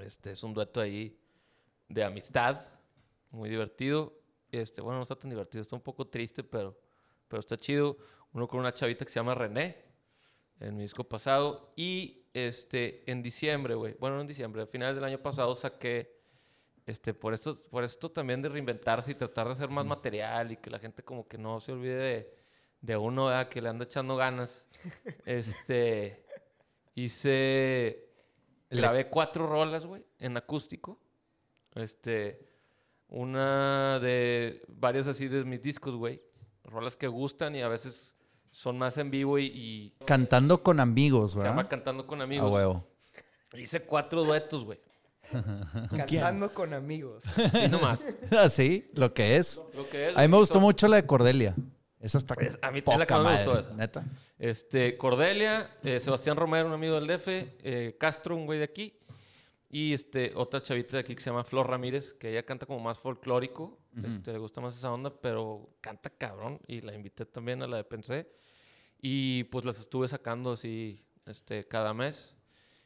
Este, 0.00 0.32
es 0.32 0.42
un 0.42 0.54
dueto 0.54 0.80
ahí 0.80 1.20
de 1.86 2.02
amistad, 2.02 2.64
muy 3.30 3.50
divertido. 3.50 4.14
Este, 4.50 4.80
bueno, 4.80 4.96
no 4.96 5.02
está 5.02 5.16
tan 5.16 5.28
divertido, 5.28 5.60
está 5.60 5.76
un 5.76 5.82
poco 5.82 6.06
triste, 6.06 6.42
pero, 6.42 6.80
pero 7.28 7.40
está 7.40 7.58
chido. 7.58 7.98
Uno 8.32 8.48
con 8.48 8.58
una 8.58 8.72
chavita 8.72 9.04
que 9.04 9.12
se 9.12 9.20
llama 9.20 9.34
René, 9.34 9.84
en 10.58 10.74
mi 10.74 10.80
disco 10.80 11.04
pasado. 11.04 11.74
Y 11.76 12.22
este, 12.32 13.02
en 13.10 13.22
diciembre, 13.22 13.74
güey, 13.74 13.96
bueno, 14.00 14.16
no 14.16 14.22
en 14.22 14.28
diciembre, 14.28 14.62
a 14.62 14.66
finales 14.66 14.94
del 14.94 15.04
año 15.04 15.18
pasado 15.18 15.54
saqué, 15.54 16.16
este, 16.86 17.12
por 17.12 17.34
esto, 17.34 17.54
por 17.68 17.84
esto 17.84 18.10
también 18.10 18.40
de 18.40 18.48
reinventarse 18.48 19.10
y 19.10 19.14
tratar 19.14 19.46
de 19.46 19.52
hacer 19.52 19.68
más 19.68 19.84
material 19.84 20.52
y 20.52 20.56
que 20.56 20.70
la 20.70 20.78
gente 20.78 21.02
como 21.02 21.28
que 21.28 21.36
no 21.36 21.60
se 21.60 21.72
olvide 21.72 21.96
de, 21.96 22.37
de 22.80 22.96
uno, 22.96 23.26
¿verdad? 23.26 23.48
que 23.48 23.60
le 23.62 23.68
anda 23.68 23.84
echando 23.84 24.16
ganas. 24.16 24.64
Este, 25.26 26.24
hice, 26.94 28.08
grabé 28.70 29.08
cuatro 29.08 29.46
rolas, 29.46 29.84
güey, 29.86 30.04
en 30.18 30.36
acústico. 30.36 30.98
Este, 31.74 32.46
una 33.08 33.98
de 34.00 34.62
varias 34.68 35.06
así 35.06 35.28
de 35.28 35.44
mis 35.44 35.62
discos, 35.62 35.94
güey. 35.94 36.22
Rolas 36.64 36.96
que 36.96 37.06
gustan 37.08 37.54
y 37.56 37.62
a 37.62 37.68
veces 37.68 38.12
son 38.50 38.78
más 38.78 38.96
en 38.98 39.10
vivo 39.10 39.38
y, 39.38 39.46
y 39.46 39.94
Cantando 40.04 40.62
con 40.62 40.80
amigos, 40.80 41.32
se 41.32 41.38
¿verdad? 41.38 41.52
llama 41.52 41.68
Cantando 41.68 42.06
con 42.06 42.20
A 42.20 42.24
Amigos. 42.24 42.52
huevo. 42.52 42.86
Hice 43.54 43.80
cuatro 43.82 44.24
duetos, 44.24 44.64
güey. 44.64 44.78
Cantando 45.90 46.52
con 46.52 46.72
amigos. 46.74 47.24
Sí, 47.24 47.42
nomás. 47.70 48.02
Así, 48.38 48.90
lo 48.94 49.12
que 49.14 49.36
es. 49.36 49.62
Lo 49.74 49.88
que 49.88 50.08
es, 50.10 50.16
A 50.16 50.22
mí 50.22 50.28
me 50.28 50.36
gustó 50.36 50.54
son- 50.54 50.62
mucho 50.62 50.88
la 50.88 50.96
de 50.96 51.06
Cordelia. 51.06 51.54
Esa 52.00 52.18
está 52.18 52.34
Es- 52.38 52.58
a 52.62 52.70
mí 52.70 52.78
es 52.78 52.84
poca 52.84 52.98
la 52.98 53.06
que 53.06 53.14
más 53.14 53.24
me 53.24 53.32
gustó 53.32 53.50
madre, 53.54 53.60
esa. 53.66 53.74
Neta. 53.76 54.04
Este, 54.38 54.96
Cordelia, 54.96 55.76
eh, 55.82 55.98
Sebastián 56.00 56.36
Romero, 56.36 56.66
un 56.68 56.74
amigo 56.74 56.94
del 56.94 57.06
DF, 57.06 57.26
eh, 57.28 57.96
Castro, 57.98 58.36
un 58.36 58.46
güey 58.46 58.58
de 58.58 58.64
aquí, 58.64 58.94
y 59.68 59.92
este, 59.92 60.32
otra 60.36 60.62
chavita 60.62 60.92
de 60.96 61.00
aquí 61.00 61.14
que 61.14 61.20
se 61.20 61.30
llama 61.30 61.44
Flor 61.44 61.68
Ramírez, 61.68 62.14
que 62.14 62.30
ella 62.30 62.44
canta 62.44 62.66
como 62.66 62.80
más 62.80 62.98
folclórico, 62.98 63.78
este, 64.04 64.32
le 64.32 64.38
gusta 64.38 64.60
más 64.60 64.76
esa 64.76 64.92
onda, 64.92 65.10
pero 65.20 65.70
canta 65.80 66.08
cabrón, 66.10 66.60
y 66.68 66.80
la 66.82 66.94
invité 66.94 67.26
también 67.26 67.62
a 67.62 67.66
la 67.66 67.78
de 67.78 67.84
Pensé, 67.84 68.30
y 69.02 69.44
pues 69.44 69.64
las 69.64 69.80
estuve 69.80 70.06
sacando 70.08 70.52
así, 70.52 71.04
este, 71.26 71.66
cada 71.66 71.92
mes. 71.94 72.34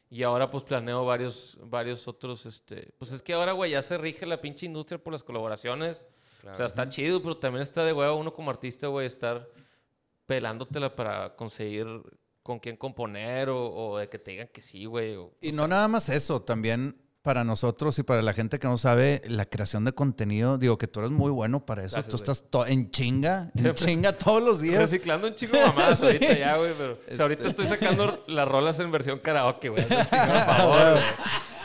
Y 0.09 0.21
ahora 0.21 0.51
pues 0.51 0.63
planeo 0.63 1.05
varios, 1.05 1.57
varios 1.63 2.07
otros, 2.07 2.45
este... 2.45 2.93
Pues 2.99 3.11
es 3.11 3.23
que 3.23 3.33
ahora, 3.33 3.53
güey, 3.53 3.71
ya 3.71 3.81
se 3.81 3.97
rige 3.97 4.27
la 4.27 4.39
pinche 4.41 4.67
industria 4.67 4.99
por 5.01 5.11
las 5.11 5.23
colaboraciones. 5.23 6.03
O 6.51 6.55
sea, 6.55 6.65
está 6.65 6.89
chido, 6.89 7.21
pero 7.21 7.37
también 7.37 7.61
está 7.63 7.83
de 7.85 7.93
huevo 7.93 8.15
uno 8.17 8.33
como 8.33 8.49
artista, 8.51 8.87
güey, 8.87 9.07
estar 9.07 9.47
pelándotela 10.25 10.95
para 10.95 11.35
conseguir 11.35 11.85
con 12.41 12.59
quién 12.59 12.75
componer 12.75 13.49
o, 13.49 13.73
o 13.73 13.97
de 13.97 14.09
que 14.09 14.19
te 14.19 14.31
digan 14.31 14.49
que 14.53 14.61
sí, 14.61 14.85
güey. 14.85 15.15
o- 15.15 15.33
Y 15.41 15.49
o 15.49 15.53
no 15.53 15.63
sea, 15.63 15.67
nada 15.69 15.87
más 15.87 16.09
eso, 16.09 16.41
también 16.41 16.97
para 17.21 17.45
nosotros 17.45 17.97
y 17.99 18.03
para 18.03 18.21
la 18.21 18.33
gente 18.33 18.59
que 18.59 18.67
no 18.67 18.75
sabe, 18.75 19.21
la 19.27 19.45
creación 19.45 19.85
de 19.85 19.93
contenido, 19.93 20.57
digo 20.57 20.77
que 20.77 20.87
tú 20.89 20.99
eres 20.99 21.11
muy 21.11 21.31
bueno 21.31 21.65
para 21.65 21.85
eso. 21.85 21.95
Gracias, 21.95 22.09
tú 22.25 22.31
estás 22.31 22.69
en 22.69 22.91
chinga, 22.91 23.49
en 23.55 23.73
chinga 23.75 24.11
todos 24.11 24.43
los 24.43 24.59
días. 24.59 24.81
Reciclando 24.81 25.27
un 25.29 25.35
chingo 25.35 25.57
mamadas 25.57 25.99
Sí. 26.01 26.05
ahorita 26.07 26.37
ya, 26.37 26.57
güey, 26.57 26.73
pero... 26.77 26.93
O 26.93 27.15
sea, 27.15 27.23
ahorita 27.23 27.47
Este. 27.47 27.63
estoy 27.63 27.77
sacando 27.77 28.25
las 28.27 28.45
rolas 28.45 28.77
en 28.81 28.91
versión 28.91 29.19
karaoke, 29.19 29.69
güey. 29.69 29.83
chingado 29.87 30.45
favor, 30.45 30.91
güey. 30.93 31.03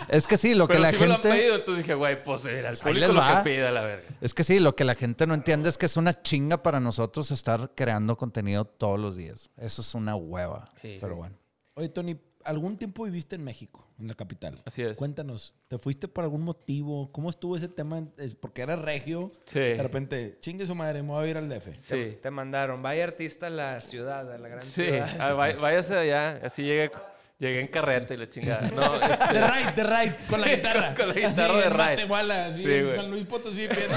Es 0.09 0.27
que 0.27 0.37
sí, 0.37 0.55
lo 0.55 0.67
que 0.69 0.75
Pero 0.75 0.83
la 0.83 0.91
sí 0.93 0.99
me 0.99 1.07
lo 1.09 1.15
han 1.15 1.23
gente... 1.23 1.37
pedido, 1.39 1.55
entonces 1.57 1.85
dije, 1.85 1.95
güey, 1.95 2.23
pues 2.23 2.45
el 2.45 2.63
Pues 2.63 2.81
ahí 2.81 2.93
público 2.93 3.07
les 3.07 3.15
lo 3.15 3.21
va. 3.21 3.43
que 3.43 3.51
pida, 3.51 3.71
la 3.71 3.83
verga. 3.83 4.09
Es 4.21 4.35
que 4.35 4.45
sí, 4.45 4.59
lo 4.61 4.77
que 4.77 4.85
la 4.85 4.95
gente 4.95 5.27
no 5.27 5.35
entiende 5.35 5.69
es 5.69 5.79
que 5.79 5.87
es 5.87 5.97
una 5.97 6.23
chinga 6.23 6.63
para 6.63 6.81
nosotros 6.81 7.31
estar 7.31 7.73
creando 7.75 8.17
contenido 8.17 8.65
todos 8.65 8.99
los 9.01 9.17
días. 9.17 9.51
Eso 9.57 9.83
es 9.83 9.95
una 9.95 10.15
hueva. 10.17 10.71
Sí. 10.83 10.95
pero 11.01 11.17
bueno. 11.17 11.37
Oye, 11.75 11.89
Tony, 11.89 12.19
¿algún 12.45 12.77
tiempo 12.77 13.05
viviste 13.05 13.37
en 13.37 13.45
México, 13.45 13.87
en 14.01 14.09
la 14.09 14.15
capital? 14.15 14.61
Así 14.65 14.83
es. 14.83 14.97
Cuéntanos, 14.97 15.55
¿te 15.69 15.79
fuiste 15.79 16.09
por 16.09 16.25
algún 16.25 16.43
motivo? 16.43 17.13
¿Cómo 17.13 17.31
estuvo 17.31 17.57
ese 17.57 17.69
tema? 17.69 18.03
Porque 18.41 18.63
eras 18.63 18.81
regio. 18.81 19.31
Sí. 19.45 19.61
De 19.61 19.83
repente, 19.83 20.39
chingue 20.41 20.67
su 20.67 20.75
madre, 20.75 21.03
me 21.03 21.11
voy 21.11 21.27
a 21.27 21.31
ir 21.31 21.37
al 21.37 21.49
DF. 21.49 21.69
Sí. 21.81 22.19
Te 22.21 22.31
mandaron, 22.31 22.83
vaya 22.83 23.05
artista 23.05 23.47
a 23.47 23.51
la 23.51 23.81
ciudad, 23.81 24.33
a 24.33 24.39
la 24.39 24.49
gran 24.49 24.61
Sí, 24.61 24.85
ciudad. 24.87 25.09
ah, 25.21 25.33
vá- 25.35 25.55
váyase 25.55 25.97
allá, 25.97 26.41
así 26.43 26.63
llegué. 26.63 26.91
Llegué 27.39 27.61
en 27.61 27.68
carreta 27.68 28.14
y 28.14 28.16
la 28.16 28.28
chingada. 28.28 28.68
No, 28.74 28.97
este, 28.97 29.32
De 29.34 29.49
Ride, 29.49 29.72
de 29.76 29.82
Ride, 29.84 30.16
con 30.28 30.41
la 30.41 30.49
guitarra. 30.49 30.95
con 30.97 31.09
la 31.09 31.14
guitarra 31.14 31.53
Así, 31.55 31.62
de 31.62 31.70
Ride. 31.70 31.78
Matehuala, 31.78 32.47
así, 32.47 32.62
Sí, 32.64 32.72
en 32.72 32.84
güey. 32.84 32.97
San 32.97 33.11
Luis 33.11 33.24
Potosí, 33.26 33.66
viendo 33.68 33.97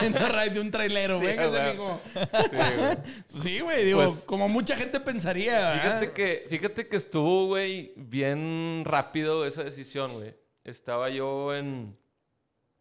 viendo 0.00 0.28
Ride 0.28 0.50
de 0.50 0.60
un 0.60 0.70
trailero. 0.72 1.20
Sí, 1.20 1.26
Véngase, 1.26 1.70
mijo. 1.72 2.00
sí, 2.50 2.56
güey. 2.76 2.96
Sí, 3.44 3.60
güey, 3.60 3.84
digo, 3.84 4.04
Pues- 4.04 4.20
como 4.24 4.48
mucha 4.48 4.76
gente 4.76 4.98
pensaría. 4.98 5.52
¿verdad? 5.70 5.82
Fíjate 6.00 6.12
que, 6.12 6.46
fíjate 6.50 6.88
que 6.88 6.96
estuvo, 6.96 7.46
güey, 7.46 7.92
bien 7.96 8.82
rápido 8.84 9.46
esa 9.46 9.62
decisión, 9.62 10.12
güey. 10.14 10.34
Estaba 10.64 11.10
yo 11.10 11.54
en 11.54 11.96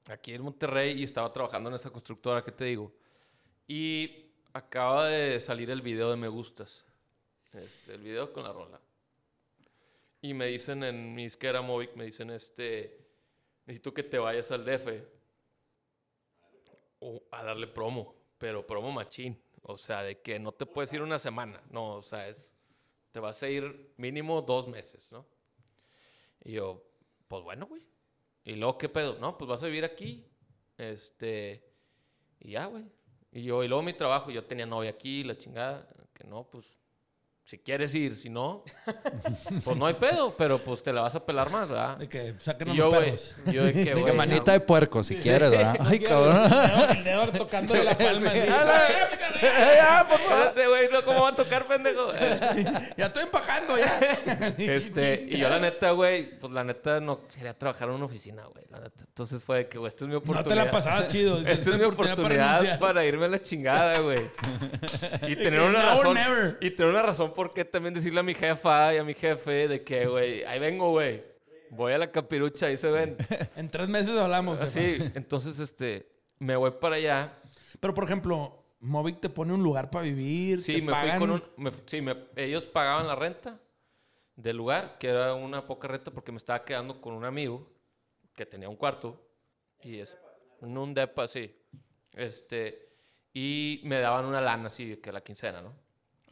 aquí 0.10 0.34
en 0.34 0.42
Monterrey 0.42 1.00
y 1.00 1.04
estaba 1.04 1.32
trabajando 1.32 1.70
en 1.70 1.76
esa 1.76 1.92
constructora 1.92 2.44
que 2.44 2.52
te 2.52 2.66
digo. 2.66 2.92
Y 3.68 4.26
acaba 4.54 5.06
de 5.08 5.40
salir 5.40 5.70
el 5.70 5.82
video 5.84 6.10
de 6.10 6.18
Me 6.18 6.28
Gustas. 6.30 6.84
Este, 7.54 7.94
el 7.94 8.02
video 8.02 8.34
con 8.34 8.44
la 8.44 8.52
rola. 8.52 8.80
Y 10.24 10.34
me 10.34 10.48
dicen 10.48 10.86
en 10.86 11.14
mi 11.14 11.26
disquera 11.26 11.62
Movic, 11.62 11.96
me 11.96 12.06
dicen, 12.06 12.30
este, 12.30 12.98
necesito 13.66 13.94
que 13.94 14.04
te 14.04 14.18
vayas 14.18 14.50
al 14.52 14.64
DF 14.64 15.04
o 17.00 17.22
a 17.30 17.44
darle 17.44 17.68
promo, 17.68 18.16
pero 18.38 18.66
promo 18.66 18.90
machín. 18.90 19.38
O 19.64 19.78
sea, 19.78 20.02
de 20.02 20.22
que 20.22 20.40
no 20.40 20.54
te 20.54 20.66
puedes 20.66 20.94
ir 20.94 21.02
una 21.02 21.20
semana, 21.20 21.62
no, 21.70 21.96
o 21.96 22.02
sea, 22.02 22.30
es, 22.30 22.56
te 23.12 23.20
vas 23.20 23.44
a 23.44 23.50
ir 23.50 23.94
mínimo 23.98 24.42
dos 24.42 24.66
meses, 24.66 25.12
¿no? 25.12 25.26
Y 26.42 26.54
yo, 26.54 26.82
pues 27.28 27.44
bueno, 27.44 27.66
güey. 27.66 27.86
Y 28.46 28.56
luego, 28.56 28.78
¿qué 28.78 28.88
pedo? 28.88 29.20
No, 29.20 29.38
pues 29.38 29.50
vas 29.50 29.62
a 29.62 29.66
vivir 29.66 29.84
aquí, 29.84 30.26
este, 30.78 31.70
y 32.40 32.52
ya, 32.52 32.68
güey. 32.68 32.86
Y 33.30 33.44
yo, 33.44 33.62
y 33.62 33.68
luego 33.68 33.84
mi 33.84 33.92
trabajo, 33.92 34.32
yo 34.32 34.46
tenía 34.46 34.66
novia 34.66 34.92
aquí, 34.92 35.26
la 35.26 35.38
chingada, 35.38 35.86
que 36.14 36.24
no, 36.24 36.50
pues, 36.50 36.78
si 37.46 37.58
quieres 37.60 37.94
ir, 37.94 38.16
si 38.16 38.30
no, 38.30 38.64
pues 39.64 39.78
no 39.78 39.86
hay 39.86 39.94
pedo, 39.96 40.34
pero 40.38 40.58
pues 40.60 40.82
te 40.82 40.92
la 40.94 41.02
vas 41.02 41.14
a 41.16 41.26
pelar 41.26 41.50
más, 41.52 41.68
¿verdad? 41.70 41.98
De 41.98 42.08
que 42.10 42.34
saquen 42.40 42.70
los 42.70 42.78
yo, 42.78 42.90
perros. 42.90 43.36
yo 43.52 43.66
de 43.66 43.74
que, 43.74 43.94
De 43.96 44.04
que 44.06 44.14
manita 44.14 44.54
de 44.54 44.60
puerco, 44.62 45.04
si 45.04 45.18
quieres, 45.18 45.52
¿verdad? 45.52 45.76
Ay, 45.82 45.98
El 45.98 46.04
cabrón. 46.04 46.50
dedo- 46.50 46.90
El 46.92 47.04
dedo 47.04 47.28
tocando 47.34 47.76
la 47.76 47.98
palma. 47.98 48.32
Ya, 49.44 50.06
por 50.10 50.20
favor. 50.20 50.54
Güey, 50.70 50.90
no, 50.90 51.04
¿cómo 51.04 51.22
va 51.24 51.30
a 51.30 51.36
tocar, 51.36 51.66
pendejo? 51.66 52.12
Ya 52.98 53.08
estoy 53.08 53.24
empacando, 53.24 53.78
ya. 53.78 54.00
Este, 54.58 55.28
y 55.30 55.38
yo 55.38 55.50
la 55.50 55.60
neta, 55.60 55.92
güey, 55.92 56.40
pues 56.40 56.52
la 56.54 56.64
neta 56.64 57.00
no 57.02 57.28
quería 57.28 57.54
trabajar 57.58 57.90
en 57.90 57.96
una 57.96 58.06
oficina, 58.06 58.44
güey, 58.46 58.64
la 58.72 58.80
neta. 58.80 59.04
Entonces 59.06 59.44
fue 59.44 59.58
de 59.60 59.68
que, 59.68 59.78
güey, 59.78 59.90
esta 59.90 60.06
es 60.06 60.08
mi 60.08 60.14
No 60.14 60.20
oportunidad. 60.20 60.50
te 60.50 60.56
la 60.66 60.72
pasabas 60.72 61.08
chido. 61.10 61.40
Esta 61.46 61.72
es 61.72 61.78
mi 61.78 61.84
oportunidad 61.84 62.28
renunciar. 62.60 62.80
para, 62.80 63.06
irme 63.06 63.26
a 63.26 63.28
la 63.30 63.42
chingada, 63.42 64.00
güey. 64.00 64.30
Y 65.28 65.36
tener 65.36 65.60
una 65.62 65.82
razón. 65.84 66.18
Y 66.62 66.72
tener 66.72 66.92
una 66.92 67.02
razón 67.02 67.33
por 67.34 67.54
qué 67.54 67.66
también 67.66 67.94
decirle 67.94 68.20
a 68.20 68.24
mi 68.24 68.34
jefa 68.34 68.94
y 68.94 68.98
a 68.98 69.04
mi 69.04 69.14
jefe 69.14 69.68
de 69.68 69.84
que, 69.84 70.06
güey, 70.08 70.44
ahí 70.44 70.60
vengo, 70.60 70.90
güey. 70.92 71.24
Voy 71.70 71.92
a 71.94 71.98
la 71.98 72.12
capirucha, 72.12 72.68
ahí 72.68 72.78
se 72.78 72.92
ven. 72.92 73.18
En 73.56 73.70
tres 73.70 73.88
meses 73.90 74.16
hablamos. 74.18 74.60
jefa. 74.60 74.70
Así, 74.70 75.12
entonces, 75.16 75.60
este, 75.60 76.08
me 76.40 76.56
voy 76.56 76.72
para 76.72 76.96
allá. 76.98 77.34
Pero, 77.80 77.94
por 77.94 78.04
ejemplo, 78.04 78.64
Movic 78.80 79.20
te 79.20 79.30
pone 79.30 79.54
un 79.54 79.64
lugar 79.64 79.90
para 79.90 80.04
vivir. 80.04 80.62
Sí, 80.62 80.76
te 80.76 80.82
me 80.84 80.92
pagan. 80.92 81.18
fui 81.18 81.28
con 81.28 81.32
un... 81.32 81.44
me 81.58 81.72
sí, 81.88 82.02
me- 82.02 82.26
ellos 82.36 82.66
pagaban 82.66 83.08
la 83.08 83.16
renta 83.16 83.60
del 84.36 84.58
lugar, 84.58 84.98
que 85.00 85.08
era 85.10 85.34
una 85.34 85.66
poca 85.66 85.88
renta 85.88 86.12
porque 86.12 86.32
me 86.32 86.38
estaba 86.38 86.64
quedando 86.64 87.00
con 87.02 87.14
un 87.14 87.26
amigo 87.26 87.68
que 88.36 88.46
tenía 88.46 88.70
un 88.70 88.76
cuarto. 88.76 89.20
Y 89.82 90.00
es... 90.00 90.18
Un 90.62 90.94
depa, 90.94 91.28
sí. 91.28 91.56
Este... 92.14 92.90
Y 93.34 93.82
me 93.86 94.00
daban 94.00 94.26
una 94.26 94.40
lana 94.40 94.68
así, 94.68 94.98
que 94.98 95.12
la 95.12 95.22
quincena, 95.22 95.60
¿no? 95.60 95.74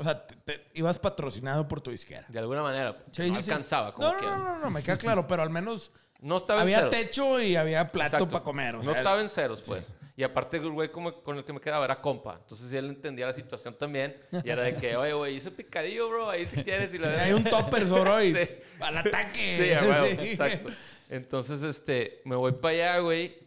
O 0.01 0.03
sea, 0.03 0.25
te- 0.27 0.35
te- 0.35 0.67
ibas 0.73 0.97
patrocinado 0.99 1.67
por 1.67 1.79
tu 1.81 1.91
disquera. 1.91 2.25
De 2.27 2.39
alguna 2.39 2.61
manera. 2.63 2.97
Sí, 3.11 3.29
no 3.29 3.37
sí, 3.37 3.43
sí. 3.43 3.49
alcanzaba, 3.51 3.93
como 3.93 4.11
no, 4.11 4.21
no, 4.21 4.37
no, 4.37 4.43
no, 4.43 4.57
no, 4.59 4.69
me 4.71 4.81
queda 4.83 4.97
claro, 4.97 5.25
pero 5.27 5.41
al 5.43 5.49
menos 5.49 5.91
No 6.21 6.37
estaba 6.37 6.59
en 6.61 6.63
había 6.63 6.77
ceros. 6.79 6.91
techo 6.91 7.39
y 7.39 7.55
había 7.55 7.91
plato 7.91 8.15
Exacto. 8.17 8.29
para 8.29 8.43
comer. 8.43 8.75
o 8.75 8.77
no 8.79 8.83
sea, 8.91 9.01
estaba 9.01 9.21
en 9.21 9.29
ceros, 9.29 9.61
pues. 9.65 9.91
Y 10.15 10.23
aparte, 10.23 10.57
el 10.57 10.69
güey 10.69 10.91
como- 10.91 11.23
con 11.23 11.37
el 11.37 11.43
que 11.45 11.53
me 11.53 11.59
quedaba 11.61 11.85
era 11.85 11.99
compa. 12.01 12.37
Entonces 12.41 12.71
él 12.73 12.85
entendía 12.89 13.25
la 13.27 13.33
situación 13.33 13.75
también. 13.75 14.17
Y 14.43 14.49
era 14.49 14.61
de 14.63 14.75
que, 14.75 14.95
oye, 14.97 15.13
güey, 15.13 15.35
hice 15.37 15.49
picadillo, 15.51 16.09
bro, 16.09 16.29
ahí 16.29 16.45
si 16.45 16.63
quieres. 16.63 16.93
Y 16.93 16.97
la 16.99 17.09
Hay 17.23 17.33
un 17.33 17.43
topper 17.43 17.87
sobre 17.87 18.27
y 18.27 18.33
Sí. 18.33 18.49
al 18.79 18.97
ataque. 18.97 19.57
Sí, 19.57 20.17
Sí. 20.19 20.27
exacto. 20.31 20.69
Entonces, 21.09 21.63
este, 21.63 22.21
me 22.25 22.35
voy 22.35 22.51
para 22.53 22.73
allá, 22.73 22.97
güey. 22.99 23.37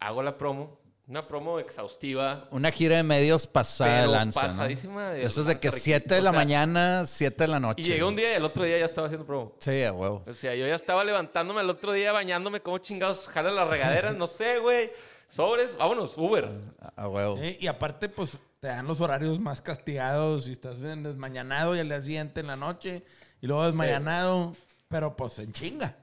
Hago 0.00 0.22
la 0.22 0.36
promo. 0.36 0.80
Una 1.08 1.28
promo 1.28 1.60
exhaustiva. 1.60 2.48
Una 2.50 2.72
gira 2.72 2.96
de 2.96 3.04
medios 3.04 3.46
pasada 3.46 4.24
de 4.24 4.32
pasadísima 4.32 5.10
de 5.10 5.24
Eso 5.24 5.42
es 5.42 5.46
de 5.46 5.56
que 5.56 5.68
lanza, 5.68 5.80
7 5.80 6.14
de 6.14 6.20
o 6.20 6.24
la 6.24 6.30
sea, 6.30 6.38
mañana, 6.38 7.06
7 7.06 7.44
de 7.44 7.48
la 7.48 7.60
noche. 7.60 7.82
Y 7.82 7.84
llegué 7.84 8.02
un 8.02 8.16
día 8.16 8.32
y 8.32 8.34
el 8.34 8.44
otro 8.44 8.64
día 8.64 8.78
ya 8.78 8.86
estaba 8.86 9.06
haciendo 9.06 9.24
promo. 9.24 9.54
Sí, 9.60 9.84
a 9.84 9.92
huevo. 9.92 10.24
O 10.26 10.34
sea, 10.34 10.56
yo 10.56 10.66
ya 10.66 10.74
estaba 10.74 11.04
levantándome 11.04 11.60
el 11.60 11.70
otro 11.70 11.92
día, 11.92 12.10
bañándome 12.10 12.60
como 12.60 12.78
chingados, 12.78 13.28
jala 13.28 13.52
la 13.52 13.64
regadera, 13.64 14.12
no 14.14 14.26
sé, 14.26 14.58
güey. 14.58 14.90
Sobres, 15.28 15.76
vámonos, 15.76 16.18
Uber. 16.18 16.50
A 16.80 17.02
a 17.02 17.08
huevo. 17.08 17.38
Sí, 17.38 17.56
y 17.60 17.68
aparte, 17.68 18.08
pues, 18.08 18.36
te 18.58 18.66
dan 18.66 18.88
los 18.88 19.00
horarios 19.00 19.38
más 19.38 19.60
castigados 19.60 20.48
y 20.48 20.52
estás 20.52 20.82
en 20.82 21.04
desmañanado 21.04 21.76
y 21.76 21.78
al 21.78 21.88
día 21.88 22.02
siguiente 22.02 22.40
en 22.40 22.48
la 22.48 22.56
noche 22.56 23.04
y 23.40 23.46
luego 23.46 23.64
desmañanado, 23.64 24.56
pero 24.88 25.14
pues 25.14 25.38
en 25.38 25.52
chinga, 25.52 25.96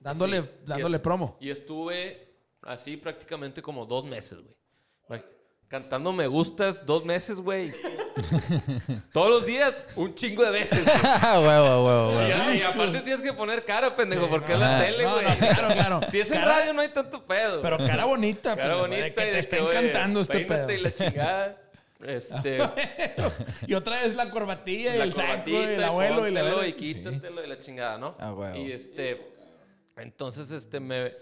dándole, 0.00 0.42
Sí, 0.42 0.48
dándole 0.66 0.98
promo. 0.98 1.38
Y 1.40 1.48
estuve 1.48 2.29
así 2.62 2.96
prácticamente 2.96 3.62
como 3.62 3.86
dos 3.86 4.04
meses, 4.04 4.38
güey. 4.38 4.60
Cantando 5.70 6.12
Me 6.12 6.26
Gustas 6.26 6.84
dos 6.84 7.04
meses, 7.04 7.36
güey. 7.36 7.72
Todos 9.12 9.30
los 9.30 9.46
días, 9.46 9.84
un 9.94 10.12
chingo 10.16 10.42
de 10.42 10.50
veces. 10.50 10.84
huevo, 11.22 11.86
huevo, 11.86 12.16
huevo. 12.16 12.54
y 12.54 12.60
aparte 12.60 13.00
tienes 13.02 13.20
que 13.20 13.32
poner 13.32 13.64
cara, 13.64 13.94
pendejo, 13.94 14.28
porque 14.28 14.54
es 14.54 14.58
la 14.58 14.80
tele, 14.80 15.04
no, 15.04 15.12
güey. 15.12 15.26
no, 15.26 15.36
claro, 15.36 15.68
claro. 15.68 16.00
Si 16.10 16.18
es 16.18 16.28
en 16.32 16.42
radio 16.42 16.72
no 16.72 16.80
hay 16.80 16.88
tanto 16.88 17.24
pedo. 17.24 17.62
Pero 17.62 17.78
cara 17.78 18.04
bonita, 18.04 18.56
cara 18.56 18.74
pendejo, 18.74 18.80
bonita 18.80 19.04
de 19.04 19.14
que 19.14 19.38
y 19.38 19.42
te 19.42 19.48
que, 19.48 19.62
oye, 19.62 19.78
encantando 19.78 20.20
este 20.22 20.40
pedo. 20.40 20.72
y 20.72 20.78
la 20.78 20.92
chingada. 20.92 21.62
Este, 22.00 22.58
y 23.68 23.74
otra 23.74 24.02
vez 24.02 24.16
la 24.16 24.28
corbatilla 24.28 24.96
y 24.96 24.98
la 24.98 25.04
el 25.04 25.12
saco 25.12 25.26
corbatita, 25.26 25.74
el 25.74 25.84
abuelo 25.84 26.26
y 26.26 26.32
la 26.32 26.66
y 26.66 26.72
quítatelo 26.72 27.44
y 27.44 27.46
la 27.46 27.60
chingada, 27.60 27.96
¿no? 27.96 28.16
Ah, 28.18 28.32
huevo. 28.32 28.56
Y 28.56 28.72
este, 28.72 29.20
entonces, 29.96 30.50
este, 30.50 30.80
me, 30.80 31.12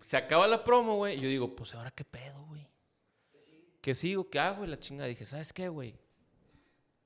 se 0.00 0.16
acaba 0.16 0.46
la 0.46 0.62
promo, 0.64 0.96
güey, 0.96 1.18
y 1.18 1.20
yo 1.20 1.28
digo, 1.28 1.54
pues, 1.56 1.74
¿ahora 1.74 1.90
qué 1.90 2.04
pedo, 2.04 2.42
güey? 2.46 2.66
¿Qué 3.80 3.94
sigo? 3.94 4.28
¿Qué 4.28 4.38
hago? 4.38 4.64
Y 4.64 4.68
la 4.68 4.78
chingada, 4.78 5.08
dije, 5.08 5.24
¿sabes 5.24 5.52
qué, 5.52 5.68
güey? 5.68 5.94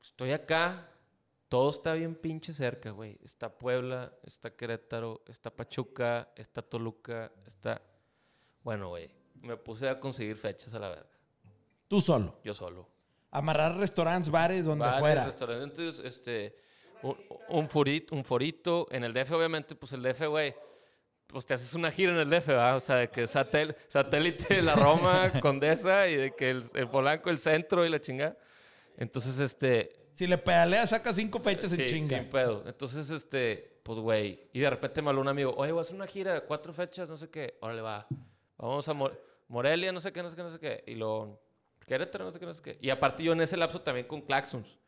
Estoy 0.02 0.32
acá, 0.32 0.88
todo 1.48 1.70
está 1.70 1.94
bien 1.94 2.14
pinche 2.14 2.52
cerca, 2.52 2.90
güey. 2.90 3.18
Está 3.22 3.56
Puebla, 3.56 4.12
está 4.24 4.54
Querétaro, 4.54 5.22
está 5.28 5.50
Pachuca, 5.54 6.32
está 6.36 6.62
Toluca, 6.62 7.30
está... 7.46 7.82
Bueno, 8.64 8.88
güey, 8.88 9.10
me 9.42 9.56
puse 9.56 9.88
a 9.88 9.98
conseguir 10.00 10.36
fechas 10.36 10.72
a 10.74 10.78
la 10.78 10.88
verga, 10.88 11.10
Tú 11.88 12.00
solo. 12.00 12.38
yo 12.44 12.54
solo. 12.54 12.88
Amarrar 13.30 13.76
restaurantes, 13.76 14.30
bares, 14.30 14.64
donde 14.64 14.84
Bares, 14.84 15.00
fuera. 15.00 15.24
restaurantes, 15.24 15.98
este, 16.00 16.56
un, 17.02 17.16
un, 17.48 17.68
forito, 17.68 18.14
un 18.14 18.24
forito. 18.24 18.86
En 18.90 19.04
el 19.04 19.12
DF, 19.12 19.32
obviamente, 19.32 19.74
pues 19.74 19.92
el 19.92 20.02
DF, 20.02 20.26
güey, 20.28 20.54
pues 21.32 21.46
te 21.46 21.54
haces 21.54 21.72
una 21.74 21.90
gira 21.90 22.12
en 22.12 22.18
el 22.18 22.28
DF, 22.30 22.46
¿verdad? 22.48 22.76
O 22.76 22.80
sea, 22.80 22.96
de 22.96 23.08
que 23.08 23.26
satel, 23.26 23.74
satélite 23.88 24.54
de 24.56 24.62
la 24.62 24.74
Roma, 24.74 25.32
Condesa, 25.40 26.06
y 26.08 26.16
de 26.16 26.34
que 26.34 26.50
el, 26.50 26.64
el 26.74 26.88
Polanco, 26.88 27.30
el 27.30 27.38
centro 27.38 27.84
y 27.84 27.88
la 27.88 28.00
chingada. 28.00 28.36
Entonces, 28.96 29.38
este... 29.40 29.92
Si 30.14 30.26
le 30.26 30.36
pedaleas, 30.36 30.90
saca 30.90 31.12
cinco 31.14 31.40
fechas 31.40 31.70
sí, 31.70 31.80
en 31.80 31.88
chinga. 31.88 32.18
sin 32.18 32.28
pedo. 32.28 32.62
Entonces, 32.66 33.08
este, 33.10 33.80
pues, 33.82 33.98
güey, 33.98 34.48
y 34.52 34.60
de 34.60 34.68
repente 34.68 35.00
me 35.00 35.08
habló 35.08 35.22
un 35.22 35.28
amigo, 35.28 35.54
oye, 35.56 35.72
voy 35.72 35.78
a 35.80 35.82
hacer 35.82 35.94
una 35.96 36.06
gira 36.06 36.34
de 36.34 36.42
cuatro 36.42 36.72
fechas, 36.74 37.08
no 37.08 37.16
sé 37.16 37.30
qué. 37.30 37.56
Órale, 37.60 37.80
va. 37.80 38.06
Vamos 38.58 38.86
a 38.86 38.92
Mor- 38.92 39.18
Morelia, 39.48 39.90
no 39.90 40.00
sé 40.00 40.12
qué, 40.12 40.22
no 40.22 40.28
sé 40.28 40.36
qué, 40.36 40.42
no 40.42 40.50
sé 40.50 40.58
qué. 40.58 40.84
Y 40.86 40.94
luego 40.96 41.40
Querétaro, 41.86 42.24
no 42.26 42.30
sé 42.30 42.38
qué, 42.38 42.44
no 42.46 42.52
sé 42.54 42.62
qué. 42.62 42.78
Y 42.82 42.90
aparte 42.90 43.22
yo 43.24 43.32
en 43.32 43.40
ese 43.40 43.56
lapso 43.56 43.80
también 43.80 44.06
con 44.06 44.20
Claxons. 44.20 44.78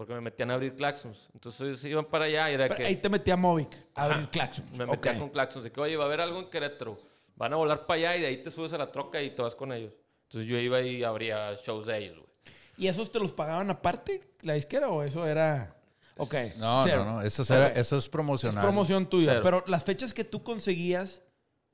Porque 0.00 0.14
me 0.14 0.22
metían 0.22 0.50
a 0.50 0.54
abrir 0.54 0.74
Claxons. 0.76 1.28
Entonces 1.34 1.60
ellos 1.60 1.84
iban 1.84 2.06
para 2.06 2.24
allá 2.24 2.50
y 2.50 2.54
era 2.54 2.64
Pero 2.68 2.76
que... 2.78 2.86
ahí 2.86 2.96
te 2.96 3.10
metí 3.10 3.30
a 3.30 3.36
Movic 3.36 3.76
a 3.94 4.04
abrir 4.04 4.28
claxon. 4.30 4.64
Me 4.74 4.86
metía 4.86 5.18
con 5.18 5.28
Claxons. 5.28 5.62
De 5.62 5.70
que, 5.70 5.78
oye, 5.78 5.94
va 5.98 6.04
a 6.04 6.06
haber 6.06 6.22
algo 6.22 6.38
en 6.40 6.48
Querétaro. 6.48 6.98
Van 7.36 7.52
a 7.52 7.56
volar 7.56 7.84
para 7.84 7.98
allá 8.00 8.16
y 8.16 8.22
de 8.22 8.26
ahí 8.28 8.42
te 8.42 8.50
subes 8.50 8.72
a 8.72 8.78
la 8.78 8.90
troca 8.90 9.20
y 9.20 9.34
te 9.34 9.42
vas 9.42 9.54
con 9.54 9.74
ellos. 9.74 9.92
Entonces 10.22 10.48
yo 10.48 10.56
iba 10.56 10.80
y 10.80 11.04
abría 11.04 11.54
shows 11.56 11.86
de 11.86 11.98
ellos, 11.98 12.16
güey. 12.16 12.30
¿Y 12.78 12.88
esos 12.88 13.12
te 13.12 13.18
los 13.18 13.34
pagaban 13.34 13.68
aparte, 13.68 14.22
la 14.40 14.54
disquera, 14.54 14.88
o 14.88 15.02
eso 15.02 15.26
era...? 15.26 15.76
Ok. 16.16 16.34
No, 16.56 16.82
cero. 16.86 17.04
no, 17.04 17.12
no. 17.16 17.20
Eso, 17.20 17.42
Ok. 17.42 17.50
eso 17.76 17.96
es 17.98 18.04
Es 18.04 18.08
promocional. 18.08 18.62
promoción 18.64 19.06
tuya. 19.06 19.32
Cero. 19.32 19.40
Pero 19.42 19.64
las 19.66 19.84
fechas 19.84 20.14
que 20.14 20.24
tú 20.24 20.42
conseguías, 20.42 21.20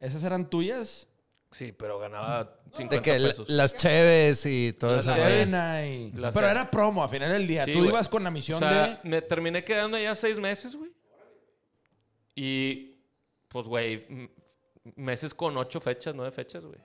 ¿esas 0.00 0.24
eran 0.24 0.50
tuyas? 0.50 1.06
Sí, 1.56 1.72
pero 1.72 1.98
ganaba 1.98 2.60
50 2.74 2.96
De 2.96 3.00
que 3.02 3.12
pesos. 3.12 3.48
las 3.48 3.74
cheves 3.78 4.44
y 4.44 4.74
todo 4.74 4.96
Las 4.96 5.06
eso. 5.06 5.16
La 5.16 5.22
cheves. 5.24 5.44
cena 5.46 5.86
y... 5.86 6.12
Pero 6.12 6.46
era 6.48 6.70
promo 6.70 7.02
a 7.02 7.08
final 7.08 7.32
del 7.32 7.46
día. 7.46 7.64
Sí, 7.64 7.72
tú 7.72 7.78
güey. 7.78 7.90
ibas 7.90 8.10
con 8.10 8.22
la 8.22 8.28
O 8.28 8.32
misión 8.32 8.58
sea, 8.58 9.00
de... 9.02 9.08
me 9.08 9.22
terminé 9.22 9.64
quedando 9.64 9.96
allá 9.96 10.14
seis 10.14 10.36
meses, 10.38 10.76
güey. 10.76 10.90
Y, 12.34 12.98
pues, 13.48 13.66
güey, 13.66 14.06
meses 14.96 15.32
con 15.32 15.56
ocho 15.56 15.80
fechas, 15.80 16.14
nueve 16.14 16.30
fechas, 16.30 16.62
güey. 16.62 16.78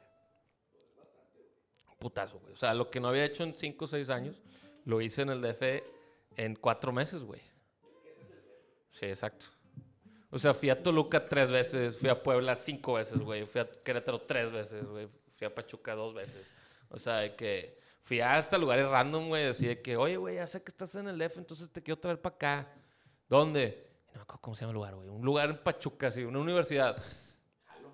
Putazo, 2.00 2.40
güey. 2.40 2.54
O 2.54 2.58
sea, 2.58 2.74
lo 2.74 2.90
que 2.90 3.02
no 3.02 3.10
había 3.10 3.26
hecho 3.26 3.44
en 3.44 3.54
cinco 3.54 3.84
o 3.86 3.88
seis 3.90 4.10
años, 4.10 4.42
lo 4.86 5.02
hice 5.02 5.24
en 5.24 5.30
el 5.32 5.42
DF 5.42 5.84
en 6.38 6.56
cuatro 6.56 6.94
meses, 6.94 7.22
güey. 7.24 7.42
Sí, 8.92 9.06
exacto. 9.08 9.48
O 10.32 10.40
sea, 10.40 10.54
fui 10.54 10.70
a 10.70 10.82
Toluca 10.82 11.28
tres 11.28 11.52
veces, 11.52 11.98
fui 11.98 12.10
a 12.10 12.24
Puebla 12.24 12.56
cinco 12.56 12.94
veces, 12.94 13.20
güey. 13.20 13.46
Fui 13.46 13.62
a 13.62 13.70
Querétaro 13.70 14.22
tres 14.22 14.52
veces, 14.52 14.86
güey. 14.88 15.08
Fui 15.32 15.46
a 15.46 15.54
Pachuca 15.54 15.94
dos 15.94 16.14
veces. 16.14 16.46
O 16.90 16.98
sea, 16.98 17.18
de 17.18 17.36
que 17.36 17.80
fui 18.02 18.22
hasta 18.22 18.58
lugares 18.58 18.88
random, 18.88 19.28
güey. 19.28 19.48
Así 19.48 19.68
de 19.68 19.82
que, 19.82 19.98
oye, 19.98 20.16
güey, 20.18 20.36
ya 20.36 20.48
sé 20.48 20.64
que 20.64 20.70
estás 20.70 20.96
en 20.96 21.08
el 21.08 21.18
DF, 21.18 21.38
entonces 21.38 21.70
te 21.70 21.82
quiero 21.84 22.00
traer 22.00 22.22
para 22.22 22.36
acá. 22.36 22.74
¿Dónde? 23.28 23.88
No 24.14 24.20
me 24.20 24.22
acuerdo 24.24 24.42
cómo 24.42 24.56
se 24.56 24.62
llama 24.62 24.72
el 24.72 24.76
lugar, 24.76 24.96
güey. 24.96 25.10
Un 25.10 25.26
lugar 25.26 25.50
en 25.50 25.58
Pachuca, 25.58 26.12
sí, 26.12 26.24
una 26.24 26.40
universidad. 26.40 27.02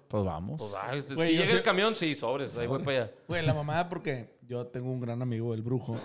Pues 0.08 0.24
vamos. 0.24 0.76
Pues, 0.90 1.16
Güey, 1.16 1.30
si 1.30 1.34
llega 1.38 1.48
sé- 1.48 1.58
el 1.58 1.64
camión, 1.64 1.96
sí, 1.96 2.16
sobres, 2.16 2.58
ahí 2.58 2.66
voy 2.68 2.80
para 2.84 3.04
allá. 3.04 3.12
Güey, 3.28 3.46
la 3.46 3.54
mamada 3.54 3.90
porque 3.90 4.38
yo 4.44 4.66
tengo 4.68 4.90
un 4.92 5.02
gran 5.02 5.22
amigo, 5.22 5.54
el 5.54 5.62
brujo, 5.62 5.98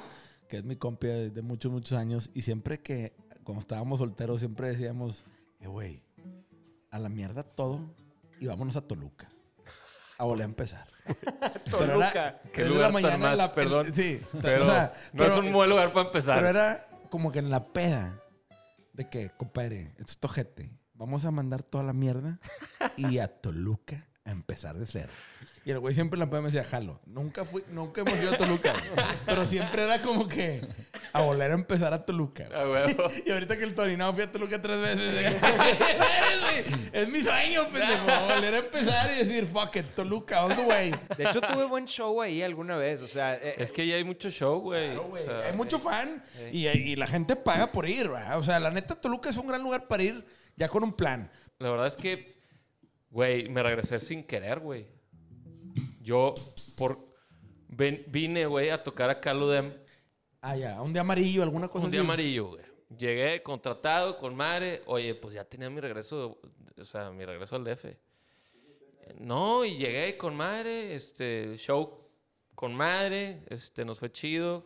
que 0.48 0.56
es 0.58 0.64
mi 0.64 0.76
compi 0.76 1.06
de 1.06 1.30
de 1.30 1.42
muchos, 1.42 1.70
muchos 1.70 1.92
años. 1.96 2.28
Y 2.34 2.42
siempre 2.42 2.80
que, 2.80 3.12
cuando 3.44 3.60
estábamos 3.60 4.00
solteros, 4.00 4.40
siempre 4.40 4.68
decíamos, 4.68 5.24
eh, 5.60 5.68
güey, 5.68 6.02
a 6.92 6.98
la 7.00 7.08
mierda 7.08 7.42
todo 7.42 7.80
y 8.38 8.46
vámonos 8.46 8.76
a 8.76 8.82
Toluca. 8.82 9.28
A 10.18 10.24
volver 10.24 10.42
a 10.42 10.44
empezar. 10.44 10.86
Era 11.80 12.40
Qué 12.52 12.64
lugar 12.64 12.80
la 12.80 12.86
tan 12.86 12.92
mañana 12.92 13.18
más, 13.18 13.32
en 13.32 13.38
la- 13.38 13.52
perdón. 13.52 13.86
en- 13.88 13.94
sí, 13.96 14.20
Pero 14.40 14.62
o 14.62 14.66
sea, 14.66 14.92
no 15.12 15.24
es 15.24 15.32
pero- 15.32 15.40
un 15.44 15.52
buen 15.52 15.68
lugar 15.70 15.92
para 15.92 16.06
empezar. 16.06 16.36
Pero 16.36 16.48
era 16.48 16.86
como 17.10 17.32
que 17.32 17.40
en 17.40 17.50
la 17.50 17.66
peda 17.72 18.20
de 18.92 19.08
que, 19.10 19.30
compadre, 19.30 19.94
esto 19.98 20.12
es 20.12 20.18
tojete. 20.18 20.70
Vamos 20.94 21.24
a 21.24 21.30
mandar 21.32 21.62
toda 21.64 21.82
la 21.82 21.92
mierda 21.92 22.38
y 22.96 23.18
a 23.18 23.26
Toluca 23.26 24.06
a 24.24 24.30
empezar 24.30 24.76
de 24.76 24.86
cero. 24.86 25.10
Y 25.64 25.70
el 25.70 25.78
güey 25.80 25.94
siempre 25.94 26.16
en 26.16 26.20
la 26.20 26.30
peda 26.30 26.40
me 26.40 26.46
decía, 26.48 26.62
jalo. 26.64 27.00
Nunca 27.06 27.44
fui, 27.44 27.64
nunca 27.70 28.00
hemos 28.02 28.14
ido 28.20 28.32
a 28.34 28.38
Toluca. 28.38 28.72
pero 29.26 29.46
siempre 29.46 29.84
era 29.84 30.02
como 30.02 30.28
que 30.28 30.66
a 31.12 31.20
volver 31.20 31.50
a 31.50 31.54
empezar 31.54 31.92
a 31.94 32.04
Toluca. 32.04 32.44
Y 33.26 33.30
ahorita 33.30 33.56
que 33.56 33.64
el 33.64 33.74
Torinado 33.74 34.12
fui 34.12 34.22
a 34.22 34.30
Toluca 34.30 34.60
tres 34.62 34.78
veces. 34.80 35.36
Es 36.92 37.08
mi 37.08 37.20
sueño, 37.20 37.64
pendejo. 37.68 38.04
Volver 38.34 38.54
a 38.54 38.58
empezar 38.58 39.10
y 39.14 39.24
decir, 39.24 39.46
fuck 39.46 39.76
it, 39.76 39.86
Toluca, 39.94 40.44
all 40.44 40.56
the 40.56 40.62
way. 40.62 40.92
De 41.16 41.24
hecho, 41.24 41.40
tuve 41.40 41.64
buen 41.64 41.86
show 41.86 42.20
ahí 42.22 42.42
alguna 42.42 42.76
vez. 42.76 43.00
O 43.00 43.08
sea, 43.08 43.34
eh, 43.36 43.54
Es 43.58 43.72
que 43.72 43.86
ya 43.86 43.96
hay 43.96 44.04
mucho 44.04 44.30
show, 44.30 44.60
güey. 44.60 44.86
Claro, 44.92 45.04
güey. 45.08 45.22
O 45.24 45.26
sea, 45.26 45.38
Hay 45.48 45.56
mucho 45.56 45.78
fan 45.78 46.22
y, 46.52 46.66
y 46.68 46.96
la 46.96 47.06
gente 47.06 47.36
paga 47.36 47.72
por 47.72 47.88
ir, 47.88 48.08
¿verdad? 48.08 48.38
O 48.38 48.42
sea, 48.44 48.58
la 48.60 48.70
neta, 48.70 48.94
Toluca 49.00 49.30
es 49.30 49.36
un 49.36 49.46
gran 49.46 49.62
lugar 49.62 49.86
para 49.88 50.02
ir 50.02 50.24
ya 50.56 50.68
con 50.68 50.82
un 50.84 50.92
plan. 50.92 51.30
La 51.58 51.70
verdad 51.70 51.86
es 51.86 51.96
que, 51.96 52.36
güey, 53.10 53.48
me 53.48 53.62
regresé 53.62 53.98
sin 54.00 54.24
querer, 54.24 54.60
güey. 54.60 54.86
Yo, 56.00 56.34
por... 56.76 56.98
ven- 57.68 58.04
vine, 58.08 58.46
güey, 58.46 58.70
a 58.70 58.82
tocar 58.82 59.08
a 59.10 59.20
Caludem 59.20 59.72
Ah, 60.40 60.56
ya, 60.56 60.82
un 60.82 60.92
día 60.92 61.02
amarillo, 61.02 61.44
alguna 61.44 61.68
cosa 61.68 61.84
un 61.84 61.92
día 61.92 62.00
así. 62.00 62.06
amarillo, 62.06 62.48
güey. 62.48 62.64
Llegué 62.98 63.42
contratado 63.42 64.18
con 64.18 64.34
madre. 64.34 64.82
Oye, 64.86 65.14
pues 65.14 65.34
ya 65.34 65.44
tenía 65.44 65.70
mi 65.70 65.80
regreso, 65.80 66.38
o 66.80 66.84
sea, 66.84 67.10
mi 67.10 67.24
regreso 67.24 67.56
al 67.56 67.64
DF. 67.64 67.84
No, 69.18 69.64
y 69.64 69.76
llegué 69.76 70.16
con 70.16 70.34
madre, 70.34 70.94
este, 70.94 71.56
show 71.56 72.08
con 72.54 72.74
madre, 72.74 73.42
este, 73.48 73.84
nos 73.84 73.98
fue 73.98 74.10
chido. 74.10 74.64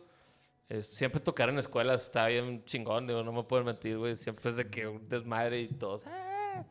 Este, 0.69 0.95
siempre 0.95 1.21
tocar 1.21 1.49
en 1.49 1.57
escuelas 1.59 2.03
está 2.03 2.27
bien 2.27 2.63
chingón, 2.65 3.07
digo, 3.07 3.23
no 3.23 3.31
me 3.31 3.43
puedo 3.43 3.63
mentir, 3.63 3.97
güey. 3.97 4.15
Siempre 4.15 4.49
es 4.49 4.57
de 4.57 4.69
que 4.69 4.87
un 4.87 5.07
desmadre 5.07 5.61
y 5.61 5.67
todos. 5.69 6.03
ah, 6.05 6.63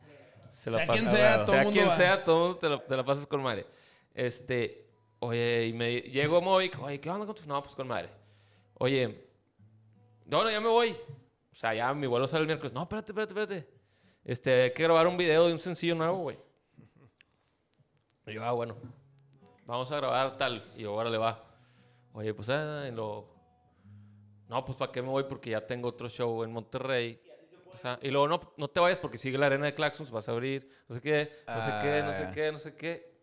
Se 0.51 0.69
Sea 0.71 0.85
pasa- 0.85 0.93
quien 0.93 1.09
sea, 1.09 1.37
todo 1.37 1.45
sea 1.47 1.63
mundo 1.63 1.71
quien 1.71 1.87
va. 1.89 1.95
sea, 1.95 2.23
todo 2.23 2.39
mundo 2.39 2.57
te 2.59 2.69
la, 2.69 2.83
te 2.85 2.95
la 2.97 3.03
pasas 3.05 3.27
con 3.27 3.41
madre. 3.41 3.65
Este, 4.13 4.87
oye, 5.19 5.67
y 5.67 5.73
me 5.73 6.01
llego 6.01 6.37
a 6.37 6.41
Movic, 6.41 6.79
oye, 6.81 6.99
¿qué 6.99 7.09
onda 7.09 7.25
con 7.25 7.35
tu? 7.35 7.45
No, 7.47 7.61
pues 7.61 7.75
con 7.75 7.87
madre. 7.87 8.09
Oye, 8.75 9.27
no, 10.25 10.43
no, 10.43 10.49
ya 10.49 10.61
me 10.61 10.69
voy. 10.69 10.95
O 11.57 11.59
sea, 11.59 11.73
ya 11.73 11.91
mi 11.95 12.05
vuelo 12.05 12.27
sale 12.27 12.41
el 12.41 12.45
miércoles. 12.47 12.71
No, 12.71 12.83
espérate, 12.83 13.11
espérate, 13.13 13.33
espérate. 13.33 13.67
Este, 14.23 14.61
hay 14.61 14.73
que 14.73 14.83
grabar 14.83 15.07
un 15.07 15.17
video 15.17 15.47
de 15.47 15.53
un 15.53 15.59
sencillo 15.59 15.95
nuevo, 15.95 16.17
güey. 16.19 16.37
Y 18.27 18.33
yo, 18.33 18.43
ah, 18.43 18.51
bueno. 18.51 18.75
Vamos 19.65 19.91
a 19.91 19.95
grabar 19.97 20.37
tal. 20.37 20.71
Y 20.75 20.83
yo, 20.83 20.91
ahora 20.91 21.09
le 21.09 21.17
va. 21.17 21.43
Oye, 22.13 22.31
pues, 22.35 22.47
ah, 22.49 22.85
y 22.87 22.91
lo... 22.91 23.27
No, 24.47 24.63
pues, 24.65 24.77
¿para 24.77 24.91
qué 24.91 25.01
me 25.01 25.07
voy? 25.07 25.23
Porque 25.23 25.49
ya 25.49 25.65
tengo 25.65 25.89
otro 25.89 26.07
show 26.09 26.43
en 26.43 26.51
Monterrey. 26.51 27.19
O 27.73 27.75
sea, 27.75 27.97
y 28.03 28.11
luego, 28.11 28.27
no, 28.27 28.53
no 28.55 28.67
te 28.67 28.79
vayas 28.79 28.99
porque 28.99 29.17
sigue 29.17 29.39
la 29.39 29.47
arena 29.47 29.65
de 29.65 29.73
Claxons, 29.73 30.11
vas 30.11 30.29
a 30.29 30.33
abrir, 30.33 30.69
no 30.87 30.93
sé 30.95 31.01
qué, 31.01 31.31
no 31.47 31.61
sé 31.63 31.71
qué, 31.81 32.03
no 32.03 32.13
sé 32.13 32.23
Ah. 32.27 32.31
qué, 32.35 32.51
no 32.51 32.59
sé 32.59 32.75
qué. 32.75 33.17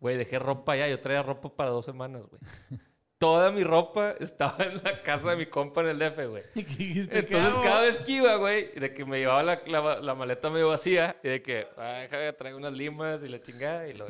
Güey, 0.00 0.16
dejé 0.16 0.40
ropa 0.40 0.72
allá. 0.72 0.88
Yo 0.88 1.00
traía 1.00 1.22
ropa 1.22 1.54
para 1.54 1.70
dos 1.70 1.84
semanas, 1.84 2.22
güey. 2.28 2.40
Toda 3.20 3.50
mi 3.52 3.62
ropa 3.62 4.14
estaba 4.18 4.64
en 4.64 4.76
la 4.82 4.98
casa 5.02 5.28
de 5.30 5.36
mi 5.36 5.44
compa 5.46 5.82
en 5.82 5.88
el 5.88 5.98
DF, 5.98 6.26
güey. 6.28 6.42
¿Y 6.54 6.64
qué 6.64 6.74
dijiste? 6.74 7.24
¿Qué 7.26 7.36
Entonces, 7.36 7.60
cada 7.62 7.82
vez 7.82 8.00
que 8.00 8.12
iba, 8.12 8.34
güey, 8.36 8.72
de 8.72 8.94
que 8.94 9.04
me 9.04 9.18
llevaba 9.18 9.42
la, 9.42 9.60
la- 9.66 10.00
la 10.00 10.14
maleta 10.14 10.48
medio 10.48 10.68
vacía 10.68 11.16
y 11.22 11.28
de 11.28 11.42
que, 11.42 11.66
ah, 11.76 11.98
déjame, 12.00 12.32
traigo 12.32 12.56
unas 12.56 12.72
limas 12.72 13.22
y 13.22 13.28
la 13.28 13.42
chingada 13.42 13.86
y, 13.88 13.92
lo, 13.92 14.06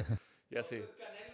y 0.51 0.57
así. 0.57 0.81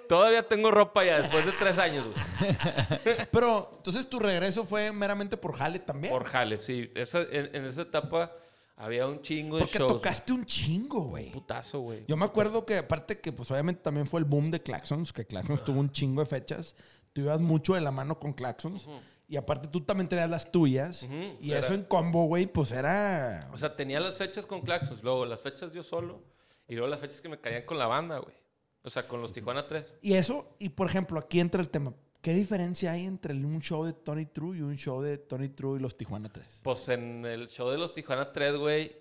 Todavía 0.09 0.43
tengo 0.49 0.71
ropa 0.71 1.05
ya 1.05 1.21
después 1.21 1.45
de 1.45 1.53
tres 1.53 1.77
años, 1.79 2.07
güey. 2.07 2.57
Pero, 3.31 3.73
entonces, 3.77 4.09
¿tu 4.09 4.21
regreso 4.21 4.65
fue 4.65 4.91
meramente 4.93 5.37
por 5.37 5.55
jale 5.55 5.79
también? 5.81 6.13
Por 6.15 6.25
jale, 6.25 6.59
sí. 6.59 6.91
Esa, 6.95 7.21
en, 7.23 7.55
en 7.55 7.65
esa 7.67 7.83
etapa 7.83 8.33
había 8.77 9.07
un 9.07 9.21
chingo 9.21 9.57
de 9.57 9.65
Porque 9.65 9.79
shows. 9.79 9.93
tocaste 9.95 10.33
un 10.33 10.45
chingo, 10.47 11.01
güey. 11.03 11.31
Putazo, 11.33 11.81
güey. 11.81 12.05
Yo 12.07 12.17
me 12.17 12.25
acuerdo 12.25 12.65
que, 12.65 12.79
aparte 12.79 13.19
que, 13.21 13.33
pues, 13.33 13.51
obviamente 13.51 13.83
también 13.83 14.07
fue 14.07 14.21
el 14.21 14.25
boom 14.27 14.51
de 14.51 14.63
Claxons, 14.63 15.13
que 15.13 15.25
Claxons 15.27 15.65
tuvo 15.65 15.81
un 15.81 15.91
chingo 15.91 16.21
de 16.23 16.27
fechas. 16.27 16.75
Tú 17.17 17.23
ibas 17.23 17.41
mucho 17.41 17.73
de 17.73 17.81
la 17.81 17.91
mano 17.91 18.19
con 18.21 18.35
Claxons. 18.35 18.87
Y 19.27 19.37
aparte 19.39 19.69
tú 19.69 19.81
también 19.81 20.07
tenías 20.07 20.29
las 20.29 20.53
tuyas. 20.53 21.03
Y 21.41 21.51
era- 21.51 21.61
eso 21.61 21.73
en 21.73 21.85
combo, 21.85 22.27
güey, 22.27 22.45
pues 22.47 22.73
era... 22.73 23.49
O 23.55 23.57
sea, 23.57 23.75
tenía 23.75 24.01
las 24.01 24.17
fechas 24.17 24.45
con 24.45 24.61
Claxons, 24.61 25.03
luego 25.03 25.25
las 25.25 25.41
fechas 25.41 25.73
yo 25.73 25.83
solo 25.83 26.21
y 26.69 26.75
luego 26.75 26.89
las 26.89 27.01
fechas 27.01 27.23
que 27.23 27.31
me 27.31 27.41
caían 27.41 27.63
con 27.63 27.79
la 27.79 27.87
banda, 27.87 28.19
güey. 28.19 28.35
O 28.83 28.91
sea, 28.91 29.09
con 29.09 29.23
los 29.23 29.33
Tijuana 29.33 29.67
3. 29.67 29.97
Y 30.03 30.13
eso, 30.13 30.55
y 30.59 30.69
por 30.69 30.89
ejemplo, 30.91 31.19
aquí 31.19 31.41
entra 31.41 31.63
el 31.63 31.71
tema. 31.71 31.95
¿Qué 32.21 32.35
diferencia 32.35 32.93
hay 32.93 33.07
entre 33.07 33.33
un 33.33 33.61
show 33.63 33.83
de 33.83 33.95
Tony 33.95 34.27
True 34.27 34.59
y 34.59 34.61
un 34.61 34.77
show 34.77 35.01
de 35.01 35.17
Tony 35.17 35.49
True 35.49 35.79
y 35.79 35.83
los 35.83 35.97
Tijuana 35.97 36.29
3? 36.29 36.61
Pues 36.63 36.87
en 36.91 37.25
el 37.25 37.49
show 37.49 37.71
de 37.71 37.79
los 37.79 37.95
Tijuana 37.95 38.31
3, 38.31 38.57
güey, 38.59 38.95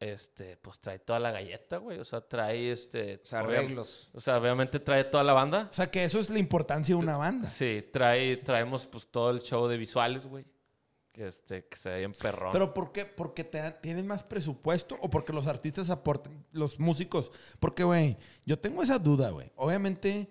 este, 0.00 0.56
pues 0.58 0.78
trae 0.80 0.98
toda 0.98 1.18
la 1.20 1.30
galleta, 1.30 1.78
güey. 1.78 1.98
O 1.98 2.04
sea, 2.04 2.20
trae 2.20 2.72
este. 2.72 3.20
o 3.22 3.26
sea, 3.26 3.40
arreglos. 3.40 4.10
O 4.12 4.20
sea, 4.20 4.38
obviamente 4.38 4.80
trae 4.80 5.04
toda 5.04 5.24
la 5.24 5.32
banda. 5.32 5.68
O 5.70 5.74
sea, 5.74 5.90
que 5.90 6.04
eso 6.04 6.18
es 6.20 6.30
la 6.30 6.38
importancia 6.38 6.94
de 6.94 7.00
una 7.02 7.16
banda. 7.16 7.48
Sí, 7.48 7.84
trae, 7.92 8.36
traemos 8.38 8.86
pues 8.86 9.06
todo 9.08 9.30
el 9.30 9.40
show 9.40 9.66
de 9.66 9.76
visuales, 9.78 10.26
güey. 10.26 10.44
Que 11.12 11.28
este, 11.28 11.64
que 11.66 11.76
se 11.76 11.90
ve 11.90 11.98
bien 11.98 12.12
perrón. 12.12 12.50
Pero 12.52 12.74
¿por 12.74 12.90
qué? 12.90 13.04
¿Porque 13.06 13.44
te 13.44 13.70
tienen 13.80 14.06
más 14.06 14.24
presupuesto 14.24 14.98
o 15.00 15.08
porque 15.08 15.32
los 15.32 15.46
artistas 15.46 15.88
aportan, 15.88 16.44
los 16.50 16.80
músicos? 16.80 17.30
Porque, 17.60 17.84
güey, 17.84 18.16
yo 18.44 18.58
tengo 18.58 18.82
esa 18.82 18.98
duda, 18.98 19.30
güey. 19.30 19.52
Obviamente, 19.54 20.28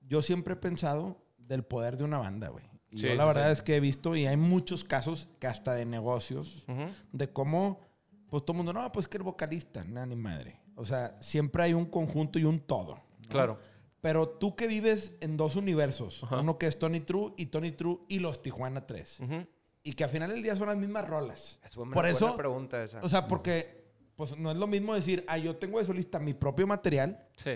yo 0.00 0.22
siempre 0.22 0.54
he 0.54 0.56
pensado 0.56 1.18
del 1.36 1.64
poder 1.64 1.98
de 1.98 2.04
una 2.04 2.16
banda, 2.18 2.48
güey. 2.48 2.64
Y 2.90 2.98
Sí, 2.98 3.08
yo 3.08 3.14
la 3.14 3.26
verdad 3.26 3.46
sí. 3.48 3.52
es 3.52 3.62
que 3.62 3.76
he 3.76 3.80
visto, 3.80 4.16
y 4.16 4.26
hay 4.26 4.38
muchos 4.38 4.84
casos 4.84 5.28
que 5.38 5.48
hasta 5.48 5.74
de 5.74 5.84
negocios, 5.84 6.64
Ujú. 6.66 6.88
de 7.12 7.30
cómo, 7.30 7.80
pues 8.28 8.44
todo 8.44 8.52
el 8.52 8.56
mundo, 8.58 8.72
no, 8.72 8.90
pues 8.92 9.06
que 9.08 9.16
el 9.16 9.22
vocalista, 9.22 9.84
nada 9.84 10.06
ni 10.06 10.16
madre. 10.16 10.60
O 10.74 10.84
sea, 10.84 11.16
siempre 11.20 11.62
hay 11.62 11.72
un 11.74 11.86
conjunto 11.86 12.38
y 12.38 12.44
un 12.44 12.60
todo. 12.60 12.96
¿no? 13.22 13.28
Claro. 13.28 13.58
Pero 14.00 14.28
tú 14.28 14.54
que 14.54 14.66
vives 14.66 15.14
en 15.20 15.36
dos 15.36 15.56
universos, 15.56 16.22
Ajá. 16.24 16.40
uno 16.40 16.58
que 16.58 16.66
es 16.66 16.78
Tony 16.78 17.00
True 17.00 17.32
y 17.36 17.46
Tony 17.46 17.72
True 17.72 18.00
y 18.08 18.18
los 18.20 18.42
Tijuana 18.42 18.86
3, 18.86 19.20
Ujú. 19.20 19.46
y 19.82 19.92
que 19.94 20.04
al 20.04 20.10
final 20.10 20.30
del 20.30 20.42
día 20.42 20.54
son 20.54 20.68
las 20.68 20.76
mismas 20.76 21.08
rolas. 21.08 21.58
Es 21.64 21.74
buena, 21.74 21.92
Por 21.94 22.04
buena 22.04 22.16
eso, 22.16 22.36
pregunta 22.36 22.82
esa. 22.82 23.00
o 23.02 23.08
sea, 23.08 23.26
porque 23.26 23.84
pues 24.16 24.36
no 24.38 24.50
es 24.50 24.56
lo 24.56 24.66
mismo 24.66 24.94
decir, 24.94 25.24
ah, 25.28 25.38
yo 25.38 25.56
tengo 25.56 25.78
de 25.78 25.84
solista 25.84 26.18
mi 26.18 26.34
propio 26.34 26.66
material 26.66 27.26
Sí. 27.36 27.50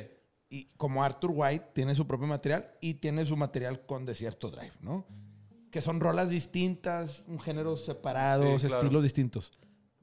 y 0.48 0.64
como 0.76 1.02
Arthur 1.04 1.30
White 1.34 1.66
tiene 1.72 1.94
su 1.94 2.06
propio 2.06 2.26
material 2.26 2.70
y 2.80 2.94
tiene 2.94 3.24
su 3.24 3.36
material 3.36 3.86
con 3.86 4.04
Desierto 4.04 4.50
Drive, 4.50 4.72
¿no? 4.80 5.06
Que 5.70 5.80
son 5.80 6.00
rolas 6.00 6.28
distintas, 6.30 7.22
un 7.28 7.38
género 7.38 7.76
separados, 7.76 8.60
Sí, 8.60 8.66
claro. 8.66 8.82
estilos 8.82 9.02
distintos. 9.04 9.52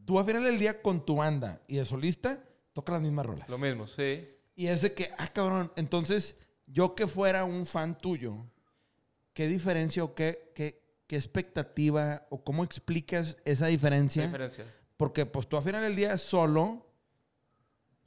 Tú 0.07 0.17
al 0.17 0.23
final 0.25 0.45
del 0.45 0.57
día 0.57 0.81
con 0.81 1.05
tu 1.05 1.17
banda 1.17 1.61
y 1.67 1.75
de 1.75 1.83
solista 1.83 2.41
tocas 2.71 2.93
las 2.93 3.01
mismas 3.01 3.25
rolas. 3.25 3.49
Lo 3.49 3.57
mismo, 3.57 3.87
sí. 3.87 4.25
Y 4.55 4.67
es 4.67 4.81
de 4.81 4.93
que, 4.93 5.11
ah, 5.17 5.27
cabrón, 5.33 5.69
entonces 5.75 6.37
yo 6.65 6.95
que 6.95 7.07
fuera 7.07 7.43
un 7.43 7.65
fan 7.65 7.97
tuyo, 7.97 8.45
¿qué 9.33 9.49
diferencia 9.49 10.05
o 10.05 10.15
qué, 10.15 10.53
qué, 10.55 10.81
qué 11.07 11.17
expectativa 11.17 12.25
o 12.29 12.41
cómo 12.41 12.63
explicas 12.63 13.35
esa 13.43 13.65
¿Qué 13.65 13.71
diferencia? 13.71 14.27
diferencia? 14.27 14.63
Porque 14.95 15.25
pues 15.25 15.45
tú 15.45 15.57
al 15.57 15.63
final 15.63 15.81
del 15.83 15.97
día 15.97 16.17
solo, 16.17 16.87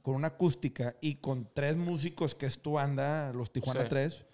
con 0.01 0.15
una 0.15 0.29
acústica 0.29 0.95
y 1.01 1.17
con 1.17 1.51
tres 1.53 1.77
músicos 1.77 2.33
que 2.33 2.47
es 2.47 2.63
tu 2.63 2.71
banda, 2.71 3.31
los 3.31 3.51
Tijuana 3.51 3.83
Sí. 3.83 3.89
3, 3.89 4.25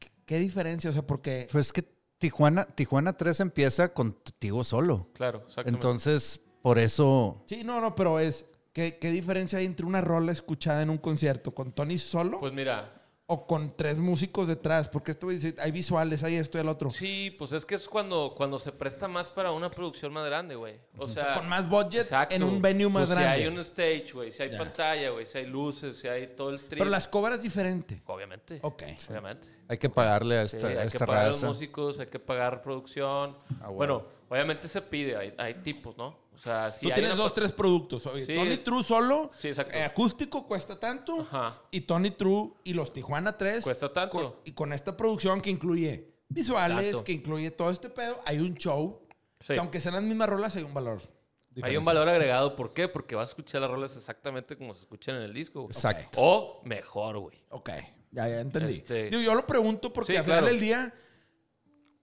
¿qué, 0.00 0.10
qué 0.26 0.38
diferencia? 0.40 0.90
O 0.90 0.92
sea, 0.92 1.06
porque... 1.06 1.46
Pues 1.52 1.72
que 1.72 1.84
Tijuana, 2.18 2.66
Tijuana 2.66 3.16
3 3.16 3.38
empieza 3.38 3.94
contigo 3.94 4.64
solo. 4.64 5.10
Claro, 5.12 5.44
exactamente. 5.46 5.76
Entonces, 5.76 6.40
por 6.62 6.78
eso. 6.78 7.42
Sí, 7.46 7.62
no, 7.64 7.80
no, 7.80 7.94
pero 7.94 8.18
es... 8.18 8.44
¿Qué, 8.72 8.96
qué 8.98 9.10
diferencia 9.10 9.58
hay 9.58 9.66
entre 9.66 9.84
una 9.84 10.00
rola 10.00 10.32
escuchada 10.32 10.80
en 10.80 10.88
un 10.88 10.96
concierto 10.96 11.52
con 11.54 11.72
Tony 11.72 11.98
solo 11.98 12.40
Pues 12.40 12.54
mira, 12.54 12.90
o 13.26 13.46
con 13.46 13.76
tres 13.76 13.98
músicos 13.98 14.48
detrás? 14.48 14.88
Porque 14.88 15.10
esto 15.10 15.28
dice, 15.28 15.54
hay 15.58 15.70
visuales, 15.72 16.22
hay 16.24 16.36
esto 16.36 16.56
y 16.56 16.62
el 16.62 16.68
otro. 16.68 16.90
Sí, 16.90 17.34
pues 17.38 17.52
es 17.52 17.66
que 17.66 17.74
es 17.74 17.86
cuando, 17.86 18.32
cuando 18.34 18.58
se 18.58 18.72
presta 18.72 19.08
más 19.08 19.28
para 19.28 19.52
una 19.52 19.70
producción 19.70 20.10
más 20.14 20.24
grande, 20.24 20.54
güey. 20.54 20.76
O 20.96 21.06
sea, 21.06 21.34
con 21.34 21.48
más 21.50 21.68
budget 21.68 22.00
exacto. 22.00 22.34
en 22.34 22.42
un 22.42 22.62
venue 22.62 22.88
más 22.88 23.08
Pues 23.08 23.18
grande. 23.18 23.36
Si 23.38 23.42
hay 23.42 23.48
un 23.52 23.58
stage, 23.60 24.12
güey, 24.14 24.32
si 24.32 24.42
hay 24.42 24.50
Ya. 24.52 24.58
pantalla, 24.58 25.10
güey, 25.10 25.26
si 25.26 25.36
hay 25.38 25.46
luces, 25.46 25.98
si 25.98 26.08
hay 26.08 26.28
todo 26.28 26.48
el 26.48 26.58
trip. 26.60 26.78
Pero 26.78 26.88
las 26.90 27.06
cobras 27.06 27.42
diferente. 27.42 28.00
Obviamente. 28.06 28.58
Ok. 28.62 28.84
Obviamente. 29.10 29.48
Hay 29.68 29.76
que 29.76 29.90
pagarle 29.90 30.38
a 30.38 30.48
Sí, 30.48 30.56
esta, 30.56 30.68
a 30.68 30.82
hay 30.82 30.88
que 30.88 30.98
pagar 30.98 31.24
a 31.24 31.26
los 31.28 31.42
músicos, 31.42 32.00
hay 32.00 32.06
que 32.06 32.18
pagar 32.18 32.62
producción. 32.62 33.36
Ah, 33.60 33.68
bueno. 33.68 33.74
Bueno, 33.74 34.06
obviamente 34.32 34.66
se 34.68 34.80
pide, 34.82 35.16
hay, 35.16 35.34
hay 35.38 35.54
tipos, 35.54 35.96
¿no? 35.96 36.18
O 36.34 36.38
sea, 36.38 36.72
si 36.72 36.86
Tú 36.86 36.88
hay 36.88 36.94
tienes 36.94 37.12
una 37.12 37.22
dos, 37.22 37.34
tres 37.34 37.52
productos. 37.52 38.06
Oye, 38.06 38.24
Sí. 38.24 38.34
Tony 38.34 38.56
True 38.58 38.82
solo, 38.82 39.30
Sí, 39.34 39.48
exacto. 39.48 39.76
eh, 39.76 39.84
acústico 39.84 40.46
cuesta 40.46 40.80
tanto. 40.80 41.20
Ajá. 41.20 41.60
Y 41.70 41.82
Tony 41.82 42.10
True 42.10 42.54
y 42.64 42.72
los 42.72 42.92
Tijuana 42.92 43.36
3. 43.36 43.62
Cuesta 43.62 43.92
tanto. 43.92 44.16
con- 44.16 44.34
y 44.44 44.52
con 44.52 44.72
esta 44.72 44.96
producción 44.96 45.40
que 45.42 45.50
incluye 45.50 46.08
visuales, 46.28 46.92
Tanto. 46.92 47.04
que 47.04 47.12
incluye 47.12 47.50
todo 47.50 47.70
este 47.70 47.90
pedo, 47.90 48.20
hay 48.24 48.38
un 48.38 48.54
show. 48.54 49.02
Sí. 49.40 49.52
Que 49.54 49.58
aunque 49.58 49.78
sean 49.80 49.94
las 49.96 50.04
mismas 50.04 50.28
rolas, 50.28 50.56
hay 50.56 50.62
un 50.62 50.72
valor. 50.72 50.98
Hay 51.00 51.06
un 51.06 51.54
diferencial. 51.56 51.84
valor 51.84 52.08
agregado. 52.08 52.56
¿Por 52.56 52.72
qué? 52.72 52.88
Porque 52.88 53.14
vas 53.14 53.28
a 53.28 53.30
escuchar 53.32 53.60
las 53.60 53.70
rolas 53.70 53.94
exactamente 53.96 54.56
como 54.56 54.74
se 54.74 54.80
escuchan 54.80 55.16
en 55.16 55.22
el 55.22 55.34
disco. 55.34 55.60
güey. 55.60 55.72
Exacto. 55.72 56.18
O 56.22 56.62
mejor, 56.64 57.18
güey. 57.18 57.36
Ok, 57.50 57.68
ya, 58.10 58.26
ya 58.26 58.40
entendí. 58.40 58.72
Este- 58.72 59.10
Digo, 59.10 59.20
yo 59.20 59.34
lo 59.34 59.46
pregunto 59.46 59.92
porque 59.92 60.12
Sí, 60.12 60.16
al 60.16 60.24
final 60.24 60.38
claro. 60.40 60.52
del 60.52 60.60
día, 60.62 60.94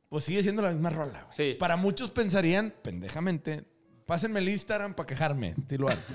pues 0.10 0.24
sigue 0.26 0.41
siendo 0.43 0.62
la 0.62 0.72
misma 0.72 0.89
rola. 0.89 1.24
güey. 1.24 1.53
Sí. 1.53 1.57
Para 1.57 1.78
muchos 1.78 2.12
pensarían, 2.12 2.74
pendejamente, 2.82 3.64
pásenme 4.05 4.39
el 4.39 4.49
Instagram 4.49 4.95
para 4.95 5.07
quejarme, 5.07 5.53
estilo 5.57 5.88
arte. 5.88 6.14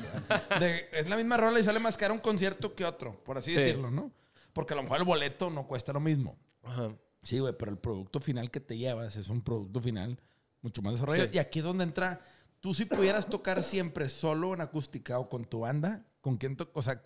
De- 0.61 0.89
es 0.93 1.09
la 1.09 1.17
misma 1.17 1.37
rola 1.37 1.61
y 1.61 1.65
sale 1.65 1.79
más 1.81 1.97
caro 1.97 2.13
un 2.15 2.21
concierto 2.21 2.75
que 2.75 2.85
otro, 2.85 3.23
por 3.25 3.39
así 3.39 3.51
Sí. 3.53 3.57
decirlo, 3.57 3.91
¿no? 3.91 4.13
Porque 4.53 4.73
a 4.75 4.77
lo 4.77 4.83
mejor 4.83 4.99
el 4.99 5.05
boleto 5.05 5.49
no 5.51 5.67
cuesta 5.67 5.93
lo 5.93 6.01
mismo. 6.01 6.37
Ajá. 6.63 6.95
Sí, 7.23 7.39
güey, 7.39 7.55
pero 7.57 7.71
el 7.71 7.79
producto 7.79 8.21
final 8.21 8.51
que 8.51 8.61
te 8.61 8.77
llevas 8.77 9.17
es 9.17 9.29
un 9.31 9.41
producto 9.43 9.81
final 9.81 10.19
mucho 10.61 10.83
más 10.83 10.95
desarrollado. 10.95 11.29
Sí. 11.29 11.37
Y 11.37 11.39
aquí 11.39 11.61
es 11.61 11.65
donde 11.65 11.85
entra, 11.85 12.21
tú 12.61 12.75
si 12.75 12.85
pudieras 12.85 13.27
tocar 13.29 13.63
siempre 13.63 14.09
solo 14.09 14.55
en 14.55 14.61
acústica 14.61 15.19
o 15.19 15.29
con 15.29 15.45
tu 15.45 15.61
banda, 15.61 16.05
¿con 16.21 16.37
quién 16.37 16.57
to- 16.57 16.71
O 16.75 16.83
sea, 16.83 17.01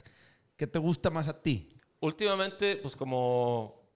¿qué 0.57 0.66
te 0.66 0.78
gusta 0.78 1.11
más 1.11 1.28
a 1.28 1.41
ti? 1.41 1.68
Últimamente, 2.01 2.76
pues 2.76 2.97
como 2.97 3.88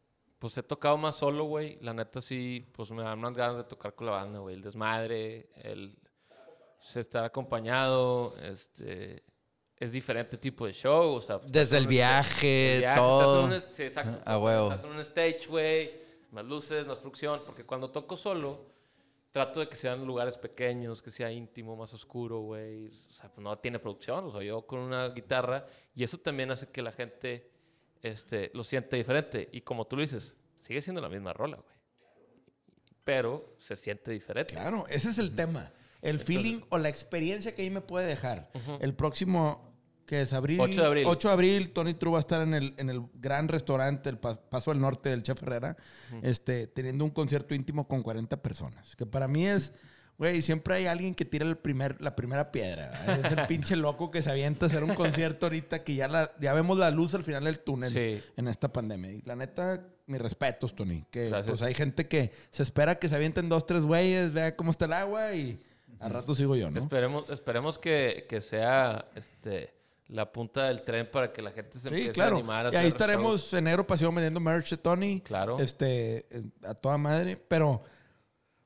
pues 0.42 0.58
he 0.58 0.62
tocado 0.64 0.98
más 0.98 1.14
solo, 1.14 1.44
güey. 1.44 1.78
La 1.82 1.94
neta 1.94 2.20
sí, 2.20 2.66
pues 2.72 2.90
me 2.90 3.04
dan 3.04 3.20
más 3.20 3.32
ganas 3.32 3.58
de 3.58 3.62
tocar 3.62 3.94
con 3.94 4.08
la 4.08 4.14
banda, 4.14 4.40
güey. 4.40 4.56
El 4.56 4.62
desmadre, 4.62 5.50
el 5.54 5.96
estar 6.96 7.22
acompañado, 7.22 8.34
este 8.42 9.22
es 9.76 9.92
diferente 9.92 10.36
tipo 10.38 10.66
de 10.66 10.72
show, 10.72 11.14
o 11.14 11.20
sea, 11.20 11.38
pues, 11.38 11.52
Desde 11.52 11.78
el 11.78 11.86
viaje, 11.86 12.74
el 12.74 12.80
viaje, 12.80 12.98
todo. 12.98 13.54
Estás 13.54 13.62
en 13.62 13.68
un, 13.68 13.72
sí, 13.72 13.82
exacto. 13.84 14.20
A 14.24 14.36
huevo. 14.36 14.72
Estás 14.72 14.84
en 14.84 14.90
un 14.90 14.98
stage, 14.98 15.46
güey, 15.48 15.92
más 16.32 16.44
luces, 16.44 16.84
más 16.88 16.98
producción, 16.98 17.42
porque 17.46 17.64
cuando 17.64 17.88
toco 17.92 18.16
solo 18.16 18.66
trato 19.30 19.60
de 19.60 19.68
que 19.68 19.76
sean 19.76 20.04
lugares 20.04 20.36
pequeños, 20.38 21.00
que 21.00 21.12
sea 21.12 21.30
íntimo, 21.30 21.76
más 21.76 21.94
oscuro, 21.94 22.40
güey. 22.40 22.88
O 22.88 23.12
sea, 23.12 23.32
pues 23.32 23.44
no 23.44 23.56
tiene 23.60 23.78
producción, 23.78 24.24
o 24.24 24.32
sea, 24.32 24.42
yo 24.42 24.66
con 24.66 24.80
una 24.80 25.08
guitarra 25.10 25.66
y 25.94 26.02
eso 26.02 26.18
también 26.18 26.50
hace 26.50 26.66
que 26.66 26.82
la 26.82 26.90
gente 26.90 27.51
este, 28.02 28.50
lo 28.54 28.64
siente 28.64 28.96
diferente. 28.96 29.48
Y 29.52 29.60
como 29.62 29.86
tú 29.86 29.96
lo 29.96 30.02
dices, 30.02 30.34
sigue 30.56 30.80
siendo 30.82 31.00
la 31.00 31.08
misma 31.08 31.32
rola, 31.32 31.56
güey. 31.56 31.72
Pero 33.04 33.56
se 33.58 33.76
siente 33.76 34.10
diferente. 34.12 34.54
Claro, 34.54 34.84
ese 34.88 35.10
es 35.10 35.18
el 35.18 35.34
tema. 35.34 35.72
El 36.02 36.20
feeling 36.20 36.60
o 36.68 36.78
la 36.78 36.88
experiencia 36.88 37.54
que 37.54 37.62
ahí 37.62 37.70
me 37.70 37.80
puede 37.80 38.06
dejar. 38.06 38.50
El 38.80 38.94
próximo, 38.94 39.72
que 40.06 40.22
es 40.22 40.32
abril. 40.32 40.60
8 40.60 40.80
de 40.80 40.86
abril. 40.86 41.04
8 41.06 41.28
de 41.28 41.32
abril, 41.34 41.70
Tony 41.72 41.94
True 41.94 42.12
va 42.12 42.18
a 42.18 42.20
estar 42.20 42.42
en 42.42 42.54
el, 42.54 42.74
en 42.76 42.90
el 42.90 43.02
gran 43.14 43.48
restaurante, 43.48 44.08
el 44.08 44.18
Pa- 44.18 44.40
Paso 44.40 44.70
del 44.72 44.80
Norte 44.80 45.08
del 45.10 45.22
Chef 45.22 45.42
Herrera, 45.42 45.76
este, 46.22 46.66
teniendo 46.68 47.04
un 47.04 47.10
concierto 47.10 47.54
íntimo 47.54 47.86
con 47.88 48.02
40 48.02 48.40
personas. 48.42 48.94
Que 48.96 49.06
para 49.06 49.26
mí 49.28 49.46
es, 49.48 49.72
güey, 50.22 50.42
siempre 50.42 50.74
hay 50.76 50.86
alguien 50.86 51.14
que 51.14 51.24
tira 51.24 51.44
el 51.46 51.56
primer, 51.56 52.00
la 52.00 52.14
primera 52.16 52.50
piedra. 52.52 52.90
¿verdad? 53.06 53.26
Es 53.32 53.38
el 53.38 53.46
pinche 53.46 53.76
loco 53.76 54.10
que 54.10 54.22
se 54.22 54.30
avienta 54.30 54.66
a 54.66 54.68
hacer 54.68 54.84
un 54.84 54.94
concierto 54.94 55.46
ahorita 55.46 55.82
que 55.84 55.94
ya, 55.94 56.08
la, 56.08 56.32
ya 56.40 56.52
vemos 56.54 56.78
la 56.78 56.90
luz 56.90 57.14
al 57.14 57.24
final 57.24 57.44
del 57.44 57.60
túnel 57.60 57.90
Sí. 57.90 58.22
en 58.36 58.48
esta 58.48 58.72
pandemia. 58.72 59.12
Y 59.12 59.22
la 59.22 59.36
neta, 59.36 59.84
mis 60.06 60.20
respetos, 60.20 60.74
Tony. 60.74 61.04
Que 61.10 61.28
Gracias. 61.28 61.46
pues 61.48 61.62
hay 61.62 61.74
gente 61.74 62.06
que 62.08 62.32
se 62.50 62.62
espera 62.62 62.96
que 62.96 63.08
se 63.08 63.16
avienten 63.16 63.48
dos, 63.48 63.66
tres 63.66 63.84
güeyes, 63.84 64.32
vea 64.32 64.56
cómo 64.56 64.70
está 64.70 64.84
el 64.86 64.92
agua 64.92 65.34
y 65.34 65.58
al 66.00 66.10
rato 66.12 66.34
sigo 66.34 66.56
yo, 66.56 66.70
¿no? 66.70 66.78
Esperemos, 66.80 67.28
esperemos 67.30 67.78
que, 67.78 68.26
que 68.28 68.40
sea 68.40 69.04
este, 69.14 69.72
la 70.08 70.30
punta 70.32 70.64
del 70.68 70.82
tren 70.82 71.08
para 71.10 71.32
que 71.32 71.40
la 71.42 71.52
gente 71.52 71.78
se 71.78 71.88
Sí, 71.88 71.94
empiece 71.94 72.12
claro. 72.12 72.36
a 72.36 72.38
animar 72.38 72.66
a 72.66 72.72
y 72.72 72.76
ahí 72.76 72.86
estaremos 72.88 73.40
shows. 73.42 73.54
en 73.54 73.64
Negro 73.64 73.86
Pasión 73.86 74.14
vendiendo 74.14 74.40
merch 74.40 74.70
de 74.70 74.76
Tony. 74.78 75.20
Claro. 75.20 75.58
Este, 75.60 76.26
eh, 76.30 76.42
a 76.64 76.74
toda 76.74 76.98
madre. 76.98 77.36
Pero 77.48 77.82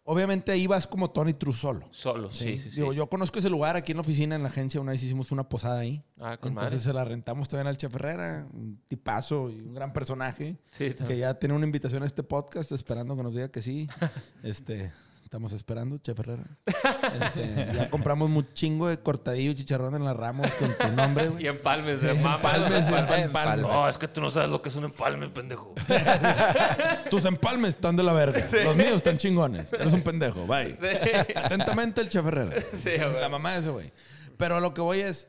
obviamente 0.06 0.66
vas 0.66 0.86
como 0.86 1.10
Tony 1.10 1.34
True 1.34 1.52
solo. 1.52 1.86
Solo, 1.90 2.30
sí, 2.30 2.58
sí, 2.58 2.70
sí. 2.70 2.80
Digo, 2.80 2.92
yo 2.92 3.08
conozco 3.08 3.38
ese 3.38 3.50
lugar 3.50 3.76
aquí 3.76 3.92
en 3.92 3.98
la 3.98 4.00
oficina, 4.00 4.36
en 4.36 4.42
la 4.42 4.48
agencia. 4.48 4.80
Una 4.80 4.92
vez 4.92 5.02
hicimos 5.02 5.30
una 5.32 5.48
posada 5.48 5.80
ahí. 5.80 6.02
Ah, 6.18 6.36
con 6.38 6.52
Entonces 6.52 6.78
madre. 6.78 6.84
se 6.84 6.92
la 6.92 7.04
rentamos 7.04 7.48
también 7.48 7.66
al 7.66 7.76
Chef 7.76 7.94
Herrera, 7.94 8.46
un 8.52 8.80
tipazo 8.88 9.50
y 9.50 9.60
un 9.60 9.74
gran 9.74 9.92
personaje. 9.92 10.56
Sí, 10.70 10.94
Que 10.94 11.18
ya 11.18 11.34
tiene 11.34 11.54
una 11.54 11.66
invitación 11.66 12.02
a 12.02 12.06
este 12.06 12.22
podcast, 12.22 12.72
esperando 12.72 13.16
que 13.16 13.22
nos 13.22 13.34
diga 13.34 13.48
que 13.48 13.60
sí. 13.60 13.88
este, 14.42 14.92
estamos 15.26 15.52
esperando, 15.52 15.98
Chef 15.98 16.18
Herrera. 16.20 16.44
Este, 17.20 17.72
ya 17.74 17.90
compramos 17.90 18.30
un 18.30 18.46
chingo 18.54 18.88
de 18.88 19.00
cortadillo 19.00 19.50
y 19.50 19.54
chicharrón 19.56 19.94
en 19.96 20.04
las 20.04 20.16
ramos 20.16 20.50
con 20.52 20.72
tu 20.72 20.88
nombre, 20.94 21.28
güey. 21.28 21.44
Y 21.44 21.48
empalmes, 21.48 22.02
mama. 22.02 22.36
Empalmes, 22.36 22.88
Empalmes. 22.88 23.24
empalmes. 23.24 23.62
No, 23.62 23.88
es 23.88 23.98
que 23.98 24.06
tú 24.06 24.20
no 24.20 24.30
sabes 24.30 24.50
lo 24.50 24.62
que 24.62 24.68
es 24.68 24.76
un 24.76 24.84
empalme, 24.84 25.28
pendejo. 25.28 25.74
Tus 27.10 27.24
empalmes 27.24 27.74
están 27.74 27.96
de 27.96 28.04
la 28.04 28.12
verga. 28.12 28.46
Los 28.64 28.76
míos 28.76 28.94
están 28.94 29.18
chingones. 29.18 29.72
Eres 29.72 29.92
un 29.92 30.02
pendejo. 30.02 30.46
Bye. 30.46 30.76
Sí. 30.76 31.32
Atentamente 31.34 32.00
el 32.00 32.08
Chef 32.08 32.24
Herrera. 32.24 32.60
Sí. 32.76 32.96
La 32.96 33.28
mamá 33.28 33.54
de 33.54 33.60
ese 33.60 33.70
güey. 33.70 33.92
Pero 34.36 34.60
lo 34.60 34.74
que 34.74 34.80
voy 34.80 35.00
es, 35.00 35.28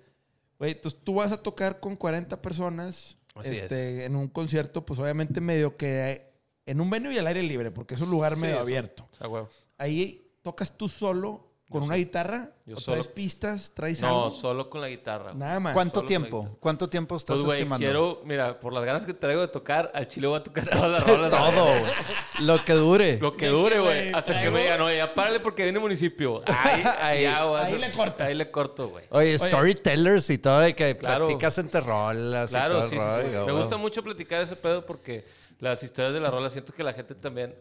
güey, 0.59 0.73
entonces 0.73 0.99
tú 1.03 1.15
vas 1.15 1.31
a 1.31 1.41
tocar 1.41 1.79
con 1.79 1.95
40 1.95 2.39
personas 2.41 3.17
este, 3.43 4.05
en 4.05 4.15
un 4.15 4.27
concierto, 4.27 4.85
pues 4.85 4.99
obviamente 4.99 5.41
medio 5.41 5.75
que 5.75 6.33
en 6.67 6.81
un 6.81 6.89
venue 6.89 7.13
y 7.13 7.17
al 7.17 7.25
aire 7.27 7.41
libre, 7.41 7.71
porque 7.71 7.95
es 7.95 8.01
un 8.01 8.11
lugar 8.11 8.37
medio 8.37 8.59
abierto. 8.59 9.07
O 9.11 9.15
sea, 9.15 9.27
güey. 9.27 9.43
Ahí 9.77 10.31
tocas 10.41 10.75
tú 10.77 10.87
solo 10.87 11.43
con 11.69 11.83
una 11.83 11.95
guitarra, 11.95 12.51
Yo 12.65 12.77
o 12.77 12.79
solo. 12.79 13.01
traes 13.01 13.07
pistas, 13.13 13.71
traes 13.73 13.99
No, 13.99 14.07
algo. 14.07 14.31
solo 14.31 14.69
con 14.69 14.79
la 14.79 14.87
guitarra. 14.87 15.25
güey. 15.31 15.35
Nada 15.35 15.59
más. 15.59 15.73
¿Cuánto 15.73 15.95
Solo 15.95 16.07
tiempo? 16.07 16.57
¿Cuánto 16.61 16.87
tiempo 16.89 17.17
estás 17.17 17.33
Pues, 17.35 17.43
güey, 17.45 17.57
estimando? 17.57 17.83
quiero, 17.83 18.21
mira, 18.23 18.57
por 18.57 18.71
las 18.71 18.85
ganas 18.85 19.05
que 19.05 19.13
traigo 19.13 19.41
de 19.41 19.49
tocar, 19.49 19.91
al 19.93 20.07
chile 20.07 20.27
voy 20.27 20.37
a 20.39 20.43
tocar 20.43 20.65
todas 20.65 20.89
las 20.89 21.03
rolas. 21.07 21.29
Todo, 21.29 21.79
güey. 21.81 21.91
Lo 22.39 22.63
que 22.63 22.71
dure. 22.71 23.19
Lo 23.19 23.35
que 23.35 23.47
dure, 23.47 23.81
güey. 23.81 24.13
Hasta 24.13 24.39
que 24.41 24.49
me 24.49 24.61
digan, 24.61 24.79
oye, 24.79 24.95
ya 24.95 25.13
párale 25.13 25.41
porque 25.41 25.63
viene 25.63 25.77
municipio. 25.79 26.41
Ahí, 26.47 26.83
Ahí- 27.01 27.21
ya, 27.23 27.43
güey, 27.43 27.61
ahí 27.61 27.73
eso- 27.73 27.81
le 27.81 27.91
cortas. 27.91 28.27
Ahí 28.29 28.33
le 28.35 28.49
corto, 28.49 28.87
güey. 28.87 29.03
Oye, 29.09 29.37
storytellers 29.37 30.29
y 30.29 30.37
todo, 30.37 30.59
de 30.61 30.73
que 30.73 30.95
Claro. 30.95 31.25
platicas 31.25 31.57
entre 31.57 31.81
rolas 31.81 32.49
y 32.49 32.53
todo 32.53 32.63
Claro, 32.65 32.83
el 32.85 32.89
sí, 32.89 32.95
sí, 32.97 33.29
sí. 33.41 33.45
Me 33.45 33.51
gusta 33.51 33.75
mucho 33.75 34.01
platicar 34.01 34.41
ese 34.41 34.55
pedo 34.55 34.85
porque 34.85 35.25
las 35.59 35.83
historias 35.83 36.13
de 36.13 36.21
las 36.21 36.31
rolas 36.31 36.53
siento 36.53 36.71
que 36.71 36.81
la 36.81 36.93
gente 36.93 37.13
también, 37.13 37.53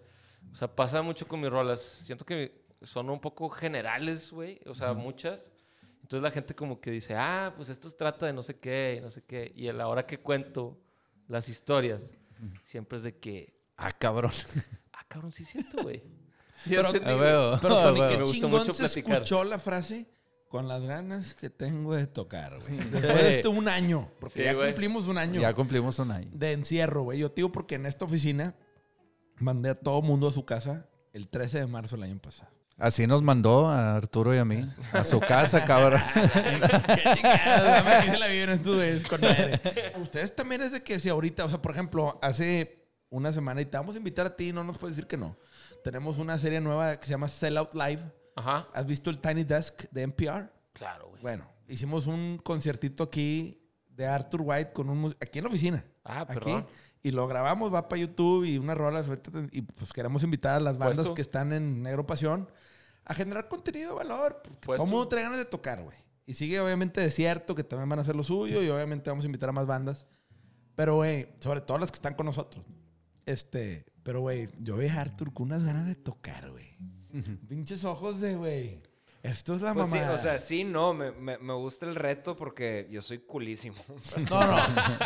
o 0.57 0.59
sea, 0.59 0.75
pasa 0.75 1.03
mucho 1.03 1.29
con 1.29 1.39
mis 1.39 1.51
rolas. 1.51 2.01
Siento 2.07 2.25
que 2.25 2.65
son 2.81 3.11
un 3.11 3.21
poco 3.21 3.51
generales, 3.51 4.33
güey, 4.33 4.59
o 4.65 4.75
sea, 4.75 4.95
muchas. 4.95 5.53
Entonces 6.01 6.23
la 6.23 6.31
gente 6.31 6.55
como 6.55 6.81
que 6.81 6.91
dice, 6.91 7.15
ah, 7.15 7.53
pues 7.55 7.69
esto 7.69 7.91
trata 7.91 8.25
de 8.25 8.33
no 8.33 8.43
sé 8.43 8.59
qué, 8.59 8.95
y 8.97 9.01
no 9.03 9.11
sé 9.11 9.23
qué. 9.23 9.53
Y 9.55 9.69
a 9.69 9.75
la 9.75 9.87
hora 9.89 10.07
que 10.07 10.19
cuento 10.19 10.81
las 11.29 11.51
historias, 11.51 12.09
siempre 12.65 12.97
es 12.97 13.05
de 13.05 13.19
que, 13.19 13.53
Ah, 13.77 13.93
cabrón. 13.93 14.31
ah, 14.95 15.05
cabrón, 15.09 15.31
sí 15.35 15.43
es 15.43 15.51
cierto, 15.51 15.83
güey. 15.83 16.03
Pero, 16.65 16.91
pero 17.61 17.83
Tony, 17.83 18.01
qué 18.09 18.17
Me 18.19 18.25
chingón 18.25 18.51
mucho 18.53 18.73
se 18.73 18.79
platicar. 18.85 19.13
escuchó 19.19 19.45
la 19.45 19.59
frase 19.59 20.07
con 20.49 20.67
las 20.69 20.83
ganas 20.87 21.35
que 21.35 21.51
tengo 21.51 21.95
de 21.95 22.07
tocar, 22.07 22.59
güey. 22.61 22.79
Después 22.79 23.03
de 23.03 23.35
este 23.37 23.49
un 23.49 23.69
año, 23.69 24.11
porque 24.19 24.39
Sí, 24.39 24.43
ya 24.45 24.55
güey. 24.55 24.69
cumplimos 24.71 25.07
un 25.07 25.19
año 25.19 25.39
Ya 25.43 25.53
cumplimos 25.53 25.99
un 25.99 26.13
año. 26.13 26.31
de 26.33 26.53
encierro, 26.53 27.03
güey. 27.03 27.19
Yo 27.19 27.29
te 27.31 27.37
digo 27.37 27.53
porque 27.53 27.75
en 27.75 27.85
esta 27.85 28.07
oficina 28.07 28.55
mandé 29.39 29.71
a 29.71 29.75
todo 29.75 30.03
mundo 30.03 30.29
a 30.29 30.31
su 30.31 30.45
casa 30.45 30.87
el 31.13 31.29
13 31.29 31.61
de 31.61 31.67
marzo 31.67 31.97
del 31.97 32.05
año 32.05 32.19
pasado. 32.19 32.51
Así 32.79 33.07
nos 33.07 33.23
mandó 33.23 33.69
a 33.69 33.97
Arturo 33.97 34.35
y 34.35 34.39
a 34.39 34.45
mí. 34.45 34.61
A 34.93 35.03
su 35.03 35.19
casa, 35.19 35.65
cabrón. 35.65 36.03
Qué 36.15 37.15
chingada, 37.15 37.83
me 37.83 38.05
quise 38.05 38.19
la 38.19 38.53
estos 38.53 38.77
güeyes 38.77 39.09
con 39.09 39.21
madre. 39.23 39.61
Ustedes 39.99 40.37
también 40.37 40.61
es 40.61 40.73
de 40.73 40.83
que 40.83 41.01
si 41.01 41.09
ahorita, 41.09 41.47
o 41.47 41.49
sea, 41.49 41.63
por 41.63 41.73
ejemplo, 41.73 42.19
hace 42.21 42.87
una 43.09 43.33
semana 43.33 43.63
y 43.63 43.65
te 43.65 43.79
vamos 43.79 43.95
a 43.95 43.99
invitar 43.99 44.27
a 44.27 44.37
ti, 44.37 44.53
no 44.53 44.63
nos 44.63 44.77
puedes 44.77 44.95
decir 44.95 45.09
que 45.09 45.17
no. 45.17 45.39
Tenemos 45.83 46.19
una 46.19 46.39
serie 46.39 46.61
nueva 46.61 46.99
que 46.99 47.07
se 47.07 47.13
llama 47.13 47.29
Sell 47.29 47.57
Out 47.57 47.73
Live. 47.73 48.03
Ajá, 48.35 48.69
¿Has 48.75 48.85
visto 48.85 49.09
el 49.09 49.21
Tiny 49.21 49.45
Desk 49.45 49.85
de 49.91 50.03
NPR? 50.03 50.51
claro, 50.75 51.09
güey. 51.09 51.23
Bueno, 51.23 51.49
hicimos 51.69 52.07
un 52.07 52.39
conciertito 52.45 53.05
aquí 53.05 53.59
de 53.89 54.07
Arthur 54.07 54.43
White 54.45 54.73
con 54.75 54.91
un 54.91 55.17
aquí 55.19 55.39
en 55.39 55.45
la 55.45 55.49
oficina. 55.49 55.85
Ah, 56.05 56.27
aquí. 56.29 56.53
Y 57.07 57.13
lo 57.13 57.29
grabamos, 57.29 57.73
va 57.73 57.89
para 57.89 58.01
YouTube 58.01 58.47
y 58.47 58.59
unas 58.59 58.77
rolas. 58.77 59.07
Y 59.53 59.63
pues 59.63 59.93
queremos 59.93 60.25
invitar 60.25 60.57
a 60.57 60.61
las 60.61 60.77
bandas 60.77 60.97
Puesto. 60.97 61.15
que 61.15 61.23
están 61.23 61.53
en 61.53 61.81
Negro 61.81 62.05
Pasión 62.05 62.51
a 63.05 63.15
generar 63.15 63.47
contenido 63.47 63.91
de 63.91 63.95
valor. 63.95 64.43
Porque 64.43 64.79
todo 64.79 64.87
mundo 64.87 65.07
trae 65.07 65.23
ganas 65.23 65.39
de 65.39 65.45
tocar, 65.45 65.85
güey. 65.85 65.97
Y 66.27 66.35
sigue 66.35 66.59
obviamente 66.59 67.01
Desierto, 67.01 67.55
que 67.55 67.63
también 67.63 67.89
van 67.89 68.01
a 68.01 68.03
hacer 68.03 68.17
lo 68.17 68.25
suyo. 68.25 68.61
Y 68.61 68.69
obviamente 68.71 69.09
vamos 69.09 69.25
a 69.25 69.27
invitar 69.27 69.51
a 69.51 69.53
más 69.53 69.69
bandas. 69.69 70.05
Pero, 70.75 70.97
güey, 70.97 71.29
sobre 71.39 71.61
todo 71.61 71.79
las 71.79 71.93
que 71.93 71.95
están 71.95 72.15
con 72.15 72.27
nosotros. 72.27 72.65
Este, 73.25 73.87
pero, 74.03 74.23
güey, 74.23 74.49
yo 74.59 74.77
vi 74.77 74.89
a 74.89 75.01
Arthur 75.01 75.33
con 75.33 75.47
unas 75.47 75.65
ganas 75.65 75.87
de 75.87 75.95
tocar, 75.95 76.51
güey. 76.51 76.77
Pinches 77.49 77.85
ojos 77.85 78.21
de, 78.21 78.35
güey. 78.35 78.83
Esto 79.27 79.55
es 79.55 79.63
la 79.63 79.75
Pues 79.75 79.89
sí, 79.91 79.97
mamada. 79.97 80.15
o 80.15 80.19
sea, 80.19 80.39
sí, 80.39 80.65
no, 80.65 80.95
me, 80.95 81.11
me- 81.13 81.39
me 81.39 81.53
gusta 81.55 81.87
el 81.87 81.95
reto 81.95 82.37
porque 82.37 82.87
yo 82.91 83.03
soy 83.03 83.19
culísimo. 83.19 83.77
no, 84.31 84.47
no. 84.47 84.63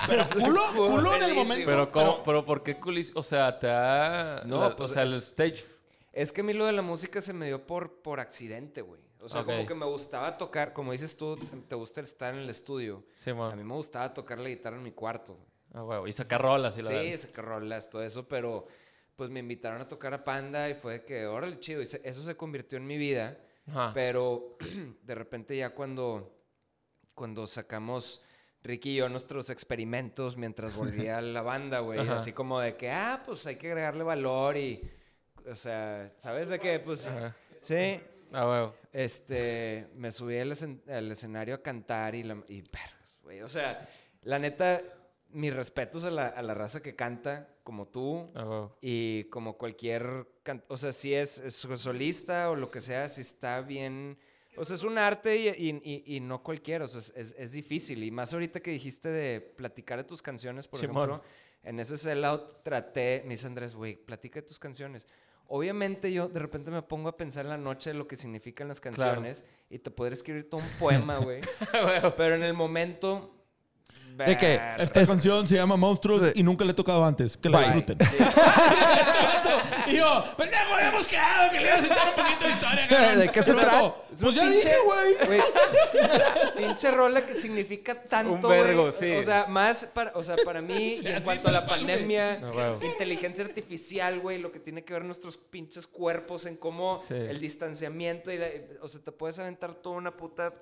Pero 0.08 0.24
culo, 0.28 0.62
culo 0.74 1.16
en 1.16 1.22
el 1.22 1.34
momento. 1.34 1.66
Pero, 1.68 1.90
¿cómo? 1.90 2.22
pero, 2.22 2.44
¿por 2.44 2.62
qué 2.62 2.76
culis? 2.78 3.12
O 3.14 3.22
sea, 3.22 3.58
te 3.58 3.66
da... 3.66 4.42
No, 4.44 4.60
la- 4.60 4.76
pues 4.76 4.90
o 4.90 4.94
sea, 4.94 5.04
es- 5.04 5.10
el 5.10 5.16
stage... 5.18 5.64
Es 6.12 6.32
que 6.32 6.40
a 6.40 6.44
mí 6.44 6.52
lo 6.52 6.66
de 6.66 6.72
la 6.72 6.82
música 6.82 7.20
se 7.20 7.32
me 7.32 7.46
dio 7.46 7.64
por, 7.66 8.02
por 8.02 8.18
accidente, 8.20 8.82
güey. 8.82 9.00
O 9.20 9.28
sea, 9.28 9.44
como 9.44 9.64
que 9.66 9.74
me 9.74 9.86
gustaba 9.86 10.36
tocar, 10.38 10.72
como 10.72 10.92
dices 10.92 11.16
tú, 11.16 11.36
te 11.68 11.74
gusta 11.74 12.00
estar 12.00 12.34
en 12.34 12.40
el 12.40 12.50
estudio. 12.50 13.04
Sí, 13.14 13.30
A 13.30 13.34
mí 13.34 13.38
man. 13.38 13.66
me 13.66 13.74
gustaba 13.74 14.12
tocar 14.14 14.38
la 14.38 14.48
guitarra 14.48 14.76
en 14.76 14.82
mi 14.82 14.92
cuarto. 14.92 15.34
güey. 15.34 15.46
Ah, 15.74 15.84
huevo. 15.84 16.08
Y 16.08 16.12
sacar 16.12 16.42
rolas 16.42 16.76
y 16.78 16.82
la 16.82 16.88
Sí, 16.88 16.94
verdad. 16.94 17.16
sacar 17.18 17.44
rolas, 17.44 17.90
todo 17.90 18.02
eso, 18.02 18.26
pero 18.26 18.66
pues 19.14 19.30
me 19.30 19.38
invitaron 19.40 19.80
a 19.80 19.86
tocar 19.86 20.12
a 20.14 20.24
Panda 20.24 20.68
y 20.68 20.74
fue 20.74 20.94
de 20.94 21.04
que, 21.04 21.26
órale, 21.26 21.60
chido. 21.60 21.80
Y 21.82 21.86
se- 21.86 22.00
eso 22.02 22.22
se 22.22 22.34
convirtió 22.36 22.78
en 22.78 22.86
mi 22.86 22.96
vida. 22.96 23.38
Ajá. 23.68 23.92
Pero 23.94 24.56
de 25.02 25.14
repente 25.14 25.56
ya 25.56 25.70
cuando, 25.74 26.32
cuando 27.14 27.46
sacamos 27.46 28.22
Ricky 28.62 28.90
y 28.92 28.96
yo 28.96 29.08
nuestros 29.08 29.48
experimentos 29.50 30.36
mientras 30.36 30.76
volvía 30.76 31.20
la 31.22 31.42
banda, 31.42 31.80
güey. 31.80 32.00
Así 32.08 32.32
como 32.32 32.60
de 32.60 32.76
que, 32.76 32.90
ah, 32.90 33.22
pues 33.24 33.46
hay 33.46 33.56
que 33.56 33.68
agregarle 33.68 34.02
valor 34.04 34.56
y, 34.56 34.90
o 35.50 35.56
sea, 35.56 36.12
¿sabes 36.16 36.48
de 36.48 36.58
qué? 36.58 36.78
Pues, 36.80 37.08
Ajá. 37.08 37.34
sí. 37.62 38.00
Ah, 38.32 38.46
huevo. 38.48 38.74
Este, 38.92 39.88
me 39.96 40.12
subí 40.12 40.38
al, 40.38 40.52
escen- 40.52 40.88
al 40.88 41.10
escenario 41.10 41.54
a 41.56 41.62
cantar 41.62 42.14
y, 42.14 42.22
la, 42.22 42.40
y 42.48 42.62
perras, 42.62 43.18
güey. 43.22 43.40
O 43.42 43.48
sea, 43.48 43.88
la 44.22 44.38
neta, 44.38 44.80
mis 45.30 45.52
respetos 45.54 46.04
a 46.04 46.10
la, 46.12 46.28
a 46.28 46.40
la 46.42 46.54
raza 46.54 46.80
que 46.80 46.94
canta, 46.94 47.48
como 47.64 47.88
tú, 47.88 48.30
Ah, 48.36 48.44
huevo. 48.44 48.78
y 48.80 49.24
como 49.30 49.56
cualquier, 49.58 50.28
o 50.68 50.76
sea, 50.76 50.92
si 50.92 51.14
es, 51.14 51.38
es 51.40 51.54
solista 51.54 52.50
o 52.50 52.56
lo 52.56 52.70
que 52.70 52.80
sea, 52.80 53.08
si 53.08 53.20
está 53.20 53.60
bien, 53.60 54.18
o 54.56 54.64
sea, 54.64 54.76
es 54.76 54.84
un 54.84 54.98
arte 54.98 55.36
y, 55.36 55.48
y- 55.48 55.80
y- 55.84 56.16
y 56.16 56.20
no 56.20 56.42
cualquiera, 56.42 56.84
o 56.84 56.88
sea, 56.88 57.00
es, 57.00 57.34
es- 57.38 57.52
difícil. 57.52 58.02
Y 58.02 58.10
más 58.10 58.32
ahorita 58.32 58.60
que 58.60 58.70
dijiste 58.70 59.08
de 59.08 59.40
platicar 59.40 59.98
de 59.98 60.04
tus 60.04 60.20
canciones, 60.22 60.66
por 60.68 60.80
Simón. 60.80 60.96
ejemplo, 61.10 61.22
en 61.62 61.78
ese 61.80 61.96
sellout 61.96 62.62
traté, 62.62 63.22
me 63.24 63.30
dice 63.30 63.46
Andrés, 63.46 63.74
güey, 63.74 63.96
platica 63.96 64.40
de 64.40 64.46
tus 64.46 64.58
canciones. 64.58 65.06
Obviamente 65.52 66.12
yo 66.12 66.28
de 66.28 66.38
repente 66.38 66.70
me 66.70 66.80
pongo 66.82 67.08
a 67.08 67.16
pensar 67.16 67.44
en 67.44 67.50
la 67.50 67.58
noche 67.58 67.92
lo 67.92 68.06
que 68.06 68.16
significan 68.16 68.68
las 68.68 68.80
Claro. 68.80 68.96
canciones 68.96 69.44
y 69.68 69.78
te 69.80 69.90
podré 69.90 70.14
escribir 70.14 70.48
todo 70.48 70.60
un 70.60 70.68
poema, 70.78 71.18
güey. 71.18 71.40
Huevo. 71.74 72.14
pero 72.16 72.34
en 72.36 72.42
el 72.44 72.54
momento... 72.54 73.36
¿De 74.26 74.34
verga. 74.34 74.76
Esta 74.76 75.06
canción 75.06 75.46
se 75.46 75.54
llama 75.56 75.76
Monstruos 75.76 76.22
Sí. 76.22 76.32
y 76.36 76.42
nunca 76.42 76.64
le 76.64 76.72
he 76.72 76.74
tocado 76.74 77.04
antes. 77.04 77.36
Que 77.36 77.48
la 77.48 77.60
disfruten. 77.60 77.98
Sí. 78.00 78.16
y 79.88 79.96
yo, 79.96 80.24
pendejo, 80.36 80.74
habíamos 80.74 81.06
quedado 81.06 81.50
que 81.50 81.60
le 81.60 81.66
ibas 81.68 81.80
a 81.82 81.86
echar 81.86 82.08
un 82.08 82.14
poquito 82.24 82.44
de 82.46 82.50
historia, 82.52 82.86
cabrón. 82.88 83.18
¿De 83.18 83.28
qué 83.28 83.42
se 83.42 83.54
trata? 83.54 83.94
Pues 84.20 84.34
ya 84.34 84.42
Pinche- 84.44 84.50
dije, 84.54 84.74
güey. 84.84 85.40
Pinche 86.56 86.90
rola 86.90 87.24
que 87.26 87.34
significa 87.34 88.02
tanto, 88.02 88.48
Un 88.48 88.52
vergo, 88.54 88.92
sí. 88.92 89.10
O 89.12 89.22
sea, 89.22 89.46
más 89.46 89.84
para, 89.86 90.12
o 90.14 90.22
sea, 90.22 90.36
para 90.44 90.60
mí, 90.60 91.00
y 91.02 91.06
en 91.06 91.22
cuanto 91.22 91.48
a 91.48 91.52
la 91.52 91.66
pandemia, 91.66 92.40
inteligencia 92.82 93.44
artificial, 93.44 94.20
güey, 94.20 94.38
lo 94.38 94.52
que 94.52 94.60
tiene 94.60 94.84
que 94.84 94.92
ver 94.92 95.04
nuestros 95.04 95.36
pinches 95.36 95.86
cuerpos 95.86 96.46
en 96.46 96.56
cómo 96.56 96.98
Sí. 97.06 97.14
el 97.14 97.40
distanciamiento 97.40 98.30
y 98.30 98.38
la- 98.38 98.48
o 98.82 98.88
sea, 98.88 99.00
te 99.02 99.12
puedes 99.12 99.38
aventar 99.38 99.74
toda 99.74 99.96
una 99.96 100.16
puta 100.16 100.52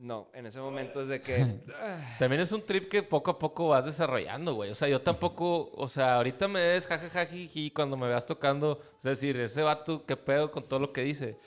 no, 0.00 0.28
en 0.34 0.46
ese 0.46 0.60
momento 0.60 1.00
es 1.00 1.08
de 1.08 1.20
que 1.20 1.60
También 2.18 2.42
es 2.42 2.52
un 2.52 2.62
trip 2.62 2.88
que 2.88 3.02
poco 3.02 3.30
a 3.30 3.38
poco 3.38 3.68
vas 3.68 3.84
desarrollando, 3.84 4.54
güey. 4.54 4.70
O 4.70 4.74
sea, 4.74 4.88
yo 4.88 5.00
tampoco, 5.00 5.70
o 5.74 5.88
sea, 5.88 6.16
ahorita 6.16 6.48
me 6.48 6.60
des 6.60 6.86
jajajajiji 6.86 7.70
cuando 7.70 7.96
me 7.96 8.06
veas 8.08 8.26
tocando. 8.26 8.80
Es 8.98 9.04
decir, 9.04 9.38
ese 9.38 9.62
vato, 9.62 10.04
qué 10.04 10.16
pedo 10.16 10.50
con 10.50 10.64
todo 10.64 10.80
lo 10.80 10.92
que 10.92 11.02
dice. 11.02 11.38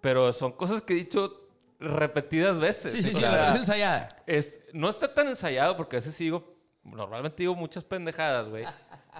Pero 0.00 0.32
son 0.32 0.52
cosas 0.52 0.82
que 0.82 0.94
he 0.94 0.96
dicho 0.96 1.48
repetidas 1.80 2.58
veces. 2.58 2.92
Sí, 2.92 3.02
sí, 3.02 3.14
sí, 3.14 3.20
traes 3.20 3.56
ensayada. 3.56 4.16
es, 4.26 4.60
no 4.72 4.88
está 4.88 5.12
tan 5.12 5.28
ensayado 5.28 5.76
porque 5.76 5.96
a 5.96 6.00
veces 6.00 6.16
digo, 6.18 6.56
normalmente 6.82 7.42
digo 7.42 7.54
muchas 7.54 7.84
pendejadas, 7.84 8.48
güey, 8.48 8.64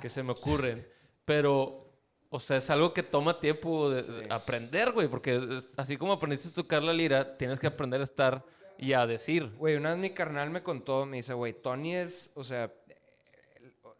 que 0.00 0.08
se 0.08 0.22
me 0.22 0.32
ocurren. 0.32 0.86
Pero, 1.24 1.92
o 2.30 2.40
sea, 2.40 2.56
es 2.56 2.70
algo 2.70 2.94
que 2.94 3.02
toma 3.02 3.38
tiempo 3.38 3.90
de, 3.90 4.02
de 4.02 4.32
aprender, 4.32 4.92
güey, 4.92 5.08
porque 5.08 5.40
así 5.76 5.96
como 5.96 6.14
aprendiste 6.14 6.48
a 6.48 6.52
tocar 6.52 6.82
la 6.82 6.92
lira, 6.92 7.34
tienes 7.34 7.58
que 7.58 7.66
aprender 7.66 8.00
a 8.00 8.04
estar 8.04 8.44
y 8.78 8.92
a 8.92 9.06
decir. 9.06 9.52
Güey, 9.56 9.76
una 9.76 9.90
vez 9.90 9.98
mi 9.98 10.10
carnal 10.10 10.50
me 10.50 10.62
contó, 10.62 11.04
me 11.06 11.18
dice, 11.18 11.34
güey, 11.34 11.52
Tony 11.52 11.96
es, 11.96 12.32
o 12.34 12.44
sea, 12.44 12.72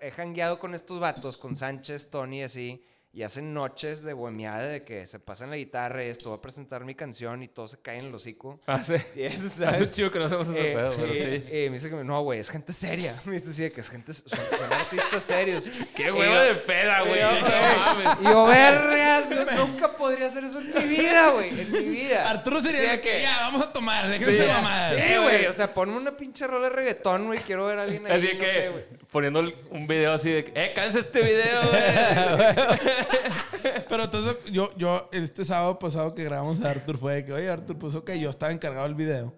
he 0.01 0.11
jangueado 0.11 0.59
con 0.59 0.75
estos 0.75 1.01
vatos, 1.01 1.37
con 1.37 1.57
Sánchez, 1.57 2.11
Tony, 2.11 2.43
así, 2.45 2.85
y 3.11 3.23
hacen 3.23 3.53
noches 3.55 4.05
de 4.05 4.13
bohemiada 4.13 4.67
de 4.69 4.85
que 4.85 5.07
se 5.07 5.19
pasan 5.19 5.51
la 5.51 5.57
guitarra 5.57 6.05
y 6.05 6.09
esto, 6.09 6.31
va 6.31 6.37
a 6.37 6.41
presentar 6.41 6.85
mi 6.85 6.95
canción 6.95 7.43
y 7.43 7.49
todo 7.49 7.67
se 7.67 7.81
cae 7.81 7.99
en 7.99 8.05
el 8.07 8.15
hocico. 8.15 8.61
Ah, 8.67 8.83
sí. 8.83 8.95
Y 9.17 9.23
es, 9.23 9.41
¿sabes? 9.55 9.91
chido 9.91 10.11
que 10.13 10.19
no 10.21 10.27
hacemos 10.27 10.47
ese 10.49 10.71
Eh, 10.73 10.75
pedo, 10.75 10.91
pero 10.95 11.13
eh, 11.13 11.43
sí. 11.45 11.49
eh, 11.51 11.71
me 11.71 11.77
dice 11.79 11.89
que 11.91 11.97
no, 11.97 12.23
güey, 12.23 12.39
es 12.39 12.51
gente 12.51 12.73
seria. 12.73 13.21
Me 13.25 13.33
dice 13.33 13.63
de 13.63 13.73
que 13.73 13.81
es 13.81 13.91
gente, 13.91 14.13
son, 14.13 14.29
son 14.29 14.73
artistas 14.73 15.23
serios. 15.23 15.69
¡Qué 15.97 16.13
huevo 16.13 16.35
de 16.35 16.55
peda, 16.57 17.01
güey! 17.03 17.21
y 18.21 18.47
vergas, 18.47 19.31
yo 19.31 19.67
nunca 19.67 19.97
podría 19.99 20.29
hacer 20.29 20.45
eso 20.45 20.61
en 20.61 20.73
mi 20.73 20.85
vida, 20.97 21.31
güey, 21.33 21.61
en 21.61 21.73
mi 21.73 21.81
vida. 21.81 22.31
Arturo 22.31 22.63
sería 22.63 22.81
Sí, 22.81 22.87
de 22.87 23.01
que 23.01 23.23
ya, 23.23 23.41
vamos 23.41 23.63
a 23.67 23.73
tomar. 23.73 24.09
déjense 24.09 24.33
Sí, 24.33 24.39
de 24.39 24.47
mamadas. 24.47 24.95
Sí, 25.01 25.17
güey, 25.23 25.47
o 25.47 25.53
sea, 25.53 25.75
ponme 25.75 25.97
una 25.97 26.17
pinche 26.17 26.47
rola 26.47 26.69
de 26.69 26.75
reggaetón, 26.77 27.27
güey, 27.27 27.41
quiero 27.41 27.67
ver 27.67 27.79
a 27.79 27.83
alguien 27.83 28.07
ahí, 28.07 28.13
Así 28.13 28.35
no 28.35 28.41
que 28.41 28.47
sé, 28.49 28.71
poniendo 29.11 29.43
un 29.71 29.87
video 29.87 30.13
así 30.15 30.31
de, 30.31 30.53
¡eh, 30.55 30.73
cansa 30.75 31.01
este 31.01 31.21
video, 31.21 31.69
güey! 31.69 31.83
Pero 33.89 34.05
entonces, 34.05 34.37
yo, 34.53 34.71
yo, 34.77 35.09
este 35.13 35.45
sábado 35.45 35.79
pasado 35.79 36.15
que 36.15 36.25
grabamos 36.25 36.63
a 36.63 36.71
Arthur 36.71 36.99
fue 36.99 37.15
de 37.17 37.25
que, 37.25 37.33
oye, 37.33 37.49
Arthur, 37.51 37.79
pues 37.79 37.95
ok, 37.95 38.13
yo 38.13 38.31
estaba 38.31 38.53
encargado 38.53 38.85
del 38.87 38.95
video. 38.95 39.35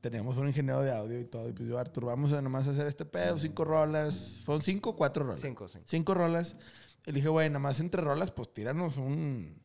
Teníamos 0.00 0.36
un 0.36 0.46
ingeniero 0.46 0.82
de 0.82 0.92
audio 0.92 1.18
y 1.18 1.24
todo. 1.24 1.48
Y 1.48 1.52
pues 1.52 1.68
yo, 1.68 1.78
Arthur, 1.78 2.04
vamos 2.04 2.32
a 2.32 2.40
nomás 2.40 2.68
hacer 2.68 2.86
este 2.86 3.04
pedo, 3.04 3.38
cinco 3.38 3.64
rolas. 3.64 4.40
¿Fueron 4.44 4.62
cinco 4.62 4.90
o 4.90 4.96
cuatro 4.96 5.24
rolas? 5.24 5.40
Cinco, 5.40 5.66
cinco. 5.66 5.84
Cinco 5.88 6.14
rolas. 6.14 6.54
Y 7.06 7.10
le 7.10 7.16
dije, 7.16 7.28
güey, 7.28 7.48
nada 7.48 7.58
más 7.58 7.80
entre 7.80 8.02
rolas, 8.02 8.30
pues 8.30 8.52
tíranos 8.52 8.98
un 8.98 9.60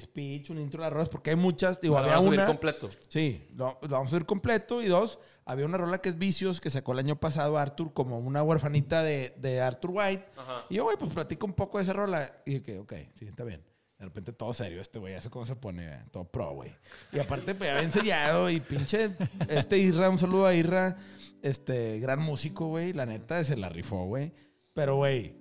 speech, 0.00 0.50
un 0.50 0.58
intro 0.58 0.80
de 0.82 0.86
las 0.86 0.92
rolas, 0.92 1.08
porque 1.08 1.30
hay 1.30 1.36
muchas. 1.36 1.80
Digo, 1.80 1.96
había 1.98 2.12
vamos 2.12 2.24
a 2.24 2.28
subir 2.28 2.40
una. 2.40 2.46
completo. 2.46 2.88
Sí, 3.08 3.46
lo, 3.54 3.78
lo 3.82 3.88
vamos 3.88 4.08
a 4.08 4.10
subir 4.10 4.26
completo. 4.26 4.82
Y 4.82 4.86
dos, 4.86 5.18
había 5.44 5.66
una 5.66 5.78
rola 5.78 5.98
que 5.98 6.08
es 6.08 6.18
Vicios, 6.18 6.60
que 6.60 6.70
sacó 6.70 6.92
el 6.92 7.00
año 7.00 7.16
pasado 7.16 7.58
Arthur 7.58 7.92
como 7.92 8.18
una 8.18 8.42
huerfanita 8.42 9.02
de, 9.02 9.34
de 9.38 9.60
Arthur 9.60 9.90
White. 9.92 10.24
Ajá. 10.36 10.64
Y 10.70 10.76
yo, 10.76 10.84
güey, 10.84 10.96
pues 10.96 11.12
platico 11.12 11.46
un 11.46 11.54
poco 11.54 11.78
de 11.78 11.84
esa 11.84 11.92
rola. 11.92 12.32
Y 12.46 12.58
dije, 12.58 12.78
ok, 12.78 12.92
sí, 13.14 13.26
está 13.26 13.44
bien. 13.44 13.62
De 13.98 14.04
repente 14.06 14.32
todo 14.32 14.52
serio 14.52 14.80
este 14.80 14.98
güey, 14.98 15.18
sé 15.20 15.30
cómo 15.30 15.46
se 15.46 15.54
pone, 15.54 15.86
eh, 15.86 16.02
todo 16.10 16.24
pro, 16.24 16.50
güey. 16.50 16.74
Y 17.12 17.20
aparte, 17.20 17.54
pues, 17.54 17.70
había 17.70 17.82
ensayado 17.82 18.50
y 18.50 18.60
pinche, 18.60 19.16
este 19.48 19.78
Irra, 19.78 20.10
un 20.10 20.18
saludo 20.18 20.46
a 20.46 20.54
Irra, 20.54 20.96
este, 21.42 22.00
gran 22.00 22.20
músico, 22.20 22.66
güey. 22.66 22.92
La 22.92 23.06
neta, 23.06 23.42
se 23.44 23.56
la 23.56 23.68
rifó, 23.68 24.04
güey. 24.04 24.32
Pero, 24.74 24.96
güey, 24.96 25.36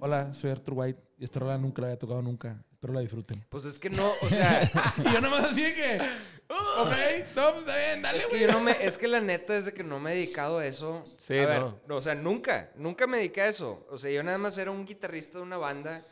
hola, 0.00 0.34
soy 0.34 0.50
Arthur 0.50 0.74
White 0.76 1.02
y 1.18 1.24
esta 1.24 1.40
rola 1.40 1.56
nunca 1.58 1.80
la 1.80 1.88
había 1.88 1.98
tocado 1.98 2.20
nunca. 2.22 2.64
Espero 2.82 2.94
la 2.94 3.00
disfruten. 3.02 3.46
Pues 3.48 3.64
es 3.64 3.78
que 3.78 3.90
no, 3.90 4.12
o 4.22 4.28
sea, 4.28 4.68
Y 5.08 5.12
yo 5.12 5.20
nomás 5.20 5.44
así 5.44 5.62
de 5.62 5.72
que, 5.72 6.00
ok, 6.48 6.88
no, 7.36 7.50
pues 7.52 7.58
está 7.60 7.76
bien, 7.76 8.02
dale, 8.02 8.18
es 8.18 8.26
güey. 8.26 8.40
que 8.40 8.46
yo 8.46 8.52
no 8.52 8.60
me, 8.60 8.84
es 8.84 8.98
que 8.98 9.06
la 9.06 9.20
neta 9.20 9.56
es 9.56 9.66
de 9.66 9.72
que 9.72 9.84
no 9.84 10.00
me 10.00 10.10
he 10.10 10.14
dedicado 10.16 10.58
a 10.58 10.66
eso. 10.66 11.04
Sí, 11.20 11.38
a 11.38 11.46
ver, 11.46 11.62
no. 11.86 11.96
o 11.96 12.00
sea, 12.00 12.16
nunca, 12.16 12.72
nunca 12.74 13.06
me 13.06 13.18
dediqué 13.18 13.42
a 13.42 13.46
eso. 13.46 13.86
O 13.88 13.96
sea, 13.96 14.10
yo 14.10 14.24
nada 14.24 14.36
más 14.36 14.58
era 14.58 14.72
un 14.72 14.84
guitarrista 14.84 15.38
de 15.38 15.44
una 15.44 15.58
banda. 15.58 16.04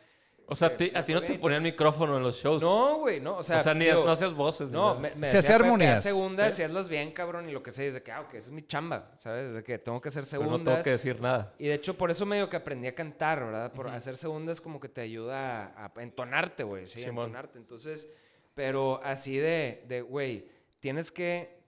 O 0.51 0.57
sea, 0.57 0.68
a 0.68 0.76
ti- 0.76 0.90
a 0.94 1.05
ti 1.05 1.14
no 1.14 1.22
te 1.22 1.38
ponían 1.38 1.62
micrófono 1.62 2.16
en 2.16 2.22
los 2.24 2.36
shows. 2.36 2.61
No, 2.61 2.96
güey, 2.98 3.20
no, 3.20 3.36
o 3.38 3.42
sea, 3.42 3.61
o 3.61 3.62
sea, 3.62 3.72
ni 3.72 3.84
digo, 3.86 4.05
no 4.05 4.11
hacías 4.11 4.34
voces. 4.34 4.70
No, 4.70 4.98
me, 4.98 5.14
me 5.14 5.26
Se 5.26 5.38
hacía 5.38 5.55
armonías. 5.55 6.03
segundas, 6.03 6.48
hacías 6.53 6.88
bien, 6.88 7.12
cabrón, 7.12 7.48
y 7.48 7.53
lo 7.53 7.62
que 7.62 7.70
sé, 7.70 7.86
es 7.86 7.94
de 7.94 8.03
que, 8.03 8.12
ah, 8.12 8.20
ok, 8.22 8.34
esa 8.34 8.46
es 8.46 8.51
mi 8.51 8.66
chamba, 8.66 9.12
¿sabes? 9.16 9.55
De 9.55 9.62
que 9.62 9.78
tengo 9.78 10.01
que 10.01 10.09
hacer 10.09 10.24
Pero 10.24 10.30
segundas. 10.42 10.59
no 10.59 10.64
tengo 10.64 10.82
que 10.82 10.90
decir 10.90 11.20
nada. 11.20 11.55
Y 11.59 11.68
de 11.68 11.74
hecho, 11.74 11.94
por 11.96 12.11
eso 12.11 12.26
medio 12.26 12.51
que 12.51 12.57
aprendí 12.57 12.88
a 12.88 12.94
cantar, 12.94 13.44
¿verdad? 13.44 13.72
Por 13.72 13.88
hacer 13.88 14.16
segundas 14.16 14.61
como 14.61 14.80
que 14.80 14.88
te 14.88 15.01
ayuda 15.01 15.66
a, 15.76 15.92
a 15.96 16.03
entonarte, 16.03 16.64
güey, 16.64 16.86
sí, 16.86 17.01
a 17.01 17.07
Simón. 17.07 17.26
entonarte. 17.26 17.59
Entonces, 17.59 18.12
pero 18.55 19.01
así 19.05 19.38
de, 19.38 19.84
de, 19.88 20.03
güey, 20.03 20.48
tienes 20.80 21.12
que, 21.12 21.61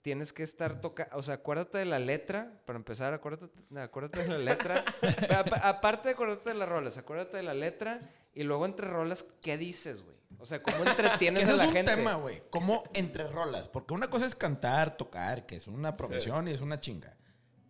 tienes 0.00 0.32
que 0.32 0.44
estar 0.44 0.80
tocando, 0.80 1.16
o 1.16 1.22
sea, 1.22 1.34
acuérdate 1.34 1.78
de 1.78 1.84
la 1.84 1.98
letra, 1.98 2.52
para 2.64 2.78
empezar, 2.78 3.12
acuérdate, 3.12 3.46
acuérdate 3.76 4.22
de 4.22 4.28
la 4.28 4.38
letra. 4.38 4.84
Apa- 5.36 5.56
aparte 5.68 6.08
de 6.08 6.14
acuérdate 6.14 6.50
de 6.50 6.54
las 6.54 6.68
rolas, 6.68 6.96
acuérdate 6.96 7.36
de 7.38 7.42
la 7.42 7.52
letra 7.54 8.00
y 8.34 8.42
luego 8.44 8.66
entre 8.66 8.86
rolas, 8.88 9.24
¿qué 9.42 9.56
dices, 9.58 10.02
güey? 10.02 10.16
O 10.38 10.46
sea, 10.46 10.62
¿cómo 10.62 10.84
entretienes 10.84 11.48
a 11.48 11.52
es 11.52 11.58
la 11.58 11.66
un 11.68 11.72
gente? 11.72 11.94
tema, 11.96 12.14
güey. 12.14 12.42
Como 12.50 12.84
entre 12.94 13.26
rolas. 13.28 13.68
Porque 13.68 13.94
una 13.94 14.08
cosa 14.08 14.26
es 14.26 14.34
cantar, 14.34 14.96
tocar, 14.96 15.46
que 15.46 15.56
es 15.56 15.66
una 15.66 15.96
profesión 15.96 16.46
y 16.48 16.52
es 16.52 16.60
una 16.60 16.78
chinga. 16.80 17.16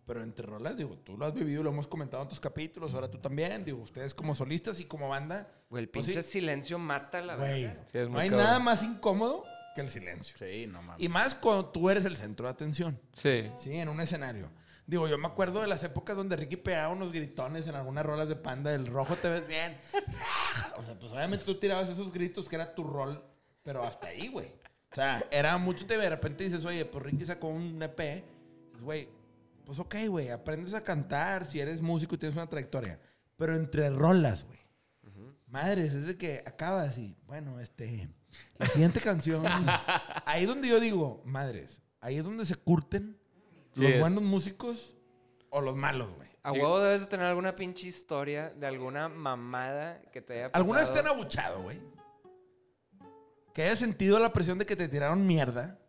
Pero 0.05 0.23
entre 0.23 0.45
rolas, 0.45 0.75
digo, 0.75 0.97
tú 0.97 1.17
lo 1.17 1.25
has 1.25 1.33
vivido, 1.33 1.61
lo 1.61 1.69
hemos 1.69 1.87
comentado 1.87 2.23
en 2.23 2.29
tus 2.29 2.39
capítulos, 2.39 2.93
ahora 2.93 3.09
tú 3.11 3.19
también. 3.19 3.63
Digo, 3.63 3.79
ustedes 3.79 4.13
como 4.13 4.33
solistas 4.33 4.79
y 4.79 4.85
como 4.85 5.07
banda. 5.07 5.47
Güey, 5.69 5.83
el 5.83 5.89
pues 5.89 6.05
pinche 6.07 6.21
sí. 6.23 6.31
silencio 6.39 6.79
mata 6.79 7.21
la 7.21 7.35
Güey. 7.35 7.65
Sí, 7.91 7.97
es 7.99 8.07
no 8.07 8.13
muy 8.13 8.21
hay 8.21 8.29
cabrón. 8.29 8.45
nada 8.47 8.59
más 8.59 8.81
incómodo 8.83 9.45
que 9.75 9.81
el 9.81 9.89
silencio. 9.89 10.35
Sí, 10.39 10.65
no 10.67 10.81
mames. 10.81 11.03
Y 11.03 11.09
más 11.09 11.35
cuando 11.35 11.67
tú 11.69 11.89
eres 11.91 12.05
el 12.05 12.17
centro 12.17 12.47
de 12.47 12.51
atención. 12.51 12.99
Sí. 13.13 13.51
Sí, 13.59 13.75
en 13.75 13.87
un 13.87 14.01
escenario. 14.01 14.49
Digo, 14.89 15.07
yo 15.07 15.19
me 15.19 15.27
acuerdo 15.27 15.61
de 15.61 15.67
las 15.67 15.83
épocas 15.83 16.17
donde 16.17 16.35
Ricky 16.35 16.55
pegaba 16.55 16.89
unos 16.91 17.11
gritones 17.11 17.67
en 17.67 17.75
algunas 17.75 18.03
rolas 18.03 18.27
de 18.27 18.35
panda. 18.35 18.73
El 18.73 18.87
rojo 18.87 19.15
te 19.15 19.29
ves 19.29 19.47
bien. 19.47 19.77
O 20.77 20.83
sea, 20.83 20.97
pues 20.97 21.11
obviamente 21.11 21.45
tú 21.45 21.55
tirabas 21.55 21.89
esos 21.89 22.11
gritos 22.11 22.47
que 22.47 22.55
era 22.55 22.73
tu 22.73 22.83
rol, 22.85 23.21
pero 23.61 23.83
hasta 23.83 24.07
ahí, 24.07 24.29
güey. 24.29 24.47
O 24.91 24.95
sea, 24.95 25.23
era 25.29 25.57
mucho 25.57 25.85
te 25.85 25.97
de 25.97 26.09
repente 26.09 26.45
dices, 26.45 26.65
oye, 26.65 26.85
pues 26.85 27.03
Ricky 27.03 27.25
sacó 27.25 27.49
un 27.49 27.83
EP. 27.83 27.99
Dices, 27.99 28.81
güey, 28.81 29.09
pues 29.65 29.77
ok, 29.77 29.95
güey, 30.07 30.29
aprendes 30.29 30.73
a 30.73 30.81
cantar 30.81 31.45
si 31.45 31.59
eres 31.59 31.81
músico 31.81 32.15
y 32.15 32.17
tienes 32.17 32.35
una 32.35 32.47
trayectoria. 32.47 32.99
Pero 33.37 33.55
entre 33.55 33.91
rolas, 33.91 34.45
güey. 34.45 34.59
Madres, 35.45 35.93
es 35.93 36.07
de 36.07 36.17
que 36.17 36.41
acabas 36.47 36.97
y, 36.97 37.15
bueno, 37.27 37.59
este, 37.59 38.09
la 38.57 38.65
siguiente 38.67 39.01
canción. 39.01 39.45
ahí 40.25 40.43
es 40.43 40.47
donde 40.47 40.67
yo 40.67 40.79
digo, 40.79 41.21
madres, 41.25 41.81
ahí 41.99 42.17
es 42.17 42.25
donde 42.25 42.45
se 42.45 42.55
curten 42.55 43.18
Sí 43.73 43.81
los 43.81 43.91
es. 43.91 43.99
buenos 43.99 44.23
músicos 44.23 44.95
o 45.49 45.61
los 45.61 45.75
malos, 45.75 46.13
güey. 46.15 46.29
A 46.43 46.51
huevo 46.51 46.79
debes 46.79 47.01
de 47.01 47.07
tener 47.07 47.25
alguna 47.25 47.55
pinche 47.55 47.87
historia 47.87 48.49
de 48.49 48.65
alguna 48.65 49.09
mamada 49.09 50.01
que 50.11 50.21
te 50.21 50.33
haya 50.33 50.51
pasado. 50.51 50.63
¿Alguna 50.63 50.79
vez 50.79 50.93
te 50.93 50.99
han 50.99 51.07
abuchado, 51.07 51.61
güey? 51.61 51.79
Que 53.53 53.63
hayas 53.63 53.79
sentido 53.79 54.19
la 54.19 54.31
presión 54.31 54.57
de 54.57 54.65
que 54.65 54.75
te 54.75 54.87
tiraron 54.87 55.25
mierda. 55.27 55.79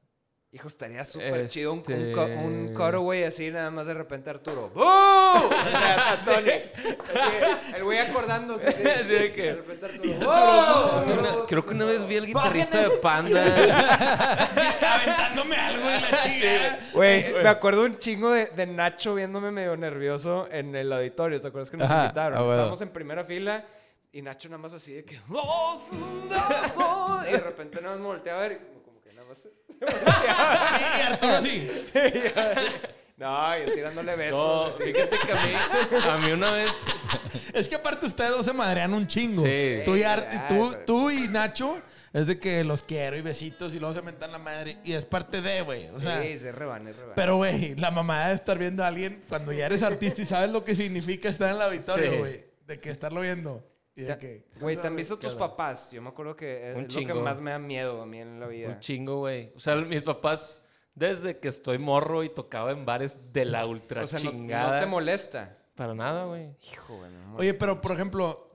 Hijo, 0.53 0.67
estaría 0.67 1.05
súper 1.05 1.49
chido 1.49 1.73
un, 1.73 1.79
un, 1.79 1.85
Este- 1.93 2.11
co- 2.13 2.25
un 2.25 2.75
cutaway 2.75 3.23
así, 3.23 3.53
nada 3.53 3.71
más 3.71 3.87
de 3.87 3.95
repente 3.95 4.31
Arturo. 4.31 4.69
¡Bú! 4.75 4.83
O 4.83 5.49
sea, 5.71 6.11
a 6.13 6.17
Tony. 6.25 6.51
Así, 6.51 7.77
el 7.77 7.85
güey 7.85 7.99
acordándose. 8.01 8.67
Así, 8.69 8.83
que- 8.83 9.43
De 9.43 9.55
repente 9.55 9.87
Arturo. 9.87 10.03
Creo 10.03 11.05
que 11.07 11.13
una- 11.21 11.35
Creo 11.47 11.65
que 11.67 11.71
una 11.75 11.85
vez 11.85 12.05
vi 12.09 12.17
al 12.17 12.27
guitarrista 12.27 12.81
de 12.89 12.97
Panda. 12.97 13.45
Aventándome 14.95 15.55
algo 15.57 15.89
en 15.89 16.03
la 16.03 16.19
chingada. 16.25 16.81
Güey, 16.95 17.33
me 17.45 17.49
acuerdo 17.49 17.85
un 17.85 17.99
chingo 17.99 18.33
de, 18.33 18.47
de 18.47 18.67
Nacho 18.67 19.15
viéndome 19.15 19.53
medio 19.53 19.77
nervioso 19.77 20.49
en 20.51 20.75
el 20.75 20.93
auditorio. 20.93 21.41
¿Te 21.41 21.47
acuerdas 21.47 21.71
que 21.71 21.77
nos 21.77 21.89
Ajá, 21.89 22.07
invitaron? 22.07 22.39
ah, 22.39 22.43
bueno. 22.43 22.55
Estábamos 22.55 22.81
en 22.81 22.89
primera 22.91 23.25
fila 23.25 23.65
y 24.13 24.21
Nacho 24.23 24.49
nada 24.49 24.59
más 24.59 24.73
así 24.73 24.95
de 24.95 25.05
que. 25.05 25.15
Y 25.15 25.19
de 27.33 27.39
repente 27.39 27.81
nada 27.81 27.95
más 27.95 28.01
me 28.01 28.07
volteé 28.07 28.33
a 28.33 28.37
ver 28.39 28.80
y 30.99 31.03
Arturo 31.03 31.37
así. 31.37 31.71
No, 33.17 33.59
yo 33.59 33.73
tirándole 33.75 34.17
besos. 34.17 34.79
No, 34.79 34.85
fíjate 34.85 35.17
que 35.27 35.33
a 35.33 35.47
mí, 35.47 35.53
a 36.09 36.17
mí 36.27 36.33
una 36.33 36.51
vez. 36.53 36.71
Es 37.53 37.69
que 37.69 37.75
aparte 37.75 38.07
ustedes 38.07 38.31
dos 38.31 38.47
se 38.47 38.53
madrean 38.55 38.95
un 38.95 39.07
chingo. 39.07 39.43
Sí. 39.45 39.81
Tú, 39.85 39.95
y 39.97 40.03
Ar- 40.05 40.29
Sí, 40.31 40.39
tú, 40.49 40.75
tú 40.87 41.11
y 41.11 41.29
Nacho 41.29 41.81
es 42.15 42.27
de 42.27 42.39
que 42.39 42.65
los 42.65 42.83
quiero 42.83 43.17
y 43.17 43.21
besitos 43.21 43.75
y 43.75 43.79
luego 43.79 43.95
se 43.95 44.01
mentan 44.03 44.33
la 44.33 44.39
madre. 44.39 44.79
Y 44.85 44.95
es 44.95 45.05
parte 45.05 45.43
de, 45.43 45.61
güey. 45.61 45.89
O 45.91 46.01
sea, 46.01 46.23
sí, 46.23 46.39
se 46.39 46.51
reban, 46.51 46.89
es 46.89 46.97
reban. 46.97 47.13
pero, 47.15 47.37
güey, 47.37 47.75
la 47.75 47.91
mamada 47.91 48.29
de 48.29 48.35
estar 48.37 48.59
viendo 48.59 48.83
a 48.83 48.87
alguien 48.87 49.23
cuando 49.29 49.53
ya 49.53 49.67
eres 49.67 49.83
artista 49.83 50.23
y 50.23 50.25
sabes 50.25 50.51
lo 50.51 50.65
que 50.65 50.75
significa 50.75 51.29
estar 51.29 51.51
en 51.51 51.59
la 51.59 51.69
victoria, 51.69 52.11
Sí. 52.11 52.17
güey. 52.17 52.45
De 52.67 52.81
que 52.81 52.89
estarlo 52.91 53.21
viendo. 53.21 53.70
Y 53.97 54.03
de 54.03 54.19
que. 54.19 54.45
Güey, 54.61 54.77
¿te 54.77 54.87
han 54.87 54.97
visto 54.97 55.19
¿Qué 55.19 55.27
tus 55.27 55.35
papás? 55.37 55.91
Yo 55.91 56.01
me 56.01 56.09
acuerdo 56.09 56.37
que 56.37 56.71
es 56.71 56.77
Un 56.77 56.83
lo 56.83 56.89
que 56.89 56.95
chingo. 56.95 57.21
más 57.21 57.41
me 57.41 57.51
da 57.51 57.59
miedo 57.59 58.01
a 58.03 58.07
mí 58.07 58.19
en 58.21 58.39
la 58.41 58.47
vida. 58.47 58.69
Un 58.69 58.81
chingo, 58.81 59.19
güey. 59.19 59.53
O 59.57 59.61
sea, 59.61 59.77
mis 59.77 60.03
papás, 60.03 60.61
desde 60.95 61.39
que 61.39 61.49
estoy 61.49 61.79
morro 61.79 62.23
y 62.25 62.31
tocaba 62.31 62.71
en 62.73 62.85
bares 62.87 63.19
de 63.33 63.45
la 63.45 63.67
ultra 63.67 64.05
o 64.05 64.07
sea, 64.07 64.21
chingada. 64.21 64.75
no 64.77 64.81
te 64.81 64.87
molesta. 64.87 65.57
Para 65.75 65.95
nada, 65.95 66.25
güey. 66.27 66.57
Hijo, 66.73 66.99
güey, 66.99 67.11
Oye, 67.37 67.55
pero 67.55 67.73
mucho. 67.75 67.83
por 67.83 67.93
ejemplo, 67.93 68.51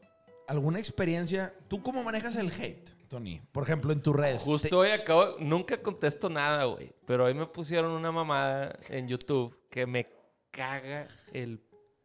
¿alguna 0.47 0.79
experiencia? 0.79 1.53
¿Tú 1.67 1.81
cómo 1.81 2.03
manejas 2.03 2.35
el 2.35 2.51
hate, 2.51 2.89
Tony? 3.09 3.41
Por 3.51 3.63
ejemplo, 3.63 3.91
en 3.91 4.01
tus 4.01 4.15
redes. 4.15 4.41
Justo 4.43 4.79
hoy 4.79 4.89
acabo, 4.91 5.35
nunca 5.39 5.81
contesto 5.81 6.29
nada, 6.29 6.65
güey. 6.65 6.93
Pero 7.05 7.25
hoy 7.25 7.33
me 7.33 7.45
pusieron 7.47 7.91
una 7.91 8.11
mamada 8.11 8.77
en 8.89 9.07
YouTube 9.07 9.57
que 9.69 9.85
me 9.87 10.07
caga 10.51 11.07
el 11.33 11.61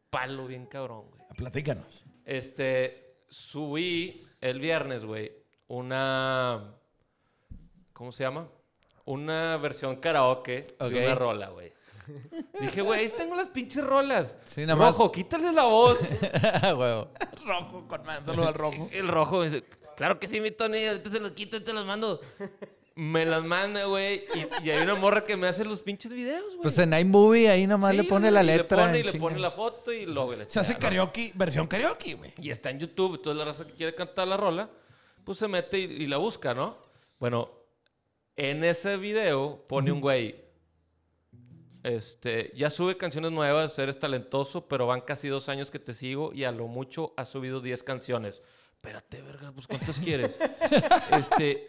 palo 0.09 0.47
bien 0.47 0.67
cabrón, 0.67 1.05
güey. 1.11 1.21
Te- 1.29 1.35
Platícanos. 1.37 2.05
Este, 2.25 3.10
subí 3.31 4.21
el 4.41 4.61
viernes, 4.61 5.05
güey, 5.05 5.33
una. 5.69 6.75
¿Cómo 7.93 8.13
se 8.13 8.25
llama? 8.25 8.49
Una 9.05 9.57
versión 9.57 9.97
karaoke 9.97 10.67
Ok. 10.79 10.91
de 10.91 11.07
una 11.07 11.15
rola, 11.15 11.49
güey. 11.49 11.73
Dije, 12.61 12.83
güey, 12.83 13.01
ahí 13.01 13.09
tengo 13.11 13.37
las 13.37 13.49
pinches 13.49 13.85
rolas. 13.85 14.37
Sí, 14.45 14.63
nada 14.63 14.77
más. 14.77 14.97
Rojo, 14.97 15.13
quítale 15.13 15.53
la 15.53 15.65
voz. 15.65 16.01
Huevo. 16.63 17.09
Rojo, 17.45 17.87
con 17.87 18.03
man, 18.05 18.25
saludo 18.27 18.49
al 18.49 18.55
rojo. 18.55 18.89
El 18.93 19.09
rojo 19.09 19.43
dice, 19.45 19.65
claro 19.97 20.19
que 20.19 20.27
sí, 20.27 20.41
mi 20.41 20.51
Tony, 20.51 20.87
ahorita 20.87 21.09
se 21.11 21.21
los 21.21 21.33
quito 21.33 21.57
y 21.57 21.61
te 21.61 21.73
los 21.73 21.87
mando. 21.87 22.21
Me 22.95 23.25
las 23.25 23.43
manda, 23.45 23.85
güey. 23.85 24.25
Y, 24.35 24.67
y 24.67 24.71
hay 24.71 24.83
una 24.83 24.95
morra 24.95 25.25
que 25.25 25.37
me 25.37 25.47
hace 25.47 25.65
los 25.65 25.81
pinches 25.81 26.13
videos, 26.13 26.45
güey. 26.45 26.63
Pues 26.63 26.79
en 26.79 26.93
iMovie 26.93 27.49
ahí 27.49 27.67
nomás 27.67 27.93
Sí, 27.93 27.97
le 27.99 28.05
pone 28.05 28.31
güey, 28.31 28.35
la 28.35 28.43
letra. 28.43 28.77
Le 28.77 28.87
pone, 28.89 28.99
y 28.99 29.03
le 29.05 29.19
pone 29.19 29.39
la 29.39 29.51
foto 29.51 29.93
y 29.93 30.07
luego 30.07 30.35
la 30.35 30.49
Se 30.49 30.61
hace 30.61 30.77
karaoke, 30.77 31.33
versión 31.35 31.67
karaoke, 31.67 32.15
güey. 32.15 32.33
Y 32.39 32.51
está 32.51 32.71
en 32.71 32.81
YouTube, 32.81 33.17
entonces 33.17 33.39
la 33.39 33.45
raza 33.45 33.67
que 33.67 33.73
quiere 33.73 33.95
cantar 33.95 34.29
la 34.29 34.37
rola, 34.37 34.69
pues 35.25 35.39
se 35.39 35.49
mete 35.49 35.79
y, 35.79 35.85
y 35.85 36.07
la 36.07 36.19
busca, 36.19 36.53
¿no? 36.53 36.77
Bueno, 37.19 37.51
en 38.37 38.65
ese 38.65 38.97
video 38.97 39.65
pone 39.69 39.93
un 39.93 40.01
güey, 40.01 40.35
este, 41.83 42.53
ya 42.55 42.71
sube 42.71 42.97
canciones 42.97 43.33
nuevas, 43.33 43.79
eres 43.79 43.99
talentoso, 43.99 44.67
pero 44.69 44.87
van 44.87 45.01
casi 45.01 45.29
dos 45.29 45.49
años 45.49 45.71
que 45.71 45.79
te 45.79 45.95
sigo 45.95 46.33
y 46.33 46.45
a 46.45 46.53
lo 46.53 46.67
mucho 46.67 47.15
has 47.17 47.29
subido 47.29 47.61
10 47.61 47.83
canciones. 47.83 48.43
Espérate, 48.81 49.21
verga, 49.21 49.53
pues 49.53 49.67
¿cuántas 49.67 49.99
quieres? 49.99 50.39
este, 51.19 51.69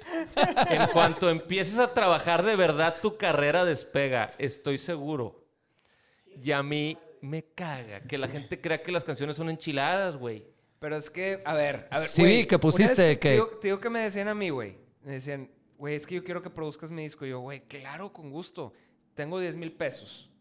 en 0.69 0.87
cuanto 0.93 1.29
empieces 1.29 1.77
a 1.77 1.93
trabajar 1.93 2.41
de 2.41 2.55
verdad, 2.55 2.95
tu 3.01 3.17
carrera 3.17 3.65
despega, 3.65 4.33
estoy 4.37 4.77
seguro. 4.77 5.43
Y 6.41 6.53
a 6.53 6.63
mí 6.63 6.97
me 7.19 7.43
caga 7.43 7.99
que 7.99 8.17
la 8.17 8.29
gente 8.29 8.61
crea 8.61 8.81
que 8.81 8.93
las 8.93 9.03
canciones 9.03 9.35
son 9.35 9.49
enchiladas, 9.49 10.15
güey. 10.15 10.47
Pero 10.79 10.95
es 10.95 11.09
que, 11.09 11.41
a 11.43 11.53
ver, 11.53 11.89
a 11.91 11.99
ver. 11.99 12.07
Sí, 12.07 12.21
güey, 12.21 12.47
que 12.47 12.57
pusiste 12.57 13.01
vez 13.01 13.17
que- 13.19 13.27
Te 13.27 13.33
digo, 13.33 13.47
te 13.59 13.67
digo 13.67 13.81
que 13.81 13.89
me 13.89 13.99
decían 13.99 14.29
a 14.29 14.33
mí, 14.33 14.49
güey. 14.49 14.77
Me 15.03 15.11
decían, 15.11 15.51
güey, 15.77 15.95
es 15.95 16.07
que 16.07 16.15
yo 16.15 16.23
quiero 16.23 16.41
que 16.41 16.49
produzcas 16.49 16.91
mi 16.91 17.03
disco. 17.03 17.25
Y 17.25 17.31
yo, 17.31 17.41
güey, 17.41 17.67
claro, 17.67 18.13
con 18.13 18.29
gusto. 18.31 18.71
Tengo 19.15 19.37
10 19.37 19.57
mil 19.57 19.73
pesos. 19.73 20.31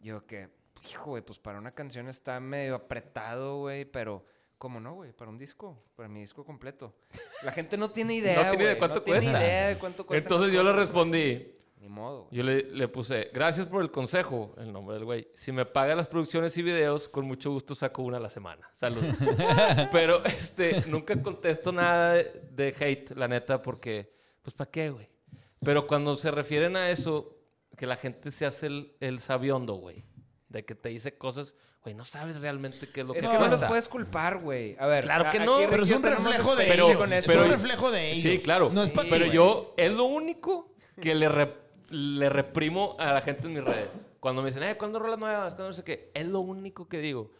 Y 0.00 0.06
yo, 0.06 0.24
que, 0.24 0.50
hijo, 0.88 1.10
güey, 1.10 1.22
pues 1.24 1.40
para 1.40 1.58
una 1.58 1.72
canción 1.72 2.08
está 2.08 2.38
medio 2.38 2.76
apretado, 2.76 3.58
güey, 3.58 3.84
pero. 3.86 4.24
¿Cómo 4.58 4.80
no, 4.80 4.94
güey? 4.94 5.12
Para 5.12 5.30
un 5.30 5.38
disco, 5.38 5.82
para 5.94 6.08
mi 6.08 6.20
disco 6.20 6.44
completo. 6.44 6.94
La 7.42 7.52
gente 7.52 7.76
no 7.76 7.90
tiene 7.90 8.14
idea, 8.16 8.42
No 8.44 8.50
tiene 8.50 8.64
de 8.64 8.70
güey, 8.70 8.78
cuánto 8.78 8.98
no 9.00 9.02
tiene 9.04 9.20
cuesta. 9.20 9.40
idea 9.40 9.68
de 9.68 9.78
cuánto 9.78 10.06
cuesta. 10.06 10.28
Entonces 10.28 10.52
yo 10.52 10.62
le 10.62 10.72
respondí, 10.72 11.52
Ni 11.78 11.88
modo, 11.88 12.22
güey. 12.24 12.36
yo 12.38 12.42
le, 12.42 12.62
le 12.62 12.88
puse, 12.88 13.30
gracias 13.34 13.66
por 13.66 13.82
el 13.82 13.90
consejo, 13.90 14.54
el 14.56 14.72
nombre 14.72 14.94
del 14.96 15.04
güey. 15.04 15.28
Si 15.34 15.52
me 15.52 15.66
paga 15.66 15.94
las 15.94 16.08
producciones 16.08 16.56
y 16.56 16.62
videos, 16.62 17.06
con 17.08 17.26
mucho 17.26 17.50
gusto 17.50 17.74
saco 17.74 18.02
una 18.02 18.16
a 18.16 18.20
la 18.20 18.30
semana. 18.30 18.68
Saludos. 18.72 19.18
Pero 19.92 20.24
este, 20.24 20.82
nunca 20.88 21.20
contesto 21.20 21.70
nada 21.72 22.14
de, 22.14 22.42
de 22.50 22.74
hate, 22.80 23.10
la 23.14 23.28
neta, 23.28 23.60
porque, 23.60 24.10
pues, 24.42 24.54
¿para 24.54 24.70
qué, 24.70 24.88
güey? 24.90 25.08
Pero 25.60 25.86
cuando 25.86 26.16
se 26.16 26.30
refieren 26.30 26.76
a 26.76 26.90
eso, 26.90 27.36
que 27.76 27.86
la 27.86 27.96
gente 27.96 28.30
se 28.30 28.46
hace 28.46 28.66
el, 28.68 28.96
el 29.00 29.20
sabiondo, 29.20 29.74
güey. 29.74 30.04
De 30.48 30.64
que 30.64 30.74
te 30.74 30.88
dice 30.88 31.18
cosas, 31.18 31.54
güey, 31.86 31.94
no 31.94 32.04
sabes 32.04 32.36
realmente 32.40 32.88
qué 32.88 33.02
es 33.02 33.06
lo 33.06 33.12
que 33.12 33.20
Es 33.20 33.28
que 33.28 33.38
no 33.38 33.46
los 33.46 33.62
puedes 33.62 33.88
culpar, 33.88 34.38
güey. 34.38 34.76
A 34.80 34.86
ver. 34.86 35.04
Claro 35.04 35.30
que 35.30 35.38
no, 35.38 35.58
Pero 35.70 35.84
es 35.84 35.90
un 35.92 36.02
reflejo 36.02 36.56
de 36.56 36.94
con 36.96 37.12
es 37.12 37.28
un 37.28 37.48
reflejo 37.48 37.90
de 37.92 38.10
ellos. 38.10 38.22
Sí, 38.32 38.38
claro. 38.40 38.68
No 38.72 38.82
es 38.82 38.90
para 38.90 39.02
Sí, 39.02 39.08
ti, 39.08 39.10
Pero 39.12 39.24
güey. 39.26 39.36
yo, 39.36 39.74
es 39.76 39.92
lo 39.94 40.04
único 40.04 40.74
que 41.00 41.14
le, 41.14 41.28
rep- 41.30 41.54
le 41.90 42.28
reprimo 42.28 42.96
a 42.98 43.12
la 43.12 43.20
gente 43.20 43.46
en 43.46 43.54
mis 43.54 43.62
redes. 43.62 44.04
Cuando 44.18 44.42
me 44.42 44.48
dicen, 44.48 44.64
eh, 44.64 44.76
¿cuándo 44.76 44.98
rolas 44.98 45.18
nuevas? 45.20 45.54
¿Cuándo 45.54 45.68
no 45.68 45.72
sé 45.74 45.84
qué? 45.84 46.10
Es 46.12 46.26
lo 46.26 46.40
único 46.40 46.88
que 46.88 46.98
digo. 46.98 47.30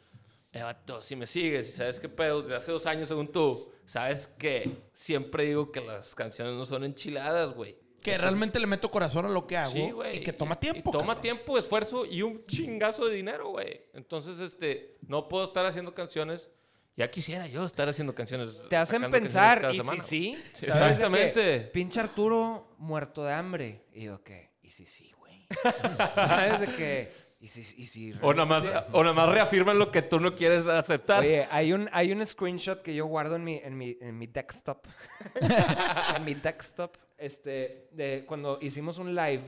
Eh, 0.52 0.62
vato, 0.62 1.02
si 1.02 1.16
me 1.16 1.26
sigues 1.26 1.68
y 1.68 1.72
sabes 1.72 1.98
qué 1.98 2.08
pedo, 2.08 2.42
desde 2.42 2.54
hace 2.54 2.70
dos 2.70 2.86
años 2.86 3.08
según 3.08 3.32
tú, 3.32 3.72
sabes 3.84 4.28
que 4.38 4.78
siempre 4.92 5.44
digo 5.44 5.72
que 5.72 5.80
las 5.80 6.14
canciones 6.14 6.54
no 6.54 6.64
son 6.66 6.84
enchiladas, 6.84 7.52
güey. 7.52 7.76
Que 8.06 8.18
realmente 8.18 8.60
le 8.60 8.66
meto 8.66 8.90
corazón 8.90 9.26
a 9.26 9.28
lo 9.28 9.46
que 9.46 9.56
hago. 9.56 9.72
Sí, 9.72 9.90
güey. 9.90 10.18
Y 10.18 10.20
que 10.22 10.32
toma 10.32 10.58
tiempo. 10.58 10.90
y 10.90 10.92
toma 10.92 11.14
cabrón. 11.14 11.20
tiempo, 11.22 11.58
esfuerzo 11.58 12.06
y 12.06 12.22
un 12.22 12.46
chingazo 12.46 13.06
de 13.06 13.16
dinero, 13.16 13.50
güey. 13.50 13.82
Entonces, 13.94 14.38
este, 14.38 14.96
no 15.06 15.28
puedo 15.28 15.44
estar 15.44 15.66
haciendo 15.66 15.94
canciones. 15.94 16.48
Ya 16.96 17.10
quisiera 17.10 17.46
yo 17.46 17.66
estar 17.66 17.88
haciendo 17.88 18.14
canciones. 18.14 18.62
Te 18.70 18.76
hacen 18.76 19.10
pensar, 19.10 19.70
y 19.74 19.80
si 19.80 20.00
sí, 20.00 20.38
Sí, 20.54 20.66
¿sabes 20.66 20.80
de 20.80 20.92
exactamente. 20.92 21.40
que 21.40 21.60
Pinche 21.72 22.00
Arturo 22.00 22.74
muerto 22.78 23.24
de 23.24 23.32
hambre. 23.34 23.84
Y 23.92 24.04
yo, 24.04 24.22
¿qué? 24.22 24.52
Y 24.62 24.70
si 24.70 24.86
sí, 24.86 25.12
güey. 25.18 25.46
¿Sabes 26.14 26.60
de 26.60 26.68
que? 26.68 27.25
Y 27.46 27.48
si, 27.48 27.80
y 27.80 27.86
si 27.86 28.12
O 28.22 28.32
nada, 28.32 28.44
más, 28.44 28.64
o 28.90 29.04
nada 29.04 29.14
más 29.14 29.28
reafirman 29.28 29.78
lo 29.78 29.92
que 29.92 30.02
tú 30.02 30.18
no 30.18 30.34
quieres 30.34 30.66
aceptar. 30.66 31.20
Oye, 31.20 31.46
hay 31.48 31.72
un, 31.72 31.88
hay 31.92 32.10
un 32.10 32.26
screenshot 32.26 32.82
que 32.82 32.92
yo 32.92 33.06
guardo 33.06 33.36
en 33.36 33.44
mi, 33.44 33.58
en 33.62 33.78
mi, 33.78 33.96
en 34.00 34.18
mi 34.18 34.26
desktop. 34.26 34.84
en 36.16 36.24
mi 36.24 36.34
desktop. 36.34 36.96
Este, 37.16 37.88
de 37.92 38.24
cuando 38.26 38.58
hicimos 38.60 38.98
un 38.98 39.14
live, 39.14 39.44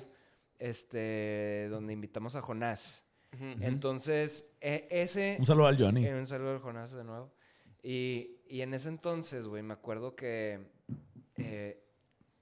este, 0.61 1.67
donde 1.71 1.93
invitamos 1.93 2.37
a 2.37 2.41
Jonás. 2.41 3.05
Entonces, 3.33 4.57
e- 4.61 4.87
ese... 4.93 5.35
Un 5.41 5.47
saludo 5.47 5.67
al 5.67 5.77
Johnny. 5.77 6.07
Eh, 6.07 6.15
un 6.15 6.27
saludo 6.29 6.53
al 6.53 6.61
Jonás 6.61 6.93
de 6.93 7.03
nuevo. 7.03 7.33
Y, 7.83 8.37
y 8.49 8.61
en 8.61 8.75
ese 8.75 8.91
entonces, 8.91 9.49
güey, 9.49 9.65
me 9.65 9.75
acuerdo 9.75 10.15
que 10.15 10.61
eh, 11.37 11.83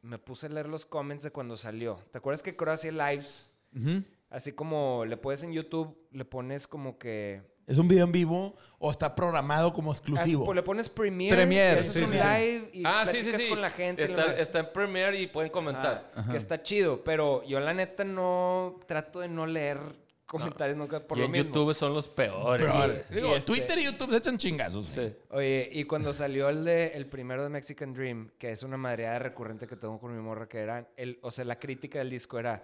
me 0.03 0.19
puse 0.19 0.49
a 0.49 0.51
leer 0.51 0.69
los 0.69 0.85
comments 0.85 1.25
de 1.25 1.31
cuando 1.31 1.57
salió. 1.57 1.97
¿Te 2.13 2.19
acuerdas 2.19 2.43
que 2.43 2.55
Coro 2.55 2.73
hacía 2.73 2.93
lives? 2.93 3.51
Ujú. 3.75 4.05
Así 4.37 4.53
como 4.53 5.07
le 5.07 5.17
puedes 5.17 5.43
en 5.45 5.53
YouTube, 5.53 5.97
le 6.13 6.27
pones 6.27 6.67
como 6.67 6.99
que... 6.99 7.41
¿Es 7.67 7.79
un 7.79 7.89
video 7.89 8.05
en 8.05 8.13
vivo 8.13 8.55
o 8.79 8.91
está 8.91 9.15
programado 9.15 9.73
como 9.73 9.91
así, 9.93 10.01
exclusivo? 10.01 10.45
pues, 10.45 10.55
le 10.57 10.63
pones 10.63 10.91
Premiere, 10.91 11.35
Premiere, 11.35 11.81
y 11.81 11.85
sí, 11.85 12.01
un 12.03 12.09
sí, 12.09 12.19
sí. 12.19 12.23
live 12.25 12.71
y 12.75 12.83
Ah, 12.85 13.05
sí, 13.07 13.17
sí, 13.17 13.23
platicas 13.23 13.41
sí. 13.41 13.49
con 13.49 13.61
la 13.63 13.71
gente. 13.71 14.03
y 14.03 14.05
Está, 14.05 14.27
la- 14.27 14.39
está 14.39 14.59
en 14.59 14.73
Premiere 14.75 15.19
y 15.19 15.27
pueden 15.27 15.51
comentar. 15.51 16.11
Ah, 16.15 16.27
que 16.31 16.37
está 16.37 16.63
chido, 16.63 17.03
pero 17.03 17.43
yo 17.45 17.59
la 17.61 17.73
neta 17.73 18.05
no 18.05 18.79
trato 18.87 19.21
de 19.21 19.29
no 19.29 19.47
leer 19.47 19.79
comentarios 20.27 20.77
nunca 20.77 21.01
por 21.01 21.17
y 21.17 21.21
lo 21.23 21.27
en 21.27 21.33
mismo. 21.33 21.47
YouTube 21.47 21.75
son 21.75 21.95
los 21.95 22.07
peores. 22.09 23.07
Y- 23.11 23.15
digo, 23.15 23.29
y 23.29 23.33
este- 23.39 23.53
Twitter 23.53 23.79
y 23.79 23.85
YouTube 23.85 24.11
se 24.11 24.17
echan 24.19 24.37
chingazos. 24.37 24.87
Sí. 24.89 25.15
Oye, 25.31 25.71
y 25.73 25.85
cuando 25.85 26.13
salió 26.13 26.51
el 26.51 26.63
de 26.63 26.89
el 26.89 27.07
primero 27.07 27.43
de 27.43 27.49
Mexican 27.49 27.95
Dream, 27.95 28.29
que 28.39 28.53
es 28.53 28.63
una 28.63 28.77
madreada 28.77 29.19
recurrente 29.19 29.67
que 29.67 29.77
tengo 29.77 29.99
con 29.99 30.15
mi 30.15 30.21
morra, 30.23 30.47
que 30.47 30.59
era, 30.59 30.91
el, 30.99 31.19
o 31.23 31.31
sea, 31.31 31.47
la 31.47 31.59
crítica 31.59 32.01
del 32.01 32.11
disco 32.11 32.39
era, 32.39 32.63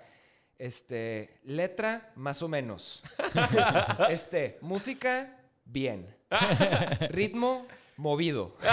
este, 0.59 1.41
letra, 1.45 2.11
más 2.17 2.43
o 2.43 2.49
menos. 2.49 3.03
este, 4.11 4.59
música, 4.61 5.37
bien. 5.65 6.07
Ritmo, 7.11 7.67
movido. 7.97 8.57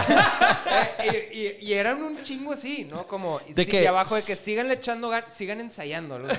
Eh, 1.02 1.30
y, 1.34 1.68
y- 1.68 1.70
y 1.70 1.74
eran 1.74 2.02
un 2.04 2.22
chingo 2.22 2.52
así, 2.54 2.84
¿no? 2.86 3.08
Como, 3.08 3.40
De 3.50 3.64
sí, 3.66 3.72
que- 3.72 3.84
y 3.84 3.86
abajo 3.86 4.16
de 4.16 4.22
que 4.24 4.36
sigan 4.36 4.70
echando 4.72 5.10
gan- 5.12 5.30
sigan 5.30 5.60
ensayando. 5.62 6.20
güey. 6.20 6.36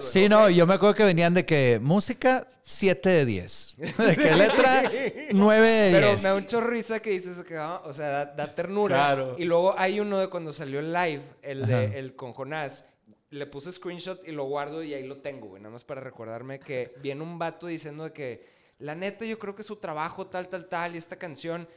Sí, 0.00 0.28
no, 0.28 0.48
yo 0.50 0.66
me 0.66 0.74
acuerdo 0.74 0.94
que 0.94 1.04
venían 1.04 1.34
de 1.34 1.44
que 1.44 1.78
música 1.82 2.46
7 2.62 3.08
de 3.08 3.24
10. 3.24 3.74
De 3.76 4.16
que 4.16 4.34
letra 4.36 4.82
9 5.30 5.68
de 5.68 5.88
10. 5.88 6.00
Pero 6.00 6.16
me 6.16 6.22
da 6.22 6.34
un 6.36 6.46
chorro 6.46 6.68
risa 6.68 7.00
que 7.00 7.10
dices 7.10 7.42
que, 7.44 7.56
ah, 7.56 7.80
o 7.84 7.92
sea, 7.92 8.08
da, 8.08 8.24
da 8.26 8.54
ternura. 8.54 8.96
Claro. 8.96 9.34
Y 9.38 9.44
luego 9.44 9.74
hay 9.76 9.98
uno 9.98 10.18
de 10.18 10.28
cuando 10.28 10.52
salió 10.52 10.78
el 10.80 10.92
live, 10.92 11.22
el 11.42 11.66
de 11.66 11.74
Ajá. 11.86 11.96
el 11.96 12.14
con 12.14 12.32
Jonás. 12.34 12.86
Le 13.30 13.46
puse 13.46 13.70
screenshot 13.72 14.26
y 14.26 14.32
lo 14.32 14.44
guardo 14.44 14.82
y 14.82 14.92
ahí 14.94 15.06
lo 15.06 15.18
tengo, 15.18 15.48
güey. 15.48 15.62
Nada 15.62 15.72
más 15.72 15.84
para 15.84 16.00
recordarme 16.00 16.58
que 16.58 16.94
viene 17.00 17.22
un 17.22 17.38
vato 17.38 17.66
diciendo 17.68 18.04
de 18.04 18.12
que, 18.12 18.46
la 18.78 18.94
neta, 18.94 19.24
yo 19.24 19.38
creo 19.38 19.54
que 19.54 19.62
su 19.62 19.76
trabajo, 19.76 20.26
tal, 20.26 20.48
tal, 20.48 20.68
tal, 20.68 20.94
y 20.94 20.98
esta 20.98 21.16
canción. 21.16 21.68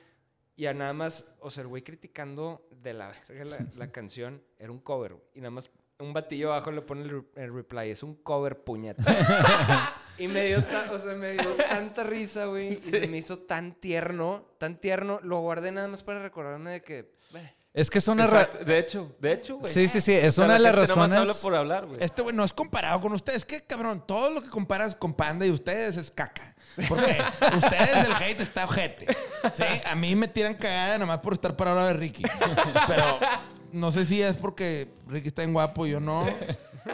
Y 0.56 0.66
a 0.68 0.74
nada 0.74 0.94
más, 0.94 1.36
o 1.40 1.50
sea, 1.52 1.62
el 1.62 1.68
güey 1.68 1.84
criticando 1.84 2.68
de 2.72 2.94
la 2.94 3.14
verga 3.28 3.46
la, 3.46 3.68
la 3.76 3.92
canción, 3.92 4.42
era 4.58 4.72
un 4.72 4.80
cover. 4.80 5.14
güey. 5.14 5.26
Y 5.36 5.40
nada 5.42 5.52
más 5.52 5.70
un 6.00 6.12
batillo 6.12 6.52
abajo 6.52 6.72
le 6.72 6.82
pone 6.82 7.04
el, 7.04 7.10
re- 7.10 7.44
el 7.44 7.54
reply, 7.54 7.90
es 7.92 8.02
un 8.04 8.16
cover 8.16 8.64
puñeta. 8.64 9.04
y 10.18 10.28
me 10.28 10.46
dio, 10.48 10.64
o 10.92 11.00
sea, 11.00 11.14
me 11.14 11.34
dio 11.34 11.50
tanta 11.56 12.04
risa, 12.04 12.46
güey. 12.46 12.74
Y 12.74 12.78
se 12.78 13.08
me 13.08 13.18
hizo 13.18 13.40
tan 13.40 13.76
tierno, 13.76 14.46
tan 14.58 14.80
tierno. 14.80 15.20
Lo 15.24 15.40
guardé 15.40 15.72
nada 15.72 15.88
más 15.88 16.02
para 16.04 16.22
recordarme 16.22 16.72
de 16.72 16.82
que... 16.82 17.14
Es 17.74 17.90
que 17.90 17.98
es 17.98 18.08
una... 18.08 18.26
Exacto. 18.26 18.64
De 18.64 18.78
hecho, 18.78 19.16
de 19.20 19.34
hecho, 19.34 19.58
güey. 19.58 19.74
Sí, 19.74 19.88
sí, 19.88 20.00
sí. 20.00 20.14
Es 20.14 20.30
O 20.30 20.32
sea, 20.34 20.46
una 20.46 20.54
de 20.54 20.60
la 20.60 20.72
las 20.72 20.80
gente 20.82 20.94
nomás 20.94 21.10
razones... 21.10 21.30
habla 21.30 21.42
por 21.42 21.56
hablar, 21.56 21.86
güey. 21.88 22.04
Este 22.04 22.22
güey 22.22 22.36
no 22.36 22.44
es 22.44 22.54
comparado 22.54 23.02
con 23.02 23.14
ustedes. 23.14 23.44
Que 23.46 23.62
cabrón, 23.62 24.04
todo 24.06 24.30
lo 24.30 24.44
que 24.44 24.50
comparas 24.50 24.96
con 24.96 25.14
Panda 25.16 25.46
y 25.46 25.50
ustedes 25.50 25.98
es 25.98 26.12
caca. 26.12 26.56
Porque 26.88 27.18
ustedes 27.58 28.06
el 28.06 28.14
hate 28.14 28.42
está 28.42 28.66
ojete. 28.66 29.08
¿Sí? 29.54 29.64
A 29.86 29.96
mí 29.96 30.16
me 30.16 30.28
tiran 30.28 30.54
cagada 30.54 30.94
nada 30.94 31.06
más 31.08 31.20
por 31.20 31.34
estar 31.34 31.56
parado 31.56 31.86
de 31.88 31.94
Ricky. 31.94 32.24
Pero 32.88 33.18
no 33.72 33.92
sé 33.92 34.06
si 34.06 34.22
es 34.22 34.38
porque 34.38 34.90
Ricky 35.08 35.30
está 35.30 35.42
en 35.42 35.54
guapo 35.54 35.88
y 35.88 35.92
yo 35.92 36.00
no. 36.00 36.28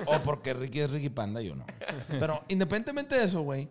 O 0.05 0.21
porque 0.21 0.53
Ricky 0.53 0.79
es 0.79 0.91
Ricky 0.91 1.09
Panda 1.09 1.41
y 1.41 1.47
yo 1.49 1.55
no. 1.55 1.65
Pero 2.07 2.43
independientemente 2.47 3.17
de 3.17 3.25
eso, 3.25 3.41
güey. 3.41 3.67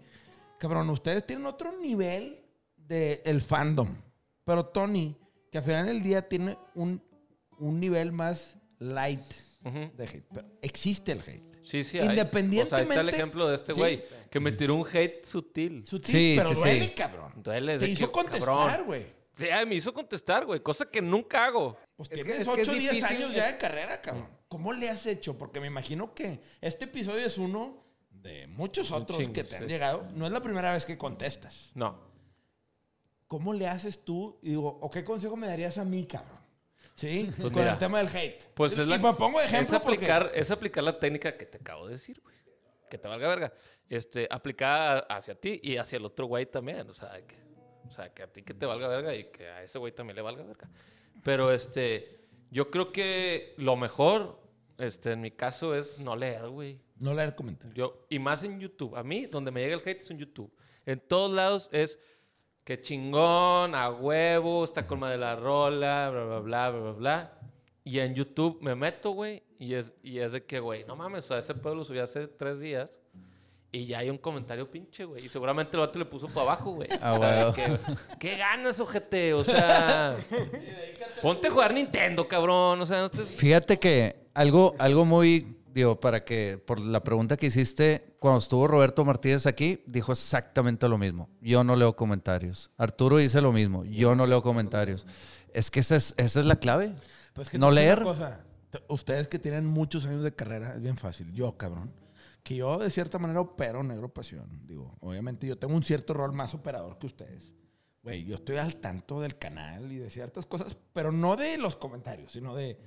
Cabrón, 0.58 0.90
ustedes 0.90 1.24
tienen 1.24 1.46
otro 1.46 1.72
nivel 1.78 2.44
de 2.76 3.22
el 3.24 3.40
fandom. 3.40 3.96
Pero 4.44 4.66
Tony, 4.66 5.16
que 5.50 5.58
al 5.58 5.64
final 5.64 5.86
del 5.86 6.02
día 6.02 6.28
tiene 6.28 6.56
un, 6.74 7.02
un 7.58 7.80
nivel 7.80 8.12
más 8.12 8.56
light 8.78 9.20
de 9.62 10.04
hate. 10.04 10.24
Pero 10.32 10.46
existe 10.62 11.12
el 11.12 11.20
hate. 11.20 11.42
Sí, 11.64 11.84
sí. 11.84 11.98
hay. 11.98 12.08
Independientemente- 12.08 12.62
O 12.62 12.68
sea, 12.70 12.78
ahí 12.78 12.84
está 12.84 13.00
el 13.00 13.08
ejemplo 13.10 13.48
de 13.48 13.54
este 13.56 13.74
Sí. 13.74 13.80
güey. 13.80 14.02
Que 14.30 14.40
me 14.40 14.52
tiró 14.52 14.74
un 14.74 14.86
hate 14.90 15.24
sutil. 15.26 15.84
Sutil, 15.86 16.10
Sí, 16.14 16.34
pero 16.36 16.48
sí, 16.50 16.54
sí. 16.54 16.60
duele, 16.62 16.94
cabrón. 16.94 17.32
Duele. 17.36 17.78
Te 17.78 17.88
hizo 17.88 18.06
que, 18.06 18.12
contestar, 18.12 18.84
güey. 18.84 19.06
Sí, 19.36 19.46
ay, 19.46 19.66
me 19.66 19.74
hizo 19.74 19.92
contestar, 19.92 20.46
güey. 20.46 20.60
Cosa 20.60 20.86
que 20.86 21.00
nunca 21.02 21.44
hago. 21.44 21.76
Pues 21.96 22.08
Es 22.10 22.16
que- 22.18 22.24
tienes 22.24 22.40
es 22.48 22.54
que 22.54 22.60
es 22.62 22.68
8 22.68 22.76
o 22.76 22.80
10 22.80 22.92
difícil, 22.94 23.16
años 23.18 23.34
ya 23.34 23.46
es- 23.48 23.52
de 23.52 23.58
carrera, 23.58 24.00
cabrón. 24.00 24.28
¿Cómo 24.48 24.72
le 24.72 24.88
has 24.88 25.04
hecho? 25.06 25.36
Porque 25.36 25.60
me 25.60 25.66
imagino 25.66 26.14
que 26.14 26.40
este 26.62 26.86
episodio 26.86 27.26
es 27.26 27.36
uno 27.36 27.84
de 28.10 28.46
muchos 28.48 28.90
otros 28.90 29.18
chingo, 29.18 29.32
que 29.34 29.44
te 29.44 29.56
han 29.56 29.68
llegado. 29.68 30.08
No 30.14 30.26
es 30.26 30.32
la 30.32 30.42
primera 30.42 30.72
vez 30.72 30.84
que 30.86 30.96
contestas. 30.96 31.70
No. 31.74 32.07
¿Cómo 33.28 33.52
le 33.52 33.68
haces 33.68 34.04
tú? 34.04 34.38
Y 34.42 34.50
digo, 34.50 34.78
¿o 34.80 34.90
qué 34.90 35.04
consejo 35.04 35.36
me 35.36 35.46
darías 35.46 35.76
a 35.78 35.84
mí, 35.84 36.06
cabrón? 36.06 36.38
¿Sí? 36.96 37.30
Pues 37.38 37.52
Con 37.52 37.62
mira, 37.62 37.72
el 37.72 37.78
tema 37.78 37.98
del 37.98 38.08
hate. 38.08 38.42
Pues 38.54 38.76
y 38.76 38.80
es 38.80 38.88
la, 38.88 38.98
me 38.98 39.12
pongo 39.12 39.38
de 39.38 39.46
es 39.46 39.52
ejemplo 39.52 39.76
aplicar, 39.76 40.32
es 40.34 40.50
aplicar 40.50 40.82
la 40.82 40.98
técnica 40.98 41.36
que 41.36 41.46
te 41.46 41.58
acabo 41.58 41.86
de 41.86 41.92
decir, 41.92 42.20
güey. 42.22 42.34
Que 42.90 42.96
te 42.96 43.06
valga 43.06 43.28
verga. 43.28 43.52
Este, 43.88 44.26
aplicada 44.30 45.00
hacia 45.10 45.34
ti 45.34 45.60
y 45.62 45.76
hacia 45.76 45.98
el 45.98 46.06
otro 46.06 46.26
güey 46.26 46.46
también. 46.46 46.88
O 46.88 46.94
sea, 46.94 47.20
que, 47.26 47.36
o 47.86 47.92
sea, 47.92 48.12
que 48.12 48.22
a 48.22 48.32
ti 48.32 48.42
que 48.42 48.54
te 48.54 48.64
valga 48.64 48.88
verga 48.88 49.14
y 49.14 49.24
que 49.24 49.46
a 49.46 49.62
ese 49.62 49.78
güey 49.78 49.92
también 49.92 50.16
le 50.16 50.22
valga 50.22 50.42
verga. 50.42 50.68
Pero 51.22 51.52
este, 51.52 52.28
yo 52.50 52.70
creo 52.70 52.92
que 52.92 53.54
lo 53.58 53.76
mejor, 53.76 54.40
este, 54.78 55.12
en 55.12 55.20
mi 55.20 55.30
caso, 55.30 55.74
es 55.74 55.98
no 55.98 56.16
leer, 56.16 56.48
güey. 56.48 56.78
porque 56.78 57.04
no 57.04 57.14
leer 57.14 57.34
comentarios. 57.34 57.76
Yo, 57.76 58.06
y 58.08 58.18
más 58.18 58.42
en 58.42 58.58
YouTube. 58.58 58.96
A 58.96 59.02
mí, 59.02 59.26
donde 59.26 59.50
me 59.50 59.60
llega 59.60 59.76
el 59.76 59.82
hate 59.86 60.00
es 60.00 60.10
en 60.10 60.18
YouTube. 60.18 60.50
En 60.86 60.98
todos 60.98 61.30
lados 61.30 61.68
es 61.70 61.98
que 62.68 62.82
chingón, 62.82 63.74
a 63.74 63.88
huevo, 63.88 64.62
está 64.62 64.86
colma 64.86 65.10
de 65.10 65.16
la 65.16 65.34
rola, 65.36 66.10
bla, 66.10 66.24
bla, 66.24 66.38
bla, 66.40 66.70
bla, 66.70 66.80
bla, 66.80 66.92
bla. 66.92 67.32
Y 67.82 67.98
en 67.98 68.14
YouTube 68.14 68.58
me 68.60 68.74
meto, 68.74 69.12
güey, 69.12 69.42
y 69.58 69.72
es, 69.72 69.94
y 70.02 70.18
es 70.18 70.32
de 70.32 70.44
que, 70.44 70.60
güey, 70.60 70.84
no 70.84 70.94
mames, 70.94 71.24
o 71.24 71.28
sea, 71.28 71.38
ese 71.38 71.54
pedo 71.54 71.74
lo 71.74 71.82
subí 71.82 71.98
hace 71.98 72.28
tres 72.28 72.60
días. 72.60 72.98
Y 73.72 73.86
ya 73.86 74.00
hay 74.00 74.10
un 74.10 74.18
comentario 74.18 74.70
pinche, 74.70 75.06
güey. 75.06 75.24
Y 75.24 75.28
seguramente 75.30 75.78
el 75.78 75.80
vato 75.80 75.98
le 75.98 76.04
puso 76.04 76.26
para 76.28 76.42
abajo, 76.42 76.72
güey. 76.72 76.90
Ah, 77.00 77.14
O 77.14 77.18
sea, 77.18 77.52
que, 77.54 77.78
¿Qué 78.18 78.36
ganas, 78.36 78.78
ojete? 78.80 79.32
O 79.32 79.44
sea, 79.44 80.18
ponte 81.22 81.48
a 81.48 81.50
jugar 81.50 81.72
Nintendo, 81.72 82.28
cabrón. 82.28 82.82
O 82.82 82.84
sea, 82.84 83.00
no 83.00 83.06
estés... 83.06 83.28
Fíjate 83.30 83.78
que 83.78 84.26
algo, 84.34 84.74
algo 84.78 85.06
muy, 85.06 85.57
digo, 85.72 86.00
para 86.00 86.24
que, 86.24 86.58
por 86.58 86.80
la 86.80 87.02
pregunta 87.04 87.36
que 87.36 87.46
hiciste, 87.46 88.16
cuando 88.20 88.38
estuvo 88.38 88.66
Roberto 88.66 89.04
Martínez 89.04 89.46
aquí, 89.46 89.82
dijo 89.86 90.12
exactamente 90.12 90.88
lo 90.88 90.98
mismo. 90.98 91.28
Yo 91.40 91.64
no 91.64 91.76
leo 91.76 91.96
comentarios. 91.96 92.70
Arturo 92.76 93.16
dice 93.18 93.40
lo 93.40 93.52
mismo. 93.52 93.84
Yo 93.84 94.14
no 94.14 94.26
leo 94.26 94.42
comentarios. 94.42 95.06
Es 95.52 95.70
que 95.70 95.80
esa 95.80 95.96
es, 95.96 96.14
esa 96.16 96.40
es 96.40 96.46
la 96.46 96.56
clave. 96.56 96.94
Pues 97.34 97.48
que 97.50 97.58
No 97.58 97.70
leer. 97.70 98.02
cosa. 98.02 98.44
Ustedes 98.88 99.28
que 99.28 99.38
tienen 99.38 99.64
muchos 99.64 100.04
años 100.04 100.22
de 100.22 100.34
carrera, 100.34 100.74
es 100.74 100.82
bien 100.82 100.96
fácil. 100.96 101.32
Yo, 101.32 101.56
cabrón. 101.56 101.92
Que 102.42 102.56
yo 102.56 102.78
de 102.78 102.90
cierta 102.90 103.18
manera 103.18 103.40
opero 103.40 103.82
negro 103.82 104.08
pasión. 104.12 104.46
Digo, 104.66 104.96
obviamente 105.00 105.46
yo 105.46 105.58
tengo 105.58 105.74
un 105.74 105.82
cierto 105.82 106.14
rol 106.14 106.32
más 106.32 106.54
operador 106.54 106.98
que 106.98 107.06
ustedes. 107.06 107.52
Güey, 108.02 108.24
yo 108.24 108.36
estoy 108.36 108.56
al 108.56 108.76
tanto 108.76 109.20
del 109.20 109.38
canal 109.38 109.90
y 109.90 109.96
de 109.96 110.08
ciertas 110.08 110.46
cosas, 110.46 110.76
pero 110.92 111.12
no 111.12 111.36
de 111.36 111.58
los 111.58 111.76
comentarios, 111.76 112.32
sino 112.32 112.54
de 112.54 112.78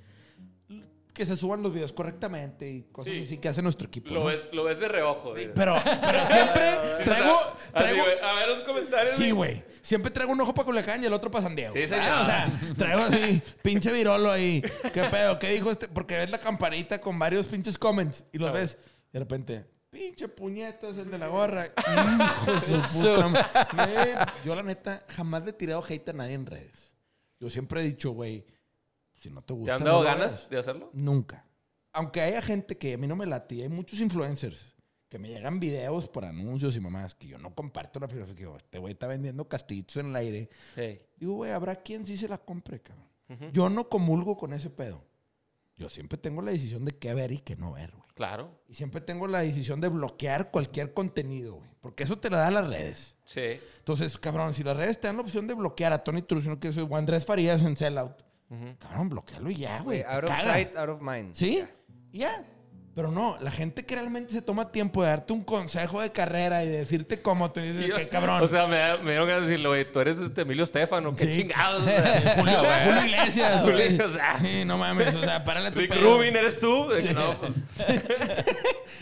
que 1.12 1.26
se 1.26 1.36
suban 1.36 1.62
los 1.62 1.72
videos 1.74 1.92
correctamente 1.92 2.70
y 2.70 2.82
cosas 2.90 3.12
Sí. 3.12 3.22
así 3.24 3.38
que 3.38 3.48
hace 3.48 3.60
nuestro 3.62 3.86
equipo. 3.88 4.10
Lo 4.10 4.20
¿no? 4.20 4.26
ves, 4.26 4.48
lo 4.52 4.64
ves 4.64 4.78
de 4.80 4.88
reojo. 4.88 5.30
güey. 5.32 5.52
Pero, 5.54 5.76
pero 5.84 6.26
siempre 6.26 6.62
traigo, 7.04 7.34
así, 7.38 7.72
traigo, 7.74 8.02
a 8.22 8.34
ver 8.34 8.48
los 8.48 8.60
comentarios. 8.64 9.14
Sí, 9.16 9.30
güey. 9.30 9.62
Siempre 9.82 10.10
traigo 10.10 10.32
un 10.32 10.40
ojo 10.40 10.54
para 10.54 10.64
Culiacán 10.66 11.02
y 11.02 11.06
el 11.06 11.12
otro 11.12 11.30
para 11.30 11.42
San 11.42 11.54
Diego. 11.56 11.72
Sí, 11.74 11.86
señor. 11.86 12.04
Ah, 12.06 12.50
O 12.52 12.56
sea, 12.58 12.74
traigo 12.74 13.00
así, 13.02 13.42
pinche 13.62 13.92
virolo 13.92 14.30
ahí. 14.30 14.62
¿Qué 14.92 15.02
pedo? 15.04 15.38
¿Qué 15.38 15.50
dijo 15.50 15.70
este? 15.70 15.88
Porque 15.88 16.16
ves 16.16 16.30
la 16.30 16.38
campanita 16.38 17.00
con 17.00 17.18
varios 17.18 17.46
pinches 17.46 17.76
comments 17.76 18.24
y 18.32 18.38
los 18.38 18.48
A 18.48 18.52
ver. 18.52 18.62
ves. 18.62 18.78
Y 19.10 19.12
de 19.12 19.18
repente, 19.18 19.66
pinche 19.90 20.28
puñetas, 20.28 20.96
el 20.96 21.10
de 21.10 21.18
la 21.18 21.26
gorra. 21.28 21.66
Hijo 22.46 22.52
de 22.60 22.80
su 22.80 23.00
puta 23.00 23.28
madre. 23.74 24.14
Yo, 24.44 24.54
la 24.54 24.62
neta, 24.62 25.02
jamás 25.08 25.42
le 25.44 25.50
he 25.50 25.52
tirado 25.52 25.84
hate 25.86 26.08
a 26.08 26.12
nadie 26.14 26.34
en 26.34 26.46
redes. 26.46 26.94
Yo 27.40 27.50
siempre 27.50 27.80
he 27.80 27.84
dicho, 27.84 28.12
güey, 28.12 28.46
si 29.22 29.30
no 29.30 29.40
te 29.42 29.48
¿Te 29.48 29.52
gusta. 29.54 29.74
han 29.74 29.80
no 29.80 29.86
dado 29.86 29.98
lo 30.00 30.04
ganas 30.06 30.32
hagas. 30.34 30.50
de 30.50 30.58
hacerlo? 30.58 30.90
Nunca. 30.92 31.44
Aunque 31.92 32.20
haya 32.20 32.42
gente 32.42 32.76
que 32.78 32.94
a 32.94 32.98
mí 32.98 33.06
no 33.06 33.16
me 33.16 33.26
late, 33.26 33.62
hay 33.62 33.68
muchos 33.68 34.00
influencers 34.00 34.74
que 35.08 35.18
me 35.18 35.28
llegan 35.28 35.60
videos 35.60 36.08
por 36.08 36.24
anuncios 36.24 36.74
y 36.76 36.80
mamás 36.80 37.14
que 37.14 37.28
yo 37.28 37.38
no 37.38 37.54
comparto 37.54 38.00
la 38.00 38.08
filosofía. 38.08 38.46
que 38.48 38.56
Este 38.56 38.78
güey 38.78 38.94
está 38.94 39.06
vendiendo 39.06 39.46
castillitos 39.46 39.96
en 39.98 40.06
el 40.06 40.16
aire. 40.16 40.48
Sí. 40.74 40.98
Digo, 41.18 41.34
güey, 41.34 41.50
habrá 41.52 41.76
quien 41.76 42.06
sí 42.06 42.16
se 42.16 42.28
la 42.28 42.38
compre, 42.38 42.80
cabrón. 42.80 43.06
Ujú. 43.28 43.44
Yo 43.52 43.68
no 43.68 43.88
comulgo 43.88 44.36
con 44.38 44.54
ese 44.54 44.70
pedo. 44.70 45.04
Yo 45.76 45.88
siempre 45.88 46.16
tengo 46.18 46.40
la 46.42 46.50
decisión 46.52 46.84
de 46.84 46.92
qué 46.92 47.12
ver 47.12 47.32
y 47.32 47.38
qué 47.40 47.56
no 47.56 47.72
ver, 47.72 47.90
güey. 47.92 48.02
Claro. 48.14 48.58
Y 48.68 48.74
siempre 48.74 49.00
tengo 49.02 49.26
la 49.26 49.40
decisión 49.40 49.80
de 49.80 49.88
bloquear 49.88 50.50
cualquier 50.50 50.94
contenido, 50.94 51.54
güey. 51.56 51.70
Porque 51.80 52.04
eso 52.04 52.18
te 52.18 52.30
lo 52.30 52.36
dan 52.38 52.54
las 52.54 52.68
redes. 52.68 53.16
Sí. 53.24 53.58
Entonces, 53.78 54.16
cabrón, 54.18 54.54
si 54.54 54.62
las 54.62 54.76
redes 54.76 54.98
te 55.00 55.08
dan 55.08 55.16
la 55.16 55.22
opción 55.22 55.46
de 55.46 55.54
bloquear 55.54 55.92
a 55.92 56.04
Tony 56.04 56.22
Truss, 56.22 56.46
no 56.46 56.58
quiero 56.60 56.74
soy 56.74 56.86
o 56.88 56.94
a 56.94 56.98
Andrés 56.98 57.24
Farías 57.26 57.62
en 57.64 57.76
Sellout, 57.76 58.22
Cabrón, 58.78 59.08
bloquealo 59.08 59.50
y 59.50 59.56
ya, 59.56 59.80
güey. 59.80 60.02
Out 60.02 60.24
of 60.24 60.30
caga. 60.30 60.42
sight, 60.42 60.76
out 60.76 60.88
of 60.90 61.00
mind. 61.00 61.34
¿Sí? 61.34 61.56
Ya. 61.58 61.68
Y 62.12 62.18
Ya. 62.18 62.44
Pero 62.94 63.10
no, 63.10 63.38
la 63.40 63.50
gente 63.50 63.86
que 63.86 63.94
realmente 63.94 64.34
se 64.34 64.42
toma 64.42 64.70
tiempo 64.70 65.02
de 65.02 65.08
darte 65.08 65.32
un 65.32 65.42
consejo 65.44 66.02
de 66.02 66.12
carrera 66.12 66.62
y 66.62 66.68
de 66.68 66.76
decirte 66.76 67.22
cómo 67.22 67.50
te 67.50 67.62
dices, 67.62 67.86
Yo- 67.88 67.96
que 67.96 68.06
cabrón. 68.10 68.42
O 68.42 68.46
sea, 68.46 68.66
me, 68.66 68.76
da- 68.76 68.98
me 68.98 69.12
dieron 69.12 69.26
ganas 69.26 69.44
de 69.44 69.48
decirle, 69.48 69.68
güey, 69.68 69.90
tú 69.90 70.00
eres 70.00 70.18
este 70.18 70.42
Emilio 70.42 70.64
Estefano, 70.64 71.16
qué 71.16 71.32
Sí. 71.32 71.40
chingados. 71.40 71.80
Julio, 72.36 72.58
Julio 72.84 73.06
Iglesias. 73.06 73.62
Julio, 73.62 73.76
güey. 73.76 73.98
o 73.98 74.10
sea. 74.10 74.38
Sí, 74.40 74.64
no 74.66 74.76
mames, 74.76 75.14
o 75.14 75.20
sea, 75.22 75.42
párale 75.42 75.70
tu 75.70 75.78
Rick 75.80 75.88
pedo. 75.94 76.02
Rubin, 76.18 76.36
¿eres 76.36 76.58
tú? 76.58 76.88
No, 77.14 77.38
pues, 77.40 77.52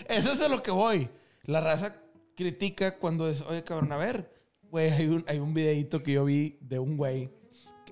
Eso 0.09 0.33
es 0.35 0.41
a 0.41 0.49
lo 0.49 0.63
que 0.63 0.71
voy. 0.71 1.09
La 1.47 1.61
raza 1.61 1.97
critica 2.37 2.97
cuando 2.97 3.29
es, 3.29 3.41
oye, 3.43 3.65
cabrón, 3.65 3.91
a 3.91 3.97
ver, 3.97 4.31
güey, 4.71 4.91
hay 4.91 5.07
un, 5.09 5.25
hay 5.27 5.41
un 5.41 5.53
videito 5.53 6.01
que 6.03 6.13
yo 6.13 6.25
vi 6.25 6.59
de 6.61 6.79
un 6.79 6.97
güey 6.97 7.29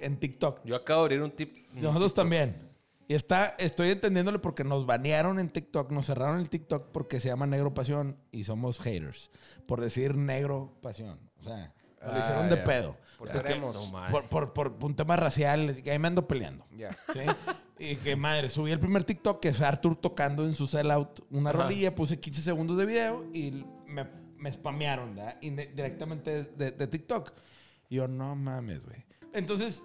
en 0.02 0.18
TikTok. 0.18 0.60
Yo 0.64 0.76
acabo 0.76 1.00
de 1.00 1.04
abrir 1.06 1.22
un 1.22 1.30
tip. 1.30 1.56
Nosotros 1.74 2.14
también. 2.14 2.68
Y 3.06 3.14
está, 3.14 3.54
estoy 3.58 3.90
entendiéndole 3.90 4.38
porque 4.38 4.64
nos 4.64 4.84
banearon 4.84 5.38
en 5.38 5.48
TikTok, 5.48 5.90
nos 5.92 6.06
cerraron 6.06 6.40
el 6.40 6.48
TikTok 6.50 6.90
porque 6.92 7.20
se 7.20 7.28
llama 7.28 7.46
Negro 7.46 7.72
Pasión 7.72 8.16
y 8.32 8.44
somos 8.44 8.80
haters. 8.80 9.30
Por 9.66 9.80
decir 9.80 10.14
Negro 10.16 10.74
Pasión. 10.82 11.18
O 11.38 11.42
sea, 11.42 11.72
lo 12.02 12.12
Ah, 12.12 12.18
hicieron 12.18 12.50
de 12.50 12.56
ya. 12.56 12.64
pedo. 12.64 12.96
Por 13.18 14.28
por, 14.28 14.52
por, 14.52 14.74
por 14.74 14.84
un 14.84 14.94
tema 14.94 15.16
racial, 15.16 15.82
que 15.82 15.90
ahí 15.90 15.98
me 15.98 16.06
ando 16.08 16.28
peleando. 16.28 16.64
Ya. 16.76 16.92
¿sí? 17.12 17.20
Y 17.78 17.96
que 17.96 18.14
madre, 18.14 18.50
subí 18.50 18.70
el 18.72 18.78
primer 18.78 19.04
TikTok 19.04 19.40
que 19.40 19.48
es 19.48 19.60
Arthur 19.60 19.96
tocando 19.96 20.44
en 20.44 20.52
su 20.52 20.66
sellout 20.68 21.20
una 21.30 21.50
Ajá. 21.50 21.62
rolilla, 21.64 21.94
puse 21.94 22.20
15 22.20 22.42
segundos 22.42 22.76
de 22.76 22.86
video 22.86 23.24
y 23.32 23.64
me, 23.86 24.06
me 24.36 24.52
spamearon, 24.52 25.16
¿verdad? 25.16 25.36
Inde- 25.40 25.72
directamente 25.74 26.44
de, 26.44 26.70
de 26.72 26.86
TikTok. 26.86 27.32
Y 27.88 27.96
yo, 27.96 28.06
no 28.06 28.36
mames, 28.36 28.82
güey. 28.84 29.04
Entonces, 29.32 29.82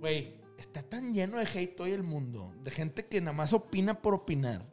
güey, 0.00 0.34
está 0.58 0.82
tan 0.82 1.12
lleno 1.12 1.38
de 1.38 1.46
hate 1.46 1.78
hoy 1.80 1.92
el 1.92 2.02
mundo, 2.02 2.52
de 2.62 2.70
gente 2.70 3.06
que 3.06 3.20
nada 3.20 3.32
más 3.36 3.52
opina 3.52 4.00
por 4.00 4.14
opinar, 4.14 4.66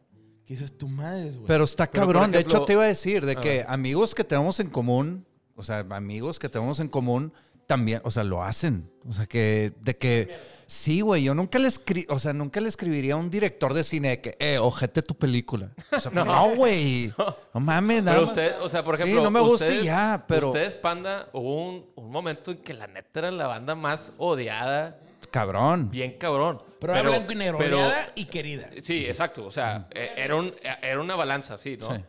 que 0.46 0.54
dices, 0.56 0.78
tu 0.78 0.88
madre, 0.88 1.32
güey. 1.32 1.46
Pero 1.48 1.64
está 1.64 1.90
Pero, 1.90 2.06
cabrón. 2.06 2.32
de 2.32 2.40
hecho, 2.40 2.66
te 2.66 2.74
iba 2.74 2.84
a 2.84 2.88
decir 2.88 3.26
de 3.26 3.34
A 3.34 3.42
que 3.42 3.58
ver. 3.58 3.66
amigos 3.70 4.16
que 4.16 4.24
tenemos 4.24 4.60
en 4.60 4.70
común, 4.70 5.26
o 5.56 5.64
sea, 5.64 5.86
amigos 5.92 6.40
que 6.40 6.50
tenemos 6.50 6.80
en 6.80 6.88
común, 6.88 7.34
también, 7.68 8.02
o 8.04 8.12
sea, 8.12 8.24
lo 8.24 8.44
hacen. 8.44 8.92
O 9.08 9.14
sea, 9.14 9.28
que, 9.28 9.74
de 9.82 9.98
que, 9.98 10.30
sí, 10.72 11.02
güey, 11.02 11.24
yo 11.24 11.34
nunca 11.36 11.60
le 11.60 11.68
escri 11.68 12.06
o 12.10 12.18
sea, 12.18 12.32
nunca 12.32 12.62
le 12.62 12.70
escribiría 12.70 13.14
a 13.16 13.18
un 13.18 13.30
director 13.30 13.74
de 13.74 13.84
cine 13.84 14.10
de 14.10 14.22
que, 14.22 14.38
eh, 14.40 14.58
ojete 14.58 15.02
tu 15.02 15.16
película. 15.16 15.70
O 15.92 16.00
sea, 16.00 16.12
no, 16.26 16.56
güey. 16.56 17.14
No 17.54 17.60
mames, 17.60 18.04
nada 18.04 18.18
Pero 18.18 18.30
usted, 18.30 18.62
o 18.62 18.70
sea, 18.70 18.84
por 18.84 18.96
Sí, 18.96 19.04
ejemplo. 19.04 19.24
no 19.24 19.32
me 19.32 19.42
gusta 19.42 19.66
y 19.66 19.70
ustedes- 19.70 19.84
ya, 19.86 20.24
pero- 20.28 20.48
Ustedes, 20.48 20.76
Panda, 20.76 21.28
hubo 21.34 21.70
un, 21.70 21.86
un 21.96 22.10
momento 22.12 22.52
en 22.52 22.60
que 22.60 22.74
la 22.74 22.88
neta 22.88 23.20
eran 23.20 23.38
la 23.38 23.48
banda 23.48 23.76
más 23.76 24.14
odiada, 24.18 24.98
Cabrón. 25.30 25.90
bien 25.92 26.18
cabrón. 26.18 26.62
pero, 26.80 26.94
era 26.96 27.02
blanco 27.10 27.32
y 27.34 27.36
negro, 27.36 27.58
pero- 27.58 27.78
odiada 27.78 28.12
y 28.16 28.26
querida. 28.26 28.70
Sí, 28.82 29.06
exacto. 29.06 29.46
O 29.46 29.52
sea, 29.52 29.88
eh, 29.92 30.14
era, 30.16 30.36
un, 30.38 30.48
eh, 30.48 30.76
era 30.84 31.00
una 31.02 31.16
balanza, 31.16 31.58
sí, 31.58 31.78
¿no? 31.78 31.94
Sí. 31.96 32.02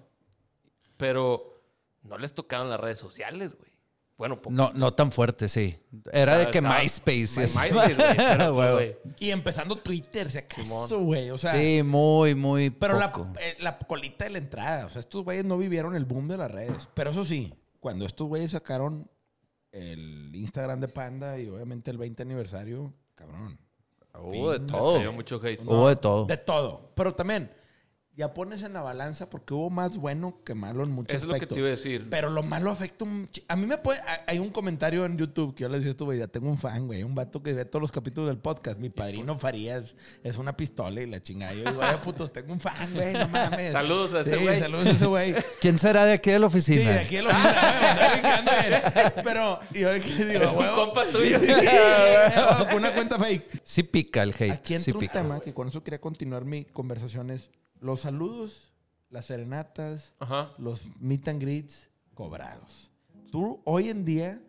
Pero 0.97 1.61
no 2.03 2.19
les 2.19 2.35
tocaron 2.35 2.71
las 2.71 2.81
redes 2.81 2.99
sociales, 2.99 3.57
güey. 3.59 3.72
Bueno, 4.23 4.41
poco. 4.41 4.55
No, 4.55 4.71
no 4.77 4.95
tan 4.95 5.11
fuerte, 5.11 5.49
sí. 5.49 5.77
Era 6.13 6.39
de 6.39 6.49
que 6.49 6.59
Estaba- 6.59 6.79
MySpace. 6.79 7.11
My- 7.39 7.43
es- 7.43 7.57
MySpace, 7.57 7.95
güey, 7.95 8.17
pero, 8.17 8.55
Huevo. 8.55 8.75
güey. 8.75 8.97
Y 9.19 9.31
empezando 9.33 9.75
Twitter, 9.75 10.31
si 10.31 10.39
acaso, 10.39 11.01
güey. 11.01 11.31
O 11.31 11.39
sea, 11.39 11.55
Sí, 11.59 11.83
muy, 11.85 12.37
muy 12.37 12.71
Pero 12.71 12.97
la, 13.01 13.13
eh, 13.41 13.57
la 13.59 13.77
colita 13.81 14.25
de 14.25 14.31
la 14.31 14.39
entrada, 14.39 14.87
o 14.87 14.91
sea, 14.91 15.01
estos 15.01 15.25
güeyes 15.25 15.45
no 15.45 15.59
vivieron 15.59 15.97
el 15.97 16.05
boom 16.05 16.29
de 16.29 16.37
las 16.37 16.49
redes. 16.53 16.89
Pero 16.95 17.11
eso 17.11 17.25
sí, 17.25 17.53
cuando 17.81 18.07
estos 18.07 18.29
güeyes 18.29 18.53
sacaron 18.53 19.11
el 19.73 20.31
Instagram 20.37 20.79
de 20.79 20.87
Panda 20.89 21.39
y 21.41 21.49
obviamente 21.49 21.91
el 21.91 21.99
20 21.99 22.23
aniversario, 22.23 22.93
cabrón. 23.17 23.59
Hubo 24.21 24.53
de 24.53 24.61
todo. 24.61 25.13
Mucho 25.13 25.41
hate. 25.43 25.61
Hubo 25.65 25.89
de 25.89 25.97
todo. 25.97 26.27
De 26.27 26.37
todo. 26.37 26.93
Pero 26.95 27.13
también, 27.13 27.51
ya 28.15 28.35
pones 28.35 28.63
en 28.63 28.75
la 28.75 28.83
balanza 28.83 29.31
porque 29.31 29.55
hubo 29.55 29.71
más 29.71 29.97
bueno 29.97 30.39
que 30.45 30.55
malo 30.55 30.85
en 30.85 30.91
muchos 30.91 31.15
Eso 31.17 31.25
es 31.25 31.29
lo 31.29 31.31
que 31.31 31.37
aspectos. 31.37 31.55
te 31.57 31.61
iba 31.61 31.69
a 31.69 31.71
decir. 31.71 32.09
Pero 32.11 32.29
lo 32.29 32.43
malo 32.43 32.71
afecta 32.71 33.05
un... 33.07 33.27
A 33.49 33.57
mí 33.57 33.65
me 33.67 33.79
puede... 33.79 34.01
Hay 34.27 34.39
un 34.39 34.51
comentario 34.51 35.07
en 35.07 35.17
YouTube 35.17 35.55
que 35.55 35.63
yo 35.63 35.69
le 35.71 35.77
decía 35.79 35.89
a 35.89 35.93
esto, 35.93 36.05
güey, 36.05 36.19
ya 36.19 36.29
tengo 36.29 36.49
un 36.51 36.59
fan, 36.59 36.87
güey. 36.87 37.03
Un 37.05 37.15
vato 37.15 37.43
que 37.43 37.55
ve 37.55 37.65
todos 37.65 37.81
los 37.81 37.91
capítulos 37.91 38.29
del 38.29 38.37
podcast. 38.39 38.79
Mi 38.79 38.91
padrino 38.91 39.39
Farías 39.39 39.95
es 40.23 40.37
una 40.37 40.55
pistola 40.57 41.01
y 41.01 41.07
la 41.07 41.23
chingada. 41.23 41.55
Yo 41.55 41.65
digo, 41.71 41.81
ay, 41.83 41.97
putos, 42.05 42.31
tengo 42.33 42.53
un 42.53 42.61
fan, 42.61 42.93
güey, 42.93 43.15
no 43.15 43.29
mames. 43.29 43.73
Saludos 43.73 44.13
a 44.13 44.21
ese 44.21 44.37
Sí, 44.37 44.43
güey. 44.45 44.61
Saludos 44.61 44.87
a 44.87 44.91
ese 44.91 45.07
güey. 45.07 45.35
¿Quién 45.61 45.79
será 45.79 46.05
de 46.05 46.13
aquí 46.13 46.31
de 46.31 46.39
la 46.39 46.51
Sí, 46.51 46.57
oficina? 46.59 46.91
de 46.91 46.99
aquí 47.01 47.19
lo 47.19 47.31
Pero, 49.25 49.59
y 49.73 49.85
ahora 49.85 50.01
que 50.01 50.25
digo, 50.25 50.45
Es 50.45 50.53
un 50.53 50.67
compa 50.75 51.05
tuyo. 51.07 51.41
Sí, 51.41 52.77
una 52.77 52.95
cuenta 52.95 53.19
fake. 53.19 53.61
Sí 53.65 53.83
pica 53.83 54.23
el 54.23 54.31
hate. 54.39 54.51
Aquí 54.53 54.75
entra 54.75 54.85
sí 54.85 54.91
un 54.93 54.99
pica. 55.01 55.15
tema 55.15 55.41
que 55.41 55.55
con 55.55 55.69
eso 55.69 55.83
quería 55.83 56.01
continuar 56.01 56.45
mi 56.45 56.65
conversación 56.67 57.31
es 57.31 57.51
los 57.83 58.01
saludos, 58.01 58.73
las 59.11 59.27
serenatas, 59.27 60.15
Ajá. 60.19 60.53
los 60.59 60.83
meet 60.99 61.29
and 61.29 61.41
greets 61.43 61.91
cobrados. 62.15 62.91
Tú 63.31 63.61
hoy 63.65 63.89
en 63.89 64.05
día 64.05 64.41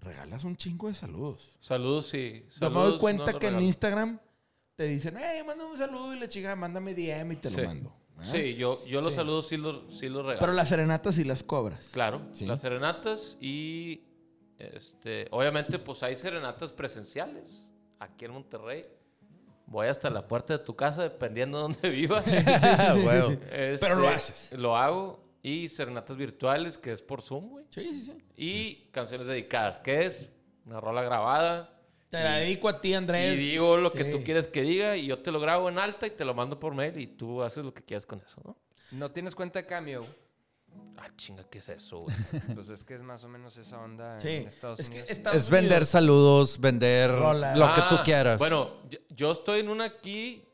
regalas 0.00 0.44
un 0.44 0.56
chingo 0.56 0.88
de 0.88 0.94
saludos. 0.94 1.54
Saludos, 1.60 2.06
sí. 2.08 2.40
Yo 2.40 2.44
me 2.46 2.50
Saludos, 2.52 2.90
doy 2.92 2.98
cuenta 2.98 3.32
no 3.32 3.38
que 3.38 3.46
en. 3.48 3.60
Instagram 3.60 4.18
te 4.74 4.84
dicen, 4.84 5.14
hey, 5.18 5.42
mándame 5.46 5.70
un 5.70 5.76
saludo 5.76 6.14
y 6.14 6.18
la 6.20 6.28
chica, 6.28 6.56
mándame 6.56 6.94
DM 6.94 7.32
y 7.32 7.36
te 7.36 7.50
Sí. 7.50 7.56
lo 7.60 7.66
mando. 7.66 7.92
¿Ah? 8.16 8.26
Sí, 8.26 8.54
yo, 8.54 8.84
yo 8.86 9.00
los 9.00 9.10
Sí. 9.12 9.16
saludos 9.16 9.48
sí 9.48 9.56
los, 9.56 9.94
sí 9.94 10.08
los 10.08 10.22
regalo. 10.22 10.40
Pero 10.40 10.52
las 10.52 10.68
serenatas 10.68 11.14
sí 11.14 11.24
las 11.24 11.42
cobras. 11.42 11.88
Claro, 11.92 12.22
Sí. 12.32 12.46
las 12.46 12.60
serenatas 12.60 13.36
y 13.40 14.02
este, 14.58 15.26
obviamente 15.30 15.78
pues 15.78 16.02
hay 16.02 16.16
serenatas 16.16 16.72
presenciales 16.72 17.62
aquí 17.98 18.24
en 18.26 18.32
Monterrey. 18.32 18.82
Voy 19.70 19.86
hasta 19.86 20.10
la 20.10 20.26
puerta 20.26 20.58
de 20.58 20.64
tu 20.64 20.74
casa 20.76 21.04
dependiendo 21.04 21.56
de 21.56 21.62
dónde 21.62 21.88
vivas. 21.88 22.24
Huevo. 23.06 23.36
Pero 23.80 23.94
lo 23.94 24.10
Este, 24.10 24.14
haces. 24.32 24.52
Lo 24.58 24.76
hago 24.76 25.24
y 25.42 25.68
serenatas 25.68 26.16
virtuales 26.16 26.76
que 26.76 26.92
es 26.92 27.00
por 27.00 27.22
Zoom, 27.22 27.50
güey. 27.50 27.64
Sí, 27.70 27.88
sí, 27.92 28.02
sí. 28.04 28.12
Y 28.36 28.90
canciones 28.90 29.28
dedicadas, 29.28 29.78
que 29.78 30.04
es 30.04 30.28
una 30.66 30.80
rola 30.80 31.02
grabada. 31.02 31.72
Te 32.10 32.18
la 32.22 32.36
dedico 32.38 32.68
a 32.68 32.80
ti, 32.80 32.92
Andrés. 32.94 33.34
Y 33.34 33.50
digo 33.50 33.76
lo 33.76 33.92
que 33.92 34.04
tú 34.04 34.24
quieres 34.24 34.48
que 34.48 34.62
diga 34.62 34.96
y 34.96 35.06
yo 35.06 35.20
te 35.20 35.30
lo 35.30 35.38
grabo 35.38 35.68
en 35.68 35.78
alta 35.78 36.08
y 36.08 36.10
te 36.10 36.24
lo 36.24 36.34
mando 36.34 36.58
por 36.58 36.74
mail 36.74 36.98
y 36.98 37.06
tú 37.06 37.40
haces 37.40 37.64
lo 37.64 37.72
que 37.72 37.82
quieras 37.84 38.04
con 38.04 38.20
eso, 38.26 38.40
¿no? 38.44 38.56
¿No 38.90 39.12
tienes 39.12 39.36
cuenta 39.36 39.60
de 39.60 39.66
Cameo? 39.66 40.04
Ah, 40.96 41.08
chinga, 41.16 41.44
¿qué 41.48 41.58
es 41.58 41.68
eso, 41.70 42.00
güey? 42.00 42.14
Pues 42.54 42.68
es 42.68 42.84
que 42.84 42.94
es 42.94 43.02
más 43.02 43.24
o 43.24 43.28
menos 43.28 43.56
esa 43.56 43.80
onda 43.80 44.18
Sí. 44.18 44.28
en 44.28 44.48
Estados 44.48 44.80
es 44.80 44.88
que 44.88 44.96
Unidos. 44.96 45.10
Estados 45.10 45.36
Es 45.38 45.48
vender 45.50 45.70
Unidos- 45.78 45.88
saludos, 45.88 46.60
vender 46.60 47.10
lo 47.10 47.74
que 47.74 47.80
tú 47.88 47.96
Ah, 47.96 48.02
quieras. 48.04 48.38
Bueno, 48.38 48.82
yo, 48.90 48.98
yo 49.08 49.32
estoy 49.32 49.60
en 49.60 49.70
una 49.70 49.84
aquí, 49.84 50.44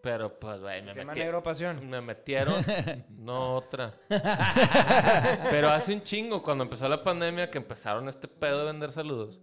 pero 0.00 0.38
pues, 0.38 0.60
güey, 0.60 0.82
me 0.82 0.92
Se 0.92 1.00
llama 1.00 1.12
metí- 1.14 1.18
Negro 1.18 1.42
Pasión. 1.42 1.88
Me 1.88 2.00
metieron, 2.00 2.54
no 3.10 3.56
otra. 3.56 3.94
Pero 5.50 5.70
hace 5.70 5.92
un 5.94 6.02
chingo, 6.02 6.42
cuando 6.42 6.64
empezó 6.64 6.88
la 6.88 7.02
pandemia, 7.02 7.50
que 7.50 7.58
empezaron 7.58 8.08
este 8.08 8.28
pedo 8.28 8.58
de 8.60 8.64
vender 8.66 8.92
saludos, 8.92 9.40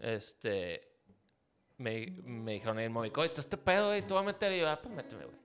este, 0.00 0.88
me, 1.78 2.06
me 2.24 2.52
dijeron 2.54 2.78
en 2.78 2.84
el 2.86 2.90
móvil, 2.90 3.12
oye, 3.16 3.26
está 3.26 3.40
este 3.40 3.56
pedo, 3.56 3.88
güey, 3.88 4.06
tú 4.06 4.14
vas 4.14 4.22
a 4.22 4.26
meter, 4.26 4.52
y 4.52 4.60
yo, 4.60 4.68
ah, 4.68 4.78
pues 4.82 4.94
méteme, 4.94 5.24
güey. 5.24 5.38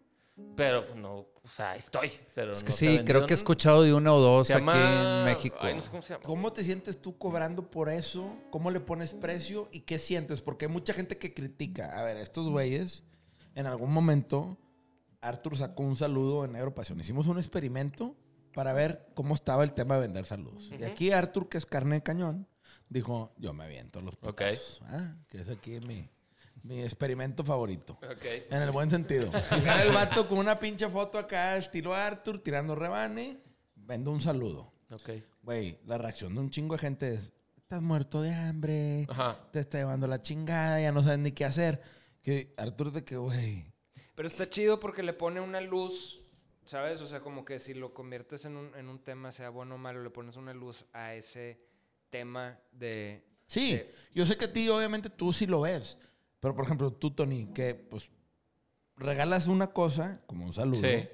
Pero 0.55 0.85
pues, 0.85 0.99
no, 0.99 1.15
o 1.41 1.47
sea, 1.47 1.75
estoy. 1.75 2.11
Pero 2.35 2.51
es 2.51 2.63
que 2.63 2.69
no 2.69 2.75
sí, 2.75 2.99
creo 3.05 3.25
que 3.25 3.33
he 3.33 3.35
escuchado 3.35 3.81
de 3.83 3.93
una 3.93 4.13
o 4.13 4.19
dos 4.19 4.47
Se 4.47 4.53
aquí 4.53 4.65
llama- 4.65 5.19
en 5.19 5.25
México. 5.25 5.57
Ay, 5.61 5.75
no 5.75 5.81
sé 5.81 5.89
cómo 5.89 6.01
se 6.03 6.13
llama. 6.13 6.23
¿Cómo 6.25 6.53
te 6.53 6.63
sientes 6.63 7.01
tú 7.01 7.17
cobrando 7.17 7.69
por 7.71 7.89
eso? 7.89 8.35
¿Cómo 8.51 8.69
le 8.69 8.79
pones 8.79 9.13
precio? 9.13 9.67
¿Y 9.71 9.81
qué 9.81 9.97
sientes? 9.97 10.41
Porque 10.41 10.65
hay 10.65 10.71
mucha 10.71 10.93
gente 10.93 11.17
que 11.17 11.33
critica. 11.33 11.97
A 11.99 12.03
ver, 12.03 12.17
estos 12.17 12.49
güeyes, 12.49 13.03
en 13.55 13.65
algún 13.65 13.91
momento, 13.91 14.57
Arthur 15.21 15.57
sacó 15.57 15.81
un 15.83 15.95
saludo 15.95 16.45
en 16.45 16.51
Negro 16.51 16.73
Pasión. 16.75 16.99
Hicimos 16.99 17.25
un 17.27 17.39
experimento 17.39 18.15
para 18.53 18.73
ver 18.73 19.07
cómo 19.15 19.33
estaba 19.33 19.63
el 19.63 19.73
tema 19.73 19.95
de 19.95 20.01
vender 20.01 20.25
saludos. 20.25 20.69
Y 20.71 20.75
Ujú. 20.75 20.85
aquí 20.85 21.11
Arthur, 21.11 21.49
que 21.49 21.57
es 21.57 21.65
carne 21.65 21.95
de 21.95 22.03
cañón, 22.03 22.47
dijo, 22.89 23.33
yo 23.37 23.53
me 23.53 23.63
aviento 23.63 24.01
los 24.01 24.13
Ok. 24.15 24.21
putazos. 24.37 24.81
Ah, 24.85 25.15
que 25.27 25.39
es 25.39 25.49
aquí 25.49 25.79
mi, 25.79 26.09
mi 26.63 26.81
experimento 26.83 27.43
favorito. 27.43 27.93
Ok. 28.03 28.25
En 28.49 28.61
el 28.61 28.71
buen 28.71 28.89
sentido. 28.89 29.31
Y 29.57 29.61
sale 29.61 29.83
el 29.83 29.93
vato 29.93 30.27
con 30.27 30.37
una 30.39 30.59
pinche 30.59 30.87
foto 30.89 31.17
acá, 31.17 31.57
estilo 31.57 31.93
Arthur, 31.93 32.39
tirando 32.43 32.75
rebane, 32.75 33.37
vendo 33.75 34.11
un 34.11 34.19
saludo. 34.21 34.73
Ok. 34.91 35.09
Güey, 35.43 35.79
la 35.85 35.97
reacción 35.97 36.33
de 36.33 36.41
un 36.41 36.49
chingo 36.49 36.75
de 36.75 36.79
gente 36.79 37.13
es, 37.13 37.31
estás 37.57 37.81
muerto 37.81 38.21
de 38.21 38.33
hambre, 38.33 39.05
Ajá. 39.09 39.37
te 39.51 39.59
está 39.59 39.77
llevando 39.77 40.07
la 40.07 40.21
chingada, 40.21 40.81
ya 40.81 40.91
no 40.91 41.01
sabes 41.01 41.19
ni 41.19 41.31
qué 41.31 41.45
hacer. 41.45 41.81
Que 42.21 42.53
Arturo 42.57 42.91
de 42.91 43.03
que, 43.05 43.15
güey, 43.15 43.71
Pero 44.15 44.27
está 44.27 44.49
chido 44.49 44.79
porque 44.79 45.03
le 45.03 45.13
pone 45.13 45.39
una 45.39 45.61
luz, 45.61 46.19
¿sabes? 46.65 46.99
O 47.01 47.07
sea, 47.07 47.21
como 47.21 47.45
que 47.45 47.59
si 47.59 47.73
lo 47.73 47.93
conviertes 47.93 48.43
en 48.45 48.57
un, 48.57 48.75
en 48.75 48.89
un 48.89 48.99
tema, 49.01 49.31
sea 49.31 49.49
bueno 49.49 49.75
o 49.75 49.77
malo, 49.77 50.03
le 50.03 50.09
pones 50.09 50.35
una 50.35 50.53
luz 50.53 50.85
a 50.91 51.13
ese 51.13 51.61
tema 52.09 52.59
de... 52.71 53.25
sí, 53.47 53.73
de- 53.73 53.93
yo 54.13 54.25
sé 54.25 54.35
que 54.37 54.45
a 54.45 54.53
ti 54.53 54.67
obviamente 54.69 55.09
tú 55.09 55.31
sí 55.33 55.45
lo 55.45 55.61
ves, 55.61 55.97
pero 56.39 56.55
por 56.55 56.65
ejemplo 56.65 56.91
tú, 56.93 57.11
Tony, 57.11 57.47
que 57.53 57.75
pues 57.75 58.09
regalas 58.95 59.47
una 59.47 59.67
cosa, 59.73 60.21
como 60.27 60.45
un 60.45 60.53
saludo, 60.53 60.81
Sí. 60.81 61.07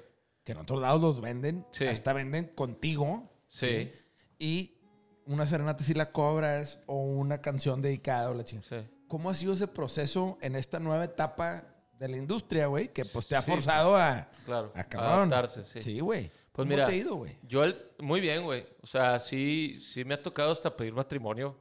que 0.44 0.52
en 0.52 0.58
otros 0.58 0.80
lados 0.80 1.00
los 1.00 1.20
venden, 1.20 1.66
Sí. 1.70 1.86
hasta 1.86 2.12
venden 2.12 2.48
contigo, 2.54 3.30
Sí. 3.48 3.92
y 4.38 4.78
una 5.26 5.46
serenata 5.46 5.84
si 5.84 5.94
la 5.94 6.12
cobras, 6.12 6.80
o 6.86 7.02
una 7.02 7.40
canción 7.40 7.80
dedicada, 7.82 8.30
o 8.30 8.34
la 8.34 8.44
chingada. 8.44 8.82
Sí. 8.82 8.88
¿Cómo 9.08 9.30
ha 9.30 9.34
sido 9.34 9.52
ese 9.54 9.68
proceso 9.68 10.38
en 10.40 10.56
esta 10.56 10.78
nueva 10.80 11.04
etapa 11.04 11.64
de 11.98 12.08
la 12.08 12.16
industria, 12.16 12.66
güey? 12.66 12.88
Que 12.92 13.04
pues 13.04 13.26
te 13.28 13.36
ha 13.36 13.42
Sí, 13.42 13.50
forzado 13.50 13.96
a, 13.96 14.28
Claro. 14.44 14.72
a 14.74 14.84
cabrón. 14.84 15.32
Adaptarse, 15.32 15.64
sí. 15.64 15.82
Sí, 15.82 16.00
güey. 16.00 16.30
Pues 16.52 16.66
¿Cómo 16.66 16.68
mira, 16.70 16.86
te 16.86 16.92
ha 16.92 16.96
ido, 16.96 17.16
güey? 17.16 17.36
Yo, 17.42 17.64
el- 17.64 17.76
muy 17.98 18.20
bien, 18.20 18.44
güey. 18.44 18.66
O 18.82 18.86
sea, 18.86 19.18
sí, 19.18 19.78
sí 19.80 20.04
me 20.04 20.14
ha 20.14 20.22
tocado 20.22 20.52
hasta 20.52 20.74
pedir 20.76 20.92
matrimonio. 20.92 21.56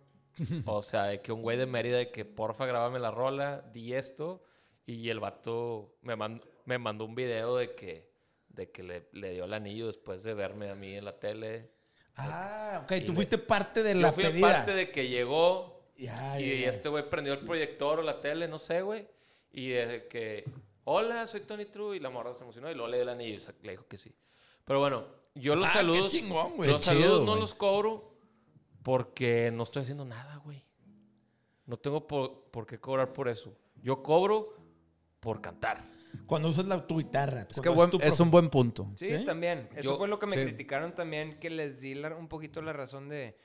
O 0.65 0.81
sea, 0.81 1.03
de 1.05 1.21
que 1.21 1.31
un 1.31 1.41
güey 1.41 1.57
de 1.57 1.65
Mérida, 1.65 1.97
de 1.97 2.11
que 2.11 2.25
porfa, 2.25 2.65
grábame 2.65 2.99
la 2.99 3.11
rola, 3.11 3.61
di 3.73 3.93
esto. 3.93 4.43
Y 4.85 5.09
el 5.09 5.19
vato 5.19 5.95
me 6.01 6.15
mandó, 6.15 6.45
me 6.65 6.77
mandó 6.77 7.05
un 7.05 7.15
video 7.15 7.55
de 7.55 7.73
que, 7.75 8.11
de 8.49 8.69
que 8.71 8.83
le, 8.83 9.07
le 9.13 9.31
dio 9.31 9.45
el 9.45 9.53
anillo 9.53 9.87
después 9.87 10.23
de 10.23 10.33
verme 10.33 10.69
a 10.69 10.75
mí 10.75 10.95
en 10.95 11.05
la 11.05 11.17
tele. 11.19 11.71
Ah, 12.15 12.81
ok. 12.83 12.91
Y 12.91 13.05
Tú 13.05 13.13
fuiste 13.13 13.37
parte 13.37 13.81
de 13.83 13.93
Yo 13.93 13.99
la 14.01 14.11
fui 14.11 14.23
pedida. 14.25 14.49
parte 14.49 14.73
de 14.75 14.91
que 14.91 15.07
llegó 15.07 15.87
Ya, 15.97 16.39
y 16.39 16.49
ya, 16.49 16.61
ya. 16.65 16.69
este 16.69 16.89
güey 16.89 17.09
prendió 17.09 17.33
el 17.33 17.39
proyector 17.45 17.99
o 17.99 18.01
la 18.01 18.19
tele, 18.19 18.47
no 18.47 18.59
sé, 18.59 18.81
güey. 18.81 19.07
Y 19.51 19.69
de 19.69 20.07
que, 20.07 20.43
hola, 20.83 21.27
soy 21.27 21.41
Tony 21.41 21.65
True. 21.65 21.95
Y 21.95 21.99
la 21.99 22.09
morra 22.09 22.33
se 22.35 22.43
emocionó 22.43 22.69
y 22.69 22.73
luego 22.73 22.89
le 22.89 22.97
dio 22.97 23.03
el 23.03 23.09
anillo. 23.09 23.35
y 23.35 23.39
sa- 23.39 23.53
le 23.63 23.71
dijo 23.71 23.87
que 23.87 23.97
sí. 23.97 24.11
Pero 24.65 24.79
bueno, 24.79 25.05
yo 25.35 25.55
los 25.55 25.67
Ah, 25.67 25.71
qué 25.73 25.77
saludos. 25.79 26.11
chingón, 26.11 26.55
güey. 26.57 26.69
Los 26.69 26.81
Qué 26.81 26.85
saludos 26.87 27.05
chido, 27.07 27.19
no 27.21 27.25
güey. 27.31 27.39
los 27.39 27.53
cobro 27.55 28.12
porque 28.83 29.49
no 29.51 29.63
estoy 29.63 29.83
haciendo 29.83 30.05
nada, 30.05 30.37
güey. 30.43 30.63
No 31.65 31.77
tengo 31.77 32.05
por, 32.05 32.43
por 32.51 32.65
qué 32.65 32.79
cobrar 32.79 33.13
por 33.13 33.27
eso. 33.29 33.55
Yo 33.81 34.03
cobro 34.03 34.53
por 35.19 35.41
cantar. 35.41 35.81
Cuando 36.27 36.49
usas 36.49 36.65
la, 36.65 36.85
tu 36.85 36.97
guitarra. 36.99 37.47
Es 37.49 37.59
que 37.59 37.69
buen- 37.69 37.89
es 38.01 38.19
un 38.19 38.29
buen 38.29 38.49
punto. 38.49 38.89
Sí, 38.95 39.07
¿Sí? 39.17 39.25
también. 39.25 39.69
Eso 39.75 39.91
Yo- 39.91 39.97
fue 39.97 40.07
lo 40.07 40.19
que 40.19 40.27
me 40.27 40.35
sí. 40.37 40.43
criticaron 40.43 40.93
también, 40.93 41.39
que 41.39 41.49
les 41.49 41.81
di 41.81 41.95
la- 41.95 42.15
un 42.15 42.27
poquito 42.27 42.61
la 42.61 42.73
razón 42.73 43.09
de 43.09 43.37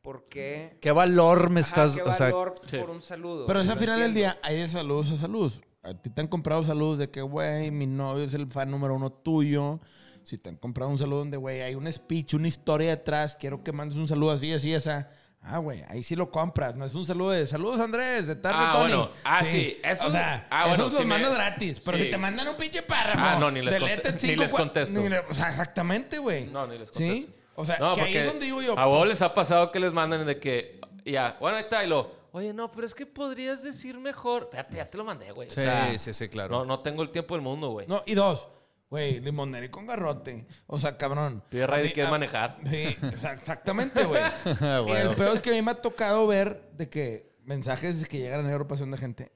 por 0.00 0.28
qué... 0.28 0.78
¿Qué 0.80 0.92
valor 0.92 1.50
me 1.50 1.60
Ajá, 1.60 1.68
estás...? 1.68 1.96
qué 1.96 2.02
o 2.02 2.12
sea, 2.12 2.26
valor 2.26 2.54
Sí. 2.70 2.78
por 2.78 2.90
un 2.90 3.02
saludo. 3.02 3.46
Pero 3.46 3.60
es 3.60 3.68
al 3.68 3.78
final 3.78 3.98
del 4.00 4.14
día, 4.14 4.38
hay 4.42 4.58
de 4.58 4.68
saludos 4.68 5.10
a 5.10 5.16
saludos. 5.18 5.60
A 5.82 5.94
ti 5.94 6.08
te 6.10 6.20
han 6.20 6.28
comprado 6.28 6.62
saludos 6.62 6.98
de 6.98 7.10
que, 7.10 7.20
güey, 7.20 7.70
mi 7.70 7.86
novio 7.86 8.24
es 8.24 8.32
el 8.34 8.46
fan 8.46 8.70
número 8.70 8.94
uno 8.94 9.12
tuyo. 9.12 9.80
Si 10.24 10.38
te 10.38 10.48
han 10.48 10.56
comprado 10.56 10.90
un 10.90 10.98
saludo 10.98 11.18
donde, 11.20 11.36
güey, 11.36 11.60
hay 11.62 11.74
un 11.74 11.90
speech, 11.92 12.34
una 12.34 12.48
historia 12.48 12.90
detrás, 12.90 13.36
quiero 13.38 13.62
que 13.62 13.70
mandes 13.72 13.96
un 13.98 14.08
saludo 14.08 14.32
así, 14.32 14.52
así, 14.52 14.74
esa. 14.74 15.08
Ah, 15.42 15.58
güey, 15.58 15.82
ahí 15.88 16.02
sí 16.02 16.16
lo 16.16 16.30
compras. 16.30 16.74
No 16.74 16.86
es 16.86 16.94
un 16.94 17.04
saludo 17.04 17.30
de 17.32 17.46
saludos, 17.46 17.78
Andrés, 17.78 18.26
de 18.26 18.34
tarde, 18.34 18.56
Ah, 18.60 18.72
Tony. 18.72 18.94
bueno. 18.94 19.10
Ah, 19.24 19.44
sí, 19.44 19.76
eso- 19.84 20.06
o 20.06 20.10
sea, 20.10 20.46
ah, 20.50 20.60
bueno, 20.68 20.74
esos 20.74 20.92
los 20.92 21.00
sí 21.02 21.06
me- 21.06 21.14
mandas 21.14 21.34
gratis. 21.34 21.80
Pero 21.84 21.98
sí. 21.98 22.04
si 22.04 22.10
te 22.10 22.16
mandan 22.16 22.48
un 22.48 22.56
pinche 22.56 22.80
párrafo. 22.82 23.20
Ah, 23.22 23.36
no, 23.38 23.50
ni 23.50 23.60
les 23.60 23.74
conte- 23.78 24.26
ni 24.26 24.36
les 24.36 24.52
contesto. 24.52 25.00
ni 25.00 25.08
le- 25.10 25.18
o 25.18 25.34
sea, 25.34 25.50
exactamente, 25.50 26.18
güey. 26.18 26.46
No, 26.46 26.66
ni 26.66 26.78
les 26.78 26.88
¿Sí? 26.88 26.94
contesto. 26.94 27.32
O 27.56 27.64
sea, 27.66 27.78
No, 27.78 27.94
que 27.94 28.00
ahí 28.00 28.16
es 28.16 28.26
donde 28.26 28.46
digo 28.46 28.62
yo. 28.62 28.78
A 28.78 28.86
vos 28.86 29.06
les 29.06 29.20
ha 29.20 29.34
pasado 29.34 29.70
que 29.70 29.78
les 29.78 29.92
mandan 29.92 30.24
de 30.26 30.40
que, 30.40 30.80
ya, 31.04 31.36
bueno, 31.38 31.58
ahí 31.58 31.64
está, 31.64 31.84
y 31.84 31.88
lo, 31.88 32.10
oye, 32.32 32.54
no, 32.54 32.72
pero 32.72 32.86
es 32.86 32.94
que 32.94 33.04
podrías 33.04 33.62
decir 33.62 33.98
mejor. 33.98 34.44
Espérate, 34.44 34.78
ya 34.78 34.88
te 34.90 34.96
lo 34.96 35.04
mandé, 35.04 35.30
güey. 35.30 35.48
O 35.48 35.52
Sí, 35.52 35.60
sea, 35.60 35.98
sí, 35.98 36.14
sí, 36.14 36.28
claro. 36.30 36.48
No, 36.50 36.64
no 36.64 36.80
tengo 36.80 37.02
el 37.02 37.10
tiempo 37.10 37.34
del 37.34 37.42
mundo, 37.42 37.68
güey. 37.68 37.86
No, 37.86 38.02
y 38.06 38.14
dos. 38.14 38.48
Güey, 38.94 39.18
limonero 39.18 39.66
y 39.66 39.70
con 39.70 39.88
garrote. 39.88 40.46
O 40.68 40.78
sea, 40.78 40.96
cabrón. 40.96 41.42
Radio 41.50 41.86
y 41.86 41.90
quieres 41.90 42.12
manejar. 42.12 42.58
Sí, 42.70 42.96
exactamente, 43.40 44.04
güey. 44.04 44.22
y 44.86 44.92
el 44.92 45.16
peor 45.16 45.34
es 45.34 45.40
que 45.40 45.50
a 45.50 45.52
mí 45.52 45.62
me 45.62 45.72
ha 45.72 45.82
tocado 45.82 46.28
ver 46.28 46.70
de 46.76 46.88
que 46.88 47.34
mensajes 47.42 48.06
que 48.06 48.18
llegan 48.18 48.38
a 48.38 48.42
la 48.44 48.50
agrupación 48.50 48.92
de 48.92 48.98
gente. 48.98 49.32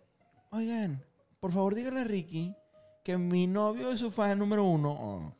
Oigan, 0.52 1.04
por 1.40 1.50
favor 1.50 1.74
díganle 1.74 2.02
a 2.02 2.04
Ricky 2.04 2.54
que 3.02 3.18
mi 3.18 3.48
novio 3.48 3.90
es 3.90 3.98
su 3.98 4.12
fan 4.12 4.38
número 4.38 4.62
uno. 4.62 4.92
oh, 4.92 5.34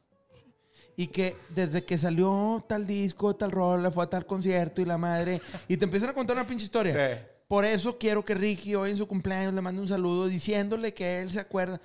Y 0.96 1.06
que 1.06 1.36
desde 1.50 1.84
que 1.84 1.96
salió 1.96 2.64
tal 2.68 2.88
disco, 2.88 3.36
tal 3.36 3.52
rola, 3.52 3.92
fue 3.92 4.02
a 4.02 4.10
tal 4.10 4.26
concierto 4.26 4.82
y 4.82 4.84
la 4.84 4.98
madre. 4.98 5.40
Y 5.68 5.76
te 5.76 5.84
empiezan 5.84 6.10
a 6.10 6.12
contar 6.12 6.34
una 6.34 6.44
pinche 6.44 6.64
historia. 6.64 6.92
Sí. 6.92 7.22
Por 7.46 7.64
eso 7.64 7.96
quiero 7.96 8.24
que 8.24 8.34
Ricky 8.34 8.74
hoy 8.74 8.90
en 8.90 8.96
su 8.96 9.06
cumpleaños 9.06 9.54
le 9.54 9.60
mande 9.60 9.80
un 9.80 9.86
saludo 9.86 10.26
diciéndole 10.26 10.92
que 10.92 11.20
él 11.20 11.30
se 11.30 11.38
acuerda. 11.38 11.80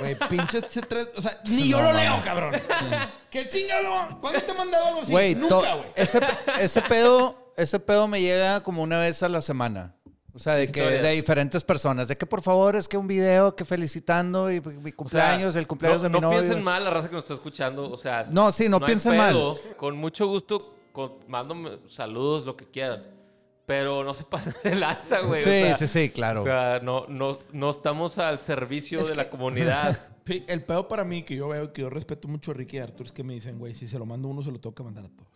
Güey, 0.00 0.16
pinches 0.30 0.64
se 0.70 0.80
tres- 0.82 1.08
O 1.16 1.22
sea, 1.22 1.40
ni 1.48 1.68
yo 1.68 1.78
No, 1.80 1.92
lo 1.92 1.98
leo, 1.98 2.20
cabrón. 2.24 2.54
¿Qué 3.30 3.46
chingado? 3.48 4.18
¿Cuándo 4.20 4.40
te 4.40 4.50
he 4.50 4.54
mandado 4.54 4.86
algo 4.86 5.00
así? 5.02 5.10
Güey, 5.12 5.34
Nunca, 5.34 5.74
güey. 5.74 5.88
ese, 5.94 6.20
ese 6.60 6.82
pedo, 6.82 7.52
ese 7.56 7.78
pedo 7.80 8.08
me 8.08 8.20
llega 8.20 8.62
como 8.62 8.82
una 8.82 8.98
vez 9.00 9.22
a 9.22 9.28
la 9.28 9.40
semana. 9.40 9.94
O 10.32 10.38
sea, 10.40 10.54
de 10.54 10.66
que 10.66 10.80
de 10.82 11.10
diferentes 11.12 11.62
personas. 11.62 12.08
De 12.08 12.16
que 12.16 12.26
por 12.26 12.42
favor 12.42 12.74
es 12.74 12.88
que 12.88 12.96
un 12.96 13.06
video 13.06 13.54
que 13.54 13.64
felicitando 13.64 14.50
y 14.50 14.60
mi 14.60 14.66
O 14.66 14.80
sea, 14.82 14.92
cumpleaños, 14.96 15.54
el 15.54 15.66
cumpleaños 15.68 16.02
no, 16.02 16.08
de 16.08 16.14
mi 16.14 16.20
no 16.20 16.26
novio. 16.28 16.40
piensen 16.40 16.64
mal 16.64 16.82
la 16.82 16.90
raza 16.90 17.08
que 17.08 17.14
nos 17.14 17.22
está 17.24 17.34
escuchando. 17.34 17.88
O 17.90 17.96
sea, 17.96 18.26
No, 18.30 18.50
sí, 18.50 18.68
no 18.68 18.80
piensen 18.80 19.16
mal. 19.16 19.36
Con 19.76 19.96
mucho 19.96 20.26
gusto, 20.26 20.74
con, 20.92 21.12
mándame 21.28 21.78
saludos, 21.88 22.44
lo 22.46 22.56
que 22.56 22.68
quieran. 22.68 23.04
Pero 23.66 24.04
no 24.04 24.12
se 24.14 24.24
pasen 24.30 24.54
de 24.62 24.74
lanza, 24.74 25.20
güey. 25.20 25.42
Sí, 25.42 25.48
o 25.48 25.52
sea, 25.52 25.74
sí, 25.74 25.86
sí, 25.88 26.10
claro. 26.10 26.40
O 26.42 26.44
sea, 26.44 26.80
no, 26.82 27.06
no, 27.08 27.38
no 27.52 27.70
estamos 27.70 28.18
al 28.18 28.38
servicio 28.38 29.00
Es 29.00 29.06
de 29.06 29.12
que- 29.12 29.16
la 29.18 29.30
comunidad. 29.30 29.98
El 30.26 30.62
pedo 30.64 30.88
para 30.88 31.04
mí, 31.04 31.22
que 31.22 31.36
yo 31.36 31.48
veo, 31.48 31.72
que 31.72 31.82
yo 31.82 31.90
respeto 31.90 32.28
mucho 32.28 32.50
a 32.52 32.54
Ricky 32.54 32.76
y 32.76 32.80
a 32.80 32.84
Artur, 32.84 33.06
es 33.06 33.12
que 33.12 33.22
me 33.22 33.34
dicen, 33.34 33.58
güey, 33.58 33.74
si 33.74 33.88
se 33.88 33.98
lo 33.98 34.06
mando 34.06 34.28
a 34.28 34.30
uno, 34.30 34.42
se 34.42 34.50
lo 34.50 34.58
tengo 34.58 34.74
que 34.74 34.82
mandar 34.82 35.04
a 35.04 35.08
todos. 35.08 35.28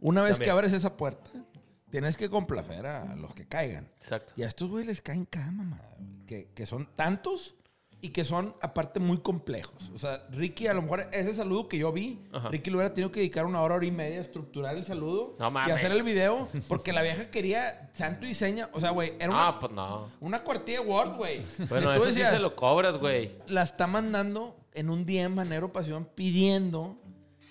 Una 0.00 0.22
vez 0.22 0.38
que 0.38 0.50
abres 0.50 0.72
esa 0.72 0.96
puerta, 0.96 1.30
tienes 1.90 2.16
que 2.16 2.28
complacer 2.28 2.86
a 2.86 3.14
los 3.16 3.34
que 3.34 3.46
caigan. 3.46 3.88
Exacto. 4.00 4.32
Y 4.36 4.42
a 4.42 4.48
estos 4.48 4.68
güey 4.68 4.84
les 4.84 5.00
caen 5.00 5.24
cada 5.26 5.50
mamada, 5.52 5.96
que, 6.26 6.48
que 6.54 6.66
son 6.66 6.88
tantos 6.96 7.54
y 8.04 8.10
que 8.10 8.22
son, 8.26 8.54
aparte, 8.60 9.00
muy 9.00 9.16
complejos. 9.16 9.90
O 9.94 9.98
sea, 9.98 10.26
Ricky, 10.30 10.66
a 10.66 10.74
lo 10.74 10.82
mejor 10.82 11.08
ese 11.10 11.34
saludo 11.34 11.68
que 11.68 11.78
yo 11.78 11.90
vi, 11.90 12.20
Ajá. 12.32 12.50
Ricky 12.50 12.68
le 12.68 12.76
hubiera 12.76 12.92
tenido 12.92 13.10
que 13.10 13.20
dedicar 13.20 13.46
una 13.46 13.62
hora, 13.62 13.76
hora 13.76 13.86
y 13.86 13.90
media 13.90 14.18
a 14.18 14.20
estructurar 14.20 14.76
el 14.76 14.84
saludo 14.84 15.36
No 15.38 15.50
y 15.66 15.70
hacer 15.70 15.90
el 15.90 16.02
video, 16.02 16.46
porque 16.68 16.92
la 16.92 17.00
vieja 17.00 17.30
quería 17.30 17.90
santo 17.94 18.26
y 18.26 18.34
seña. 18.34 18.68
O 18.74 18.80
sea, 18.80 18.90
güey, 18.90 19.14
era 19.18 19.30
una, 19.30 19.48
Ah, 19.48 19.58
pues 19.58 19.72
no. 19.72 20.10
una 20.20 20.42
cuartilla 20.42 20.82
de 20.82 20.86
Word, 20.86 21.16
güey. 21.16 21.40
Bueno, 21.70 21.90
eso 21.94 22.02
sí 22.04 22.10
decías, 22.10 22.34
se 22.34 22.40
lo 22.40 22.54
cobras, 22.54 22.98
güey. 22.98 23.38
la 23.46 23.62
está 23.62 23.86
mandando 23.86 24.54
en 24.74 24.90
un 24.90 25.06
día 25.06 25.22
en 25.22 25.34
Manero 25.34 25.72
Pasión 25.72 26.06
pidiendo 26.14 26.98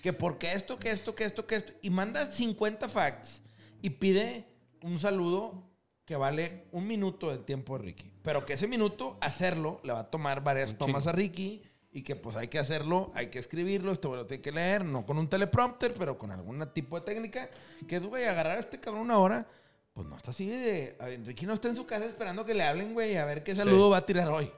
que 0.04 0.12
porque 0.12 0.52
esto, 0.52 0.78
que 0.78 0.92
esto, 0.92 1.16
que 1.16 1.24
esto, 1.24 1.48
que 1.48 1.56
esto. 1.56 1.72
Y 1.82 1.90
manda 1.90 2.26
50 2.26 2.88
facts 2.88 3.42
y 3.82 3.90
pide 3.90 4.46
un 4.84 5.00
saludo 5.00 5.64
que 6.04 6.16
vale 6.16 6.64
un 6.72 6.86
minuto 6.86 7.30
de 7.30 7.38
tiempo 7.38 7.78
de 7.78 7.84
Ricky. 7.84 8.10
Pero 8.22 8.44
que 8.44 8.54
ese 8.54 8.66
minuto, 8.68 9.16
hacerlo, 9.20 9.80
le 9.84 9.92
va 9.92 10.00
a 10.00 10.10
tomar 10.10 10.42
varias 10.42 10.70
Un 10.70 10.76
tomas 10.78 11.02
chingo. 11.04 11.10
a 11.10 11.12
Ricky. 11.12 11.62
Y 11.96 12.02
que 12.02 12.16
pues 12.16 12.34
hay 12.36 12.48
que 12.48 12.58
hacerlo, 12.58 13.12
hay 13.14 13.28
que 13.28 13.38
escribirlo, 13.38 13.92
esto 13.92 14.16
lo 14.16 14.26
tiene 14.26 14.42
que 14.42 14.50
leer, 14.50 14.84
no 14.84 15.06
con 15.06 15.16
un 15.16 15.28
teleprompter, 15.28 15.94
pero 15.94 16.18
con 16.18 16.32
algún 16.32 16.66
tipo 16.74 16.98
de 16.98 17.06
técnica. 17.06 17.48
Que 17.86 17.96
es, 17.96 18.02
güey, 18.04 18.24
agarrar 18.24 18.56
a 18.56 18.60
este 18.60 18.80
cabrón 18.80 19.02
una 19.02 19.18
hora. 19.18 19.46
Pues 19.92 20.08
no 20.08 20.16
está 20.16 20.32
así 20.32 20.48
de... 20.48 20.96
a 20.98 21.04
ver, 21.06 21.24
Ricky 21.24 21.46
no 21.46 21.54
está 21.54 21.68
en 21.68 21.76
su 21.76 21.86
casa 21.86 22.04
esperando 22.06 22.44
que 22.44 22.52
le 22.52 22.64
hablen, 22.64 22.94
güey, 22.94 23.16
a 23.16 23.24
ver 23.24 23.44
qué 23.44 23.54
saludo 23.54 23.90
va 23.90 23.98
a 23.98 24.06
tirar 24.06 24.26
hoy. 24.28 24.50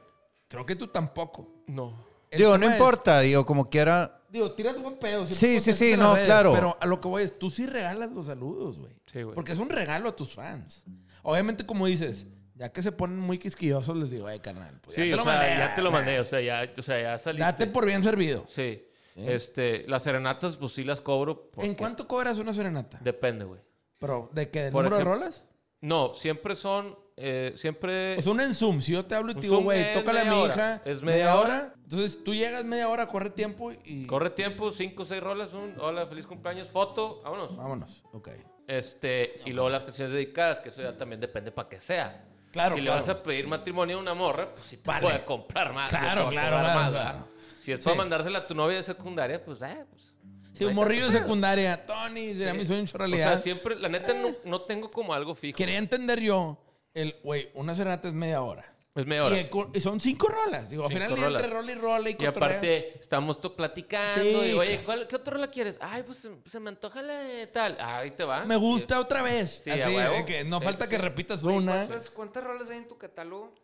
Creo 0.48 0.64
que 0.64 0.76
tú 0.76 0.86
tampoco. 0.88 1.62
No. 1.66 2.06
El 2.30 2.38
digo, 2.38 2.56
no 2.56 2.64
es- 2.66 2.72
importa, 2.72 3.20
digo, 3.20 3.44
como 3.44 3.68
quiera. 3.68 4.22
digo, 4.30 4.52
tiras 4.52 4.80
buen 4.80 4.98
pedo. 4.98 5.26
Sí, 5.26 5.60
sí, 5.60 5.74
sí, 5.74 5.94
no, 5.94 6.14
redes, 6.14 6.26
claro. 6.26 6.54
Pero 6.54 6.78
a 6.80 6.86
lo 6.86 7.02
que 7.02 7.08
voy 7.08 7.22
es, 7.24 7.38
tú 7.38 7.50
sí 7.50 7.66
regalas 7.66 8.10
los 8.12 8.24
saludos, 8.26 8.78
güey. 8.78 8.94
Sí, 9.12 9.22
güey. 9.22 9.34
Porque 9.34 9.52
es 9.52 9.58
un 9.58 9.68
regalo 9.68 10.08
a 10.08 10.16
tus 10.16 10.32
fans. 10.34 10.84
Obviamente, 11.28 11.66
como 11.66 11.86
dices, 11.86 12.24
ya 12.54 12.70
que 12.70 12.82
se 12.82 12.92
ponen 12.92 13.18
muy 13.18 13.38
quisquillosos, 13.38 13.96
les 13.96 14.10
digo, 14.10 14.28
ay, 14.28 14.38
carnal, 14.38 14.78
pues 14.80 14.94
Sí, 14.94 15.02
ya 15.08 15.10
te 15.10 15.16
lo 15.16 15.24
sea, 15.24 15.32
mandé. 15.32 15.48
ya 15.58 15.74
te 15.74 15.82
lo 15.82 15.90
nah. 15.90 15.96
mandé. 15.96 16.20
O 16.20 16.24
sea, 16.24 16.40
ya, 16.40 16.72
o 16.78 16.82
sea, 16.82 17.02
ya 17.02 17.18
saliste. 17.18 17.44
Date 17.44 17.66
por 17.66 17.84
bien 17.84 18.02
servido. 18.04 18.44
Sí. 18.48 18.84
Este, 19.16 19.84
las 19.88 20.02
serenatas, 20.04 20.56
pues 20.56 20.72
sí 20.72 20.84
las 20.84 21.00
cobro. 21.00 21.50
¿En 21.56 21.74
cuánto 21.74 22.06
cobras 22.06 22.38
una 22.38 22.54
serenata? 22.54 22.98
Depende, 23.02 23.44
güey. 23.44 23.60
Pero, 23.98 24.30
¿de 24.32 24.50
qué? 24.50 24.62
¿Del 24.64 24.72
Por 24.72 24.84
número 24.84 24.98
de 24.98 25.04
rolas? 25.04 25.44
No, 25.80 26.14
siempre 26.14 26.54
son, 26.54 26.96
eh, 27.16 27.52
siempre... 27.56 28.20
Sea, 28.22 28.30
una 28.32 28.44
en 28.44 28.54
Zoom. 28.54 28.80
Si 28.80 28.92
yo 28.92 29.04
te 29.06 29.14
hablo 29.14 29.32
y 29.32 29.34
Un 29.34 29.40
te 29.40 29.46
digo, 29.46 29.62
güey, 29.62 29.80
es 29.80 29.94
tócale 29.94 30.20
a 30.20 30.24
mi 30.26 30.30
hora. 30.36 30.52
hija. 30.54 30.82
Es 30.84 31.02
media 31.02 31.40
hora. 31.40 31.74
Entonces, 31.82 32.22
tú 32.22 32.34
llegas 32.34 32.64
media 32.64 32.88
hora, 32.88 33.08
corre 33.08 33.30
tiempo 33.30 33.72
y... 33.72 34.06
Corre 34.06 34.30
tiempo, 34.30 34.70
cinco 34.70 35.02
o 35.02 35.06
seis 35.06 35.22
rolas, 35.22 35.52
un 35.54 35.74
hola, 35.80 36.06
feliz 36.06 36.26
cumpleaños, 36.26 36.68
foto, 36.68 37.20
vámonos. 37.24 37.56
Vámonos. 37.56 38.02
Ok. 38.12 38.28
Este, 38.66 39.40
y 39.44 39.52
luego 39.52 39.68
las 39.70 39.84
canciones 39.84 40.12
dedicadas, 40.12 40.60
que 40.60 40.70
eso 40.70 40.82
ya 40.82 40.96
también 40.96 41.20
depende 41.20 41.52
para 41.52 41.68
que 41.68 41.80
sea. 41.80 42.24
Claro, 42.50 42.74
si 42.74 42.80
claro. 42.80 42.96
le 42.96 43.00
vas 43.02 43.08
a 43.08 43.22
pedir 43.22 43.46
matrimonio 43.46 43.98
a 43.98 44.00
una 44.00 44.14
morra, 44.14 44.54
pues 44.54 44.66
sí 44.66 44.76
te 44.78 44.88
Vale. 44.88 45.02
puede 45.02 45.24
comprar 45.24 45.72
más. 45.72 45.90
Claro, 45.90 46.28
claro. 46.30 47.26
Si 47.58 47.72
es 47.72 47.78
para 47.80 47.94
Sí. 47.94 47.98
mandársela 47.98 48.38
a 48.40 48.46
tu 48.46 48.54
novia 48.54 48.76
de 48.78 48.82
secundaria, 48.82 49.44
pues, 49.44 49.60
eh, 49.62 49.84
pues. 49.90 50.14
Sí, 50.54 50.64
hay 50.64 50.66
un 50.70 50.74
morrillo 50.74 51.06
de 51.10 51.12
secundaria. 51.18 51.84
Tony, 51.84 52.28
sería 52.32 52.52
Sí. 52.52 52.58
mi 52.58 52.64
sueño 52.64 52.84
O 52.94 52.98
realidad. 52.98 53.26
sea, 53.28 53.38
siempre, 53.38 53.76
la 53.76 53.88
neta, 53.88 54.14
no, 54.14 54.34
no 54.44 54.62
tengo 54.62 54.90
como 54.90 55.12
algo 55.12 55.34
fijo. 55.34 55.56
Quería 55.56 55.76
entender 55.78 56.20
yo, 56.20 56.58
el, 56.94 57.16
güey, 57.22 57.50
una 57.54 57.74
serenata 57.74 58.08
es 58.08 58.14
media 58.14 58.40
hora. 58.40 58.72
Es 58.96 59.06
media 59.06 59.24
hora. 59.24 59.36
Y, 59.36 59.40
el 59.40 59.50
co- 59.50 59.70
y 59.74 59.80
son 59.80 60.00
cinco 60.00 60.26
rolas. 60.28 60.70
Digo, 60.70 60.84
al 60.84 60.88
Cinco 60.88 60.98
final 61.04 61.08
del 61.10 61.16
día 61.18 61.26
rolas. 61.26 61.42
entre 61.42 61.56
rola 61.56 61.72
y 61.72 61.74
rola 61.74 62.08
y 62.08 62.12
Y 62.12 62.14
cotorreo. 62.16 62.30
aparte, 62.48 62.98
estamos 62.98 63.40
to- 63.40 63.54
platicando. 63.54 64.22
Sí, 64.42 64.48
y, 64.50 64.52
oye, 64.54 64.66
claro. 64.70 64.84
¿cuál- 64.86 65.06
¿qué 65.06 65.16
otra 65.16 65.34
rola 65.34 65.50
quieres? 65.50 65.76
Ay, 65.82 66.02
pues 66.02 66.18
se, 66.18 66.30
se 66.46 66.58
me 66.60 66.70
antoja 66.70 67.02
la 67.02 67.14
de 67.20 67.46
tal. 67.46 67.76
Ah, 67.78 67.98
ahí 67.98 68.10
te 68.12 68.24
va. 68.24 68.44
Me 68.46 68.56
gusta 68.56 68.98
otra 68.98 69.20
vez. 69.22 69.60
Sí, 69.64 69.70
Así, 69.70 69.82
a 69.82 69.88
huevo. 69.88 70.14
de 70.14 70.24
que 70.24 70.44
no 70.44 70.58
Sí, 70.60 70.64
falta 70.64 70.84
sí, 70.86 70.90
que 70.90 70.96
sí. 70.96 71.02
repitas 71.02 71.44
Oye, 71.44 71.56
una. 71.58 71.72
¿cuántas, 71.76 72.10
¿Cuántas 72.10 72.42
rolas 72.44 72.70
hay 72.70 72.78
en 72.78 72.88
tu 72.88 72.96
catálogo? 72.96 73.54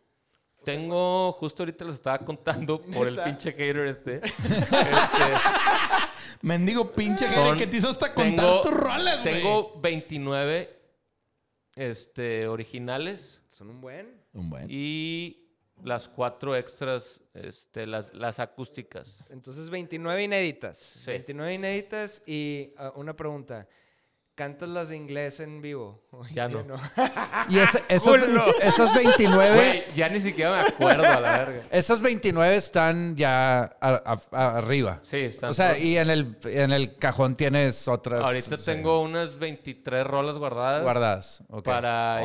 Tengo, 0.63 1.33
justo 1.33 1.63
ahorita 1.63 1.83
los 1.83 1.95
estaba 1.95 2.19
contando 2.19 2.79
por 2.93 3.07
el 3.07 3.15
¿Neta? 3.15 3.25
pinche 3.25 3.51
hater 3.51 3.87
este. 3.87 4.21
este 4.53 5.33
Mendigo 6.41 6.91
pinche 6.91 7.27
son- 7.29 7.57
que 7.57 7.67
te 7.67 7.77
hizo 7.77 7.89
hasta 7.89 8.13
contar 8.13 8.45
tengo- 8.45 8.61
tus 8.61 8.71
rolas, 8.73 9.23
güey. 9.23 9.33
Tengo 9.41 9.79
29 9.81 10.79
este, 11.75 12.47
originales 12.47 13.41
Son 13.49 13.69
un 13.69 13.81
buen. 13.81 14.22
Un 14.33 14.49
buen. 14.49 14.67
y 14.69 15.43
las 15.83 16.07
cuatro 16.07 16.55
extras, 16.55 17.21
este, 17.33 17.85
las, 17.87 18.13
las 18.13 18.39
acústicas. 18.39 19.23
Entonces, 19.29 19.69
29 19.69 20.23
inéditas. 20.23 20.77
Sí. 20.77 21.11
29 21.11 21.53
inéditas 21.53 22.23
y 22.27 22.73
ah, 22.77 22.93
una 22.95 23.15
pregunta. 23.15 23.67
¿Cantas 24.35 24.67
las 24.67 24.89
de 24.89 24.95
inglés 24.97 25.39
en 25.41 25.61
vivo? 25.61 26.01
Oye, 26.11 26.33
Ya 26.33 26.47
no. 26.47 26.63
Y 27.49 27.59
esa- 27.59 27.83
esas, 27.87 28.19
esas 28.63 28.95
29, 28.95 29.53
Güey, 29.53 29.83
ya 29.93 30.09
ni 30.09 30.19
siquiera 30.19 30.51
me 30.63 30.69
acuerdo 30.69 31.03
a 31.05 31.19
la 31.19 31.31
verga. 31.45 31.63
esas 31.69 32.01
29 32.01 32.55
están 32.55 33.15
ya 33.15 33.63
a- 33.79 34.17
a- 34.31 34.57
arriba. 34.57 35.01
Sí, 35.03 35.17
están. 35.17 35.51
O 35.51 35.53
sea, 35.53 35.77
y 35.77 35.97
en 35.97 36.09
el, 36.09 36.37
en 36.45 36.71
el 36.71 36.95
cajón 36.97 37.35
tienes 37.35 37.87
otras 37.87 38.25
Ahorita 38.25 38.57
sí, 38.57 38.65
tengo 38.65 39.01
unas 39.01 39.37
23 39.37 40.05
rolas 40.07 40.35
guardadas. 40.37 40.81
guardadas. 40.81 41.43
Ok. 41.49 41.65
Para 41.65 42.21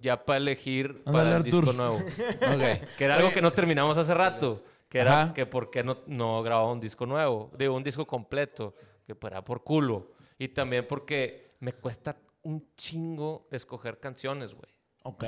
ya, 0.00 0.24
para 0.24 0.36
elegir 0.38 1.02
Ándale, 1.04 1.12
para 1.12 1.28
el 1.28 1.34
Artur. 1.36 1.64
disco 1.64 1.72
nuevo. 1.76 1.96
Ok. 1.98 2.88
Que 2.96 3.04
era 3.04 3.16
algo 3.16 3.30
que 3.30 3.42
no 3.42 3.52
terminamos 3.52 3.98
hace 3.98 4.14
rato. 4.14 4.56
Que 4.88 5.00
era 5.00 5.22
Ajá. 5.22 5.34
que 5.34 5.44
por 5.46 5.70
qué 5.70 5.82
no, 5.82 5.98
no 6.06 6.42
grababa 6.42 6.70
un 6.72 6.80
disco 6.80 7.04
nuevo. 7.04 7.50
Digo, 7.58 7.74
un 7.74 7.82
disco 7.82 8.06
completo. 8.06 8.74
Que 9.06 9.14
para 9.14 9.44
por 9.44 9.62
culo. 9.64 10.12
Y 10.38 10.48
también 10.48 10.86
porque 10.88 11.41
me 11.62 11.72
cuesta 11.72 12.16
un 12.42 12.74
chingo 12.76 13.46
escoger 13.52 14.00
canciones, 14.00 14.52
güey. 14.52 14.70
Ok. 15.04 15.24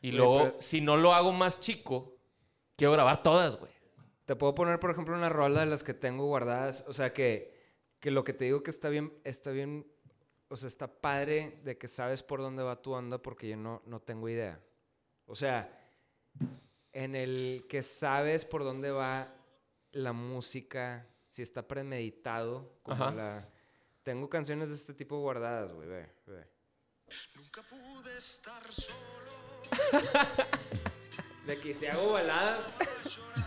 Y 0.00 0.08
Güey, 0.08 0.12
luego, 0.12 0.38
pero- 0.44 0.60
si 0.62 0.80
no 0.80 0.96
lo 0.96 1.12
hago 1.12 1.30
más 1.32 1.60
chico, 1.60 2.16
quiero 2.74 2.92
grabar 2.94 3.22
todas, 3.22 3.56
güey. 3.56 3.70
Te 4.24 4.34
puedo 4.34 4.54
poner, 4.54 4.80
por 4.80 4.90
ejemplo, 4.90 5.14
una 5.14 5.28
rola 5.28 5.60
de 5.60 5.66
las 5.66 5.82
que 5.84 5.92
tengo 5.94 6.24
guardadas. 6.26 6.84
O 6.88 6.92
sea, 6.94 7.12
que, 7.12 7.54
que 8.00 8.10
lo 8.10 8.24
que 8.24 8.32
te 8.32 8.46
digo 8.46 8.62
que 8.62 8.70
está 8.70 8.88
bien, 8.88 9.12
está 9.24 9.50
bien, 9.50 9.86
o 10.48 10.56
sea, 10.56 10.68
está 10.68 10.88
padre 11.00 11.60
de 11.64 11.76
que 11.76 11.86
sabes 11.86 12.22
por 12.22 12.40
dónde 12.40 12.62
va 12.62 12.80
tu 12.80 12.92
onda 12.92 13.18
porque 13.18 13.48
yo 13.48 13.56
no, 13.58 13.82
no 13.84 14.00
tengo 14.00 14.28
idea. 14.30 14.58
O 15.26 15.36
sea, 15.36 15.70
en 16.92 17.14
el 17.14 17.66
que 17.68 17.82
sabes 17.82 18.44
por 18.46 18.64
dónde 18.64 18.90
va 18.90 19.34
la 19.92 20.12
música, 20.14 21.06
si 21.28 21.42
está 21.42 21.68
premeditado, 21.68 22.72
como 22.82 23.04
Ajá. 23.04 23.14
la... 23.14 23.48
Tengo 24.02 24.28
canciones 24.28 24.68
de 24.70 24.74
este 24.74 24.94
tipo 24.94 25.18
guardadas, 25.20 25.72
güey, 25.72 25.88
ve, 25.88 26.08
ve. 26.26 26.44
De 31.46 31.58
que 31.58 31.74
si 31.74 31.86
hago 31.86 32.12
baladas, 32.12 32.78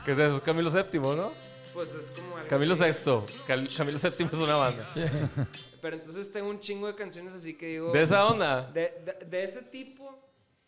¿Qué 0.05 0.11
es 0.11 0.19
eso? 0.19 0.41
Camilo 0.43 0.69
VII, 0.69 0.99
¿no? 0.99 1.31
pues 1.73 1.93
es 1.93 2.11
como 2.11 2.37
algo 2.37 2.47
Camilo 2.49 2.73
así. 2.75 2.83
VI. 2.83 3.33
Cal- 3.47 3.69
Camilo 3.75 3.99
VII 3.99 4.25
es 4.27 4.33
una 4.33 4.55
banda. 4.55 4.89
Pero 5.81 5.95
entonces 5.97 6.31
tengo 6.31 6.49
un 6.49 6.59
chingo 6.59 6.87
de 6.87 6.95
canciones 6.95 7.33
así 7.33 7.53
que 7.55 7.67
digo. 7.67 7.91
De 7.91 8.01
esa 8.01 8.25
onda. 8.25 8.69
De, 8.71 9.01
de- 9.05 9.25
de 9.25 9.43
ese 9.43 9.61
tipo 9.63 10.17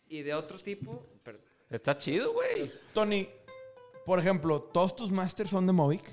y 0.08 0.22
de 0.22 0.34
otro 0.34 0.58
tipo. 0.58 1.06
Pero, 1.22 1.38
Está 1.70 1.96
chido, 1.96 2.32
güey. 2.34 2.70
Tony, 2.94 3.28
por 4.06 4.18
ejemplo, 4.18 4.60
¿todos 4.62 4.94
tus 4.96 5.10
masters 5.10 5.50
son 5.50 5.66
de 5.66 5.72
Movic? 5.72 6.04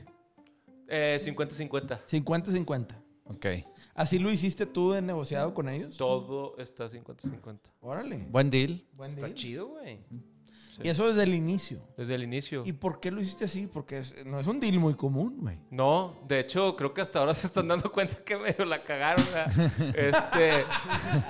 Eh, 0.87 1.19
50-50. 1.23 3.04
Ok. 3.25 3.45
50-50. 3.45 3.65
¿Así 3.95 4.19
lo 4.19 4.29
hiciste 4.31 4.65
tú 4.65 4.91
de 4.91 5.01
negociado 5.01 5.53
con 5.53 5.69
ellos? 5.69 5.95
Todo 5.97 6.55
está 6.57 6.87
50-50. 6.89 7.59
Órale. 7.81 8.27
Buen 8.29 8.49
deal. 8.49 8.83
Buen 8.93 9.09
está 9.11 9.21
deal. 9.21 9.33
chido, 9.35 9.67
güey. 9.67 9.99
Y 10.83 10.89
eso 10.89 11.07
desde 11.07 11.23
el 11.23 11.33
inicio. 11.33 11.79
Desde 11.95 12.15
el 12.15 12.23
inicio. 12.23 12.63
¿Y 12.65 12.73
por 12.73 12.99
qué 12.99 13.09
lo 13.09 13.21
hiciste 13.21 13.45
así? 13.45 13.65
Porque 13.65 13.99
es- 13.99 14.25
no 14.25 14.37
es 14.37 14.47
un 14.47 14.59
deal 14.59 14.77
muy 14.77 14.93
común, 14.95 15.37
güey. 15.39 15.57
No, 15.71 16.19
de 16.27 16.41
hecho, 16.41 16.75
creo 16.75 16.93
que 16.93 16.99
hasta 16.99 17.19
ahora 17.19 17.33
se 17.33 17.47
están 17.47 17.69
dando 17.69 17.89
cuenta 17.91 18.15
que 18.25 18.35
medio 18.37 18.65
la 18.65 18.83
cagaron. 18.83 19.25
Este, 19.95 20.65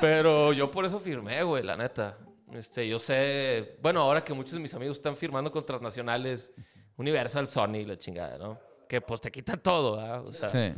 pero 0.02 0.52
yo 0.54 0.72
por 0.72 0.86
eso 0.86 1.00
firmé, 1.00 1.44
güey, 1.44 1.64
la 1.64 1.78
neta. 1.78 2.18
Este, 2.54 2.88
yo 2.88 2.98
sé, 3.00 3.78
bueno, 3.84 4.02
ahora 4.02 4.24
que 4.24 4.34
muchos 4.34 4.54
de 4.54 4.60
mis 4.60 4.74
amigos 4.74 4.98
están 4.98 5.16
firmando 5.16 5.52
con 5.52 5.64
transnacionales, 5.66 6.52
Universal, 6.98 7.48
Sony, 7.48 7.86
la 7.86 7.98
chingada, 7.98 8.38
¿no? 8.38 8.58
Que 8.88 9.02
pues 9.02 9.20
te 9.22 9.32
quitan 9.32 9.60
todo, 9.62 9.98
¿verdad? 9.98 10.26
O 10.26 10.32
sea, 10.34 10.50
Sí. 10.50 10.74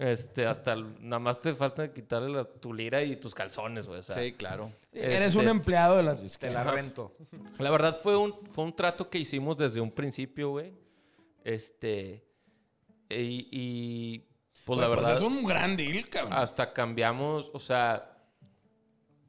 Este, 0.00 0.46
hasta 0.46 0.76
nada 0.76 1.18
más 1.18 1.40
te 1.40 1.54
falta 1.54 1.92
quitarle 1.92 2.30
la, 2.30 2.44
tu 2.44 2.72
lira 2.72 3.02
y 3.02 3.16
tus 3.16 3.34
calzones, 3.34 3.86
güey. 3.88 4.00
O 4.00 4.02
sea, 4.02 4.14
Sí, 4.22 4.32
claro. 4.32 4.72
Eres 4.92 5.28
Este- 5.34 5.38
un 5.38 5.48
empleado 5.48 5.96
de 5.96 6.04
las 6.04 6.38
Te 6.38 6.50
la 6.50 6.62
rento. 6.64 7.16
La 7.58 7.70
verdad 7.70 7.98
fue 8.00 8.16
un, 8.16 8.46
fue 8.52 8.64
un 8.64 8.74
trato 8.76 9.10
que 9.10 9.18
hicimos 9.18 9.56
desde 9.58 9.80
un 9.80 9.90
principio, 9.90 10.50
güey. 10.50 10.72
Este, 11.44 12.24
y, 13.08 13.48
y, 13.50 14.24
pues 14.64 14.78
la 14.78 14.86
Güey, 14.86 14.98
verdad... 15.00 15.16
es 15.16 15.22
un 15.22 15.42
gran 15.44 15.76
deal, 15.76 16.08
cabrón. 16.08 16.32
hasta 16.34 16.72
cambiamos, 16.72 17.50
o 17.52 17.58
sea, 17.58 18.14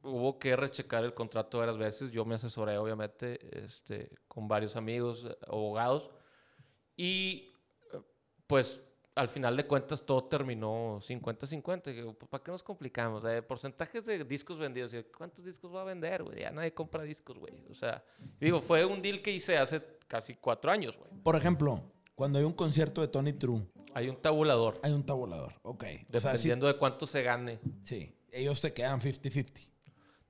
hubo 0.03 0.37
que 0.37 0.55
rechecar 0.55 1.03
el 1.03 1.13
contrato 1.13 1.59
varias 1.59 1.77
veces. 1.77 2.11
Yo 2.11 2.25
me 2.25 2.35
asesoré, 2.35 2.77
obviamente, 2.77 3.39
este, 3.63 4.11
con 4.27 4.47
varios 4.47 4.75
amigos, 4.75 5.25
eh, 5.29 5.35
abogados. 5.47 6.09
Y 6.97 7.53
eh, 7.93 8.01
pues 8.47 8.79
al 9.15 9.27
final 9.29 9.57
de 9.57 9.65
cuentas 9.67 10.05
todo 10.05 10.23
terminó 10.25 10.99
50-50. 11.01 11.91
Digo, 11.91 12.13
"Pues, 12.13 12.29
¿Para 12.29 12.43
qué 12.43 12.51
nos 12.51 12.63
complicamos? 12.63 13.23
Eh, 13.25 13.41
porcentajes 13.41 14.05
de 14.05 14.23
discos 14.23 14.57
vendidos. 14.57 14.93
¿Cuántos 15.17 15.43
discos 15.43 15.73
va 15.75 15.81
a 15.81 15.85
vender, 15.85 16.23
güey? 16.23 16.39
Ya 16.39 16.51
nadie 16.51 16.73
compra 16.73 17.03
discos, 17.03 17.37
güey. 17.37 17.65
O 17.69 17.75
sea, 17.75 18.03
digo, 18.39 18.61
fue 18.61 18.85
un 18.85 19.01
deal 19.01 19.21
que 19.21 19.31
hice 19.31 19.57
hace 19.57 19.81
casi 20.07 20.35
cuatro 20.35 20.71
años, 20.71 20.97
güey. 20.97 21.09
Por 21.23 21.35
ejemplo, 21.35 21.81
cuando 22.15 22.39
hay 22.39 22.45
un 22.45 22.53
concierto 22.53 23.01
de 23.01 23.07
Tony 23.09 23.33
True, 23.33 23.65
Hay 23.95 24.07
un 24.07 24.17
tabulador, 24.21 24.79
hay 24.83 24.91
un 24.93 25.03
tabulador. 25.03 25.53
Ok. 25.63 25.83
O 26.13 26.19
sea, 26.19 26.31
dependiendo 26.31 26.67
de 26.67 26.77
cuánto 26.77 27.05
se 27.07 27.23
gane. 27.23 27.59
sí, 27.83 28.15
ellos 28.31 28.59
se 28.59 28.71
quedan 28.73 29.01
50-50. 29.01 29.71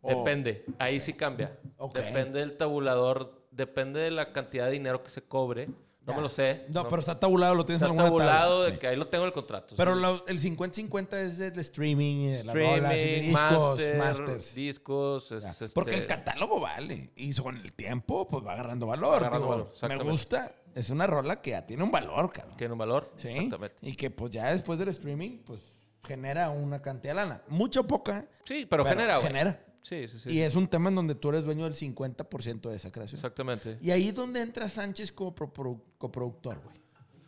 O- 0.02 0.10
Depende, 0.10 0.64
ahí 0.80 1.00
sí 1.02 1.12
cambia. 1.14 1.60
Depende 1.94 2.40
del 2.40 2.56
tabulador, 2.56 3.46
depende 3.52 4.00
de 4.00 4.12
la 4.12 4.32
cantidad 4.32 4.68
de 4.68 4.72
dinero 4.72 5.04
que 5.04 5.10
se 5.10 5.22
cobre. 5.24 5.68
No 6.10 6.16
me 6.16 6.22
lo 6.22 6.30
sé. 6.30 6.66
No, 6.70 6.88
pero 6.88 7.00
está 7.00 7.20
tabulado, 7.20 7.56
lo 7.56 7.66
tienes 7.66 7.82
está 7.82 7.94
en 7.94 8.00
alguna 8.00 8.18
tabla. 8.26 8.40
tabulado 8.40 8.64
de 8.64 8.80
que 8.80 8.88
ahí 8.88 8.96
lo 8.96 9.08
tengo 9.08 9.24
en 9.24 9.28
el 9.28 9.34
contrato. 9.34 9.76
Pero 9.78 9.96
sí. 9.96 10.02
lo- 10.02 10.28
el 10.28 10.40
50-50 10.40 11.14
es 11.22 11.38
del 11.38 11.60
streaming 11.60 12.32
de 12.32 12.44
las 12.44 12.56
rolas 12.56 12.96
y 12.98 13.06
discos, 13.22 13.70
master, 13.80 13.98
masters. 13.98 14.56
discos, 14.56 15.32
es, 15.32 15.44
este, 15.46 15.70
Porque 15.70 15.96
el 15.96 16.06
catálogo 16.08 16.60
vale. 16.60 17.12
Y 17.16 17.34
con 17.36 17.56
el 17.58 17.74
tiempo, 17.74 18.28
pues 18.28 18.46
va 18.46 18.54
agarrando 18.54 18.88
valor. 18.88 19.16
agarrando 19.16 19.38
digo, 19.40 19.50
valor, 19.50 19.66
me 19.68 19.72
exactamente. 19.74 20.10
gusta. 20.12 20.56
Es 20.76 20.90
una 20.92 21.08
rola 21.08 21.42
que 21.42 21.52
ya 21.52 21.66
tiene 21.66 21.84
un 21.84 21.92
valor, 21.92 22.32
cabrón. 22.32 22.56
tiene 22.58 22.74
un 22.74 22.78
valor. 22.80 23.12
Sí. 23.18 23.30
Exactamente. 23.30 23.76
Y 23.82 23.96
que 23.96 24.12
pues 24.12 24.32
ya 24.32 24.52
después 24.52 24.78
del 24.78 24.90
streaming, 24.90 25.40
pues 25.46 25.62
genera 26.04 26.50
una 26.50 26.82
cantidad 26.82 27.14
de 27.14 27.16
lana. 27.22 27.42
Mucha 27.48 27.82
o 27.82 27.88
poca. 27.88 28.26
Sí, 28.46 28.66
pero, 28.70 28.86
genera, 28.86 29.18
güey. 29.18 29.28
Genera. 29.28 29.60
Sí, 29.82 30.08
sí, 30.08 30.20
sí. 30.20 30.32
Y 30.32 30.42
es 30.42 30.56
un 30.56 30.68
tema 30.68 30.90
en 30.90 30.96
donde 30.96 31.16
tú 31.16 31.30
eres 31.30 31.46
dueño 31.46 31.64
del 31.66 31.74
50% 31.76 32.70
de 32.70 32.76
esa 32.76 32.92
creación. 32.92 33.18
Exactamente. 33.18 33.78
Y 33.82 33.92
ahí 33.92 34.10
es 34.10 34.16
donde 34.16 34.42
entra 34.42 34.70
Sánchez 34.70 35.12
como 35.12 35.34
coproductor, 35.34 36.60
güey. 36.64 36.80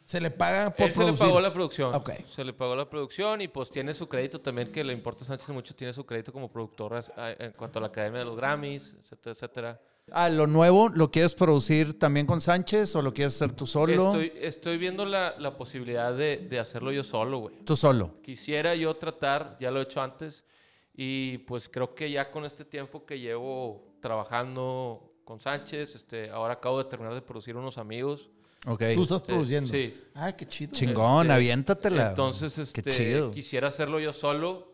Se 0.06 0.20
le 0.20 0.30
paga 0.30 0.72
por 0.72 0.88
Él 0.88 0.94
se 0.94 1.06
le 1.06 1.14
pagó 1.14 1.40
la 1.40 1.54
producción. 1.54 1.96
Ok. 1.96 2.12
Se 2.28 2.44
le 2.44 2.52
pagó 2.52 2.76
la 2.76 2.90
producción 2.90 3.40
y 3.40 3.48
pues 3.48 3.70
tiene 3.70 3.94
su 3.94 4.10
crédito 4.10 4.42
también, 4.42 4.70
que 4.70 4.84
le 4.84 4.92
importa 4.92 5.24
a 5.24 5.28
Sánchez 5.28 5.48
mucho, 5.50 5.74
tiene 5.74 5.94
su 5.94 6.06
crédito 6.06 6.34
como 6.34 6.52
productor 6.52 7.02
en 7.40 7.54
cuanto 7.54 7.80
a 7.80 7.82
la 7.82 7.88
Academia 7.88 8.20
de 8.20 8.26
los 8.26 8.36
Grammys, 8.36 8.94
etcétera, 9.00 9.32
etcétera. 9.32 9.82
Ah, 10.12 10.28
lo 10.28 10.48
nuevo, 10.48 10.90
¿lo 10.90 11.10
quieres 11.12 11.34
producir 11.34 11.98
también 11.98 12.26
con 12.26 12.42
Sánchez 12.42 12.94
o 12.98 13.02
lo 13.02 13.14
quieres 13.14 13.36
hacer 13.36 13.54
tú 13.54 13.66
solo? 13.66 14.08
Estoy, 14.08 14.34
estoy 14.36 14.78
viendo 14.78 15.06
la, 15.06 15.36
la 15.40 15.56
posibilidad 15.56 16.14
de, 16.14 16.46
de 16.50 16.60
hacerlo 16.60 16.92
yo 16.92 17.04
solo, 17.04 17.38
güey. 17.38 17.56
Tú 17.64 17.78
solo. 17.78 18.16
Quisiera 18.22 18.76
yo 18.76 18.94
tratar, 18.98 19.56
ya 19.62 19.72
lo 19.72 19.80
he 19.80 19.84
hecho 19.84 20.02
antes, 20.02 20.44
y 20.94 21.40
pues 21.40 21.70
creo 21.70 21.96
que 21.96 22.10
ya 22.12 22.32
con 22.32 22.46
este 22.46 22.66
tiempo 22.66 23.06
que 23.06 23.20
llevo 23.20 23.94
trabajando 24.02 25.14
con 25.24 25.40
Sánchez, 25.40 25.96
este, 25.96 26.30
ahora 26.30 26.56
acabo 26.56 26.78
de 26.84 26.90
terminar 26.90 27.14
de 27.14 27.22
producir 27.22 27.56
unos 27.56 27.78
amigos. 27.78 28.30
Ok. 28.68 28.84
Tú 28.94 29.04
estás 29.04 29.22
Este, 29.22 29.34
produciendo. 29.34 29.70
sí. 29.70 29.98
Ah, 30.14 30.32
qué 30.36 30.46
chido. 30.46 30.74
Chingón, 30.74 31.28
Este, 31.28 31.34
aviéntatela. 31.34 32.10
Entonces, 32.10 32.54
Qué 32.74 32.82
este, 32.82 32.92
chido. 32.92 33.32
quisiera 33.32 33.70
hacerlo 33.70 34.00
yo 34.00 34.14
solo. 34.14 34.70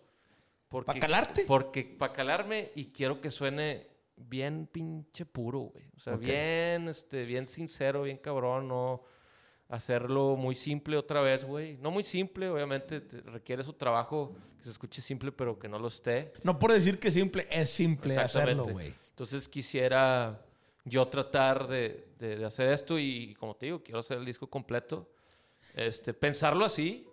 Porque, 0.67 0.85
¿Pa' 0.93 0.99
calarte? 0.99 1.45
Porque 1.47 1.83
para 1.97 2.11
calarme 2.11 2.71
y 2.75 2.87
quiero 2.87 3.21
que 3.21 3.31
suene 3.31 3.87
bien 4.17 4.67
pinche 4.69 5.25
puro, 5.25 5.59
güey. 5.59 5.85
O 5.95 5.99
sea, 5.99 6.15
Ok. 6.15 6.21
bien, 6.21 6.89
este, 6.89 7.23
bien 7.23 7.47
sincero, 7.47 8.03
bien 8.03 8.17
cabrón, 8.17 8.67
no 8.67 9.03
hacerlo 9.69 10.35
muy 10.35 10.55
simple 10.55 10.97
otra 10.97 11.21
vez, 11.21 11.43
güey. 11.45 11.77
No 11.77 11.91
muy 11.91 12.03
simple, 12.03 12.49
obviamente 12.49 13.01
te- 13.01 13.21
requiere 13.21 13.63
su 13.63 13.73
trabajo 13.73 14.33
que 14.57 14.63
se 14.65 14.69
escuche 14.71 15.01
simple, 15.01 15.31
pero 15.31 15.57
que 15.59 15.67
no 15.67 15.77
lo 15.79 15.87
esté. 15.87 16.33
No 16.43 16.57
por 16.57 16.71
decir 16.71 16.99
que 16.99 17.11
simple, 17.11 17.47
es 17.51 17.69
simple 17.69 18.13
hacerlo, 18.17 18.63
güey. 18.73 18.93
Entonces 19.09 19.47
quisiera 19.47 20.41
yo 20.85 21.07
tratar 21.07 21.67
de, 21.67 22.07
de- 22.19 22.37
de 22.37 22.45
hacer 22.45 22.69
esto 22.69 22.97
y 22.99 23.35
como 23.35 23.55
te 23.55 23.65
digo, 23.67 23.83
quiero 23.83 23.99
hacer 23.99 24.17
el 24.17 24.25
disco 24.25 24.47
completo. 24.49 25.09
Este, 25.73 26.13
pensarlo 26.13 26.65
así, 26.65 27.06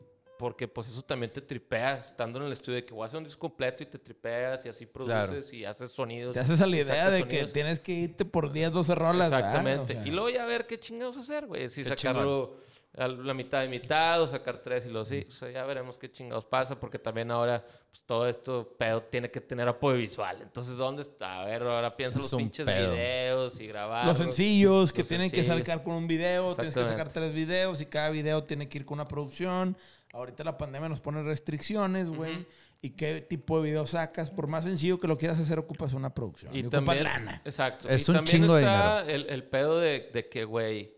porque 0.44 0.68
pues 0.68 0.88
eso 0.88 1.00
también 1.00 1.32
te 1.32 1.40
tripea 1.40 2.00
estando 2.00 2.38
en 2.38 2.44
el 2.44 2.52
estudio 2.52 2.76
de 2.76 2.84
que 2.84 2.92
voy 2.92 3.04
a 3.04 3.06
hacer 3.06 3.16
un 3.16 3.24
disco 3.24 3.40
completo 3.48 3.82
y 3.82 3.86
te 3.86 3.98
tripeas 3.98 4.66
y 4.66 4.68
así 4.68 4.84
produces 4.84 5.14
Claro. 5.48 5.56
y 5.56 5.64
haces 5.64 5.90
sonidos. 5.90 6.34
Te 6.34 6.40
haces 6.40 6.60
a 6.60 6.66
la 6.66 6.76
idea 6.76 7.08
de 7.08 7.20
sonidos. 7.20 7.46
que 7.46 7.52
tienes 7.54 7.80
que 7.80 7.92
irte 7.92 8.26
por 8.26 8.52
10, 8.52 8.72
12 8.72 8.94
rolas. 8.94 9.32
Exactamente. 9.32 9.94
O 9.94 9.96
sea, 10.02 10.06
Y 10.06 10.10
luego 10.10 10.28
ya 10.28 10.44
ver 10.44 10.66
qué 10.66 10.78
chingados 10.78 11.16
hacer, 11.16 11.46
güey. 11.46 11.70
Si 11.70 11.82
sacarlo 11.82 12.58
a 12.96 13.08
la 13.08 13.32
mitad 13.32 13.62
de 13.62 13.68
mitad 13.68 14.20
o 14.20 14.26
sacar 14.26 14.58
tres 14.58 14.84
y 14.84 14.90
luego 14.90 15.06
sí. 15.06 15.24
O 15.26 15.32
sea, 15.32 15.50
ya 15.50 15.64
veremos 15.64 15.96
qué 15.96 16.12
chingados 16.12 16.44
pasa 16.44 16.78
porque 16.78 16.98
también 16.98 17.30
ahora 17.30 17.64
pues, 17.90 18.02
todo 18.04 18.28
esto 18.28 18.76
pedo 18.78 19.02
tiene 19.02 19.30
que 19.30 19.40
tener 19.40 19.66
apoyo 19.66 19.96
visual. 19.96 20.42
Entonces, 20.42 20.76
¿dónde 20.76 21.02
está? 21.02 21.40
A 21.40 21.44
ver, 21.46 21.62
ahora 21.62 21.96
piensa 21.96 22.18
Es 22.18 22.30
los 22.30 22.34
pinches 22.38 22.66
pedo. 22.66 22.92
videos 22.92 23.58
y 23.60 23.66
grabar. 23.66 24.04
Los 24.06 24.18
sencillos 24.18 24.92
que 24.92 25.00
los 25.00 25.08
tienen 25.08 25.30
que 25.30 25.42
sacar 25.42 25.82
con 25.82 25.94
un 25.94 26.06
video, 26.06 26.54
tienes 26.54 26.74
que 26.74 26.84
sacar 26.84 27.08
tres 27.12 27.32
videos 27.32 27.80
y 27.80 27.86
cada 27.86 28.10
video 28.10 28.44
tiene 28.44 28.68
que 28.68 28.78
ir 28.78 28.84
con 28.84 28.96
una 29.00 29.08
producción. 29.08 29.76
Ahorita 30.14 30.44
la 30.44 30.56
pandemia 30.56 30.88
nos 30.88 31.00
pone 31.00 31.22
restricciones, 31.22 32.08
güey. 32.08 32.46
y 32.80 32.90
qué 32.90 33.20
tipo 33.20 33.58
de 33.60 33.64
video 33.70 33.86
sacas. 33.86 34.30
Por 34.30 34.46
más 34.46 34.64
sencillo 34.64 35.00
que 35.00 35.08
lo 35.08 35.18
quieras 35.18 35.38
hacer, 35.40 35.58
ocupas 35.58 35.92
una 35.92 36.14
producción. 36.14 36.54
Y, 36.54 36.58
Y, 36.58 36.60
ocupas 36.62 36.84
también, 36.84 37.04
lana. 37.04 37.42
exacto. 37.44 37.88
Es 37.88 38.06
y 38.06 38.10
un 38.10 38.16
también 38.18 38.36
chingo 38.42 38.54
de 38.54 38.60
está 38.62 39.00
el, 39.06 39.26
el 39.28 39.44
pedo 39.44 39.78
de, 39.80 40.10
de 40.12 40.28
que, 40.28 40.44
güey, 40.44 40.94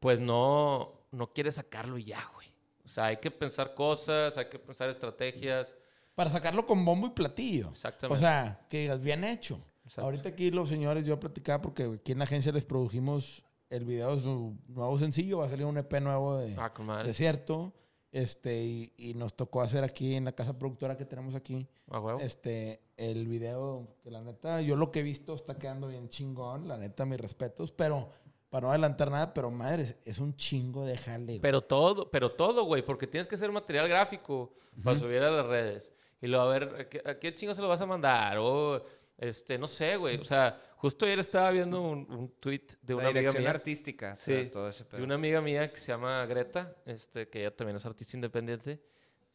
pues 0.00 0.20
no, 0.20 1.02
no 1.12 1.32
quieres 1.32 1.54
sacarlo 1.56 1.98
y 1.98 2.04
ya, 2.04 2.22
güey. 2.34 2.48
O 2.84 2.88
sea, 2.88 3.06
hay 3.06 3.18
que 3.18 3.30
pensar 3.30 3.74
cosas, 3.74 4.36
hay 4.38 4.46
que 4.46 4.58
pensar 4.58 4.88
estrategias. 4.88 5.74
Para 6.14 6.30
sacarlo 6.30 6.66
con 6.66 6.84
bombo 6.84 7.06
y 7.06 7.10
platillo. 7.10 7.68
Exactamente. 7.68 8.14
O 8.14 8.16
sea, 8.18 8.66
que 8.68 8.80
digas, 8.80 9.00
bien 9.00 9.22
hecho. 9.24 9.60
Exacto. 9.84 10.02
Ahorita 10.02 10.30
aquí 10.30 10.50
los 10.50 10.68
señores, 10.68 11.06
yo 11.06 11.20
platicaba 11.20 11.60
porque 11.62 11.84
aquí 11.84 12.12
en 12.12 12.18
la 12.18 12.24
agencia 12.24 12.50
les 12.52 12.64
produjimos 12.64 13.44
el 13.70 13.84
video 13.84 14.16
de 14.16 14.22
su 14.22 14.56
nuevo 14.66 14.98
sencillo. 14.98 15.38
Va 15.38 15.46
a 15.46 15.48
salir 15.48 15.64
un 15.66 15.76
EP 15.78 16.00
nuevo 16.00 16.38
de 16.38 16.56
Ah. 16.58 17.02
Desierto. 17.04 17.72
Este, 18.10 18.62
y, 18.62 18.92
y 18.96 19.14
nos 19.14 19.34
tocó 19.34 19.60
hacer 19.60 19.84
aquí 19.84 20.14
en 20.14 20.24
la 20.24 20.32
casa 20.32 20.58
productora 20.58 20.96
que 20.96 21.04
tenemos 21.04 21.34
aquí. 21.34 21.66
A 21.90 22.00
huevo. 22.00 22.20
Este, 22.20 22.80
el 22.96 23.26
video, 23.28 23.96
que 24.02 24.10
la 24.10 24.22
neta, 24.22 24.60
yo 24.60 24.76
lo 24.76 24.90
que 24.90 25.00
he 25.00 25.02
visto 25.02 25.34
está 25.34 25.58
quedando 25.58 25.88
bien 25.88 26.08
chingón. 26.08 26.68
La 26.68 26.76
neta, 26.76 27.04
mis 27.04 27.20
respetos. 27.20 27.70
Pero, 27.72 28.10
para 28.50 28.66
no 28.66 28.70
adelantar 28.70 29.10
nada, 29.10 29.34
pero 29.34 29.50
madre, 29.50 29.96
es, 30.04 30.18
un 30.18 30.34
chingo 30.36 30.84
de 30.84 30.96
jale. 30.96 31.24
güey. 31.24 31.40
Pero 31.40 31.62
todo, 31.62 32.10
pero 32.10 32.32
todo, 32.32 32.64
güey, 32.64 32.82
porque 32.82 33.06
tienes 33.06 33.26
que 33.26 33.34
hacer 33.34 33.52
material 33.52 33.88
gráfico 33.88 34.52
para 34.82 34.98
subir 34.98 35.22
a 35.22 35.30
las 35.30 35.46
redes. 35.46 35.92
Y 36.20 36.26
luego, 36.26 36.44
a 36.44 36.48
ver, 36.48 36.74
¿a 36.80 36.88
qué, 36.88 37.02
a 37.04 37.18
qué 37.18 37.34
chingo 37.34 37.54
se 37.54 37.62
lo 37.62 37.68
vas 37.68 37.80
a 37.80 37.86
mandar? 37.86 38.38
O, 38.38 38.82
este, 39.18 39.58
no 39.58 39.66
sé, 39.66 39.96
güey. 39.96 40.16
O 40.18 40.24
sea, 40.24 40.60
justo 40.76 41.04
ayer 41.04 41.18
estaba 41.18 41.50
viendo 41.50 41.82
un, 41.82 42.10
un 42.10 42.28
tweet 42.40 42.62
de 42.80 42.94
una 42.94 43.04
La 43.04 43.10
amiga 43.10 43.32
mía. 43.32 43.50
artística. 43.50 44.12
o 44.12 44.16
sea, 44.16 44.42
Sí, 44.44 44.50
todo 44.50 44.68
ese 44.68 44.84
pedo. 44.84 44.98
de 44.98 45.04
una 45.04 45.16
amiga 45.16 45.40
mía 45.42 45.70
que 45.72 45.80
se 45.80 45.88
llama 45.88 46.24
Greta, 46.26 46.74
este, 46.86 47.28
que 47.28 47.40
ella 47.40 47.54
también 47.54 47.76
es 47.76 47.84
artista 47.84 48.16
independiente, 48.16 48.80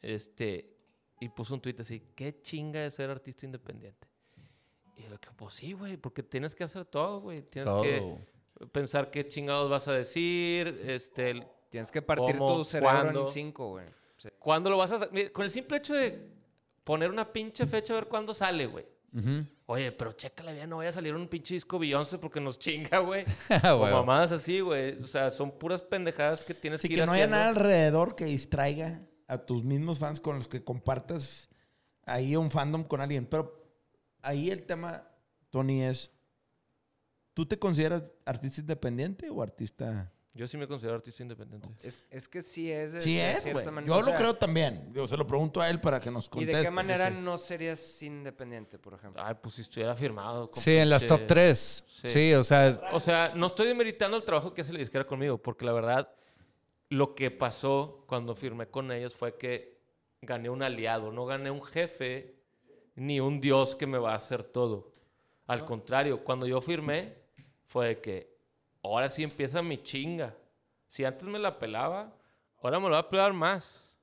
este, 0.02 0.78
y 1.20 1.30
puso 1.30 1.54
un 1.54 1.62
tweet 1.62 1.76
así, 1.80 2.02
¿qué 2.16 2.42
chinga 2.42 2.86
es 2.86 2.96
ser 2.96 3.10
artista 3.10 3.46
independiente? 3.46 4.08
Y 4.98 5.04
yo, 5.04 5.20
que, 5.20 5.30
pues 5.36 5.56
sí, 5.56 5.74
güey, 5.74 5.98
porque 5.98 6.24
tienes 6.24 6.54
que 6.56 6.64
hacer 6.64 6.86
todo, 6.86 7.20
güey. 7.22 7.42
Tienes 7.42 7.66
Todo. 7.66 7.82
que 7.82 8.68
pensar 8.72 9.10
qué 9.10 9.28
chingados 9.28 9.70
vas 9.70 9.88
a 9.88 9.94
decir, 9.94 10.82
este, 10.86 11.32
el- 11.32 11.48
Tienes 11.70 11.92
que 11.92 12.04
partir 12.04 12.38
¿Cómo? 12.38 12.58
tu 12.58 12.64
cerebro 12.64 13.02
¿Cuándo? 13.02 13.20
en 13.22 13.26
cinco, 13.28 13.70
güey. 13.70 13.88
Sí. 14.18 14.30
cuándo 14.38 14.70
lo 14.70 14.78
vas 14.78 14.92
a... 14.92 15.10
mira, 15.12 15.32
con 15.32 15.44
el 15.44 15.50
simple 15.50 15.78
hecho 15.78 15.94
de 15.96 16.30
poner 16.84 17.10
una 17.10 17.34
pinche 17.34 17.66
fecha 17.66 17.94
a 17.94 17.96
ver 17.96 18.06
cuándo 18.08 18.32
sale, 18.36 18.68
güey. 18.68 18.86
Oye, 19.68 19.92
pero 19.92 20.14
chécale 20.14 20.54
bien, 20.54 20.70
no 20.70 20.78
vaya 20.78 20.90
a 20.90 20.94
salir 20.94 21.16
un 21.16 21.28
pinche 21.28 21.54
disco 21.54 21.78
Beyoncé 21.78 22.18
porque 22.18 22.42
nos 22.42 22.58
chinga, 22.58 23.00
güey. 23.00 23.26
Ah, 23.50 23.76
o 23.76 23.82
mamadas 23.82 24.32
así, 24.32 24.60
güey. 24.60 25.02
O 25.02 25.08
sea, 25.08 25.30
son 25.30 25.52
puras 25.52 25.82
pendejadas 25.82 26.44
que 26.44 26.54
tienes 26.54 26.80
Así 26.80 26.88
que 26.88 26.96
que 26.96 27.02
ir 27.02 27.06
no 27.06 27.14
haya 27.14 27.28
nada 27.28 27.50
alrededor 27.50 28.16
que 28.16 28.26
distraiga 28.26 29.02
a 29.28 29.38
tus 29.38 29.64
mismos 29.64 30.00
fans 30.00 30.20
con 30.20 30.38
los 30.38 30.48
que 30.48 30.64
compartas 30.64 31.50
ahí 32.06 32.36
un 32.36 32.52
fandom 32.52 32.84
con 32.84 33.02
alguien. 33.02 33.26
Pero 33.26 33.64
ahí 34.22 34.50
el 34.50 34.64
tema, 34.64 35.08
Tony, 35.52 35.84
es, 35.84 36.12
¿tú 37.34 37.46
te 37.46 37.60
consideras 37.60 38.04
artista 38.26 38.62
independiente 38.62 39.30
o 39.30 39.42
artista...? 39.42 40.12
Yo 40.36 40.48
sí 40.48 40.58
me 40.58 40.68
considero 40.68 40.96
artista 40.96 41.22
independiente. 41.22 41.70
Es, 41.84 42.02
es 42.10 42.28
que 42.28 42.42
sí 42.42 42.72
es. 42.72 42.94
de- 42.94 43.02
Sí 43.02 43.16
de 43.18 43.32
es, 43.34 43.44
cierta 43.44 43.62
güey. 43.62 43.66
manera, 43.76 43.88
Yo 43.94 43.98
o 43.98 44.00
lo 44.00 44.06
sea, 44.06 44.16
creo 44.16 44.34
también. 44.36 44.92
Yo 44.92 45.08
se 45.08 45.16
lo 45.16 45.28
pregunto 45.28 45.62
a 45.62 45.70
él 45.70 45.80
para 45.80 46.00
que 46.00 46.10
nos 46.10 46.26
¿Y 46.26 46.30
conteste. 46.30 46.58
de 46.58 46.64
qué 46.64 46.72
manera 46.72 47.10
sé. 47.10 47.12
no 47.16 47.38
serías 47.38 48.02
independiente, 48.02 48.80
por 48.80 48.96
ejemplo? 48.96 49.22
Ay, 49.24 49.36
pues 49.40 49.54
si 49.56 49.62
estuviera 49.62 49.96
firmado. 49.96 50.50
Sí, 50.54 50.76
en 50.76 50.90
las 50.90 51.06
top 51.06 51.22
3. 51.28 51.84
Sí. 51.88 52.10
Sí, 52.10 52.34
o 52.34 52.44
sea, 52.44 52.68
es- 52.68 52.82
O 52.92 53.00
sea, 53.00 53.32
no 53.36 53.46
estoy 53.46 53.68
demeritando 53.68 54.18
el 54.18 54.24
trabajo 54.24 54.56
que 54.56 54.62
hace 54.62 54.74
la 54.74 54.80
disquera 54.80 55.06
conmigo, 55.06 55.38
porque 55.38 55.66
la 55.66 55.74
verdad, 55.74 56.10
lo 56.90 57.14
que 57.14 57.30
pasó 57.30 58.04
cuando 58.08 58.36
firmé 58.36 58.66
con 58.68 58.92
ellos 58.92 59.14
fue 59.16 59.38
que 59.38 59.78
gané 60.22 60.50
un 60.50 60.64
aliado, 60.64 61.12
no 61.12 61.26
gané 61.28 61.52
un 61.52 61.62
jefe 61.64 62.38
ni 62.96 63.20
un 63.20 63.40
dios 63.40 63.76
que 63.76 63.86
me 63.86 64.00
va 64.00 64.14
a 64.14 64.16
hacer 64.16 64.44
todo. 64.44 64.92
Al 65.46 65.64
contrario, 65.66 66.24
cuando 66.24 66.48
yo 66.48 66.60
firmé, 66.60 67.14
fue 67.66 67.90
de 67.90 68.02
que 68.02 68.33
ahora 68.84 69.10
sí 69.10 69.24
empieza 69.24 69.62
mi 69.62 69.82
chinga. 69.82 70.36
Si 70.90 71.04
antes 71.06 71.28
me 71.28 71.40
la 71.40 71.58
pelaba, 71.58 72.14
ahora 72.62 72.80
me 72.80 72.86
lo 72.88 72.92
va 72.94 73.00
a 73.00 73.10
pelar 73.10 73.34
más. 73.34 73.94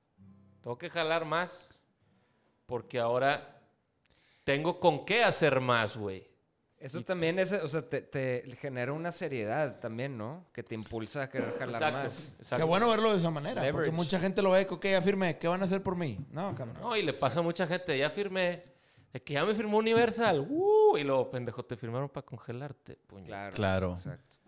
Tengo 0.63 0.77
que 0.77 0.91
jalar 0.91 1.25
más. 1.25 1.69
Porque 2.67 2.99
ahora 2.99 3.61
tengo 4.45 4.81
con 4.81 5.05
qué 5.05 5.23
hacer 5.25 5.61
más, 5.61 5.97
güey. 5.97 6.29
Eso 6.79 7.03
también 7.03 7.39
es, 7.39 7.53
o 7.53 7.69
sea, 7.69 7.87
te, 7.87 8.01
te 8.01 8.43
genera 8.59 8.95
una 8.95 9.13
seriedad 9.13 9.79
también, 9.81 10.17
¿no? 10.17 10.47
Que 10.51 10.63
te 10.63 10.75
impulsa 10.75 11.25
a 11.25 11.29
querer 11.29 11.59
jalar 11.59 11.83
Exacto, 11.83 11.99
más. 12.05 12.29
exacto. 12.39 12.57
Qué 12.57 12.63
bueno 12.63 12.89
verlo 12.89 13.11
de 13.11 13.19
esa 13.19 13.31
manera. 13.31 13.71
Porque 13.71 13.91
mucha 13.91 14.19
gente 14.19 14.41
lo 14.41 14.53
ve, 14.53 14.67
ok, 14.71 14.87
ya 14.87 15.03
firmé, 15.03 15.37
¿qué 15.39 15.47
van 15.47 15.61
a 15.61 15.67
hacer 15.67 15.83
por 15.83 15.95
mí? 15.95 16.19
No, 16.31 16.55
cabrón. 16.55 16.79
No, 16.81 16.97
y 16.97 17.03
le 17.03 17.13
pasa 17.13 17.41
a 17.41 17.43
mucha 17.43 17.67
gente, 17.67 17.99
ya 17.99 18.09
firmé, 18.09 18.65
de 19.13 19.23
que 19.23 19.35
ya 19.35 19.45
me 19.45 19.55
firmó 19.55 19.77
Universal, 19.77 20.41
¡uh! 20.49 20.97
y 20.97 21.05
luego, 21.05 21.31
pendejo, 21.31 21.63
te 21.63 21.77
firmaron 21.77 22.09
para 22.09 22.25
congelarte, 22.25 22.97
puñet. 23.07 23.27
Claro. 23.27 23.55
Claro. 23.55 23.91
Exacto. 23.93 24.39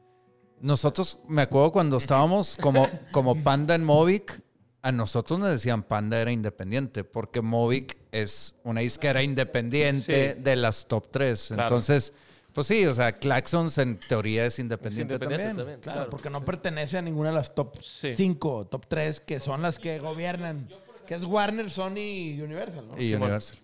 Nosotros, 0.63 1.19
me 1.29 1.43
acuerdo 1.43 1.73
cuando 1.73 1.97
estábamos 1.99 2.57
como, 2.61 2.89
como 3.11 3.43
Panda 3.43 3.75
en 3.75 3.85
Movic, 3.85 4.41
a 4.81 4.91
nosotros 4.93 5.39
nos 5.39 5.51
decían 5.51 5.83
Panda 5.83 6.21
era 6.21 6.33
independiente, 6.33 7.05
porque 7.05 7.41
Movic 7.43 7.97
es 8.11 8.57
una 8.65 8.81
disquera 8.81 9.23
independiente 9.23 10.35
Sí. 10.35 10.41
de 10.43 10.57
las 10.57 10.87
top 10.89 11.09
3. 11.11 11.49
Claro. 11.49 11.63
Entonces, 11.63 12.15
pues 12.53 12.67
sí, 12.67 12.85
o 12.87 12.95
sea, 12.95 13.13
Claxons 13.13 13.79
en 13.79 13.99
teoría 13.99 14.45
es 14.47 14.59
independiente, 14.59 15.15
independiente 15.15 15.55
también. 15.57 15.81
Claro, 15.81 16.11
porque 16.11 16.31
no 16.31 16.45
pertenece 16.45 16.99
a 16.99 17.03
ninguna 17.03 17.29
de 17.31 17.35
las 17.37 17.55
top 17.55 17.77
Sí. 17.81 18.11
5, 18.13 18.67
top 18.67 18.87
3, 18.89 19.21
que 19.21 19.39
son 19.41 19.63
las 19.63 19.79
que 19.79 19.99
gobiernan. 20.01 20.69
Que 21.07 21.15
es 21.15 21.25
Warner, 21.25 21.71
Sony 21.71 21.99
y 21.99 22.41
Universal, 22.41 22.87
¿no? 22.89 23.01
Y. 23.01 23.15
Universal. 23.15 23.59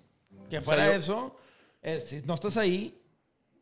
Que 0.51 0.59
O 0.59 0.61
sea, 0.61 0.63
fuera 0.63 0.87
yo- 0.87 0.93
eso, 0.93 1.37
eh, 1.83 2.01
si 2.01 2.21
no 2.23 2.35
estás 2.35 2.57
ahí, 2.57 2.99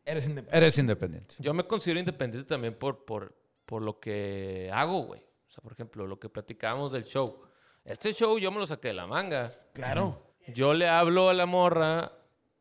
eres 0.07 0.25
independiente. 0.27 0.57
Eres 0.57 0.77
independiente. 0.77 1.35
Yo 1.39 1.53
me 1.53 1.65
considero 1.65 1.99
independiente 1.99 2.47
también 2.47 2.73
por, 2.75 3.05
por, 3.05 3.35
por 3.65 3.81
lo 3.81 3.99
que 3.99 4.69
hago, 4.73 5.03
güey. 5.03 5.21
O 5.21 5.51
sea, 5.51 5.61
por 5.61 5.73
ejemplo, 5.73 6.07
lo 6.07 6.19
que 6.19 6.29
platicábamos 6.29 6.91
del 6.91 7.03
show. 7.03 7.41
Este 7.83 8.13
show 8.13 8.37
yo 8.39 8.51
me 8.51 8.59
lo 8.59 8.67
saqué 8.67 8.89
de 8.89 8.93
la 8.93 9.07
manga. 9.07 9.53
Claro. 9.73 10.23
Yo 10.53 10.73
le 10.73 10.87
hablo 10.87 11.29
a 11.29 11.33
la 11.33 11.45
morra 11.45 12.11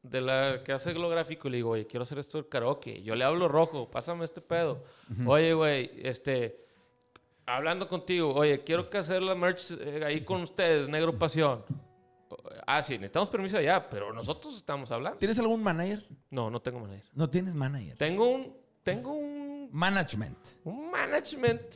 de 0.03 0.21
la 0.21 0.63
que 0.65 0.73
hace 0.73 0.93
glográfico 0.93 1.49
y 1.49 1.53
le 1.53 1.57
digo, 1.59 1.71
oye, 1.71 1.87
quiero 1.87 2.03
hacer 2.03 2.19
esto 2.19 2.39
del 2.39 2.49
karaoke. 2.49 3.03
Yo 3.03 3.15
le 3.15 3.25
hablo 3.25 3.49
rojo, 3.49 3.91
pásame 3.91 4.25
este 4.25 4.41
pedo. 4.41 4.85
Oye, 5.27 5.55
güey, 5.55 5.91
este, 6.03 6.65
hablando 7.45 7.89
contigo, 7.89 8.35
oye, 8.35 8.63
quiero 8.65 8.91
que 8.91 8.99
hacer 8.99 9.23
la 9.23 9.35
merch 9.35 9.73
eh, 9.73 10.03
ahí 10.05 10.23
con 10.23 10.43
ustedes, 10.43 10.89
Negro 10.89 11.19
Pasión. 11.19 11.65
Ah, 12.67 12.83
sí, 12.83 12.95
necesitamos 12.95 13.31
permiso 13.31 13.57
allá, 13.59 13.89
pero 13.89 14.13
nosotros 14.13 14.57
estamos 14.57 14.91
hablando. 14.91 15.19
¿Tienes 15.19 15.39
algún 15.39 15.63
manager? 15.63 16.05
No, 16.31 16.51
no 16.51 16.61
tengo 16.61 16.81
manager. 16.81 17.09
No 17.15 17.31
tienes 17.31 17.55
manager. 17.55 17.97
Tengo 17.97 18.29
un, 18.29 18.57
tengo 18.83 19.13
un, 19.13 19.71
Management. 19.73 20.37
un 20.65 20.91
management 20.91 21.75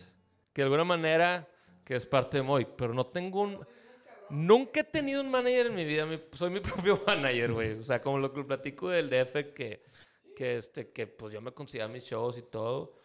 que 0.53 0.63
de 0.63 0.65
alguna 0.65 0.85
manera 0.85 1.49
que 1.85 1.95
es 1.95 2.07
parte 2.07 2.39
de 2.39 2.43
Moy, 2.43 2.67
pero 2.77 2.93
no 2.93 3.07
tengo 3.07 3.43
un... 3.43 3.67
Nunca 4.31 4.81
he 4.81 4.85
tenido 4.85 5.21
un 5.21 5.31
manager 5.31 5.67
en 5.67 5.75
mi 5.75 5.85
vida. 5.85 6.09
soy 6.33 6.51
mi 6.51 6.61
propio 6.61 7.01
manager, 7.07 7.53
güey. 7.53 7.73
O 7.73 7.85
sea, 7.85 8.03
como 8.03 8.19
lo 8.19 8.33
que 8.33 8.43
platico 8.43 8.89
del 8.89 9.11
DF, 9.11 9.55
que, 9.55 9.85
que, 10.37 10.57
este, 10.57 10.91
que 10.91 11.07
pues 11.07 11.33
yo 11.33 11.41
me 11.41 11.53
considero 11.53 11.89
mis 11.89 12.05
shows 12.05 12.37
y 12.37 12.43
todo. 12.43 12.97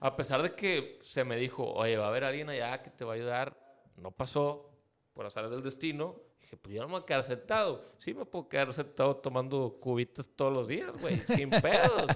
A 0.00 0.16
pesar 0.16 0.42
de 0.42 0.54
que 0.54 0.98
se 1.02 1.24
me 1.24 1.36
dijo, 1.36 1.64
oye, 1.72 1.96
va 1.96 2.06
a 2.06 2.08
haber 2.08 2.24
alguien 2.24 2.48
allá 2.48 2.82
que 2.82 2.90
te 2.90 3.04
va 3.04 3.12
a 3.12 3.16
ayudar. 3.16 3.58
No 3.96 4.10
pasó, 4.12 4.70
por 5.12 5.26
azares 5.26 5.50
del 5.50 5.62
destino. 5.62 6.16
Dije, 6.44 6.58
pues 6.58 6.74
yo 6.74 6.82
no 6.82 6.88
me 6.88 6.92
voy 6.92 7.02
a 7.02 7.06
quedar 7.06 7.22
sentado. 7.22 7.94
Sí, 7.96 8.12
me 8.12 8.26
puedo 8.26 8.46
quedar 8.50 8.70
sentado 8.74 9.16
tomando 9.16 9.78
cubitas 9.80 10.28
todos 10.36 10.54
los 10.54 10.68
días, 10.68 10.92
güey, 11.00 11.18
sin 11.20 11.48
pedos. 11.62 12.06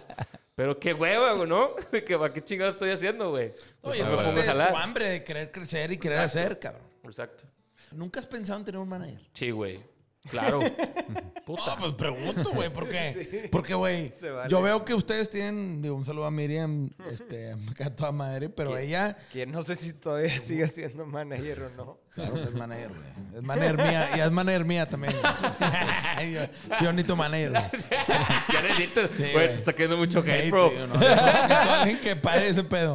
Pero 0.55 0.79
qué 0.79 0.93
hueva, 0.93 1.33
güey, 1.33 1.49
¿no? 1.49 1.71
De 1.91 2.05
que, 2.05 2.19
¿para 2.19 2.31
qué 2.31 2.45
chingados 2.45 2.75
estoy 2.75 2.91
haciendo, 2.91 3.31
güey? 3.31 3.55
Oye, 3.81 4.05
Pues 4.05 4.37
es 4.37 4.69
tu 4.71 4.77
hambre 4.77 5.09
de 5.09 5.25
querer 5.25 5.51
crecer 5.51 5.93
y 5.93 5.97
querer 5.97 6.19
hacer, 6.19 6.59
cabrón. 6.59 6.83
Exacto. 7.05 7.45
¿Nunca 7.93 8.21
has 8.21 8.27
pensado 8.27 8.59
en 8.59 8.67
tener 8.67 8.79
un 8.79 8.89
manager? 8.89 9.23
Sí, 9.33 9.51
güey. 9.51 9.83
Claro. 10.31 10.61
Puta. 11.49 11.63
No, 11.67 11.77
pues 11.79 11.95
pregunto, 11.95 12.51
güey, 12.53 12.69
¿por 12.69 12.87
qué? 12.91 13.49
Porque, 13.53 13.73
güey, 13.73 14.13
vale. 14.21 14.51
yo 14.51 14.61
veo 14.61 14.85
que 14.85 14.93
ustedes 14.93 15.31
tienen, 15.31 15.81
digo, 15.81 15.95
un 15.95 16.05
saludo 16.05 16.27
a 16.27 16.31
Miriam, 16.31 16.91
este, 17.11 17.55
acá 17.71 17.87
a 17.87 17.97
toda 17.97 18.13
madre, 18.13 18.51
pero 18.51 18.77
ella, 18.77 19.17
Que 19.33 19.47
no 19.47 19.63
sé 19.63 19.75
si 19.75 19.95
todavía 19.95 20.39
sigue 20.39 20.69
siendo 20.69 21.07
manager 21.07 21.63
o 21.63 21.71
no. 21.71 21.99
claro 22.13 22.35
que 22.35 22.43
es 22.43 22.55
manager, 22.55 22.89
güey. 22.91 23.37
Es 23.37 23.43
manager 23.43 23.77
mía, 23.79 24.11
y 24.17 24.21
es 24.21 24.31
manager 24.31 24.65
mía 24.67 24.87
también. 24.91 25.15
yo, 25.15 26.41
yo 26.83 26.93
necesito 26.93 27.17
manager, 27.17 27.51
güey. 27.51 27.65
Sí, 27.73 29.33
güey, 29.33 29.47
te 29.47 29.53
está 29.53 29.73
cayendo 29.73 29.97
mucho 29.97 30.19
hate, 30.21 30.31
Hate, 30.31 30.51
bro. 30.51 30.71
tío, 30.71 30.87
no, 30.87 30.99
necesito 30.99 31.71
alguien 31.71 32.01
que 32.01 32.17
pare 32.17 32.49
ese 32.49 32.65
pedo. 32.65 32.93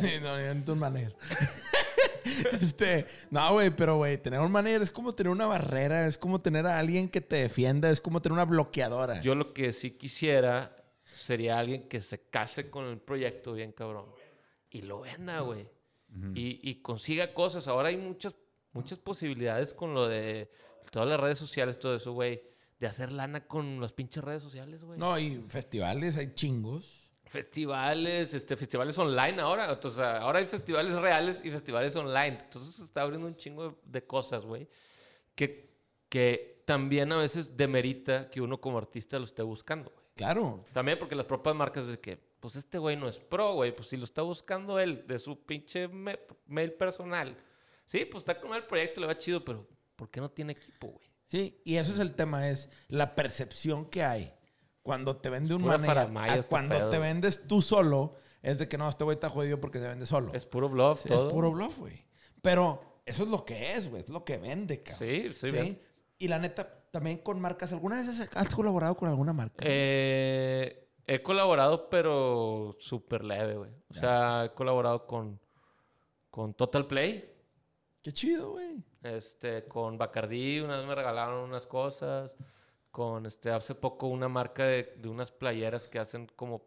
sí, 0.00 0.10
no, 0.22 0.38
yo 0.38 0.46
necesito 0.46 0.72
un 0.74 0.78
manager. 0.78 1.16
este, 2.60 3.06
no, 3.30 3.52
güey, 3.52 3.70
pero, 3.74 3.96
güey, 3.96 4.20
tener 4.20 4.40
un 4.40 4.52
manager 4.52 4.82
es 4.82 4.90
como 4.90 5.12
tener 5.14 5.30
una 5.30 5.46
barrera, 5.46 6.06
es 6.06 6.18
como 6.18 6.40
tener 6.40 6.66
a 6.66 6.78
alguien 6.78 7.08
que 7.08 7.20
te 7.20 7.36
defienda, 7.36 7.90
es 7.90 8.00
como 8.00 8.20
tener 8.22 8.34
una 8.34 8.44
bloqueadora. 8.44 9.20
Yo 9.20 9.34
lo 9.34 9.52
que 9.52 9.72
sí 9.72 9.92
quisiera 9.92 10.76
sería 11.14 11.58
alguien 11.58 11.88
que 11.88 12.00
se 12.00 12.20
case 12.28 12.70
con 12.70 12.86
el 12.86 12.98
proyecto 12.98 13.52
bien 13.52 13.72
cabrón. 13.72 14.06
Y 14.70 14.82
lo 14.82 15.00
venda, 15.02 15.40
güey. 15.40 15.68
y, 16.34 16.60
y 16.68 16.82
consiga 16.82 17.34
cosas. 17.34 17.68
Ahora 17.68 17.88
hay 17.88 17.96
muchas, 17.96 18.34
muchas 18.72 18.98
posibilidades 18.98 19.74
con 19.74 19.94
lo 19.94 20.08
de 20.08 20.50
todas 20.90 21.08
las 21.08 21.18
redes 21.20 21.38
sociales, 21.38 21.78
todo 21.78 21.96
eso, 21.96 22.12
güey, 22.12 22.42
de 22.78 22.86
hacer 22.86 23.12
lana 23.12 23.46
con 23.46 23.80
las 23.80 23.92
pinches 23.92 24.22
redes 24.22 24.42
sociales, 24.42 24.82
güey. 24.82 24.98
No, 24.98 25.18
y 25.18 25.42
festivales, 25.48 26.16
hay 26.16 26.34
chingos. 26.34 27.01
Festivales, 27.32 28.34
este, 28.34 28.56
festivales 28.56 28.98
online 28.98 29.40
ahora. 29.40 29.70
Entonces, 29.72 29.98
ahora 30.00 30.38
hay 30.38 30.46
festivales 30.46 30.94
reales 30.94 31.40
y 31.42 31.50
festivales 31.50 31.96
online. 31.96 32.40
Entonces 32.44 32.74
se 32.74 32.84
está 32.84 33.02
abriendo 33.02 33.26
un 33.26 33.36
chingo 33.36 33.80
de 33.84 34.06
cosas, 34.06 34.44
güey. 34.44 34.68
Que, 35.34 35.70
que 36.10 36.62
también 36.66 37.10
a 37.10 37.16
veces 37.16 37.56
demerita 37.56 38.28
que 38.28 38.40
uno 38.42 38.60
como 38.60 38.76
artista 38.76 39.18
lo 39.18 39.24
esté 39.24 39.42
buscando, 39.42 39.90
güey. 39.90 40.04
Claro. 40.14 40.64
También 40.74 40.98
porque 40.98 41.14
las 41.14 41.24
propias 41.24 41.54
marcas 41.56 41.86
de 41.86 41.98
que, 41.98 42.18
pues 42.38 42.54
este 42.56 42.76
güey 42.76 42.96
no 42.96 43.08
es 43.08 43.18
pro, 43.18 43.54
güey. 43.54 43.74
Pues 43.74 43.88
si 43.88 43.96
lo 43.96 44.04
está 44.04 44.20
buscando 44.22 44.78
él 44.78 45.04
de 45.06 45.18
su 45.18 45.42
pinche 45.44 45.88
me- 45.88 46.20
mail 46.46 46.72
personal. 46.74 47.34
Sí, 47.86 48.04
pues 48.04 48.20
está 48.22 48.38
con 48.38 48.52
el 48.54 48.64
proyecto, 48.64 49.00
le 49.00 49.06
va 49.06 49.16
chido, 49.16 49.42
pero 49.44 49.66
¿por 49.96 50.10
qué 50.10 50.20
no 50.20 50.30
tiene 50.30 50.52
equipo, 50.52 50.88
güey? 50.88 51.08
Sí, 51.28 51.60
y 51.64 51.76
eso 51.76 51.94
es 51.94 51.98
el 51.98 52.12
tema, 52.14 52.50
es 52.50 52.68
la 52.88 53.14
percepción 53.14 53.86
que 53.88 54.02
hay. 54.02 54.34
Cuando 54.82 55.16
te 55.16 55.30
vende 55.30 55.54
un 55.54 55.64
manager, 55.64 56.38
este 56.38 56.50
cuando 56.50 56.90
te 56.90 56.98
vendes 56.98 57.46
tú 57.46 57.62
solo, 57.62 58.16
es 58.42 58.58
de 58.58 58.68
que 58.68 58.76
no, 58.78 58.88
este 58.88 59.04
güey 59.04 59.14
está 59.14 59.30
jodido 59.30 59.60
porque 59.60 59.78
se 59.78 59.86
vende 59.86 60.06
solo. 60.06 60.32
Es 60.34 60.44
puro 60.46 60.68
bluff, 60.68 61.02
Sí, 61.02 61.08
todo. 61.08 61.28
Es 61.28 61.32
puro 61.32 61.52
bluff, 61.52 61.78
güey. 61.78 62.04
Pero 62.42 63.00
eso 63.06 63.22
es 63.22 63.28
lo 63.28 63.44
que 63.44 63.72
es, 63.74 63.88
güey. 63.88 64.02
Es 64.02 64.08
lo 64.08 64.24
que 64.24 64.38
vende, 64.38 64.82
cabrón. 64.82 64.98
Sí, 64.98 65.32
sí, 65.34 65.50
bien. 65.52 65.80
Y 66.18 66.28
la 66.28 66.38
neta, 66.40 66.82
también 66.90 67.18
con 67.18 67.40
marcas. 67.40 67.72
¿Alguna 67.72 67.96
vez 68.02 68.28
has- 68.34 68.54
colaborado 68.54 68.96
con 68.96 69.08
alguna 69.08 69.32
marca? 69.32 69.64
Eh, 69.66 70.88
he 71.06 71.22
colaborado, 71.22 71.88
pero 71.88 72.76
súper 72.80 73.22
leve, 73.24 73.56
güey. 73.56 73.70
O 73.90 73.94
sea, 73.94 74.46
he 74.46 74.50
colaborado 74.50 75.06
con, 75.06 75.40
con 76.30 76.54
Total 76.54 76.86
Play, 76.86 77.28
Qué 78.02 78.12
chido, 78.12 78.50
güey. 78.52 78.82
este, 79.04 79.64
con 79.68 79.96
Bacardí, 79.96 80.58
una 80.60 80.78
vez 80.78 80.86
me 80.86 80.94
regalaron 80.96 81.44
unas 81.44 81.66
cosas. 81.66 82.34
Con 82.92 83.26
este, 83.26 83.50
hace 83.50 83.74
poco 83.74 84.06
una 84.06 84.28
marca 84.28 84.64
de, 84.64 84.94
de 84.98 85.08
unas 85.08 85.32
playeras 85.32 85.88
que 85.88 85.98
hacen 85.98 86.30
como, 86.36 86.62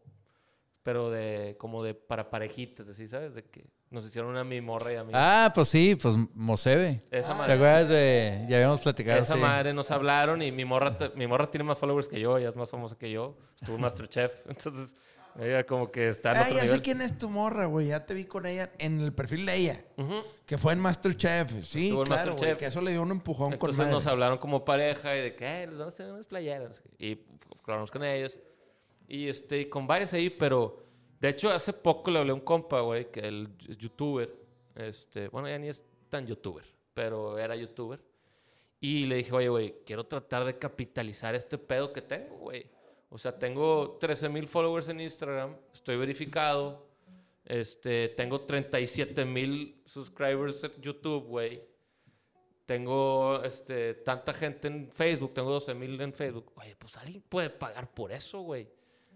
pero 0.84 1.10
de, 1.10 1.56
como 1.58 1.84
de 1.84 1.94
para 1.94 2.30
parejitas, 2.30 2.88
así, 2.90 3.08
¿sabes? 3.08 3.34
De 3.36 3.44
que 3.44 3.66
nos 3.92 4.06
hicieron 4.06 4.32
una 4.32 4.44
mi 4.44 4.60
morra 4.60 4.92
y 4.92 4.96
a 4.98 5.04
mí. 5.04 5.12
Ah, 5.16 5.52
pues 5.56 5.68
sí, 5.70 5.96
pues 5.96 6.16
Mosebe. 6.34 7.02
Esa 7.12 7.30
¿Te 7.30 7.34
madre. 7.36 7.54
acuerdas 7.54 7.90
de...? 7.90 8.46
Ya 8.50 8.56
habíamos 8.58 8.82
platicado, 8.82 9.22
Esa 9.22 9.36
sí. 9.36 9.40
madre 9.40 9.74
nos 9.74 9.90
hablaron 9.92 10.42
y 10.42 10.52
mi 10.52 10.66
morra, 10.66 10.98
te- 10.98 11.10
mi 11.12 11.28
morra 11.28 11.50
tiene 11.50 11.64
más 11.64 11.78
followers 11.78 12.08
que 12.08 12.20
yo, 12.20 12.38
ella 12.38 12.50
es 12.50 12.56
más 12.56 12.70
famosa 12.70 12.98
que 12.98 13.10
yo. 13.12 13.38
Estuvo 13.62 13.76
en 13.76 13.82
Masterchef, 13.84 14.34
entonces 14.50 14.98
ella 15.40 15.66
como 15.66 15.92
que 15.92 16.08
está 16.10 16.32
en 16.32 16.38
Ah, 16.38 16.42
otro 16.44 16.54
ya 16.56 16.60
sé 16.62 16.66
nivel. 16.68 16.82
quién 16.82 17.02
es 17.02 17.18
tu 17.18 17.30
morra, 17.30 17.66
güey. 17.66 17.88
Ya 17.88 18.06
te 18.06 18.14
vi 18.14 18.26
con 18.26 18.46
ella 18.46 18.72
en 18.78 19.02
el 19.02 19.12
perfil 19.14 19.46
de 19.46 19.56
ella. 19.56 19.86
Ujú. 19.98 20.16
Que 20.46 20.58
fue 20.58 20.74
en 20.74 20.80
Masterchef. 20.80 21.52
Sí, 21.66 21.86
Estuvo 21.86 22.02
en 22.02 22.06
claro, 22.06 22.22
güey, 22.24 22.32
Masterchef. 22.34 22.58
Que 22.60 22.66
eso 22.68 22.82
le 22.82 22.92
dio 22.92 23.02
un 23.02 23.12
empujón 23.12 23.48
con 23.50 23.54
Entonces 23.54 23.78
madre. 23.80 23.92
nos 23.92 24.08
hablaron 24.08 24.38
como 24.38 24.64
pareja 24.64 25.16
y 25.18 25.22
de 25.22 25.36
que, 25.36 25.46
"Eh, 25.64 25.68
les 25.68 25.78
vamos 25.78 25.94
a 25.94 26.04
hacer 26.04 26.12
unas 26.14 26.26
playeras. 26.26 26.82
Y 26.98 27.16
colaboramos 27.62 27.92
con 27.92 28.04
ellos. 28.04 28.38
Y 29.08 29.28
este, 29.28 29.60
y 29.62 29.66
con 29.70 29.86
varios 29.88 30.14
ahí, 30.14 30.30
pero 30.30 30.84
de 31.20 31.30
hecho 31.30 31.52
hace 31.52 31.74
poco 31.74 32.10
le 32.12 32.20
hablé 32.20 32.32
a 32.32 32.36
un 32.36 32.42
compa, 32.42 32.82
güey, 32.82 33.12
que 33.12 33.20
el 33.22 33.50
youtuber, 33.78 34.34
este, 34.76 35.28
bueno, 35.28 35.48
ya 35.50 35.58
ni 35.60 35.68
es 35.70 35.84
tan 36.10 36.26
youtuber, 36.28 36.64
pero 36.94 37.38
era 37.38 37.56
youtuber. 37.56 38.00
Y 38.80 39.06
le 39.06 39.16
dije, 39.18 39.32
oye, 39.34 39.50
güey, 39.50 39.76
quiero 39.86 40.06
tratar 40.06 40.44
de 40.46 40.58
capitalizar 40.60 41.34
este 41.36 41.58
pedo 41.58 41.92
que 41.94 42.02
tengo, 42.02 42.36
güey. 42.38 42.66
O 43.16 43.18
sea, 43.18 43.40
tengo 43.40 43.96
13 43.98 44.28
mil 44.28 44.46
followers 44.46 44.90
en 44.90 45.00
Instagram, 45.00 45.56
estoy 45.74 45.96
verificado, 45.96 46.86
este, 47.46 48.10
tengo 48.10 48.42
37 48.42 49.24
mil 49.24 49.82
subscribers 49.86 50.66
en 50.66 50.82
YouTube, 50.82 51.24
güey. 51.24 51.64
Tengo 52.66 53.42
este, 53.42 53.94
tanta 53.94 54.34
gente 54.34 54.68
en 54.68 54.92
Facebook, 54.92 55.34
tengo 55.34 55.50
12 55.50 55.74
mil 55.76 56.02
en 56.02 56.12
Facebook. 56.12 56.52
Oye, 56.56 56.76
pues 56.76 56.98
alguien 56.98 57.24
puede 57.30 57.50
pagar 57.50 57.90
por 57.94 58.12
eso, 58.12 58.42
güey. 58.42 58.68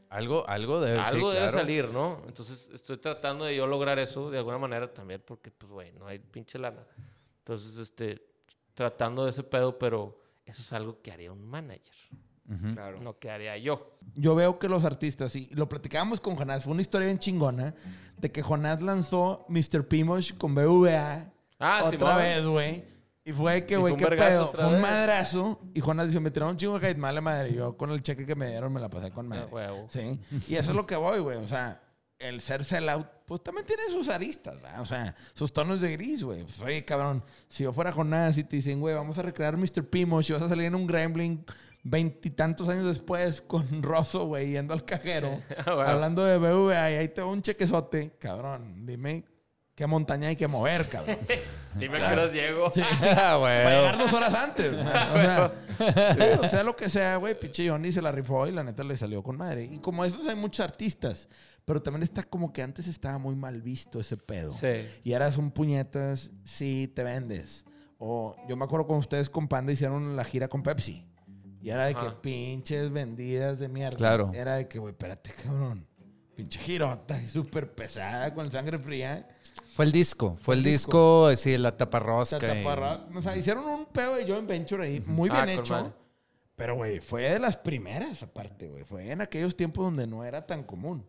Algo, 0.08 0.48
algo 0.48 0.80
debe 0.80 1.04
sí, 1.04 1.16
Algo 1.16 1.32
debe 1.32 1.50
claro. 1.50 1.58
salir, 1.58 1.90
¿no? 1.90 2.24
Entonces 2.26 2.70
estoy 2.74 3.00
tratando 3.00 3.44
de 3.44 3.58
yo 3.58 3.68
lograr 3.68 4.00
eso 4.00 4.32
de 4.32 4.38
alguna 4.38 4.60
manera 4.60 4.94
también, 4.94 5.22
porque, 5.26 5.52
pues, 5.52 5.70
güey, 5.70 5.92
no 5.92 6.08
hay 6.08 6.20
pinche 6.20 6.58
lana. 6.58 6.88
Entonces, 7.40 7.76
este, 7.76 8.26
tratando 8.74 9.26
de 9.26 9.32
ese 9.32 9.44
pedo, 9.44 9.78
pero 9.78 10.22
eso 10.46 10.62
es 10.62 10.72
algo 10.72 11.02
que 11.02 11.12
haría 11.12 11.34
un 11.34 11.44
manager, 11.44 11.94
Claro. 12.74 13.00
no 13.02 13.18
que 13.20 13.30
haría 13.30 13.58
yo. 13.58 13.98
Yo 14.16 14.34
veo 14.36 14.58
que 14.60 14.68
los 14.68 14.84
artistas, 14.86 15.36
y 15.36 15.48
lo 15.54 15.70
platicábamos 15.70 16.20
con 16.20 16.36
Jonás, 16.36 16.64
fue 16.64 16.74
una 16.74 16.82
historia 16.82 17.06
bien 17.06 17.20
chingona 17.20 17.76
de 18.18 18.32
que 18.32 18.42
Jonás 18.42 18.82
lanzó 18.82 19.46
Mr. 19.50 19.88
Pimosh 19.88 20.34
con 20.36 20.56
BVA 20.56 21.32
Ah, 21.60 21.82
otra 21.86 21.92
Simón. 22.00 22.18
vez, 22.18 22.46
güey. 22.46 22.86
Y 23.26 23.34
fue 23.34 23.66
que, 23.66 23.78
güey, 23.78 23.94
fue 23.96 24.04
un 24.06 24.10
qué 24.10 24.16
pedo. 24.18 24.52
Fue 24.52 24.66
un 24.66 24.72
vez. 24.74 24.82
madrazo. 24.82 25.60
Y 25.76 25.82
Jonás 25.82 26.08
dice, 26.08 26.20
me 26.20 26.32
tiraron 26.32 26.54
un 26.54 26.58
chingo 26.58 26.80
de 26.80 26.88
hate, 26.88 26.98
mala 26.98 27.22
madre. 27.22 27.54
Yo 27.54 27.78
con 27.78 27.92
el 27.92 28.02
cheque 28.02 28.26
que 28.26 28.34
me 28.34 28.48
dieron 28.50 28.74
me 28.74 28.80
la 28.80 28.90
pasé 28.90 29.12
con 29.12 29.28
madre. 29.28 29.44
Ah, 29.46 29.54
huevo. 29.54 29.88
Sí. 29.92 30.20
Y 30.48 30.56
eso 30.56 30.72
es 30.72 30.76
lo 30.76 30.88
que 30.88 30.96
voy, 30.96 31.20
güey. 31.20 31.38
O 31.38 31.48
sea, 31.48 31.80
el 32.18 32.42
ser 32.42 32.64
sellout, 32.64 33.06
pues 33.26 33.44
también 33.44 33.68
tiene 33.68 33.84
sus 33.90 34.10
aristas, 34.10 34.60
¿verdad? 34.62 34.82
O 34.82 34.86
sea, 34.86 35.16
sus 35.34 35.54
tonos 35.54 35.82
de 35.82 35.92
gris, 35.92 36.24
güey. 36.24 36.42
Pues, 36.44 36.60
oye, 36.62 36.84
cabrón, 36.86 37.24
si 37.50 37.64
yo 37.66 37.72
fuera 37.74 37.92
Jonás 37.92 38.38
y 38.38 38.44
te 38.46 38.56
dicen, 38.56 38.80
güey, 38.80 38.96
vamos 38.96 39.18
a 39.20 39.22
recrear 39.22 39.56
Mr. 39.58 39.84
Pimosh 39.88 40.32
y 40.32 40.34
vas 40.34 40.42
a 40.42 40.50
salir 40.50 40.66
en 40.66 40.76
un 40.76 40.88
Gremlin 40.88 41.46
veintitantos 41.90 42.70
años 42.70 42.86
después 42.86 43.42
con 43.42 43.66
Rosso, 43.84 44.26
güey, 44.26 44.52
yendo 44.52 44.74
al 44.74 44.86
cajero, 44.86 45.42
Ah, 45.66 45.92
hablando 45.92 46.24
de 46.24 46.38
BVA 46.38 46.92
y 46.92 46.94
ahí 46.96 47.08
te 47.10 47.22
va 47.22 47.28
un 47.28 47.42
chequezote, 47.42 48.12
cabrón, 48.20 48.86
dime 48.86 49.26
qué 49.76 49.88
montaña 49.88 50.28
hay 50.28 50.36
que 50.36 50.48
mover, 50.48 50.90
cabrón. 50.90 51.18
Dime 51.76 52.00
que 52.00 52.04
horas 52.04 52.34
llego. 52.34 52.70
Sí. 52.74 52.82
Ah, 53.02 53.38
güey. 53.40 53.64
Para 53.64 53.78
llegar 53.78 53.98
dos 53.98 54.12
horas 54.12 54.34
antes. 54.34 54.74
güey. 54.74 54.86
O 54.86 54.90
sea, 55.22 55.54
sí, 55.78 56.40
o 56.44 56.48
sea, 56.50 56.64
lo 56.64 56.76
que 56.76 56.90
sea, 56.90 57.16
güey. 57.16 57.40
Pinche 57.40 57.70
Johnny 57.70 57.90
se 57.94 58.02
la 58.02 58.12
rifó 58.12 58.46
y 58.46 58.52
la 58.52 58.62
neta 58.62 58.84
le 58.84 58.98
salió 58.98 59.24
con 59.24 59.38
madre. 59.38 59.64
Y 59.72 59.78
como 59.78 60.04
esos 60.04 60.28
hay 60.28 60.36
muchos 60.36 60.66
artistas. 60.66 61.30
Pero 61.64 61.82
también 61.82 62.04
está 62.04 62.24
como 62.24 62.52
que 62.52 62.62
antes 62.62 62.88
estaba 62.88 63.20
muy 63.20 63.36
mal 63.38 63.62
visto 63.62 64.02
ese 64.02 64.18
pedo. 64.18 64.52
Sí. 64.52 64.86
Y 65.06 65.14
ahora 65.14 65.32
son 65.32 65.50
puñetas, 65.52 66.30
sí 66.44 66.92
te 66.94 67.04
vendes. 67.04 67.66
O 68.00 68.36
yo 68.50 68.58
me 68.58 68.66
acuerdo 68.66 68.86
cuando 68.86 69.00
ustedes 69.02 69.30
con 69.30 69.48
Panda 69.48 69.72
hicieron 69.72 70.18
la 70.18 70.26
gira 70.26 70.50
con 70.50 70.62
Pepsi. 70.62 71.06
Y 71.62 71.70
era 71.70 71.86
de 71.88 71.96
que 71.96 72.10
pinches 72.22 72.92
vendidas 72.92 73.60
de 73.60 73.68
mierda. 73.68 73.98
Claro. 73.98 74.32
Era 74.34 74.56
de 74.56 74.68
que, 74.68 74.80
güey, 74.80 74.92
espérate, 74.92 75.32
cabrón. 75.44 75.86
Pinche 76.36 76.60
girota 76.60 77.22
y 77.22 77.28
súper 77.28 77.74
pesada 77.74 78.34
con 78.34 78.50
sangre 78.52 78.80
fría. 78.80 79.28
Fue 79.76 79.84
el 79.86 79.92
disco. 79.92 80.38
Fue 80.42 80.56
el 80.56 80.60
El 80.60 80.66
disco, 80.72 81.36
sí, 81.36 81.58
la 81.58 81.76
taparrosca. 81.76 82.38
y- 82.38 82.64
taparra- 82.64 83.06
o 83.14 83.22
sea, 83.22 83.36
hicieron 83.36 83.66
un 83.66 83.86
pedo 83.88 84.16
de 84.16 84.26
joint 84.26 84.48
venture 84.48 84.86
ahí, 84.86 85.02
muy 85.06 85.30
Ah, 85.32 85.44
bien 85.44 85.58
con 85.58 85.66
hecho. 85.66 85.94
Pero, 86.56 86.76
güey, 86.76 87.00
fue 87.00 87.24
de 87.24 87.40
las 87.40 87.56
primeras, 87.58 88.22
aparte, 88.24 88.68
güey. 88.68 88.84
Fue 88.84 89.10
en 89.12 89.22
aquellos 89.22 89.56
tiempos 89.56 89.84
donde 89.86 90.06
no 90.08 90.24
era 90.26 90.46
tan 90.46 90.64
común. 90.64 91.06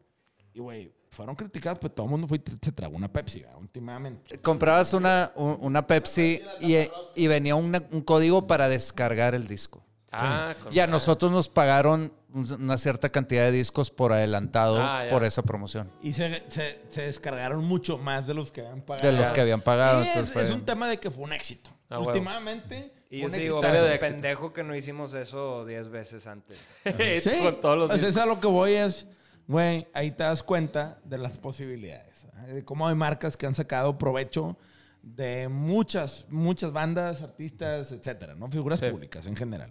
Y, 0.53 0.61
güey, 0.61 0.93
fueron 1.11 1.35
criticados, 1.37 1.79
pero 1.81 1.93
todo 1.93 2.07
el 2.07 2.11
mundo 2.11 2.27
fue 2.29 2.39
y 2.39 2.43
se 2.65 2.73
tragó 2.73 2.97
una 2.97 3.13
Pepsi, 3.13 3.41
¿verdad? 3.41 3.57
últimamente. 3.59 4.39
Comprabas 4.39 4.93
una, 4.95 5.33
un- 5.37 5.59
una 5.61 5.87
Pepsi 5.87 6.41
y, 6.61 6.77
y 7.17 7.27
venía 7.29 7.55
una- 7.57 7.83
un 7.91 8.01
código 8.03 8.47
para 8.47 8.69
descargar 8.69 9.35
el 9.35 9.47
disco. 9.49 9.85
Ah, 10.13 10.55
Y 10.71 10.81
a 10.81 10.87
nosotros 10.87 11.31
nos 11.31 11.49
pagaron 11.49 12.13
un- 12.33 12.53
una 12.63 12.77
cierta 12.77 13.09
cantidad 13.11 13.45
de 13.45 13.53
discos 13.53 13.91
por 13.91 14.13
adelantado 14.13 14.79
Ah, 14.81 15.05
por 15.11 15.25
esa 15.25 15.43
promoción. 15.43 15.91
Y 16.03 16.13
se, 16.13 16.43
se- 16.49 16.81
se 16.89 17.03
descargaron 17.03 17.65
mucho 17.65 17.97
más 17.99 18.27
de 18.27 18.35
los 18.35 18.51
que 18.51 18.61
habían 18.63 18.83
pagado. 18.83 19.07
De 19.11 19.17
los 19.17 19.31
que 19.33 19.41
habían 19.41 19.61
pagado. 19.63 20.01
Y 20.01 20.03
es, 20.03 20.09
entonces 20.09 20.33
fue- 20.33 20.43
es 20.43 20.51
un 20.51 20.65
tema 20.65 20.89
de 20.89 20.99
que 20.99 21.11
fue 21.11 21.25
un 21.25 21.33
éxito. 21.33 21.71
Ah. 21.89 21.99
Últimamente, 22.01 22.93
Y 23.09 23.21
fue 23.29 23.31
yo. 23.45 23.57
Historia 23.57 23.73
de 23.73 23.81
"Pues, 23.81 23.93
éxito. 23.95 24.13
pendejo 24.13 24.53
que 24.53 24.63
no 24.63 24.75
hicimos 24.77 25.15
eso 25.15 25.65
10 25.65 25.89
veces 25.89 26.27
antes. 26.27 26.75
Sí, 27.23 27.31
con 27.43 27.61
todos 27.61 27.79
los 27.79 27.89
pues 27.91 28.03
es 28.03 28.17
a 28.17 28.27
lo 28.27 28.41
que 28.41 28.47
voy 28.47 28.73
es, 28.75 29.07
güey, 29.49 29.87
ahí 29.93 30.11
te 30.13 30.23
das 30.23 30.43
cuenta 30.43 31.01
de 31.05 31.19
las 31.19 31.39
posibilidades, 31.39 32.25
¿eh? 32.49 32.53
de 32.55 32.65
cómo 32.65 32.87
hay 32.87 32.95
marcas 32.95 33.37
que 33.37 33.47
han 33.47 33.55
sacado 33.55 33.99
provecho 33.99 34.57
de 35.03 35.49
muchas, 35.49 36.27
muchas 36.29 36.73
bandas, 36.73 37.23
artistas, 37.23 37.91
etcétera, 37.91 38.35
¿no? 38.35 38.49
Figuras 38.49 38.79
Sí. 38.81 38.87
públicas 38.89 39.27
en 39.27 39.35
general. 39.35 39.71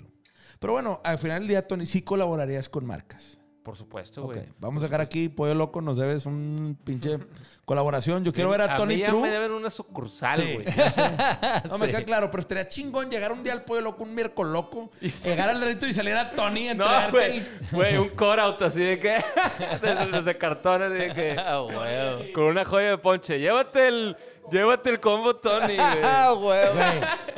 Pero 0.60 0.74
bueno, 0.74 1.00
al 1.04 1.18
final 1.18 1.40
del 1.40 1.48
día, 1.48 1.68
Tony, 1.68 1.86
sí 1.86 2.02
colaborarías 2.02 2.70
con 2.70 2.86
marcas. 2.86 3.38
Por 3.64 3.76
supuesto, 3.78 4.24
Ok, 4.24 4.34
güey. 4.34 4.46
vamos 4.60 4.82
a 4.82 4.86
dejar 4.86 5.02
aquí, 5.02 5.30
Pollo 5.30 5.54
Loco, 5.54 5.82
nos 5.82 5.98
debes 5.98 6.26
un 6.26 6.78
pinche 6.84 7.18
colaboración. 7.70 8.24
Yo 8.26 8.34
quiero 8.34 8.50
ver 8.50 8.62
a, 8.62 8.76
Tony 8.76 8.96
mí 8.96 9.04
True. 9.04 9.22
me 9.22 9.30
deben 9.30 9.52
una 9.52 9.70
sucursal, 9.70 10.42
güey. 10.42 10.66
No 11.70 11.78
me 11.78 11.86
queda 11.86 12.04
claro, 12.04 12.32
pero 12.32 12.42
estaría 12.42 12.68
chingón 12.68 13.12
llegar 13.12 13.32
un 13.32 13.44
día 13.44 13.54
al 13.54 13.64
pollo 13.64 13.82
loco, 13.82 14.04
un 14.06 14.16
miércoles 14.16 14.52
loco, 14.52 14.90
llegar 15.24 15.50
al 15.52 15.60
delito 15.60 15.86
y 15.86 15.94
salir 15.94 16.16
a 16.16 16.32
Tony 16.32 16.70
a 16.70 16.74
No, 16.74 16.86
entregarte 16.86 17.52
güey. 17.72 17.90
el- 17.94 18.00
un 18.00 18.10
core 18.10 18.42
out 18.42 18.60
así 18.64 18.80
de 18.80 18.98
que. 19.00 19.24
de, 19.84 19.96
de- 20.12 20.22
de 20.24 20.38
cartones, 20.40 20.92
de 20.92 21.14
que. 21.14 21.36
Ah, 21.46 21.60
güey. 21.60 22.34
Con 22.34 22.46
una 22.46 22.66
joya 22.66 22.90
de 22.90 22.98
ponche. 22.98 23.40
Llévate 23.40 23.88
el. 23.88 24.18
Llévate 24.52 24.90
el 24.90 25.00
combo, 25.00 25.36
Tony. 25.36 25.78
Ah, 25.80 26.34
güey. 26.36 26.60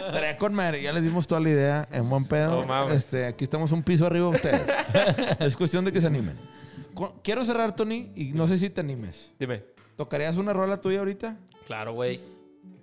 Estaría 0.07 0.37
con 0.37 0.53
madre. 0.53 0.81
Ya 0.81 0.93
les 0.93 1.03
dimos 1.03 1.27
toda 1.27 1.41
la 1.41 1.49
idea 1.49 1.87
en 1.91 2.09
buen 2.09 2.25
pedo. 2.25 2.61
No 2.61 2.65
mames. 2.65 2.99
este, 3.03 3.25
aquí 3.25 3.43
estamos 3.43 3.73
un 3.73 3.83
piso 3.83 4.05
arriba 4.05 4.29
de 4.29 4.35
ustedes. 4.37 4.61
es 5.39 5.57
cuestión 5.57 5.83
de 5.83 5.91
que 5.91 5.99
se 5.99 6.07
animen. 6.07 6.39
Quiero 7.21 7.43
cerrar, 7.43 7.75
Tony, 7.75 8.11
y 8.15 8.31
no 8.31 8.47
sé 8.47 8.57
si 8.57 8.69
te 8.69 8.79
animes. 8.79 9.29
Dime. 9.37 9.63
¿Tocarías 10.01 10.37
una 10.37 10.51
rola 10.51 10.81
tuya 10.81 10.97
ahorita? 10.97 11.37
Claro, 11.67 11.93
güey. 11.93 12.19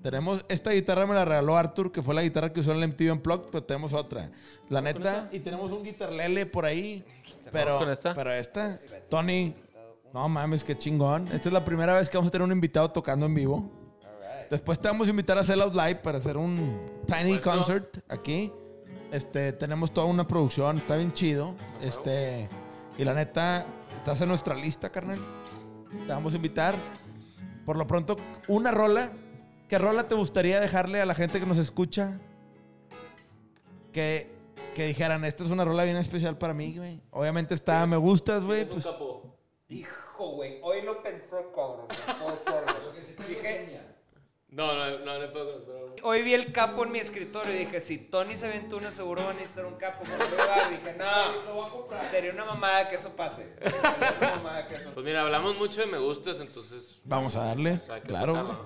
Tenemos, 0.02 0.44
esta 0.48 0.70
guitarra 0.70 1.04
me 1.04 1.16
la 1.16 1.24
regaló 1.24 1.56
Arthur, 1.56 1.90
que 1.90 2.00
fue 2.00 2.14
la 2.14 2.22
guitarra 2.22 2.52
que 2.52 2.60
usó 2.60 2.70
en 2.70 2.80
el 2.80 2.90
MTV 2.90 3.10
Unplugged, 3.10 3.48
pero 3.50 3.64
tenemos 3.64 3.92
otra. 3.92 4.30
La 4.68 4.80
neta, 4.80 5.28
y 5.32 5.40
tenemos 5.40 5.72
un 5.72 5.82
guitarlele 5.82 6.46
por 6.46 6.64
ahí. 6.64 7.04
Pero, 7.50 7.80
¿Con 7.80 7.90
esta? 7.90 8.14
pero 8.14 8.32
esta, 8.32 8.78
Tony, 9.08 9.52
no 10.14 10.28
mames, 10.28 10.62
qué 10.62 10.78
chingón. 10.78 11.24
Esta 11.24 11.48
es 11.48 11.52
la 11.52 11.64
primera 11.64 11.92
vez 11.92 12.08
que 12.08 12.16
vamos 12.16 12.28
a 12.28 12.30
tener 12.30 12.44
un 12.44 12.52
invitado 12.52 12.88
tocando 12.92 13.26
en 13.26 13.34
vivo. 13.34 13.68
Después 14.48 14.78
te 14.78 14.86
vamos 14.86 15.08
a 15.08 15.10
invitar 15.10 15.36
a 15.38 15.42
Sellout 15.42 15.74
Live 15.74 15.96
para 15.96 16.18
hacer 16.18 16.36
un 16.36 16.86
tiny 17.04 17.38
concert 17.38 17.98
aquí. 18.08 18.52
Este, 19.10 19.52
tenemos 19.54 19.90
toda 19.90 20.06
una 20.06 20.24
producción, 20.24 20.76
está 20.76 20.94
bien 20.94 21.12
chido. 21.12 21.56
Este, 21.80 22.48
y 22.96 23.04
la 23.04 23.12
neta, 23.12 23.66
estás 23.96 24.20
en 24.20 24.28
nuestra 24.28 24.54
lista, 24.54 24.88
carnal. 24.88 25.18
Te 26.06 26.12
vamos 26.12 26.32
a 26.32 26.36
invitar. 26.36 26.74
Por 27.68 27.76
lo 27.76 27.86
pronto, 27.86 28.16
una 28.46 28.70
rola. 28.70 29.12
¿Qué 29.68 29.76
rola 29.76 30.08
te 30.08 30.14
gustaría 30.14 30.58
dejarle 30.58 31.02
a 31.02 31.04
la 31.04 31.14
gente 31.14 31.38
que 31.38 31.44
nos 31.44 31.58
escucha? 31.58 32.18
Que, 33.92 34.26
que 34.74 34.86
dijeran, 34.86 35.22
esta 35.26 35.44
es 35.44 35.50
una 35.50 35.66
rola 35.66 35.84
bien 35.84 35.98
especial 35.98 36.38
para 36.38 36.54
mí, 36.54 36.74
güey. 36.78 37.02
Obviamente 37.10 37.52
está 37.54 37.86
Me 37.86 37.98
Gustas, 37.98 38.42
güey. 38.42 38.64
Pues. 38.64 38.88
Hijo, 39.68 40.30
güey. 40.36 40.60
Hoy 40.62 40.80
lo 40.80 41.02
pensé, 41.02 41.36
cabrón. 41.54 41.88
No 41.90 42.24
puede 42.24 42.38
ser, 42.38 42.64
güey. 42.64 43.28
Dije- 43.28 43.80
No, 44.50 44.74
no, 44.74 44.98
no, 45.04 45.18
no 45.18 45.32
puedo. 45.32 45.64
pero- 45.64 45.88
Hoy 46.02 46.22
vi 46.22 46.32
el 46.32 46.52
capo 46.52 46.84
en 46.84 46.92
mi 46.92 47.00
escritorio 47.00 47.52
y 47.54 47.58
dije, 47.58 47.80
si 47.80 47.98
Tony 47.98 48.34
se 48.36 48.48
vende 48.48 48.74
una, 48.76 48.90
seguro 48.90 49.22
va 49.24 49.30
a 49.30 49.34
necesitar 49.34 49.66
un 49.66 49.74
capo 49.74 50.04
para 50.04 50.24
jugar. 50.24 50.70
Dije, 50.70 50.96
no, 50.96 51.86
sería 52.08 52.32
una 52.32 52.44
mamada 52.44 52.88
que 52.88 52.96
eso 52.96 53.10
pase. 53.16 53.52
Sería 53.60 54.14
una 54.20 54.30
mamada 54.36 54.68
que 54.68 54.74
eso 54.74 54.90
Pues 54.94 55.04
mira, 55.04 55.22
hablamos 55.22 55.56
mucho 55.58 55.80
de 55.80 55.86
me 55.88 55.98
gustas, 55.98 56.40
entonces. 56.40 56.96
vamos 57.04 57.36
a 57.36 57.44
darle. 57.44 57.72
o 57.82 57.86
sea, 57.86 58.00
Claro, 58.00 58.32
tocarlo. 58.34 58.64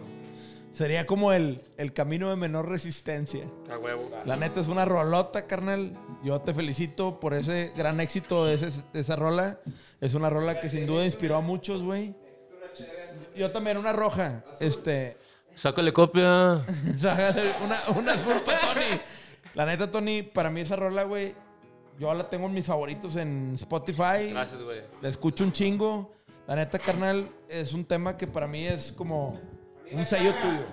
Sería 0.73 1.05
como 1.07 1.33
el, 1.33 1.61
el 1.77 1.93
camino 1.93 2.31
de 2.31 2.37
menor 2.37 2.69
resistencia. 2.69 3.45
¿no? 3.69 3.75
A 3.75 3.79
huevo. 3.79 4.09
La 4.25 4.37
neta 4.37 4.61
es 4.61 4.69
una 4.69 4.85
rolota, 4.85 5.47
carnal. 5.47 5.93
Yo 6.23 6.41
te 6.43 6.55
felicito 6.55 7.19
por 7.21 7.35
ese 7.35 7.73
gran 7.77 8.01
éxito 8.01 8.47
de, 8.47 8.55
ese- 8.55 8.83
de 8.93 9.01
esa 9.01 9.17
rola. 9.17 9.59
Es 10.01 10.15
una 10.15 10.31
rola 10.31 10.61
que 10.61 10.69
sin 10.71 10.87
duda 10.87 11.05
inspiró 11.05 11.37
a 11.37 11.41
muchos, 11.41 11.83
güey. 11.83 12.15
Yo 13.37 13.51
también, 13.51 13.77
una 13.79 13.93
roja. 13.93 14.45
Este. 14.61 15.17
Sácale 15.55 15.93
copia. 15.93 16.65
una, 17.65 17.81
una 17.97 18.17
culpa, 18.17 18.59
Tony. 18.61 19.01
La 19.55 19.67
neta, 19.67 19.91
Tony, 19.91 20.23
para 20.23 20.51
mí 20.51 20.61
esa 20.61 20.77
rola, 20.77 21.05
güey. 21.05 21.35
Yo 21.99 22.13
la 22.15 22.29
tengo 22.29 22.47
en 22.47 22.55
mis 22.55 22.67
favoritos 22.67 23.17
en 23.17 23.53
Spotify. 23.55 24.31
Gracias, 24.31 24.63
güey. 24.63 24.81
La 25.01 25.09
escucho 25.09 25.45
un 25.45 25.53
chingo. 25.53 26.13
La 26.47 26.57
neta, 26.57 26.79
carnal, 26.79 27.29
es 27.49 27.73
un 27.73 27.85
tema 27.85 28.17
que 28.17 28.27
para 28.27 28.47
mí 28.47 28.67
es 28.67 28.93
como 28.93 29.39
un 29.93 30.05
sello 30.07 30.33
tuyo. 30.41 30.65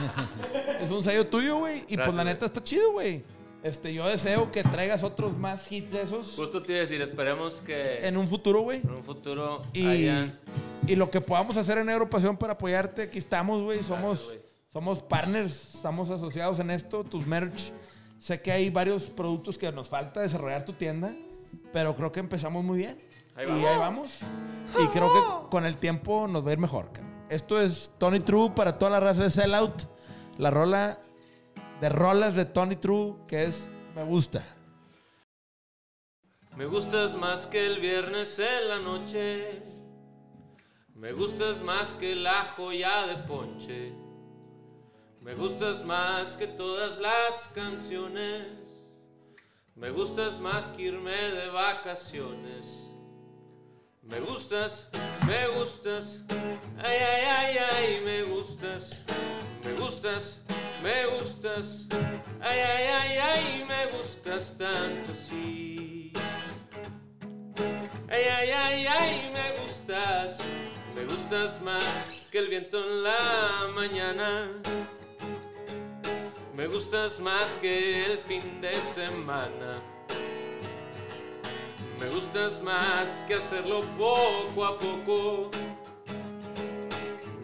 es 0.80 0.90
un 0.90 1.02
sello 1.02 1.26
tuyo, 1.26 1.58
güey. 1.58 1.84
Y 1.88 1.96
pues 1.96 2.08
la 2.08 2.22
güey. 2.22 2.34
neta 2.34 2.46
está 2.46 2.62
chido, 2.62 2.92
güey. 2.92 3.24
Este, 3.62 3.92
yo 3.92 4.06
deseo 4.06 4.52
que 4.52 4.62
traigas 4.62 5.02
otros 5.02 5.36
más 5.36 5.70
hits 5.72 5.90
de 5.90 6.02
esos 6.02 6.34
Justo 6.36 6.62
te 6.62 6.72
iba 6.72 6.78
a 6.78 6.80
decir, 6.82 7.00
esperemos 7.00 7.54
que 7.62 8.06
en 8.06 8.16
un 8.16 8.28
futuro, 8.28 8.60
güey. 8.60 8.80
en 8.80 8.90
un 8.90 9.02
futuro 9.02 9.62
Y, 9.72 9.86
hayan. 9.86 10.38
y 10.86 10.94
lo 10.94 11.10
que 11.10 11.20
podamos 11.20 11.56
hacer 11.56 11.78
en 11.78 11.88
Europasión 11.88 12.36
para 12.36 12.52
apoyarte, 12.52 13.02
aquí 13.02 13.18
estamos, 13.18 13.62
güey. 13.62 13.82
Somos, 13.82 14.32
somos 14.72 15.02
partners, 15.02 15.74
estamos 15.74 16.10
asociados 16.10 16.60
en 16.60 16.70
esto, 16.70 17.02
tus 17.02 17.26
merch. 17.26 17.72
Sé 18.20 18.40
que 18.40 18.52
hay 18.52 18.70
varios 18.70 19.02
productos 19.04 19.58
que 19.58 19.70
nos 19.72 19.88
falta 19.88 20.20
desarrollar 20.20 20.64
tu 20.64 20.72
tienda, 20.72 21.14
pero 21.72 21.94
creo 21.94 22.12
que 22.12 22.20
empezamos 22.20 22.62
muy 22.64 22.78
bien. 22.78 22.98
Ahí 23.34 23.46
y 23.46 23.64
ahí 23.64 23.78
vamos. 23.78 24.12
Y 24.82 24.86
creo 24.88 25.12
que 25.12 25.50
con 25.50 25.66
el 25.66 25.76
tiempo 25.76 26.26
nos 26.28 26.44
va 26.44 26.50
a 26.50 26.52
ir 26.52 26.58
mejor. 26.58 26.88
Esto 27.28 27.60
es 27.60 27.90
Tony 27.98 28.20
True 28.20 28.50
para 28.54 28.78
toda 28.78 28.92
la 28.92 29.00
raza 29.00 29.24
de 29.24 29.30
Sellout. 29.30 29.84
La 30.38 30.50
rola 30.50 31.00
de 31.80 31.88
rolas 31.88 32.34
de 32.34 32.44
Tony 32.44 32.76
True, 32.76 33.14
que 33.26 33.44
es 33.44 33.68
Me 33.94 34.04
Gusta. 34.04 34.44
Me 36.56 36.64
gustas 36.64 37.14
más 37.14 37.46
que 37.46 37.66
el 37.66 37.80
viernes 37.80 38.38
en 38.38 38.68
la 38.68 38.78
noche. 38.78 39.62
Me 40.94 41.12
gustas 41.12 41.60
más 41.62 41.92
que 41.94 42.14
la 42.14 42.54
joya 42.56 43.06
de 43.06 43.16
ponche. 43.24 43.92
Me 45.20 45.34
gustas 45.34 45.84
más 45.84 46.34
que 46.36 46.46
todas 46.46 46.98
las 46.98 47.50
canciones. 47.54 48.46
Me 49.74 49.90
gustas 49.90 50.40
más 50.40 50.66
que 50.72 50.84
irme 50.84 51.14
de 51.14 51.48
vacaciones. 51.48 52.64
Me 54.02 54.20
gustas, 54.20 54.88
me 55.26 55.48
gustas. 55.48 56.22
Ay, 56.78 56.96
ay, 56.98 57.22
ay, 57.28 57.56
ay, 57.58 58.00
me 58.02 58.22
gustas. 58.22 59.02
Me 59.62 59.74
gustas, 59.74 60.40
me 60.82 61.06
gustas. 61.06 61.86
Ay, 62.40 62.58
ay, 62.60 62.84
ay, 63.00 63.18
ay, 63.18 63.64
me 63.68 63.98
gustas 63.98 64.56
tanto 64.56 65.12
así. 65.12 66.12
Ay, 68.08 68.22
ay, 68.22 68.50
ay, 68.50 68.86
ay, 68.86 69.30
me 69.32 69.62
gustas. 69.62 70.38
Me 70.94 71.04
gustas 71.04 71.60
más 71.62 71.84
que 72.30 72.38
el 72.38 72.48
viento 72.48 72.78
en 72.78 73.02
la 73.02 73.68
mañana. 73.74 74.50
Me 76.54 76.66
gustas 76.68 77.20
más 77.20 77.58
que 77.60 78.06
el 78.06 78.18
fin 78.18 78.60
de 78.60 78.72
semana. 78.94 79.82
Me 82.00 82.08
gustas 82.08 82.62
más 82.62 83.08
que 83.26 83.34
hacerlo 83.34 83.82
poco 83.98 84.64
a 84.64 84.78
poco. 84.78 85.50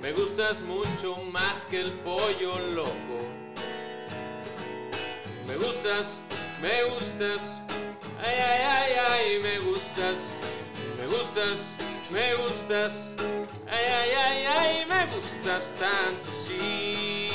Me 0.02 0.12
gustas 0.12 0.60
mucho 0.62 1.16
más 1.30 1.58
que 1.70 1.80
el 1.80 1.92
pollo 2.02 2.58
loco. 2.74 3.20
Me 5.46 5.54
gustas, 5.54 6.06
me 6.60 6.82
gustas. 6.90 7.40
Ay, 8.20 8.34
ay, 8.36 8.62
ay, 8.66 8.92
ay, 9.08 9.38
me 9.40 9.60
gustas. 9.60 10.18
Me 10.98 11.06
gustas, 11.06 11.60
me 12.10 12.34
gustas. 12.34 13.14
Ay, 13.70 13.84
ay, 14.00 14.10
ay, 14.26 14.44
ay, 14.44 14.86
me 14.86 15.06
gustas 15.14 15.72
tanto, 15.78 16.32
sí. 16.48 17.28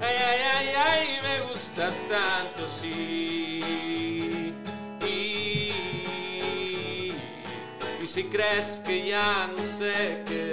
Ay, 0.00 0.16
ay, 0.16 0.40
ay, 0.54 0.68
ay, 0.76 1.20
me 1.22 1.40
gustas 1.42 1.94
tanto, 2.08 2.66
sí. 2.80 4.54
Y, 5.06 5.82
si 8.06 8.24
crees 8.24 8.80
que 8.84 9.06
ya 9.06 9.46
no 9.46 9.62
sé 9.78 10.24
qué 10.26 10.49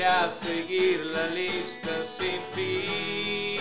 podría 0.00 0.30
seguir 0.30 1.04
la 1.12 1.26
lista 1.26 1.90
sin 2.16 2.40
fin. 2.54 3.60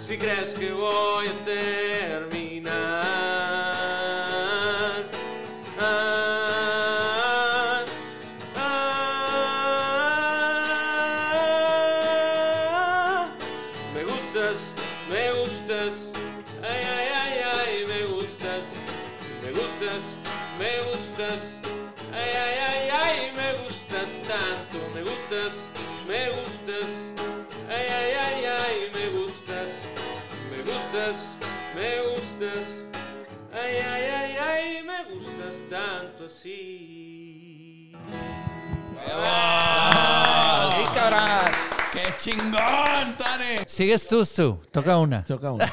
Si 0.00 0.16
crees 0.16 0.54
que 0.54 0.72
voy 0.72 1.26
a 1.26 1.44
terminar. 1.44 2.15
Tanto 36.46 36.52
así. 36.52 37.92
¡Sí, 40.76 40.84
cabrón! 40.94 41.52
¡Qué 41.92 42.02
chingón, 42.18 43.16
Tony! 43.16 43.64
Sigues 43.66 44.06
tú, 44.06 44.24
tú. 44.24 44.60
Toca 44.70 44.98
una. 44.98 45.24
Toca 45.24 45.52
una. 45.52 45.66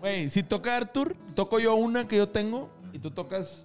Güey, 0.00 0.28
si 0.28 0.42
toca 0.42 0.76
Arthur, 0.76 1.16
toco 1.34 1.58
yo 1.58 1.74
una 1.74 2.06
que 2.08 2.16
yo 2.16 2.28
tengo 2.28 2.70
y 2.92 2.98
tú 2.98 3.10
tocas 3.10 3.64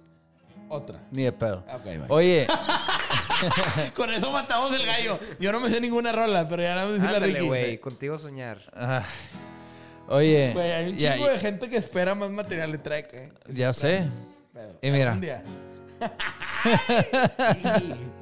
otra. 0.68 1.00
Ni 1.10 1.22
de 1.24 1.32
pedo. 1.32 1.64
Ok, 1.72 1.84
bye. 1.84 2.04
Oye, 2.08 2.46
Con 3.94 4.12
eso 4.12 4.30
matamos 4.30 4.72
el 4.74 4.84
gallo. 4.84 5.18
Yo 5.40 5.52
no 5.52 5.60
me 5.60 5.70
sé 5.70 5.80
ninguna 5.80 6.12
rola, 6.12 6.46
pero 6.48 6.62
ya 6.62 6.74
vamos 6.74 6.90
a 6.90 6.94
decir 6.94 7.10
la 7.10 7.18
Ricky. 7.20 7.46
güey. 7.46 7.78
Contigo 7.78 8.18
soñar. 8.18 8.58
ah, 8.74 9.04
oye, 10.08 10.50
Güey, 10.52 10.72
hay 10.72 10.90
un 10.90 10.96
ya, 10.98 11.14
chingo 11.14 11.28
de 11.28 11.38
gente 11.38 11.68
que 11.70 11.76
espera 11.76 12.14
más 12.14 12.30
material 12.30 12.72
de 12.72 12.78
track, 12.78 13.14
eh. 13.14 13.32
ya 13.48 13.72
sé. 13.72 14.06
Pedo. 14.58 14.78
Y 14.82 14.90
mira. 14.90 15.14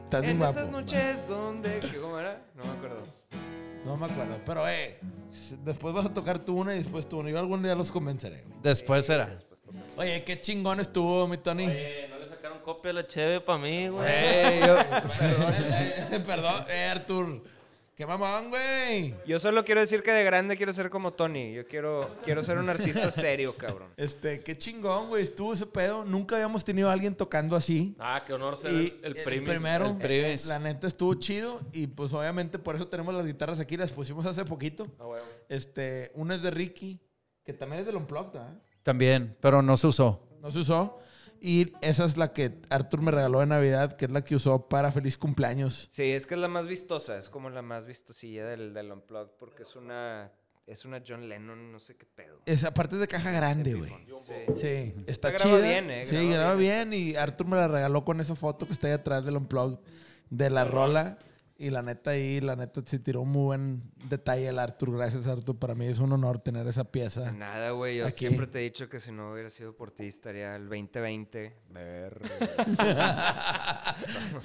Estás 0.05 0.25
En 0.25 0.37
guapo. 0.39 0.51
esas 0.53 0.69
noches 0.69 1.27
donde... 1.27 1.79
¿qué, 1.91 1.97
¿Cómo 1.99 2.19
era? 2.19 2.43
No 2.55 2.65
me 2.65 2.71
acuerdo. 2.73 3.03
No 3.87 3.97
me 3.97 4.05
acuerdo, 4.07 4.39
pero 4.45 4.69
eh, 4.69 4.99
después 5.65 5.95
vas 5.95 6.05
a 6.07 6.13
tocar 6.13 6.39
tú 6.41 6.59
una 6.59 6.75
y 6.75 6.79
después 6.79 7.09
tú 7.09 7.19
una. 7.21 7.31
Yo 7.31 7.39
algún 7.39 7.63
día 7.63 7.75
los 7.75 7.91
convenceré. 7.91 8.45
Después 8.63 9.07
será. 9.07 9.35
Oye, 9.97 10.25
qué 10.25 10.39
chingón 10.41 10.81
estuvo, 10.81 11.27
mi 11.27 11.39
Tony. 11.39 11.67
Oye, 11.67 12.07
¿no 12.11 12.19
le 12.19 12.29
sacaron 12.29 12.59
copia 12.59 12.91
de 12.91 12.95
la 12.95 13.07
cheve 13.07 13.41
para 13.41 13.59
mí, 13.59 13.89
güey. 13.89 14.07
Ey, 14.07 14.61
yo- 14.61 14.77
Perdón, 15.19 16.23
perdón, 16.27 16.65
eh, 16.69 16.89
Artur. 16.91 17.43
¡Qué 17.97 18.05
mamón, 18.07 18.51
güey! 18.51 19.15
Yo 19.27 19.41
solo 19.41 19.65
quiero 19.65 19.81
decir 19.81 20.03
que 20.03 20.11
de 20.13 20.23
grande 20.23 20.59
quiero 20.59 20.71
ser 20.75 20.91
como 20.91 21.15
Tony. 21.15 21.55
Yo 21.55 21.67
quiero, 21.67 22.15
quiero 22.23 22.43
ser 22.43 22.59
un 22.59 22.69
artista 22.69 23.11
serio, 23.11 23.57
cabrón. 23.57 23.89
Este, 23.97 24.41
qué 24.41 24.59
chingón, 24.59 25.09
güey. 25.09 25.23
Estuvo 25.23 25.55
ese 25.55 25.65
pedo. 25.65 26.05
Nunca 26.05 26.35
habíamos 26.35 26.63
tenido 26.63 26.91
a 26.91 26.93
alguien 26.93 27.15
tocando 27.15 27.57
así. 27.57 27.97
Ah, 27.99 28.23
qué 28.27 28.35
honor 28.35 28.59
ser 28.59 28.73
Y 28.73 28.77
el, 28.77 29.01
el 29.03 29.17
el 29.17 29.25
primis. 29.25 29.49
primero, 29.49 29.87
El 29.87 29.97
primis. 29.97 30.45
la 30.47 30.59
neta 30.59 30.87
estuvo 30.87 31.15
chido 31.15 31.63
y 31.73 31.87
pues 31.87 32.13
obviamente 32.13 32.59
por 32.59 32.77
eso 32.77 32.87
tenemos 32.87 33.15
las 33.15 33.25
guitarras 33.25 33.61
aquí, 33.61 33.79
las 33.79 33.93
pusimos 33.93 34.27
hace 34.27 34.45
poquito. 34.45 34.87
Ah, 35.01 35.07
huevo. 35.07 35.27
Este, 35.49 36.13
una 36.17 36.35
es 36.35 36.43
de 36.43 36.51
Ricky, 36.51 37.01
que 37.45 37.55
también 37.55 37.81
es 37.81 37.87
del 37.87 37.97
Unplugged, 37.97 38.33
¿verdad? 38.35 38.59
También, 38.83 39.35
pero 39.41 39.63
no 39.63 39.75
se 39.79 39.87
usó. 39.87 40.29
No 40.43 40.51
se 40.51 40.59
usó. 40.59 41.01
Y 41.41 41.73
esa 41.81 42.05
es 42.05 42.17
la 42.17 42.33
que 42.33 42.61
Arthur 42.71 43.03
me 43.03 43.11
regaló 43.11 43.41
de 43.41 43.47
Navidad, 43.47 43.97
que 43.97 44.07
es 44.07 44.11
la 44.11 44.23
que 44.25 44.35
usó 44.35 44.69
para 44.69 44.93
feliz 44.93 45.17
cumpleaños. 45.19 45.87
Sí, 45.91 46.13
es 46.13 46.27
que 46.27 46.35
es 46.35 46.41
la 46.41 46.49
más 46.49 46.67
vistosa. 46.67 47.19
Es 47.19 47.29
como 47.29 47.51
la 47.51 47.63
más 47.63 47.87
vistosilla 47.87 48.47
del, 48.47 48.73
del 48.75 48.93
Unplugged 48.93 49.33
porque 49.39 49.63
es 49.65 49.77
una, 49.77 50.33
es 50.67 50.85
una 50.85 51.03
John 51.07 51.29
Lennon, 51.29 51.71
no 51.71 51.79
sé 51.79 51.97
qué 51.97 52.07
pedo. 52.07 52.41
Esa 52.47 52.73
parte 52.75 52.97
es 52.97 53.01
de 53.01 53.09
caja 53.09 53.31
grande, 53.31 53.75
güey. 53.75 53.93
Sí. 54.21 54.35
Sí, 54.57 54.95
está 55.07 55.31
graba 55.31 55.45
chida. 55.45 55.59
bien, 55.61 55.91
eh, 55.91 56.07
Sí, 56.07 56.29
graba 56.29 56.55
bien 56.55 56.91
bien. 56.91 56.93
Y 56.93 57.17
Arthur 57.17 57.47
me 57.47 57.57
la 57.57 57.69
regaló 57.69 58.05
con 58.05 58.21
esa 58.21 58.35
foto 58.35 58.67
que 58.67 58.73
está 58.73 58.89
ahí 58.89 58.95
atrás 58.95 59.25
del 59.25 59.37
Unplugged 59.37 59.79
de 60.31 60.51
la 60.51 60.65
rola. 60.65 61.19
Y 61.59 61.71
la 61.71 61.81
neta 61.81 62.11
ahí, 62.11 62.39
la 62.43 62.55
neta 62.55 62.83
se 62.85 62.99
tiró 62.99 63.23
un 63.23 63.31
muy 63.31 63.45
buen 63.45 63.83
detalle 64.11 64.49
el 64.49 64.59
Arthur. 64.59 64.95
Gracias, 64.95 65.27
Arthur. 65.27 65.59
Para 65.59 65.75
mí 65.75 65.87
es 65.87 66.01
un 66.01 66.13
honor 66.13 66.39
tener 66.39 66.67
esa 66.67 66.85
pieza. 66.85 67.33
Nada, 67.33 67.71
güey. 67.71 67.97
Yo 67.97 68.07
Aquí. 68.07 68.19
siempre 68.19 68.47
te 68.47 68.59
he 68.59 68.63
dicho 68.63 68.91
que 68.91 69.01
si 69.01 69.11
no 69.11 69.33
hubiera 69.33 69.49
sido 69.49 69.75
por 69.75 69.91
ti 69.91 70.05
estaría 70.05 70.55
el 70.57 70.65
2020. 70.69 71.57
Ver. 71.71 72.21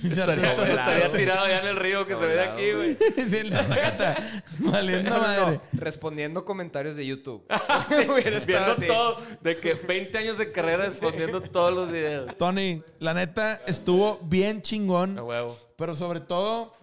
Estaría, 0.04 0.54
estaría 0.54 1.12
tirado 1.12 1.48
ya 1.48 1.60
en 1.60 1.68
el 1.68 1.76
río 1.76 2.06
que 2.08 2.16
se 2.16 2.22
ve 2.22 2.34
de 2.34 2.42
aquí, 2.44 2.72
güey. 2.74 2.96
sí, 2.96 3.44
la 3.50 3.62
neta. 3.64 4.16
Valiendo 4.60 5.10
madre. 5.20 5.62
respondiendo 5.74 6.46
comentarios 6.46 6.96
de 6.96 7.06
YouTube. 7.06 7.46
Sí, 7.88 8.08
Hubiera 8.10 8.40
viendo 8.40 8.72
así. 8.72 8.88
todo, 8.88 9.18
de 9.42 9.58
que 9.58 9.74
20 9.74 10.18
años 10.18 10.38
de 10.38 10.52
carrera 10.52 10.86
respondiendo 10.86 11.42
todos 11.42 11.74
los 11.74 11.92
videos. 11.92 12.36
Tony, 12.38 12.82
la 13.00 13.14
neta 13.14 13.62
estuvo 13.68 14.20
bien 14.24 14.62
chingón. 14.62 15.18
A 15.18 15.24
huevo. 15.24 15.58
Pero 15.78 15.96
sobre 15.96 16.20
todo, 16.22 16.74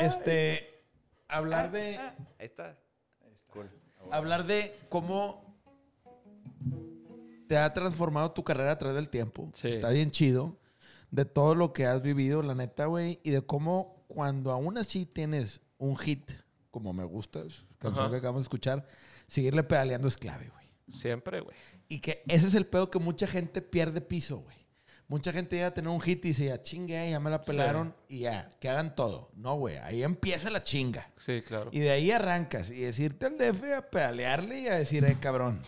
este, 0.00 0.82
hablar 1.28 1.70
de, 1.70 1.98
Ahí 1.98 2.14
está. 2.38 2.78
Cool. 3.48 3.68
hablar 4.10 4.46
de 4.46 4.74
cómo 4.88 5.50
te 7.48 7.56
ha 7.58 7.72
transformado 7.74 8.30
tu 8.30 8.44
carrera 8.44 8.72
a 8.72 8.78
través 8.78 8.96
del 8.96 9.08
tiempo. 9.08 9.50
Sí. 9.54 9.68
Está 9.68 9.90
bien 9.90 10.10
chido. 10.10 10.56
De 11.10 11.24
todo 11.24 11.56
lo 11.56 11.72
que 11.72 11.86
has 11.86 12.00
vivido, 12.00 12.42
la 12.42 12.54
neta, 12.54 12.86
güey. 12.86 13.18
Y 13.24 13.30
de 13.30 13.42
cómo 13.42 14.04
cuando 14.06 14.52
aún 14.52 14.78
así 14.78 15.04
tienes 15.04 15.60
un 15.76 15.96
hit, 15.96 16.30
como 16.70 16.92
me 16.92 17.04
gusta, 17.04 17.40
canción 17.78 18.04
Ajá. 18.04 18.10
que 18.10 18.16
acabamos 18.18 18.42
de 18.42 18.44
escuchar, 18.44 18.86
seguirle 19.26 19.64
pedaleando 19.64 20.06
es 20.06 20.16
clave, 20.16 20.48
güey. 20.48 20.66
Siempre, 20.96 21.40
güey. 21.40 21.56
Y 21.88 21.98
que 22.00 22.22
ese 22.28 22.46
es 22.46 22.54
el 22.54 22.66
pedo 22.66 22.90
que 22.90 23.00
mucha 23.00 23.26
gente 23.26 23.62
pierde 23.62 24.00
piso, 24.00 24.38
güey. 24.38 24.59
Mucha 25.10 25.32
gente 25.32 25.56
llega 25.56 25.66
a 25.68 25.74
tener 25.74 25.90
un 25.90 26.00
hit 26.00 26.24
y 26.24 26.28
dice, 26.28 26.44
ya 26.46 26.62
chingue, 26.62 27.10
ya 27.10 27.18
me 27.18 27.30
la 27.30 27.42
pelaron 27.42 27.94
y 28.08 28.20
ya, 28.20 28.48
que 28.60 28.68
hagan 28.70 28.94
todo. 28.94 29.30
No, 29.34 29.56
güey, 29.56 29.76
ahí 29.78 30.04
empieza 30.04 30.50
la 30.50 30.62
chinga. 30.62 31.10
Sí, 31.18 31.42
claro. 31.42 31.68
Y 31.72 31.80
de 31.80 31.90
ahí 31.90 32.12
arrancas 32.12 32.70
y 32.70 32.80
decirte 32.82 33.26
al 33.26 33.36
DF 33.36 33.64
a 33.76 33.82
pedalearle 33.90 34.60
y 34.60 34.68
a 34.68 34.76
decir, 34.76 35.04
eh, 35.04 35.16
cabrón, 35.20 35.62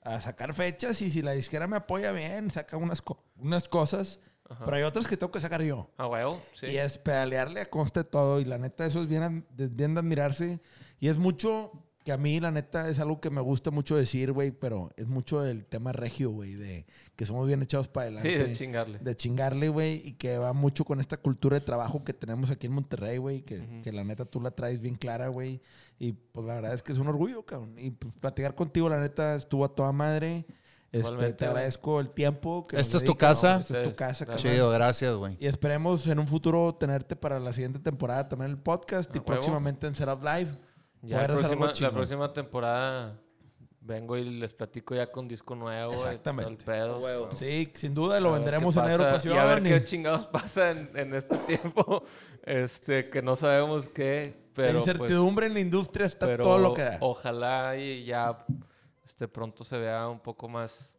a 0.00 0.18
sacar 0.22 0.54
fechas 0.54 1.00
y 1.02 1.10
si 1.10 1.20
la 1.20 1.32
disquera 1.32 1.66
me 1.66 1.76
apoya 1.76 2.10
bien, 2.12 2.50
saca 2.50 2.78
unas, 2.78 3.02
co- 3.02 3.22
unas 3.36 3.68
cosas, 3.68 4.18
pero 4.64 4.76
hay 4.78 4.82
otras 4.82 5.06
que 5.06 5.18
tengo 5.18 5.30
que 5.30 5.40
sacar 5.40 5.60
yo. 5.62 5.90
A 5.98 6.06
huevo, 6.06 6.42
sí. 6.54 6.66
Y 6.68 6.78
es 6.78 6.96
pedalearle 6.96 7.60
a 7.60 7.66
conste 7.70 8.02
todo. 8.02 8.40
Y 8.40 8.46
la 8.46 8.56
neta, 8.56 8.86
eso 8.86 9.02
es 9.02 9.08
bien, 9.08 9.46
bien 9.50 9.92
de 9.94 10.00
admirarse. 10.00 10.58
Y 11.00 11.08
es 11.08 11.18
mucho 11.18 11.70
que 12.04 12.12
a 12.12 12.18
mí, 12.18 12.38
la 12.38 12.50
neta, 12.50 12.88
es 12.88 12.98
algo 12.98 13.18
que 13.18 13.30
me 13.30 13.40
gusta 13.40 13.70
mucho 13.70 13.96
decir, 13.96 14.30
güey, 14.32 14.50
pero 14.50 14.90
es 14.96 15.06
mucho 15.06 15.40
del 15.40 15.64
tema 15.64 15.90
regio, 15.90 16.30
güey, 16.30 16.52
de 16.54 16.86
que 17.16 17.24
somos 17.24 17.46
bien 17.46 17.62
echados 17.62 17.88
para 17.88 18.10
Sí, 18.10 18.16
adelante. 18.18 18.46
de 18.48 18.52
chingarle. 18.52 18.98
De 18.98 19.16
chingarle, 19.16 19.68
güey, 19.70 20.02
y 20.04 20.12
que 20.12 20.36
va 20.36 20.52
mucho 20.52 20.84
con 20.84 21.00
esta 21.00 21.16
cultura 21.16 21.58
de 21.58 21.64
trabajo 21.64 22.04
que 22.04 22.12
tenemos 22.12 22.50
aquí 22.50 22.66
en 22.66 22.74
Monterrey, 22.74 23.16
güey, 23.16 23.42
que, 23.42 23.80
la 23.90 24.04
neta 24.04 24.26
tú 24.26 24.40
la 24.40 24.50
traes 24.50 24.80
bien 24.80 24.96
clara, 24.96 25.28
güey. 25.28 25.62
Y 25.98 26.12
pues 26.12 26.46
la 26.46 26.56
verdad 26.56 26.74
es 26.74 26.82
que 26.82 26.92
es 26.92 26.98
un 26.98 27.08
orgullo, 27.08 27.44
cabrón. 27.46 27.78
Y 27.78 27.90
pues, 27.92 28.12
platicar 28.20 28.54
contigo, 28.54 28.90
la 28.90 29.00
neta, 29.00 29.36
estuvo 29.36 29.64
a 29.64 29.74
toda 29.74 29.92
madre. 29.92 30.44
Este, 30.92 31.32
te 31.32 31.46
agradezco 31.46 32.00
el 32.00 32.10
tiempo. 32.10 32.66
Que 32.68 32.78
Esta 32.78 32.98
es 32.98 33.04
tu 33.04 33.16
casa. 33.16 33.54
¿no? 33.54 33.60
Esta 33.60 33.82
es 33.82 33.88
tu 33.88 33.96
casa, 33.96 34.24
gracias. 34.24 34.42
carnal. 34.42 34.54
Chido, 34.54 34.70
gracias, 34.70 35.14
güey. 35.14 35.36
Y 35.40 35.46
esperemos 35.46 36.06
en 36.06 36.18
un 36.18 36.28
futuro 36.28 36.74
tenerte 36.74 37.16
para 37.16 37.40
la 37.40 37.52
siguiente 37.52 37.78
temporada 37.78 38.28
también 38.28 38.50
el 38.50 38.58
podcast 38.58 39.14
y 39.16 39.20
próximamente 39.20 39.86
en 39.86 39.94
Setup 39.94 40.22
Live. 40.22 40.50
Ya 41.04 41.18
la 41.18 41.26
próxima, 41.26 41.72
la 41.80 41.90
próxima 41.90 42.32
temporada 42.32 43.20
vengo 43.80 44.16
y 44.16 44.24
les 44.24 44.54
platico 44.54 44.94
ya 44.94 45.10
con 45.10 45.28
disco 45.28 45.54
nuevo. 45.54 45.92
Exactamente. 45.92 46.64
pedo. 46.64 47.30
Sí, 47.32 47.70
sin 47.74 47.94
duda 47.94 48.18
lo 48.20 48.30
A 48.30 48.38
venderemos 48.38 48.76
en 48.76 48.88
Europasión. 48.88 49.34
Y 49.34 49.38
a 49.38 49.44
ver 49.44 49.66
y 49.66 49.68
qué 49.68 49.84
chingados 49.84 50.26
pasa 50.32 50.70
en, 50.70 50.90
en 50.94 51.14
este 51.14 51.36
tiempo. 51.38 52.04
Este, 52.42 53.10
que 53.10 53.22
no 53.22 53.36
sabemos 53.36 53.88
qué. 53.88 54.34
la 54.36 54.54
Pero, 54.54 54.78
pues, 54.78 54.88
incertidumbre 54.88 55.46
en 55.46 55.54
la 55.54 55.60
industria 55.60 56.06
está 56.06 56.26
pero 56.26 56.44
todo 56.44 56.58
lo 56.58 56.74
que 56.74 56.82
da. 56.82 56.98
Ojalá 57.00 57.76
y 57.76 58.04
ya 58.04 58.44
este, 59.04 59.28
pronto 59.28 59.64
se 59.64 59.78
vea 59.78 60.08
un 60.08 60.20
poco 60.20 60.48
más 60.48 60.94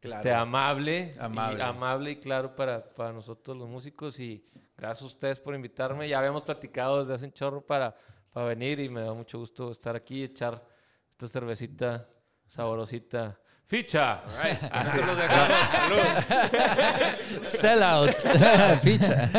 Claro. 0.00 0.20
este, 0.20 0.34
amable, 0.34 1.14
Amable. 1.18 1.58
Y, 1.58 1.62
amable 1.62 2.10
y 2.10 2.16
claro 2.16 2.54
para, 2.54 2.84
para 2.84 3.10
nosotros 3.12 3.56
los 3.56 3.68
músicos. 3.68 4.20
Y 4.20 4.44
gracias 4.76 5.02
a 5.02 5.06
ustedes 5.06 5.40
por 5.40 5.54
invitarme. 5.54 6.08
Ya 6.08 6.18
habíamos 6.18 6.42
platicado 6.42 6.98
desde 6.98 7.14
hace 7.14 7.24
un 7.24 7.32
chorro 7.32 7.62
para, 7.62 7.96
para 8.34 8.46
venir 8.46 8.80
y 8.80 8.88
me 8.88 9.00
da 9.00 9.14
mucho 9.14 9.38
gusto 9.38 9.70
estar 9.70 9.94
aquí 9.94 10.16
y 10.20 10.24
echar 10.24 10.60
esta 11.08 11.28
cervecita 11.28 12.06
saborosita. 12.48 13.38
¡Ficha! 13.66 14.22
Así 14.72 15.00
los 15.00 15.16
dejamos. 15.16 15.68
Salud. 15.70 17.44
Sell 17.44 17.82
out. 17.82 18.10
Ficha. 18.82 19.30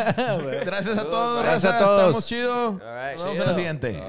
Gracias 0.65 0.97
a 0.97 1.03
todos. 1.03 1.43
Gracias 1.43 1.73
a 1.73 1.77
todos. 1.77 2.07
Estamos 2.07 2.27
chido. 2.27 2.71
Right, 2.71 3.19
Nos 3.19 3.23
vemos 3.23 3.27
en 3.27 3.33
chido. 3.33 3.45
la 3.45 3.55
siguiente. 3.55 4.03